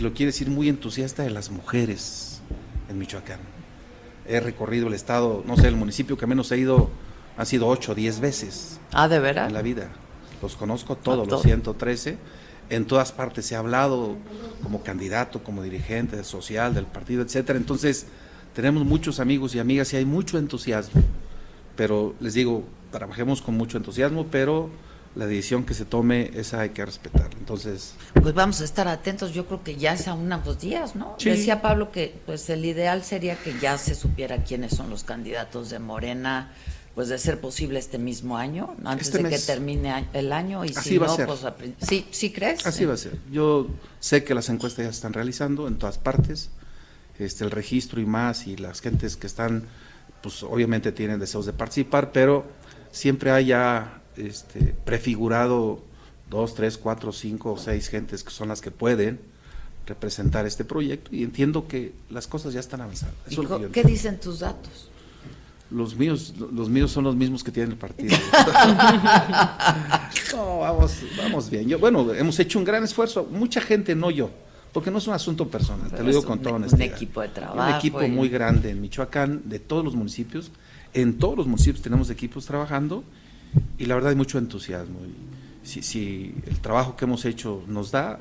lo 0.00 0.14
quiere 0.14 0.26
decir, 0.26 0.48
muy 0.48 0.68
entusiasta 0.68 1.24
de 1.24 1.30
las 1.30 1.50
mujeres 1.50 2.40
en 2.88 2.98
Michoacán. 2.98 3.40
He 4.28 4.40
recorrido 4.40 4.86
el 4.86 4.94
estado, 4.94 5.42
no 5.46 5.56
sé, 5.56 5.66
el 5.68 5.76
municipio 5.76 6.16
que 6.16 6.26
menos 6.26 6.50
he 6.52 6.58
ido 6.58 6.90
ha 7.36 7.44
sido 7.44 7.66
ocho 7.66 7.94
diez 7.94 8.20
veces. 8.20 8.80
Ah, 8.92 9.08
¿de 9.08 9.18
veras? 9.18 9.48
En 9.48 9.54
la 9.54 9.62
vida. 9.62 9.90
Los 10.46 10.54
conozco 10.54 10.94
todos, 10.94 11.26
los 11.26 11.42
113 11.42 12.18
en 12.70 12.84
todas 12.84 13.12
partes 13.12 13.46
se 13.46 13.56
ha 13.56 13.60
hablado 13.60 14.16
como 14.62 14.82
candidato, 14.82 15.42
como 15.42 15.62
dirigente 15.62 16.22
social 16.24 16.74
del 16.74 16.86
partido, 16.86 17.22
etcétera. 17.22 17.58
Entonces, 17.58 18.06
tenemos 18.54 18.84
muchos 18.84 19.20
amigos 19.20 19.54
y 19.54 19.58
amigas 19.58 19.92
y 19.92 19.96
hay 19.96 20.04
mucho 20.04 20.38
entusiasmo. 20.38 21.02
Pero 21.76 22.14
les 22.20 22.34
digo, 22.34 22.64
trabajemos 22.90 23.42
con 23.42 23.56
mucho 23.56 23.76
entusiasmo, 23.76 24.26
pero 24.30 24.70
la 25.14 25.26
decisión 25.26 25.64
que 25.64 25.74
se 25.74 25.84
tome, 25.84 26.30
esa 26.34 26.60
hay 26.60 26.70
que 26.70 26.84
respetar. 26.84 27.30
Entonces, 27.38 27.94
pues 28.14 28.34
vamos 28.34 28.60
a 28.60 28.64
estar 28.64 28.88
atentos. 28.88 29.32
Yo 29.32 29.46
creo 29.46 29.62
que 29.62 29.76
ya 29.76 29.94
es 29.94 30.08
a 30.08 30.14
unos 30.14 30.60
días, 30.60 30.96
¿no? 30.96 31.16
Decía 31.22 31.62
Pablo 31.62 31.90
que 31.92 32.14
pues 32.26 32.48
el 32.50 32.64
ideal 32.64 33.02
sería 33.02 33.36
que 33.36 33.58
ya 33.60 33.78
se 33.78 33.94
supiera 33.94 34.44
quiénes 34.44 34.74
son 34.74 34.90
los 34.90 35.04
candidatos 35.04 35.70
de 35.70 35.78
Morena 35.78 36.52
pues 36.96 37.08
de 37.08 37.18
ser 37.18 37.38
posible 37.42 37.78
este 37.78 37.98
mismo 37.98 38.38
año, 38.38 38.74
antes 38.82 39.08
este 39.08 39.22
de 39.22 39.28
que 39.28 39.38
termine 39.38 40.06
el 40.14 40.32
año 40.32 40.64
y 40.64 40.70
si 40.70 40.98
no, 40.98 41.14
pues 41.14 41.40
sí, 41.86 42.06
sí 42.10 42.32
crees. 42.32 42.66
Así 42.66 42.86
va 42.86 42.94
a 42.94 42.96
ser. 42.96 43.18
Yo 43.30 43.66
sé 44.00 44.24
que 44.24 44.34
las 44.34 44.48
encuestas 44.48 44.86
ya 44.86 44.90
se 44.92 44.96
están 44.96 45.12
realizando 45.12 45.68
en 45.68 45.76
todas 45.76 45.98
partes, 45.98 46.48
este 47.18 47.44
el 47.44 47.50
registro 47.50 48.00
y 48.00 48.06
más 48.06 48.46
y 48.46 48.56
las 48.56 48.80
gentes 48.80 49.18
que 49.18 49.26
están, 49.26 49.64
pues 50.22 50.42
obviamente 50.42 50.90
tienen 50.90 51.20
deseos 51.20 51.44
de 51.44 51.52
participar, 51.52 52.12
pero 52.12 52.46
siempre 52.92 53.30
hay 53.30 53.48
ya 53.48 54.00
este, 54.16 54.74
prefigurado 54.86 55.82
dos, 56.30 56.54
tres, 56.54 56.78
cuatro, 56.78 57.12
cinco 57.12 57.52
o 57.52 57.58
seis 57.58 57.88
gentes 57.88 58.24
que 58.24 58.30
son 58.30 58.48
las 58.48 58.62
que 58.62 58.70
pueden 58.70 59.20
representar 59.86 60.46
este 60.46 60.64
proyecto 60.64 61.14
y 61.14 61.24
entiendo 61.24 61.68
que 61.68 61.92
las 62.08 62.26
cosas 62.26 62.54
ya 62.54 62.60
están 62.60 62.80
avanzando. 62.80 63.14
¿Qué 63.70 63.84
dicen 63.84 64.18
tus 64.18 64.38
datos? 64.38 64.88
Los 65.70 65.96
míos, 65.96 66.34
los 66.52 66.68
míos 66.68 66.92
son 66.92 67.04
los 67.04 67.16
mismos 67.16 67.42
que 67.42 67.50
tiene 67.50 67.70
el 67.72 67.76
partido. 67.76 68.16
no, 70.32 70.58
vamos, 70.60 70.96
vamos 71.18 71.50
bien. 71.50 71.68
Yo, 71.68 71.78
bueno, 71.78 72.12
hemos 72.14 72.38
hecho 72.38 72.58
un 72.58 72.64
gran 72.64 72.84
esfuerzo. 72.84 73.26
Mucha 73.30 73.60
gente, 73.60 73.94
no 73.96 74.10
yo, 74.10 74.30
porque 74.72 74.90
no 74.90 74.98
es 74.98 75.06
un 75.08 75.14
asunto 75.14 75.48
personal, 75.48 75.90
te 75.90 76.02
lo 76.02 76.08
digo 76.10 76.24
con 76.24 76.38
toda 76.38 76.56
honestidad. 76.56 76.86
Un 76.86 76.94
equipo 76.94 77.20
de 77.20 77.28
trabajo. 77.28 77.70
Un 77.70 77.74
equipo 77.74 78.08
muy 78.08 78.28
grande 78.28 78.70
en 78.70 78.80
Michoacán, 78.80 79.42
de 79.44 79.58
todos 79.58 79.84
los 79.84 79.96
municipios. 79.96 80.52
En 80.94 81.18
todos 81.18 81.36
los 81.36 81.46
municipios 81.46 81.82
tenemos 81.82 82.10
equipos 82.10 82.46
trabajando 82.46 83.02
y 83.76 83.86
la 83.86 83.96
verdad 83.96 84.10
hay 84.10 84.16
mucho 84.16 84.38
entusiasmo. 84.38 85.00
Y 85.04 85.66
si, 85.66 85.82
si 85.82 86.34
el 86.46 86.60
trabajo 86.60 86.96
que 86.96 87.06
hemos 87.06 87.24
hecho 87.24 87.62
nos 87.66 87.90
da, 87.90 88.20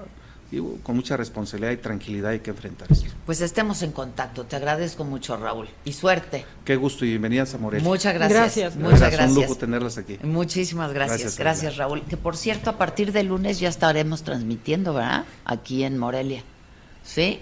con 0.83 0.95
mucha 0.95 1.17
responsabilidad 1.17 1.71
y 1.71 1.77
tranquilidad 1.77 2.31
hay 2.31 2.39
que 2.39 2.51
enfrentar 2.51 2.91
esto. 2.91 3.09
Pues 3.25 3.41
estemos 3.41 3.81
en 3.81 3.91
contacto. 3.91 4.45
Te 4.45 4.55
agradezco 4.55 5.03
mucho, 5.03 5.37
Raúl. 5.37 5.67
Y 5.83 5.93
suerte. 5.93 6.45
Qué 6.63 6.75
gusto 6.75 7.05
y 7.05 7.09
bienvenidas 7.09 7.53
a 7.53 7.57
Morelia. 7.57 7.87
Muchas 7.87 8.13
gracias. 8.13 8.39
Gracias. 8.39 8.75
Muchas 8.75 8.99
gracias. 8.99 9.31
Es 9.31 9.37
un 9.37 9.43
lujo 9.43 9.55
tenerlas 9.55 9.97
aquí. 9.97 10.19
Muchísimas 10.23 10.93
gracias. 10.93 11.37
Gracias, 11.37 11.77
Raúl. 11.77 12.03
Que 12.03 12.17
por 12.17 12.37
cierto, 12.37 12.69
a 12.69 12.77
partir 12.77 13.11
de 13.11 13.23
lunes 13.23 13.59
ya 13.59 13.69
estaremos 13.69 14.23
transmitiendo, 14.23 14.93
¿verdad? 14.93 15.25
Aquí 15.45 15.83
en 15.83 15.97
Morelia. 15.97 16.43
¿Sí? 17.03 17.39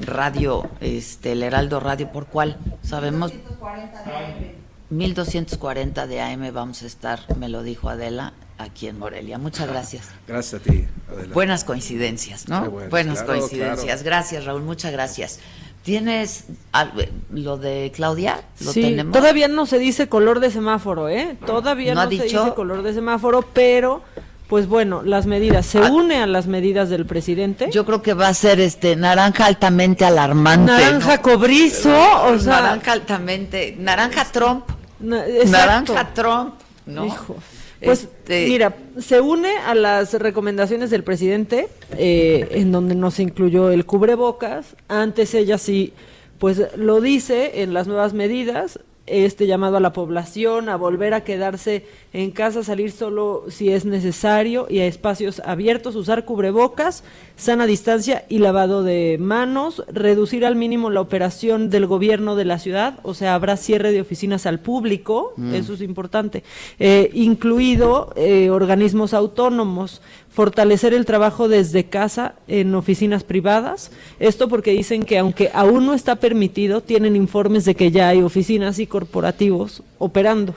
Radio, 0.00 0.68
este, 0.80 1.32
el 1.32 1.42
Heraldo 1.42 1.80
Radio, 1.80 2.10
¿por 2.10 2.26
cuál? 2.26 2.58
Sabemos. 2.82 3.32
1240 3.32 4.02
de 4.02 4.16
AM. 4.16 4.64
1240 4.90 6.06
de 6.06 6.20
AM 6.20 6.52
vamos 6.52 6.82
a 6.82 6.86
estar, 6.86 7.20
me 7.36 7.48
lo 7.48 7.62
dijo 7.62 7.88
Adela, 7.88 8.32
aquí 8.58 8.88
en 8.88 8.98
Morelia. 8.98 9.38
Muchas 9.38 9.68
gracias. 9.68 10.08
Gracias 10.28 10.60
a 10.60 10.64
ti. 10.64 10.86
Buenas 11.32 11.64
coincidencias, 11.64 12.48
¿no? 12.48 12.70
Buenas 12.70 13.22
coincidencias. 13.22 14.02
Gracias, 14.02 14.44
Raúl. 14.44 14.62
Muchas 14.62 14.92
gracias. 14.92 15.40
¿Tienes 15.82 16.46
lo 17.30 17.58
de 17.58 17.92
Claudia? 17.94 18.42
¿Lo 18.60 18.72
sí, 18.72 18.96
todavía 19.12 19.48
no 19.48 19.66
se 19.66 19.78
dice 19.78 20.08
color 20.08 20.40
de 20.40 20.50
semáforo, 20.50 21.10
¿eh? 21.10 21.36
Todavía 21.44 21.94
no, 21.94 22.04
se 22.04 22.08
dice 22.08 22.54
color 22.54 22.82
de 22.82 22.94
semáforo, 22.94 23.42
pero 23.42 24.02
pues 24.48 24.66
bueno, 24.66 25.02
las 25.02 25.26
medidas, 25.26 25.66
se 25.66 25.80
ah. 25.80 25.90
une 25.90 26.22
a 26.22 26.26
las 26.26 26.46
medidas 26.46 26.88
del 26.88 27.04
presidente. 27.04 27.68
Yo 27.70 27.84
creo 27.84 28.00
que 28.00 28.14
va 28.14 28.28
a 28.28 28.34
ser 28.34 28.60
este 28.60 28.96
naranja 28.96 29.44
altamente 29.44 30.06
alarmante. 30.06 30.72
Naranja 30.72 31.20
cobrizo, 31.20 31.94
o 32.24 32.38
sea. 32.38 32.60
Naranja 32.60 32.92
altamente, 32.92 33.76
naranja 33.78 34.24
Trump. 34.24 34.64
naranja 35.00 36.14
Trump, 36.14 36.54
¿no? 36.86 37.04
Hijo. 37.04 37.36
Pues 37.84 38.02
este, 38.04 38.46
mira, 38.46 38.76
se 38.98 39.20
une 39.20 39.56
a 39.58 39.74
las 39.74 40.14
recomendaciones 40.14 40.90
del 40.90 41.04
presidente, 41.04 41.68
eh, 41.96 42.48
en 42.52 42.72
donde 42.72 42.94
no 42.94 43.10
se 43.10 43.22
incluyó 43.22 43.70
el 43.70 43.84
cubrebocas. 43.84 44.76
Antes 44.88 45.34
ella 45.34 45.58
sí, 45.58 45.92
pues 46.38 46.62
lo 46.76 47.00
dice 47.00 47.62
en 47.62 47.74
las 47.74 47.86
nuevas 47.86 48.14
medidas, 48.14 48.80
este 49.06 49.46
llamado 49.46 49.76
a 49.76 49.80
la 49.80 49.92
población 49.92 50.68
a 50.68 50.76
volver 50.76 51.12
a 51.12 51.24
quedarse 51.24 51.84
en 52.12 52.30
casa, 52.30 52.64
salir 52.64 52.90
solo 52.90 53.44
si 53.48 53.70
es 53.70 53.84
necesario 53.84 54.66
y 54.70 54.78
a 54.78 54.86
espacios 54.86 55.40
abiertos, 55.44 55.94
usar 55.94 56.24
cubrebocas, 56.24 57.04
sana 57.36 57.66
distancia 57.66 58.24
y 58.28 58.38
lavado 58.38 58.82
de 58.82 59.16
manos, 59.20 59.82
reducir 59.88 60.46
al 60.46 60.56
mínimo 60.56 60.90
la 60.90 61.00
operación 61.00 61.68
del 61.68 61.86
gobierno 61.86 62.36
de 62.36 62.44
la 62.44 62.58
ciudad, 62.58 63.00
o 63.02 63.14
sea, 63.14 63.34
habrá 63.34 63.56
cierre 63.56 63.92
de 63.92 64.00
oficinas 64.00 64.46
al 64.46 64.60
público, 64.60 65.32
mm. 65.36 65.54
eso 65.54 65.74
es 65.74 65.80
importante, 65.80 66.44
eh, 66.78 67.10
incluido 67.12 68.12
eh, 68.16 68.50
organismos 68.50 69.14
autónomos, 69.14 70.00
fortalecer 70.30 70.94
el 70.94 71.04
trabajo 71.04 71.48
desde 71.48 71.84
casa 71.84 72.34
en 72.48 72.74
oficinas 72.74 73.24
privadas. 73.24 73.90
Esto 74.18 74.48
porque 74.48 74.72
dicen 74.72 75.04
que 75.04 75.18
aunque 75.18 75.50
aún 75.54 75.86
no 75.86 75.94
está 75.94 76.16
permitido, 76.16 76.80
tienen 76.80 77.14
informes 77.14 77.64
de 77.64 77.74
que 77.74 77.90
ya 77.90 78.08
hay 78.08 78.22
oficinas 78.22 78.78
y 78.78 78.86
corporativos 78.86 79.82
operando 79.98 80.54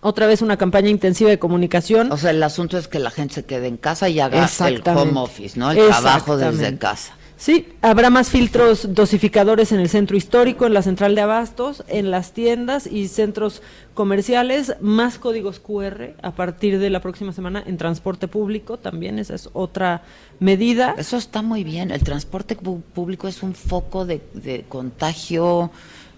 otra 0.00 0.26
vez 0.26 0.42
una 0.42 0.56
campaña 0.56 0.88
intensiva 0.88 1.30
de 1.30 1.38
comunicación. 1.38 2.10
O 2.12 2.16
sea, 2.16 2.30
el 2.30 2.42
asunto 2.42 2.78
es 2.78 2.88
que 2.88 2.98
la 2.98 3.10
gente 3.10 3.34
se 3.34 3.44
quede 3.44 3.66
en 3.66 3.76
casa 3.76 4.08
y 4.08 4.20
haga 4.20 4.48
el 4.66 4.82
home 4.86 5.20
office, 5.20 5.58
¿no? 5.58 5.70
El 5.70 5.88
trabajo 5.88 6.36
desde 6.36 6.76
casa. 6.78 7.14
Sí, 7.40 7.68
habrá 7.80 8.10
más 8.10 8.28
filtros 8.28 8.94
dosificadores 8.94 9.72
en 9.72 9.80
el 9.80 9.88
centro 9.88 10.14
histórico, 10.14 10.66
en 10.66 10.74
la 10.74 10.82
central 10.82 11.14
de 11.14 11.22
abastos, 11.22 11.84
en 11.88 12.10
las 12.10 12.34
tiendas 12.34 12.86
y 12.86 13.08
centros 13.08 13.62
comerciales, 13.94 14.76
más 14.82 15.18
códigos 15.18 15.58
QR 15.58 16.16
a 16.20 16.32
partir 16.32 16.78
de 16.78 16.90
la 16.90 17.00
próxima 17.00 17.32
semana 17.32 17.62
en 17.66 17.78
transporte 17.78 18.28
público, 18.28 18.76
también 18.76 19.18
esa 19.18 19.34
es 19.34 19.48
otra 19.54 20.02
medida. 20.38 20.94
Eso 20.98 21.16
está 21.16 21.40
muy 21.40 21.64
bien, 21.64 21.90
el 21.92 22.04
transporte 22.04 22.56
público 22.56 23.26
es 23.26 23.42
un 23.42 23.54
foco 23.54 24.04
de, 24.04 24.20
contagio 24.68 25.70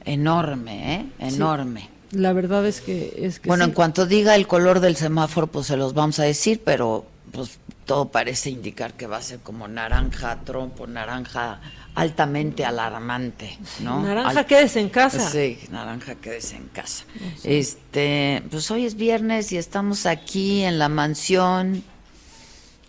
enorme, 0.05 0.97
¿eh? 0.97 1.07
enorme. 1.21 1.89
La 2.13 2.33
verdad 2.33 2.67
es 2.67 2.81
que 2.81 3.15
es 3.19 3.41
que 3.41 3.49
Bueno, 3.49 3.65
en 3.65 3.73
cuanto 3.73 4.07
diga 4.07 4.35
el 4.37 4.47
color 4.47 4.81
del 4.81 4.97
semáforo, 4.97 5.47
pues 5.47 5.67
se 5.67 5.77
los 5.77 5.95
vamos 5.95 6.19
a 6.19 6.25
decir, 6.25 6.61
pero 6.65 7.07
pues 7.33 7.59
todo 7.87 8.09
parece 8.09 8.51
indicar 8.51 8.95
que 8.95 9.07
va 9.07 9.17
a 9.17 9.23
ser 9.23 9.41
como 9.41 9.67
naranja 9.67 10.39
trompo, 10.45 10.87
naranja 10.87 11.61
altamente 11.95 12.65
alarmante, 12.65 13.59
¿no? 13.81 14.03
Naranja 14.03 14.45
quédese 14.45 14.81
en 14.81 14.89
casa. 14.89 15.31
Sí, 15.31 15.59
naranja 15.71 16.15
quédese 16.17 16.57
en 16.57 16.69
casa. 16.69 17.05
Este, 17.45 18.43
pues 18.51 18.71
hoy 18.71 18.87
es 18.87 18.95
viernes 18.95 19.53
y 19.53 19.57
estamos 19.57 20.07
aquí 20.07 20.63
en 20.63 20.79
la 20.79 20.89
mansión 20.89 21.83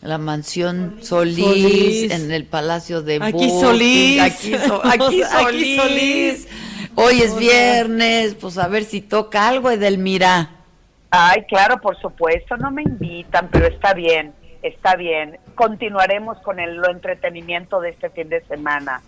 la 0.01 0.17
mansión 0.17 0.97
Solís, 1.01 2.11
en 2.11 2.29
el 2.29 2.43
Palacio 2.45 3.01
de 3.01 3.19
Aquí 3.21 3.49
Solís. 3.49 4.21
Aquí, 4.21 4.53
aquí, 4.53 5.77
Solís. 5.77 6.47
Hoy 6.95 7.21
es 7.21 7.35
viernes, 7.35 8.35
pues 8.35 8.57
a 8.57 8.67
ver 8.67 8.83
si 8.83 9.01
toca 9.01 9.47
algo, 9.47 9.71
Edelmira. 9.71 10.49
Ay, 11.09 11.43
claro, 11.47 11.79
por 11.79 11.99
supuesto, 11.99 12.57
no 12.57 12.71
me 12.71 12.83
invitan, 12.83 13.49
pero 13.51 13.67
está 13.67 13.93
bien, 13.93 14.33
está 14.61 14.95
bien. 14.95 15.39
Continuaremos 15.55 16.37
con 16.39 16.59
el 16.59 16.75
lo 16.75 16.89
entretenimiento 16.89 17.79
de 17.79 17.89
este 17.89 18.09
fin 18.09 18.29
de 18.29 18.43
semana. 18.45 19.01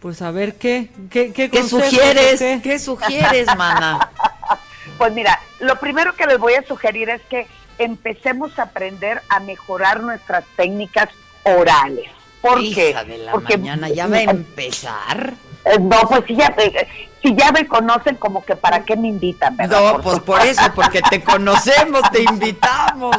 Pues 0.00 0.22
a 0.22 0.30
ver 0.30 0.54
qué, 0.56 0.90
qué, 1.10 1.32
qué, 1.32 1.50
¿Qué 1.50 1.62
sugieres, 1.62 2.40
qué? 2.62 2.78
sugieres, 2.78 3.46
mana. 3.56 4.10
pues 4.98 5.12
mira, 5.12 5.40
lo 5.60 5.76
primero 5.76 6.14
que 6.14 6.26
les 6.26 6.38
voy 6.38 6.54
a 6.54 6.62
sugerir 6.62 7.08
es 7.08 7.22
que 7.22 7.46
empecemos 7.78 8.58
a 8.58 8.64
aprender 8.64 9.22
a 9.28 9.40
mejorar 9.40 10.02
nuestras 10.02 10.44
técnicas 10.56 11.08
orales. 11.44 12.10
¿Por 12.40 12.60
qué? 12.60 12.94
De 13.06 13.18
la 13.18 13.32
Porque 13.32 13.56
mañana 13.56 13.88
ya 13.88 14.06
va 14.06 14.18
a 14.18 14.22
empezar. 14.30 15.34
Eh, 15.66 15.78
no, 15.80 16.00
pues 16.08 16.24
si 16.26 16.36
ya, 16.36 16.54
si 17.22 17.34
ya 17.34 17.50
me 17.50 17.66
conocen, 17.66 18.16
como 18.16 18.44
que 18.44 18.54
para 18.54 18.84
qué 18.84 18.96
me 18.96 19.08
invitan, 19.08 19.56
No, 19.68 20.00
pues 20.00 20.20
por 20.20 20.40
eso, 20.42 20.62
porque 20.74 21.02
te 21.02 21.22
conocemos, 21.22 22.02
te 22.12 22.22
invitamos. 22.22 23.16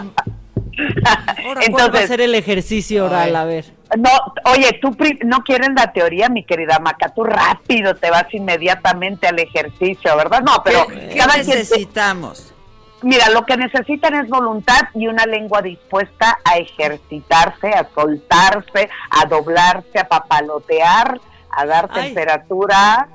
Ahora, 1.45 1.61
Entonces, 1.63 1.93
va 1.93 1.99
a 1.99 2.03
hacer 2.03 2.21
el 2.21 2.35
ejercicio 2.35 3.05
oral? 3.05 3.35
A 3.35 3.45
ver. 3.45 3.65
No, 3.97 4.09
oye, 4.45 4.79
tú 4.81 4.95
no 5.25 5.43
quieres 5.43 5.69
la 5.75 5.91
teoría, 5.91 6.29
mi 6.29 6.43
querida 6.43 6.79
Maca, 6.79 7.09
tú 7.09 7.23
rápido 7.23 7.95
te 7.95 8.09
vas 8.09 8.25
inmediatamente 8.33 9.27
al 9.27 9.39
ejercicio, 9.39 10.15
¿verdad? 10.15 10.41
No, 10.41 10.61
pero 10.63 10.87
¿Qué, 10.87 11.23
necesitamos? 11.37 12.53
Mira, 13.01 13.29
lo 13.29 13.45
que 13.45 13.57
necesitan 13.57 14.15
es 14.15 14.27
voluntad 14.27 14.89
y 14.93 15.07
una 15.07 15.25
lengua 15.25 15.61
dispuesta 15.61 16.39
a 16.43 16.57
ejercitarse, 16.57 17.69
a 17.69 17.87
soltarse, 17.93 18.89
a 19.09 19.25
doblarse, 19.25 19.99
a 19.99 20.07
papalotear, 20.07 21.19
a 21.57 21.65
dar 21.65 21.91
temperatura. 21.91 23.07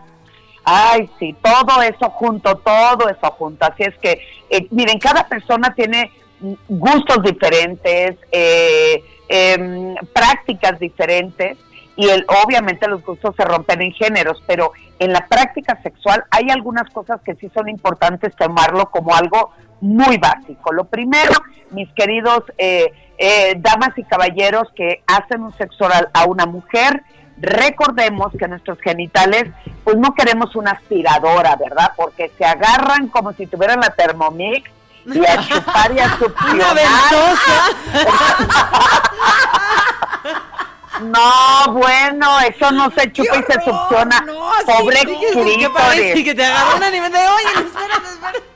Ay, 0.64 1.08
sí, 1.18 1.34
todo 1.40 1.80
eso 1.82 2.10
junto, 2.10 2.56
todo 2.56 3.08
eso 3.08 3.30
junto. 3.32 3.64
Así 3.64 3.84
es 3.84 3.96
que, 3.98 4.20
eh, 4.50 4.66
miren, 4.70 4.98
cada 4.98 5.28
persona 5.28 5.74
tiene 5.74 6.10
gustos 6.68 7.22
diferentes, 7.22 8.16
eh, 8.32 9.04
em, 9.28 9.94
prácticas 10.12 10.78
diferentes 10.78 11.56
y 11.96 12.08
el, 12.08 12.26
obviamente 12.44 12.88
los 12.88 13.04
gustos 13.04 13.34
se 13.36 13.44
rompen 13.44 13.80
en 13.82 13.92
géneros, 13.92 14.42
pero 14.46 14.72
en 14.98 15.12
la 15.12 15.26
práctica 15.28 15.80
sexual 15.82 16.24
hay 16.30 16.50
algunas 16.50 16.90
cosas 16.90 17.20
que 17.22 17.34
sí 17.36 17.50
son 17.54 17.68
importantes 17.68 18.34
tomarlo 18.34 18.90
como 18.90 19.14
algo 19.14 19.52
muy 19.80 20.16
básico. 20.16 20.72
Lo 20.72 20.84
primero, 20.84 21.32
mis 21.70 21.92
queridos 21.92 22.44
eh, 22.58 22.92
eh, 23.18 23.54
damas 23.58 23.96
y 23.96 24.04
caballeros 24.04 24.68
que 24.74 25.02
hacen 25.06 25.42
un 25.42 25.52
sexo 25.56 25.84
oral 25.84 26.08
a 26.14 26.24
una 26.24 26.46
mujer, 26.46 27.02
recordemos 27.42 28.32
que 28.38 28.48
nuestros 28.48 28.80
genitales, 28.80 29.50
pues 29.84 29.96
no 29.96 30.14
queremos 30.14 30.56
una 30.56 30.70
aspiradora, 30.70 31.56
¿verdad? 31.56 31.92
Porque 31.96 32.32
se 32.38 32.44
agarran 32.44 33.08
como 33.08 33.32
si 33.32 33.46
tuvieran 33.46 33.80
la 33.80 33.90
Thermomix 33.90 34.70
y 35.06 35.26
a 35.26 35.46
chupar 35.46 35.92
y 35.92 35.98
a 35.98 36.08
succionar. 36.18 36.76
No, 41.00 41.72
bueno, 41.72 42.38
eso 42.40 42.70
no 42.70 42.88
se 42.92 43.10
chupa 43.10 43.38
y 43.38 43.42
se 43.42 43.54
succiona. 43.54 44.20
No, 44.20 44.50
Pobre 44.64 45.00
sí, 46.14 46.24
que 46.24 46.34
te 46.34 46.44
agarró 46.44 46.76
una 46.76 46.90
nivel 46.90 47.10
de, 47.10 47.18
oye, 47.18 47.66
espérate, 47.66 48.08
espérate. 48.08 48.51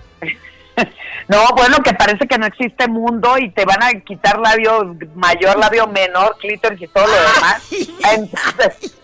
No, 1.29 1.45
bueno, 1.57 1.79
que 1.83 1.93
parece 1.93 2.29
que 2.29 2.39
no 2.39 2.47
existe 2.47 2.87
mundo 2.87 3.37
y 3.37 3.51
te 3.51 3.65
van 3.65 3.83
a 3.83 3.91
quitar 4.01 4.39
labio 4.39 4.97
mayor, 5.17 5.59
labio 5.59 5.89
menor, 5.89 6.37
clítoris 6.39 6.81
y 6.83 6.87
todo 6.87 7.05
lo 7.05 7.13
demás. 7.13 7.69
Entonces, 8.15 8.97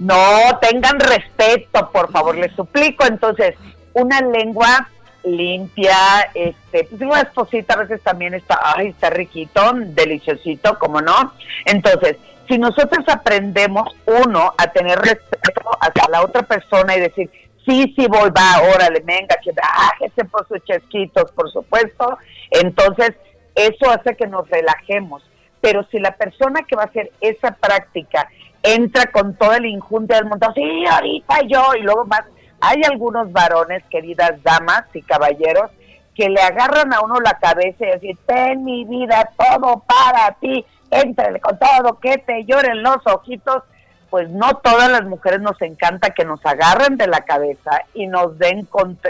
no, 0.00 0.58
tengan 0.60 0.98
respeto, 0.98 1.88
por 1.92 2.10
favor, 2.10 2.36
les 2.36 2.52
suplico. 2.56 3.06
Entonces, 3.06 3.54
una 3.94 4.20
lengua 4.20 4.88
limpia, 5.22 6.30
este, 6.34 6.84
pues 6.84 7.00
una 7.00 7.20
esposita 7.20 7.74
a 7.74 7.78
veces 7.78 8.02
también 8.02 8.34
está, 8.34 8.58
ay, 8.60 8.88
está 8.88 9.10
riquito, 9.10 9.72
deliciosito, 9.74 10.78
como 10.80 11.00
no. 11.00 11.32
Entonces, 11.64 12.16
si 12.48 12.58
nosotros 12.58 13.04
aprendemos, 13.08 13.94
uno, 14.06 14.54
a 14.56 14.66
tener 14.68 14.98
respeto 14.98 15.70
hacia 15.80 16.08
la 16.10 16.22
otra 16.22 16.42
persona 16.42 16.96
y 16.96 17.00
decir, 17.00 17.30
sí, 17.68 17.94
sí 17.96 18.06
voy, 18.08 18.30
va, 18.30 18.62
órale, 18.74 19.00
venga, 19.00 19.36
que 19.42 19.52
bájese 19.52 20.24
por 20.24 20.48
sus 20.48 20.64
chesquitos, 20.64 21.30
por 21.32 21.50
supuesto, 21.52 22.18
entonces 22.50 23.12
eso 23.54 23.90
hace 23.90 24.16
que 24.16 24.26
nos 24.26 24.48
relajemos. 24.48 25.22
Pero 25.60 25.84
si 25.90 25.98
la 25.98 26.12
persona 26.12 26.62
que 26.62 26.76
va 26.76 26.84
a 26.84 26.86
hacer 26.86 27.10
esa 27.20 27.50
práctica 27.50 28.28
entra 28.62 29.06
con 29.10 29.34
todo 29.34 29.52
el 29.54 29.66
injunte 29.66 30.14
del 30.14 30.24
mundo, 30.24 30.46
sí, 30.54 30.86
ahorita 30.86 31.42
yo, 31.46 31.74
y 31.78 31.82
luego 31.82 32.04
más 32.06 32.22
hay 32.60 32.80
algunos 32.84 33.30
varones, 33.32 33.82
queridas 33.90 34.42
damas 34.42 34.84
y 34.94 35.02
caballeros, 35.02 35.70
que 36.14 36.28
le 36.28 36.40
agarran 36.40 36.92
a 36.92 37.00
uno 37.00 37.20
la 37.20 37.38
cabeza 37.38 37.86
y 37.86 37.90
decir, 37.90 38.18
ten 38.26 38.64
mi 38.64 38.84
vida, 38.84 39.30
todo 39.36 39.84
para 39.86 40.32
ti, 40.40 40.64
entre 40.90 41.38
con 41.40 41.58
todo, 41.58 41.98
que 42.00 42.18
te 42.18 42.44
lloren 42.44 42.82
los 42.82 42.98
ojitos. 43.06 43.62
Pues 44.10 44.28
no 44.30 44.56
todas 44.58 44.90
las 44.90 45.04
mujeres 45.04 45.40
nos 45.40 45.60
encanta 45.60 46.10
que 46.10 46.24
nos 46.24 46.44
agarren 46.44 46.96
de 46.96 47.06
la 47.06 47.20
cabeza 47.20 47.82
y 47.94 48.06
nos 48.06 48.38
den 48.38 48.68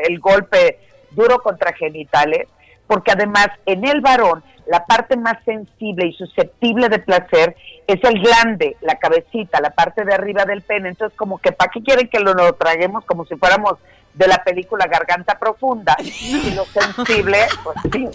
el 0.09 0.19
golpe 0.19 0.81
duro 1.13 1.39
contra 1.41 1.73
genitales, 1.73 2.49
porque 2.87 3.13
además 3.13 3.49
en 3.67 3.87
el 3.87 4.01
varón 4.01 4.43
la 4.69 4.85
parte 4.85 5.17
más 5.17 5.43
sensible 5.45 6.07
y 6.07 6.13
susceptible 6.13 6.89
de 6.89 6.99
placer 6.99 7.57
es 7.87 8.05
el 8.05 8.21
glande, 8.21 8.77
la 8.83 8.97
cabecita, 8.97 9.61
la 9.61 9.71
parte 9.71 10.05
de 10.05 10.13
arriba 10.15 10.45
del 10.45 10.63
pene. 10.63 10.91
Entonces, 10.91 11.17
como 11.17 11.39
que 11.39 11.53
¿para 11.53 11.71
qué 11.71 11.83
quieren 11.83 12.09
que 12.09 12.21
lo, 12.21 12.35
lo 12.35 12.53
traguemos 12.55 13.05
como 13.07 13.25
si 13.25 13.35
fuéramos 13.37 13.75
de 14.13 14.29
la 14.29 14.45
película 14.45 14.87
Garganta 14.87 15.39
Profunda? 15.39 15.97
Y 16.01 16.51
lo 16.55 16.67
sensible, 16.67 17.47
pues 17.65 17.77
sí. 17.93 18.09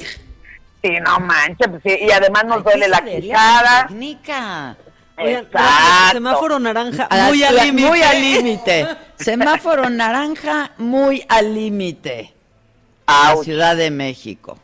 Sí, 0.84 0.98
no 1.00 1.20
manches, 1.22 1.70
pues 1.70 1.82
sí. 1.84 1.98
y 2.02 2.12
además 2.12 2.44
nos 2.44 2.64
duele 2.64 2.88
la 2.88 3.02
quijada. 3.02 3.88
Técnica. 3.88 4.76
Semáforo 6.12 6.60
naranja, 6.60 7.08
muy 7.30 7.44
al 7.44 7.56
límite. 7.56 7.88
Muy 7.88 8.02
al 8.02 8.22
límite. 8.22 8.88
semáforo 9.16 9.90
naranja, 9.90 10.72
muy 10.78 11.26
al 11.30 11.54
límite. 11.54 12.34
Ciudad 13.44 13.76
de 13.76 13.92
México. 13.92 14.58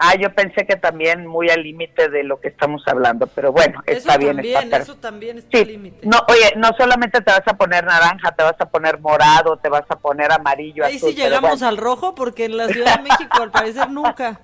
Ah, 0.00 0.14
yo 0.14 0.32
pensé 0.32 0.64
que 0.64 0.76
también 0.76 1.26
muy 1.26 1.50
al 1.50 1.64
límite 1.64 2.08
de 2.08 2.22
lo 2.22 2.40
que 2.40 2.48
estamos 2.48 2.82
hablando, 2.86 3.26
pero 3.26 3.50
bueno, 3.50 3.82
está 3.84 4.16
bien. 4.16 4.36
También, 4.36 4.72
eso 4.72 4.94
también 4.94 5.38
está 5.38 5.58
al 5.58 5.66
límite. 5.66 6.06
No, 6.06 6.18
oye, 6.28 6.52
no 6.56 6.70
solamente 6.78 7.20
te 7.20 7.32
vas 7.32 7.42
a 7.44 7.56
poner 7.56 7.84
naranja, 7.84 8.30
te 8.30 8.44
vas 8.44 8.54
a 8.60 8.66
poner 8.66 9.00
morado, 9.00 9.56
te 9.56 9.68
vas 9.68 9.84
a 9.88 9.96
poner 9.96 10.30
amarillo, 10.30 10.84
Ahí 10.84 11.00
sí 11.00 11.14
llegamos 11.14 11.62
al 11.62 11.76
rojo, 11.76 12.14
porque 12.14 12.44
en 12.44 12.56
la 12.56 12.68
Ciudad 12.68 12.98
de 12.98 13.02
México 13.02 13.42
al 13.42 13.50
parecer 13.50 13.90
nunca. 13.90 14.40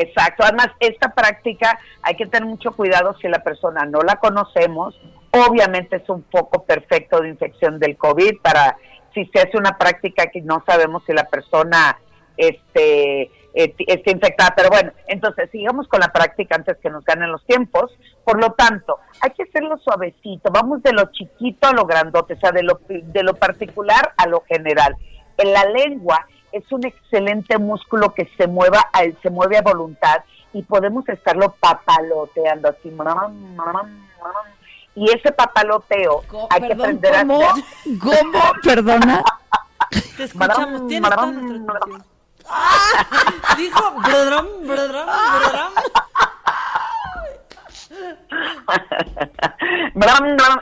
Exacto, 0.00 0.44
además 0.44 0.68
esta 0.78 1.12
práctica 1.12 1.76
hay 2.02 2.14
que 2.14 2.26
tener 2.26 2.48
mucho 2.48 2.70
cuidado 2.70 3.16
si 3.20 3.26
la 3.26 3.42
persona 3.42 3.84
no 3.84 4.00
la 4.02 4.14
conocemos, 4.14 4.96
obviamente 5.32 5.96
es 5.96 6.08
un 6.08 6.24
foco 6.30 6.62
perfecto 6.62 7.20
de 7.20 7.30
infección 7.30 7.80
del 7.80 7.96
COVID 7.96 8.40
para 8.40 8.76
si 9.12 9.26
se 9.26 9.40
hace 9.40 9.56
una 9.56 9.76
práctica 9.76 10.26
que 10.28 10.40
no 10.40 10.62
sabemos 10.64 11.02
si 11.04 11.12
la 11.12 11.24
persona 11.24 11.98
este 12.36 13.22
eh, 13.54 13.74
esté 13.88 14.12
infectada. 14.12 14.54
Pero 14.54 14.68
bueno, 14.68 14.92
entonces 15.08 15.50
sigamos 15.50 15.88
con 15.88 15.98
la 15.98 16.12
práctica 16.12 16.54
antes 16.54 16.76
que 16.78 16.90
nos 16.90 17.04
ganen 17.04 17.32
los 17.32 17.44
tiempos. 17.44 17.90
Por 18.22 18.40
lo 18.40 18.52
tanto, 18.52 18.98
hay 19.20 19.30
que 19.30 19.42
hacerlo 19.42 19.78
suavecito. 19.78 20.52
Vamos 20.52 20.80
de 20.84 20.92
lo 20.92 21.10
chiquito 21.10 21.66
a 21.66 21.72
lo 21.72 21.86
grandote, 21.86 22.34
o 22.34 22.38
sea, 22.38 22.52
de 22.52 22.62
lo, 22.62 22.78
de 22.88 23.22
lo 23.24 23.34
particular 23.34 24.12
a 24.16 24.28
lo 24.28 24.42
general. 24.42 24.96
En 25.36 25.52
la 25.52 25.64
lengua 25.64 26.24
es 26.52 26.70
un 26.72 26.86
excelente 26.86 27.58
músculo 27.58 28.14
que 28.14 28.30
se 28.36 28.46
mueva 28.46 28.88
a, 28.92 29.02
se 29.22 29.30
mueve 29.30 29.58
a 29.58 29.62
voluntad 29.62 30.22
y 30.52 30.62
podemos 30.62 31.08
estarlo 31.08 31.54
papaloteando 31.60 32.68
así. 32.68 32.92
Y 34.94 35.10
ese 35.10 35.30
papaloteo 35.32 36.24
hay 36.50 36.62
que 36.62 36.72
aprender 36.72 37.14
a 37.14 37.20
hacer. 37.20 37.64
¿Cómo? 38.00 38.42
Perdona. 38.62 39.22
Te 40.16 40.24
escuchamos. 40.24 40.86
Tienes 40.88 41.10
dijo, 43.56 43.94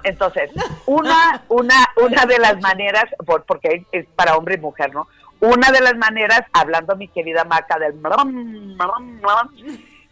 Entonces, 0.04 0.50
una, 0.86 1.42
una, 1.48 1.86
una 2.02 2.26
de 2.26 2.38
las 2.38 2.60
maneras, 2.60 3.04
porque 3.46 3.86
es 3.92 4.06
para 4.16 4.36
hombre 4.36 4.56
y 4.56 4.58
mujer, 4.58 4.94
¿no? 4.94 5.06
Una 5.40 5.70
de 5.70 5.80
las 5.80 5.96
maneras, 5.96 6.42
hablando 6.52 6.96
mi 6.96 7.08
querida 7.08 7.44
Maca 7.44 7.78
del 7.78 7.94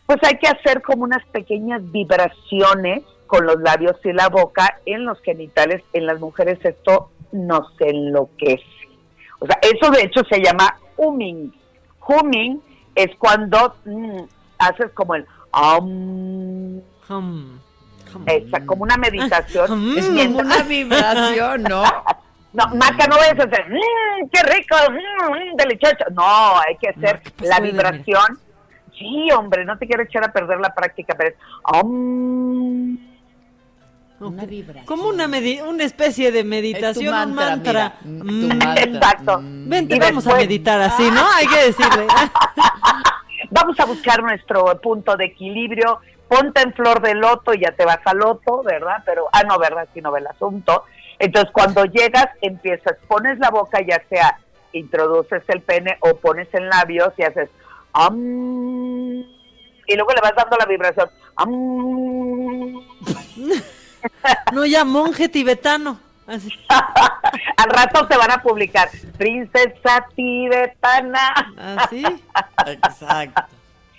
pues 0.06 0.18
hay 0.22 0.38
que 0.38 0.48
hacer 0.48 0.82
como 0.82 1.05
unas 1.05 1.24
pequeñas 1.26 1.80
vibraciones 1.90 3.02
con 3.26 3.46
los 3.46 3.60
labios 3.60 3.96
y 4.05 4.12
la 4.12 4.28
boca 4.28 4.80
en 4.84 5.06
los 5.06 5.18
genitales. 5.22 5.82
En 5.94 6.06
las 6.06 6.20
mujeres 6.20 6.59
esto 6.62 7.10
nos 7.32 7.72
enloquece. 7.80 8.64
O 9.38 9.46
sea, 9.46 9.59
eso 9.62 9.90
de 9.90 10.02
hecho 10.02 10.20
se 10.30 10.42
llama 10.42 10.78
humming 10.96 11.52
Humming 12.06 12.60
es 12.94 13.09
cuando 13.18 13.74
mm, 13.84 14.20
haces 14.59 14.92
como 14.92 15.14
el 15.14 15.26
um, 15.52 16.80
como 18.66 18.84
una 18.84 18.96
meditación. 18.96 19.98
es 19.98 20.06
como 20.06 20.38
una 20.40 20.62
vibración, 20.62 21.62
¿no? 21.64 21.82
No, 22.55 22.68
Maca, 22.76 23.09
no 23.09 23.16
vayas 23.16 23.40
a 23.40 23.43
hacer, 23.43 23.66
mmm, 23.68 24.28
qué 24.32 24.43
rico, 24.44 24.76
mmm, 24.89 25.56
delicioso. 25.56 26.05
No, 26.12 26.59
hay 26.60 26.76
que 26.76 26.89
hacer 26.89 27.20
la 27.40 27.59
vibración. 27.59 28.39
Sí, 28.97 29.28
hombre, 29.36 29.64
no 29.64 29.76
te 29.76 29.89
quiero 29.89 30.05
echar 30.05 30.24
a 30.24 30.32
perder 30.32 30.60
la 30.60 30.72
práctica, 30.72 31.16
pero 31.18 31.31
es... 31.31 31.36
Um, 31.82 32.97
Una 34.20 34.47
vibración. 34.47 34.86
Como 34.86 35.09
una, 35.09 35.26
una 35.26 35.82
especie 35.82 36.31
de 36.31 36.44
meditación, 36.44 37.31
un 37.31 37.35
mantra. 37.35 37.97
Mm, 38.05 38.52
Exacto. 38.76 39.40
Vente, 39.43 39.98
vamos 39.98 40.24
a 40.28 40.36
meditar 40.36 40.81
así, 40.81 41.10
¿no? 41.10 41.26
Hay 41.35 41.48
que 41.48 41.64
decirle. 41.66 42.06
vamos 43.51 43.78
a 43.81 43.85
buscar 43.85 44.22
nuestro 44.22 44.81
punto 44.81 45.16
de 45.16 45.24
equilibrio. 45.24 45.98
Ponte 46.28 46.62
en 46.62 46.72
flor 46.72 47.02
de 47.02 47.14
loto 47.14 47.52
y 47.52 47.60
ya 47.60 47.72
te 47.72 47.85
vas 47.85 47.98
al 48.05 48.18
loto, 48.18 48.62
¿verdad? 48.62 49.02
Pero, 49.05 49.26
ah, 49.32 49.43
no, 49.43 49.59
¿verdad? 49.59 49.89
Si 49.93 50.01
no 50.01 50.12
ve 50.12 50.20
el 50.20 50.28
asunto. 50.28 50.85
Entonces, 51.18 51.50
cuando 51.52 51.84
llegas, 51.84 52.28
empiezas, 52.40 52.96
pones 53.08 53.38
la 53.38 53.50
boca, 53.50 53.80
ya 53.86 54.02
sea 54.08 54.38
introduces 54.72 55.42
el 55.48 55.62
pene 55.62 55.96
o 56.00 56.16
pones 56.16 56.48
en 56.52 56.68
labios 56.68 57.12
y 57.16 57.22
haces 57.22 57.48
y 59.86 59.94
luego 59.96 60.12
le 60.12 60.20
vas 60.20 60.34
dando 60.36 60.56
la 60.56 60.66
vibración. 60.66 61.10
no 64.52 64.66
ya 64.66 64.84
monje 64.84 65.28
tibetano. 65.28 66.00
Al 66.26 67.70
rato 67.70 68.06
te 68.06 68.16
van 68.16 68.30
a 68.30 68.42
publicar 68.42 68.88
princesa 69.18 70.06
tibetana. 70.16 71.52
Así. 71.56 72.02
Exacto. 72.66 73.42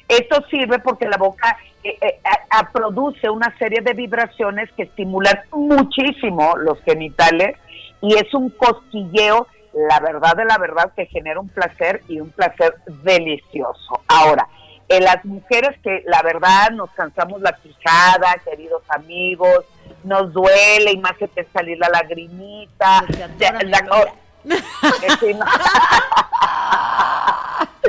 Esto 0.08 0.44
sirve 0.50 0.80
porque 0.80 1.08
la 1.08 1.18
boca 1.18 1.58
eh, 1.90 1.98
eh, 2.02 2.66
produce 2.74 3.30
una 3.30 3.56
serie 3.58 3.82
de 3.82 3.94
vibraciones 3.94 4.72
que 4.74 4.84
estimulan 4.84 5.40
muchísimo 5.52 6.56
los 6.58 6.80
genitales 6.82 7.58
y 8.02 8.16
es 8.16 8.34
un 8.34 8.50
cosquilleo 8.50 9.48
la 9.76 10.00
verdad 10.00 10.36
de 10.36 10.46
la 10.46 10.58
verdad 10.58 10.92
que 10.96 11.06
genera 11.08 11.40
un 11.40 11.50
placer 11.50 12.02
y 12.08 12.20
un 12.20 12.30
placer 12.30 12.76
delicioso. 13.04 14.02
Ahora, 14.08 14.48
en 14.88 15.04
las 15.04 15.24
mujeres 15.26 15.78
que 15.84 16.04
la 16.06 16.22
verdad 16.22 16.72
nos 16.72 16.90
cansamos 16.92 17.42
la 17.42 17.54
quijada, 17.54 18.36
queridos 18.46 18.84
amigos, 18.90 19.66
nos 20.04 20.32
duele 20.32 20.92
y 20.94 20.98
más 20.98 21.14
que 21.18 21.28
te 21.28 21.46
salir 21.52 21.78
la 21.78 21.90
lagrimita. 21.90 23.04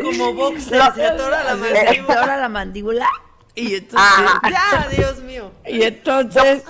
Como 0.03 0.35
boxer, 0.35 0.83
se 0.95 1.07
atora 1.07 1.45
la 1.45 1.55
mandíbula. 1.57 3.07
Y 3.57 3.75
entonces, 3.75 4.31
ya, 4.51 4.89
Dios 4.91 5.19
mío. 5.19 5.51
Y 5.67 5.83
entonces... 5.83 6.63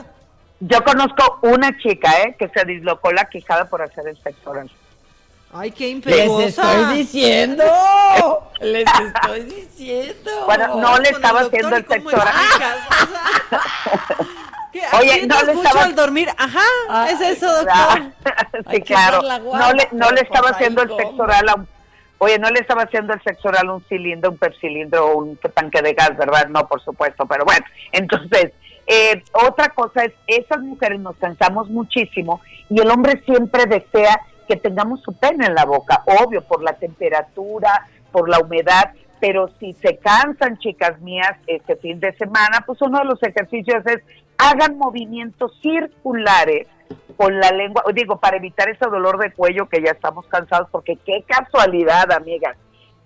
Yo, 0.61 0.83
conozco 0.85 1.39
una 1.43 1.77
chica, 1.79 2.11
¿eh? 2.23 2.35
Que 2.39 2.49
se 2.49 2.65
dislocó 2.65 3.13
la 3.13 3.27
quijada 3.27 3.67
por 3.67 3.83
hacer 3.83 4.09
el 4.09 4.17
sexo 4.23 4.51
oral. 4.51 4.71
Ay, 5.53 5.71
qué 5.71 5.91
impetuosa. 5.91 6.43
Les 6.43 6.59
estoy 6.59 6.97
diciendo. 6.97 7.65
Les 8.61 8.87
estoy 8.89 9.43
diciendo. 9.43 10.31
Bueno, 10.47 10.77
no 10.77 10.99
le 10.99 11.11
estaba 11.11 11.41
haciendo 11.41 11.77
el 11.77 11.87
sexo 11.87 12.17
oral. 12.17 12.35
Oye, 14.99 15.27
no 15.27 15.43
le 15.43 15.53
estaba 15.53 15.83
al 15.85 15.95
dormir. 15.95 16.29
Ajá, 16.37 16.65
ah, 16.89 17.09
es 17.11 17.21
eso, 17.21 17.47
doctor. 17.47 18.13
sí, 18.71 18.81
claro. 18.83 19.23
No 19.23 19.73
le, 19.73 19.89
no 19.93 20.11
le 20.11 20.21
estaba 20.23 20.51
haciendo 20.51 20.83
el 20.83 20.89
sexo 20.97 21.23
oral 21.23 21.49
a 21.49 21.55
un 21.55 21.69
Oye, 22.19 22.39
no 22.39 22.49
le 22.51 22.61
estaba 22.61 22.83
haciendo 22.83 23.13
el 23.13 23.23
sexo 23.23 23.49
oral 23.49 23.71
un 23.71 23.85
cilindro, 23.85 24.31
un 24.31 24.39
percilindro 24.39 25.07
o 25.07 25.19
un 25.19 25.37
tanque 25.37 25.83
de 25.83 25.93
gas, 25.93 26.17
¿verdad? 26.17 26.49
No, 26.49 26.67
por 26.67 26.83
supuesto, 26.83 27.27
pero 27.27 27.45
bueno, 27.45 27.65
entonces, 27.93 28.53
eh, 28.87 29.23
otra 29.33 29.69
cosa 29.71 30.05
es, 30.05 30.13
esas 30.27 30.61
mujeres 30.61 31.01
nos 31.01 31.17
cansamos 31.17 31.69
muchísimo 31.69 32.41
y 32.71 32.81
el 32.81 32.91
hombre 32.91 33.23
siempre 33.25 33.67
desea 33.67 34.21
que 34.49 34.57
tengamos 34.57 35.03
su 35.03 35.13
pene 35.13 35.47
en 35.47 35.55
la 35.55 35.65
boca, 35.65 36.05
obvio, 36.23 36.43
por 36.43 36.63
la 36.63 36.75
temperatura, 36.75 37.89
por 38.13 38.29
la 38.29 38.39
humedad, 38.39 38.93
pero 39.21 39.51
si 39.59 39.73
se 39.75 39.97
cansan, 39.97 40.59
chicas 40.59 41.01
mías, 41.01 41.37
este 41.47 41.77
fin 41.77 41.99
de 42.01 42.13
semana, 42.17 42.63
pues 42.65 42.81
uno 42.81 42.99
de 42.99 43.07
los 43.07 43.23
ejercicios 43.23 43.85
es 43.87 44.03
hagan 44.39 44.79
movimientos 44.79 45.59
circulares 45.61 46.69
con 47.17 47.39
la 47.41 47.51
lengua, 47.51 47.83
digo, 47.95 48.19
para 48.19 48.37
evitar 48.37 48.69
ese 48.69 48.85
dolor 48.87 49.19
de 49.19 49.33
cuello 49.33 49.69
que 49.69 49.83
ya 49.83 49.93
estamos 49.93 50.27
cansados, 50.27 50.69
porque 50.71 50.97
qué 51.05 51.25
casualidad, 51.27 52.13
amigas, 52.13 52.57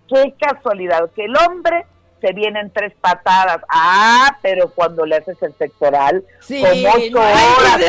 qué 0.08 0.34
casualidad, 0.38 1.10
que 1.14 1.26
el 1.26 1.36
hombre 1.36 1.86
se 2.20 2.32
vienen 2.32 2.70
tres 2.72 2.92
patadas. 3.00 3.60
Ah, 3.68 4.36
pero 4.42 4.68
cuando 4.70 5.06
le 5.06 5.16
haces 5.16 5.40
el 5.42 5.54
sectoral, 5.56 6.24
sí, 6.40 6.60
como 6.60 6.92
ocho 6.92 7.18
horas. 7.18 7.80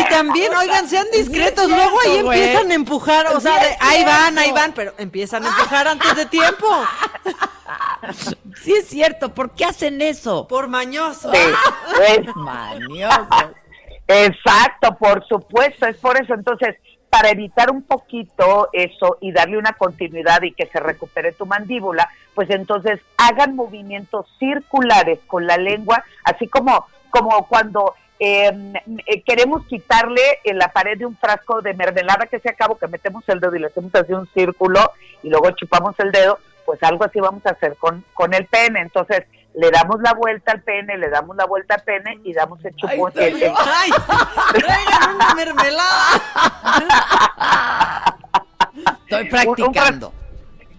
Y 0.00 0.08
también, 0.10 0.54
oigan, 0.54 0.88
sean 0.88 1.06
discretos, 1.12 1.68
luego 1.68 2.00
ahí 2.00 2.18
empiezan 2.18 2.70
a 2.70 2.74
empujar, 2.74 3.26
o 3.34 3.40
sea, 3.40 3.54
ahí 3.80 4.04
van, 4.04 4.38
ahí 4.38 4.52
van, 4.52 4.72
pero 4.72 4.92
empiezan 4.98 5.44
a 5.44 5.48
empujar 5.48 5.88
antes 5.88 6.14
de 6.16 6.26
tiempo. 6.26 6.66
Sí 8.62 8.72
es 8.72 8.86
cierto, 8.86 9.34
¿por 9.34 9.50
qué 9.50 9.64
hacen 9.64 10.00
eso? 10.00 10.46
Por 10.46 10.68
mañoso. 10.68 11.30
Sí, 11.32 12.30
mañoso. 12.34 13.54
Exacto, 14.06 14.96
por 14.98 15.26
supuesto, 15.26 15.86
es 15.86 15.96
por 15.96 16.20
eso. 16.20 16.34
Entonces, 16.34 16.76
para 17.14 17.30
evitar 17.30 17.70
un 17.70 17.82
poquito 17.82 18.68
eso 18.72 19.18
y 19.20 19.30
darle 19.32 19.56
una 19.56 19.74
continuidad 19.74 20.42
y 20.42 20.52
que 20.52 20.66
se 20.66 20.80
recupere 20.80 21.32
tu 21.32 21.46
mandíbula, 21.46 22.08
pues 22.34 22.50
entonces 22.50 23.00
hagan 23.16 23.54
movimientos 23.54 24.26
circulares 24.38 25.20
con 25.28 25.46
la 25.46 25.56
lengua, 25.56 26.04
así 26.24 26.48
como, 26.48 26.86
como 27.10 27.46
cuando 27.46 27.94
em, 28.18 28.74
eh, 29.06 29.22
queremos 29.22 29.64
quitarle 29.66 30.22
en 30.42 30.58
la 30.58 30.72
pared 30.72 30.98
de 30.98 31.06
un 31.06 31.16
frasco 31.16 31.62
de 31.62 31.74
mermelada 31.74 32.26
que 32.26 32.40
se 32.40 32.50
acabó, 32.50 32.76
que 32.78 32.88
metemos 32.88 33.22
el 33.28 33.38
dedo 33.38 33.54
y 33.54 33.60
le 33.60 33.68
hacemos 33.68 33.94
así 33.94 34.12
un 34.12 34.28
círculo 34.34 34.80
y 35.22 35.28
luego 35.30 35.52
chupamos 35.52 35.94
el 36.00 36.10
dedo, 36.10 36.40
pues 36.66 36.82
algo 36.82 37.04
así 37.04 37.20
vamos 37.20 37.46
a 37.46 37.50
hacer 37.50 37.76
con, 37.76 38.04
con 38.12 38.34
el 38.34 38.46
pene. 38.46 38.80
Entonces, 38.80 39.24
le 39.54 39.70
damos 39.70 40.00
la 40.00 40.14
vuelta 40.14 40.52
al 40.52 40.62
pene, 40.62 40.98
le 40.98 41.08
damos 41.08 41.36
la 41.36 41.46
vuelta 41.46 41.76
al 41.76 41.82
pene 41.82 42.18
y 42.24 42.32
damos 42.32 42.64
el 42.64 42.74
chupón. 42.76 43.12
¡Ay, 43.16 43.42
ay 43.42 43.90
traigan 44.52 45.14
una 45.14 45.34
mermelada! 45.34 46.22
Estoy 49.04 49.28
practicando. 49.28 50.12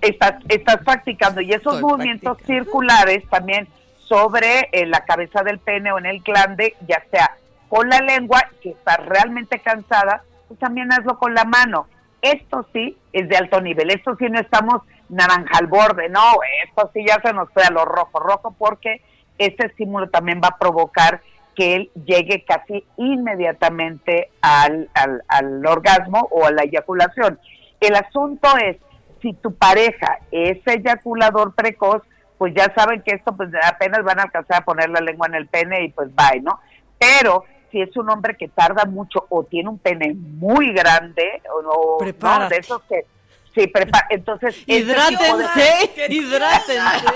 estás, 0.02 0.34
estás 0.50 0.78
practicando 0.84 1.42
y 1.42 1.54
esos 1.54 1.82
movimientos 1.82 2.38
circulares 2.46 3.24
también 3.30 3.68
sobre 4.00 4.70
eh, 4.72 4.86
la 4.86 5.06
cabeza 5.06 5.42
del 5.44 5.60
pene 5.60 5.92
o 5.92 5.98
en 5.98 6.06
el 6.06 6.22
glande, 6.22 6.76
ya 6.88 7.02
sea 7.10 7.38
con 7.70 7.90
la 7.90 8.00
lengua, 8.00 8.50
que 8.62 8.70
está 8.70 8.98
realmente 8.98 9.60
cansada, 9.60 10.24
pues 10.48 10.60
también 10.60 10.92
hazlo 10.92 11.18
con 11.18 11.34
la 11.34 11.46
mano. 11.46 11.88
Esto 12.22 12.68
sí 12.74 12.98
es 13.14 13.28
de 13.30 13.38
alto 13.38 13.62
nivel, 13.62 13.90
esto 13.90 14.16
sí 14.18 14.26
no 14.30 14.40
estamos 14.40 14.82
naranja 15.10 15.58
al 15.60 15.68
borde, 15.68 16.10
no, 16.10 16.34
esto 16.66 16.90
sí 16.94 17.06
ya 17.08 17.20
se 17.24 17.34
nos 17.34 17.50
fue 17.52 17.64
a 17.64 17.72
lo 17.72 17.86
rojo, 17.86 18.20
rojo 18.20 18.56
porque 18.58 19.02
este 19.38 19.68
estímulo 19.68 20.10
también 20.10 20.42
va 20.44 20.50
a 20.50 20.58
provocar 20.58 21.22
que 21.56 21.76
él 21.76 21.92
llegue 22.06 22.44
casi 22.44 22.86
inmediatamente 22.98 24.30
al, 24.42 24.90
al, 24.94 25.66
orgasmo 25.66 26.28
o 26.32 26.46
a 26.46 26.52
la 26.52 26.64
eyaculación. 26.64 27.40
El 27.80 27.96
asunto 27.96 28.50
es, 28.58 28.78
si 29.22 29.34
tu 29.34 29.56
pareja 29.56 30.20
es 30.32 30.60
eyaculador 30.68 31.56
precoz, 31.56 32.04
pues 32.38 32.54
ya 32.54 32.72
saben 32.76 33.02
que 33.02 33.16
esto 33.16 33.36
pues 33.36 33.50
apenas 33.64 34.04
van 34.04 34.20
a 34.20 34.24
alcanzar 34.24 34.58
a 34.58 34.66
poner 34.66 34.90
la 34.90 35.00
lengua 35.00 35.28
en 35.28 35.36
el 35.36 35.48
pene 35.48 35.86
y 35.86 35.90
pues 35.90 36.10
bye, 36.14 36.42
¿no? 36.42 36.60
Pero 37.00 37.46
si 37.72 37.82
es 37.82 37.96
un 37.96 38.10
hombre 38.10 38.36
que 38.36 38.50
tarda 38.50 38.86
mucho 38.86 39.26
o 39.30 39.44
tiene 39.44 39.70
un 39.70 39.80
pene 39.80 40.14
muy 40.14 40.74
grande 40.74 41.42
o 41.54 41.62
no, 41.62 42.50
de 42.50 42.58
esos 42.58 42.82
que 42.84 43.06
Sí, 43.56 43.68
prepara. 43.68 44.06
Entonces, 44.10 44.62
hidrátense, 44.68 45.94
hidrátense. 46.10 47.16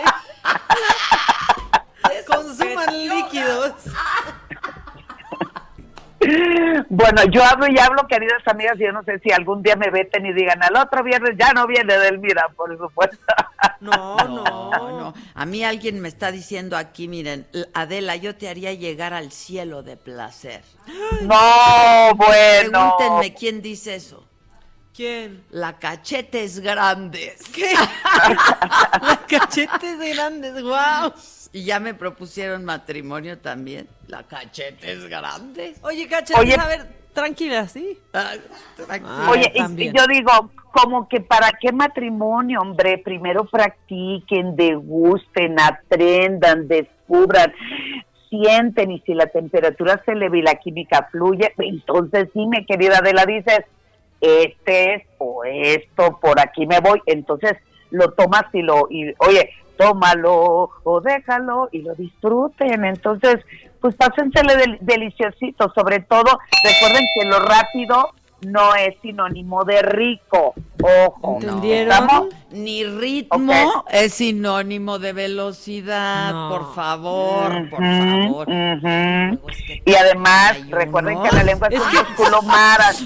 Consuman 2.26 3.10
líquidos. 3.10 3.74
Bueno, 6.90 7.24
yo 7.32 7.44
hablo 7.44 7.68
y 7.68 7.80
hablo, 7.80 8.06
queridas 8.08 8.46
amigas, 8.46 8.76
y 8.78 8.84
yo 8.84 8.92
no 8.92 9.04
sé 9.04 9.20
si 9.20 9.32
algún 9.32 9.64
día 9.64 9.76
me 9.76 9.90
veten 9.90 10.26
y 10.26 10.34
digan, 10.34 10.62
al 10.62 10.76
otro 10.76 11.02
viernes 11.04 11.36
ya 11.38 11.54
no 11.54 11.66
viene 11.66 11.98
del 11.98 12.20
Mira, 12.20 12.50
por 12.56 12.78
supuesto. 12.78 13.18
No, 13.80 14.18
no, 14.18 14.44
no. 14.44 15.14
A 15.34 15.46
mí 15.46 15.64
alguien 15.64 16.02
me 16.02 16.10
está 16.10 16.32
diciendo 16.32 16.76
aquí, 16.78 17.08
miren, 17.08 17.48
Adela, 17.74 18.16
yo 18.18 18.36
te 18.36 18.50
haría 18.50 18.74
llegar 18.74 19.14
al 19.14 19.32
cielo 19.32 19.82
de 19.82 19.96
placer. 19.96 20.62
No, 21.22 22.14
bueno. 22.16 22.96
Pregúntenme 22.98 23.34
quién 23.34 23.62
dice 23.62 23.96
eso. 23.96 24.29
¿Quién? 25.00 25.46
La 25.52 25.80
cachetes 25.80 26.60
grandes. 26.60 27.42
¿Qué? 27.56 27.74
la 29.02 29.22
cachetes 29.30 29.98
grandes, 30.14 30.62
wow. 30.62 31.14
Y 31.54 31.64
ya 31.64 31.80
me 31.80 31.94
propusieron 31.94 32.66
matrimonio 32.66 33.38
también. 33.38 33.88
La 34.08 34.24
cachetes 34.24 35.08
grandes. 35.08 35.80
Oye, 35.84 36.06
cachetes, 36.06 36.60
a 36.60 36.68
ver, 36.68 36.86
tranquila, 37.14 37.66
¿sí? 37.70 37.98
Ah, 38.14 38.34
Oye, 39.30 39.54
y, 39.56 39.94
yo 39.94 40.06
digo, 40.06 40.52
como 40.74 41.08
que 41.08 41.22
para 41.22 41.54
qué 41.54 41.72
matrimonio, 41.72 42.60
hombre, 42.60 42.98
primero 42.98 43.46
practiquen, 43.46 44.58
degusten, 44.58 45.62
aprendan, 45.62 46.68
descubran, 46.68 47.54
sienten 48.30 48.92
y 48.92 49.00
si 49.06 49.14
la 49.14 49.28
temperatura 49.28 50.02
se 50.04 50.12
eleva 50.12 50.36
y 50.36 50.42
la 50.42 50.56
química 50.56 51.08
fluye, 51.10 51.54
entonces 51.58 52.28
sí, 52.34 52.46
mi 52.48 52.66
querida 52.66 52.98
Adela, 52.98 53.26
dices, 53.26 53.62
este 54.22 54.96
es 54.96 55.04
o 55.18 55.44
esto, 55.44 56.20
por 56.22 56.40
aquí 56.40 56.66
me 56.66 56.80
voy, 56.80 57.02
entonces 57.06 57.54
lo 57.92 58.12
tomas 58.12 58.44
y 58.54 58.62
lo, 58.62 58.88
y, 58.90 59.14
oye, 59.20 59.50
tómalo 59.80 60.70
o 60.84 61.02
déjalo 61.02 61.70
y 61.72 61.82
lo 61.82 61.96
disfruten. 61.96 62.84
Entonces, 62.84 63.38
pues 63.80 63.96
pásensele 63.96 64.78
deliciosito. 64.82 65.72
Sobre 65.74 66.02
todo, 66.02 66.38
recuerden 66.64 67.06
que 67.16 67.26
lo 67.26 67.40
rápido 67.40 68.14
no 68.46 68.76
es 68.76 68.96
sinónimo 69.02 69.64
de 69.64 69.82
rico. 69.82 70.54
Ojo. 70.82 71.40
¿Entendieron? 71.42 72.30
Ni 72.52 72.84
ritmo 72.84 73.86
es 73.90 74.14
sinónimo 74.14 75.00
de 75.00 75.14
velocidad. 75.14 76.50
Por 76.50 76.74
favor, 76.74 77.70
por 77.70 77.80
favor. 77.80 78.48
y 78.50 79.96
además, 79.96 80.70
recuerden 80.70 81.22
que 81.24 81.36
la 81.36 81.44
lengua 81.44 81.68
es, 81.70 81.80
un 81.80 81.88
músculo 81.88 82.42
maras. 82.44 83.06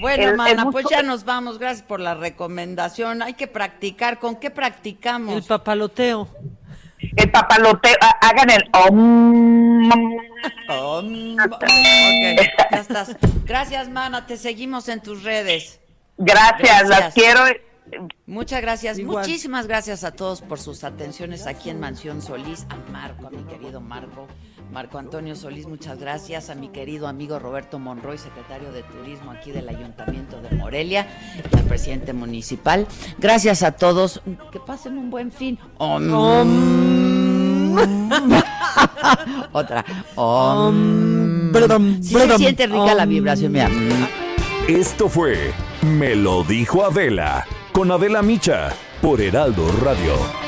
Bueno, 0.00 0.36
mana, 0.36 0.70
pues 0.70 0.86
ya 0.90 1.02
nos 1.02 1.24
vamos. 1.24 1.58
Gracias 1.58 1.86
por 1.86 2.00
la 2.00 2.14
recomendación. 2.14 3.22
Hay 3.22 3.34
que 3.34 3.46
practicar. 3.46 4.18
¿Con 4.18 4.36
qué 4.36 4.50
practicamos? 4.50 5.34
El 5.34 5.44
papaloteo. 5.44 6.28
El 7.16 7.30
papaloteo, 7.30 7.94
hagan 8.20 8.50
el 8.50 8.68
om. 8.72 9.88
ya 12.70 12.78
estás. 12.78 13.16
Gracias, 13.44 13.88
mana. 13.88 14.26
Te 14.26 14.36
seguimos 14.36 14.88
en 14.88 15.00
tus 15.00 15.22
redes. 15.22 15.80
Gracias, 16.16 16.88
las 16.88 17.14
quiero. 17.14 17.40
Muchas 18.26 18.60
gracias, 18.60 18.98
muchísimas 18.98 19.66
gracias 19.66 20.04
a 20.04 20.12
todos 20.12 20.42
por 20.42 20.58
sus 20.58 20.84
atenciones 20.84 21.46
aquí 21.46 21.70
en 21.70 21.80
Mansión 21.80 22.20
Solís, 22.20 22.66
a 22.68 22.76
Marco, 22.90 23.26
a 23.26 23.30
mi 23.30 23.42
querido 23.44 23.80
Marco, 23.80 24.28
Marco 24.72 24.98
Antonio 24.98 25.34
Solís, 25.34 25.66
muchas 25.66 25.98
gracias, 25.98 26.50
a 26.50 26.54
mi 26.54 26.68
querido 26.68 27.08
amigo 27.08 27.38
Roberto 27.38 27.78
Monroy, 27.78 28.18
secretario 28.18 28.70
de 28.72 28.82
Turismo 28.82 29.30
aquí 29.30 29.50
del 29.50 29.68
Ayuntamiento 29.68 30.40
de 30.40 30.56
Morelia, 30.56 31.08
y 31.36 31.56
al 31.56 31.64
presidente 31.64 32.12
municipal. 32.12 32.86
Gracias 33.18 33.62
a 33.62 33.72
todos, 33.72 34.20
que 34.52 34.60
pasen 34.60 34.98
un 34.98 35.10
buen 35.10 35.32
fin. 35.32 35.58
Otra. 39.52 39.84
se 42.02 42.36
siente 42.36 42.66
rica 42.66 42.94
la 42.94 43.06
vibración, 43.06 43.52
mira. 43.52 43.70
Esto 44.68 45.08
fue 45.08 45.52
Me 45.82 46.14
lo 46.14 46.44
dijo 46.44 46.84
Adela 46.84 47.46
con 47.72 47.90
Adela 47.90 48.22
Micha 48.22 48.70
por 49.00 49.20
Heraldo 49.20 49.66
Radio. 49.82 50.47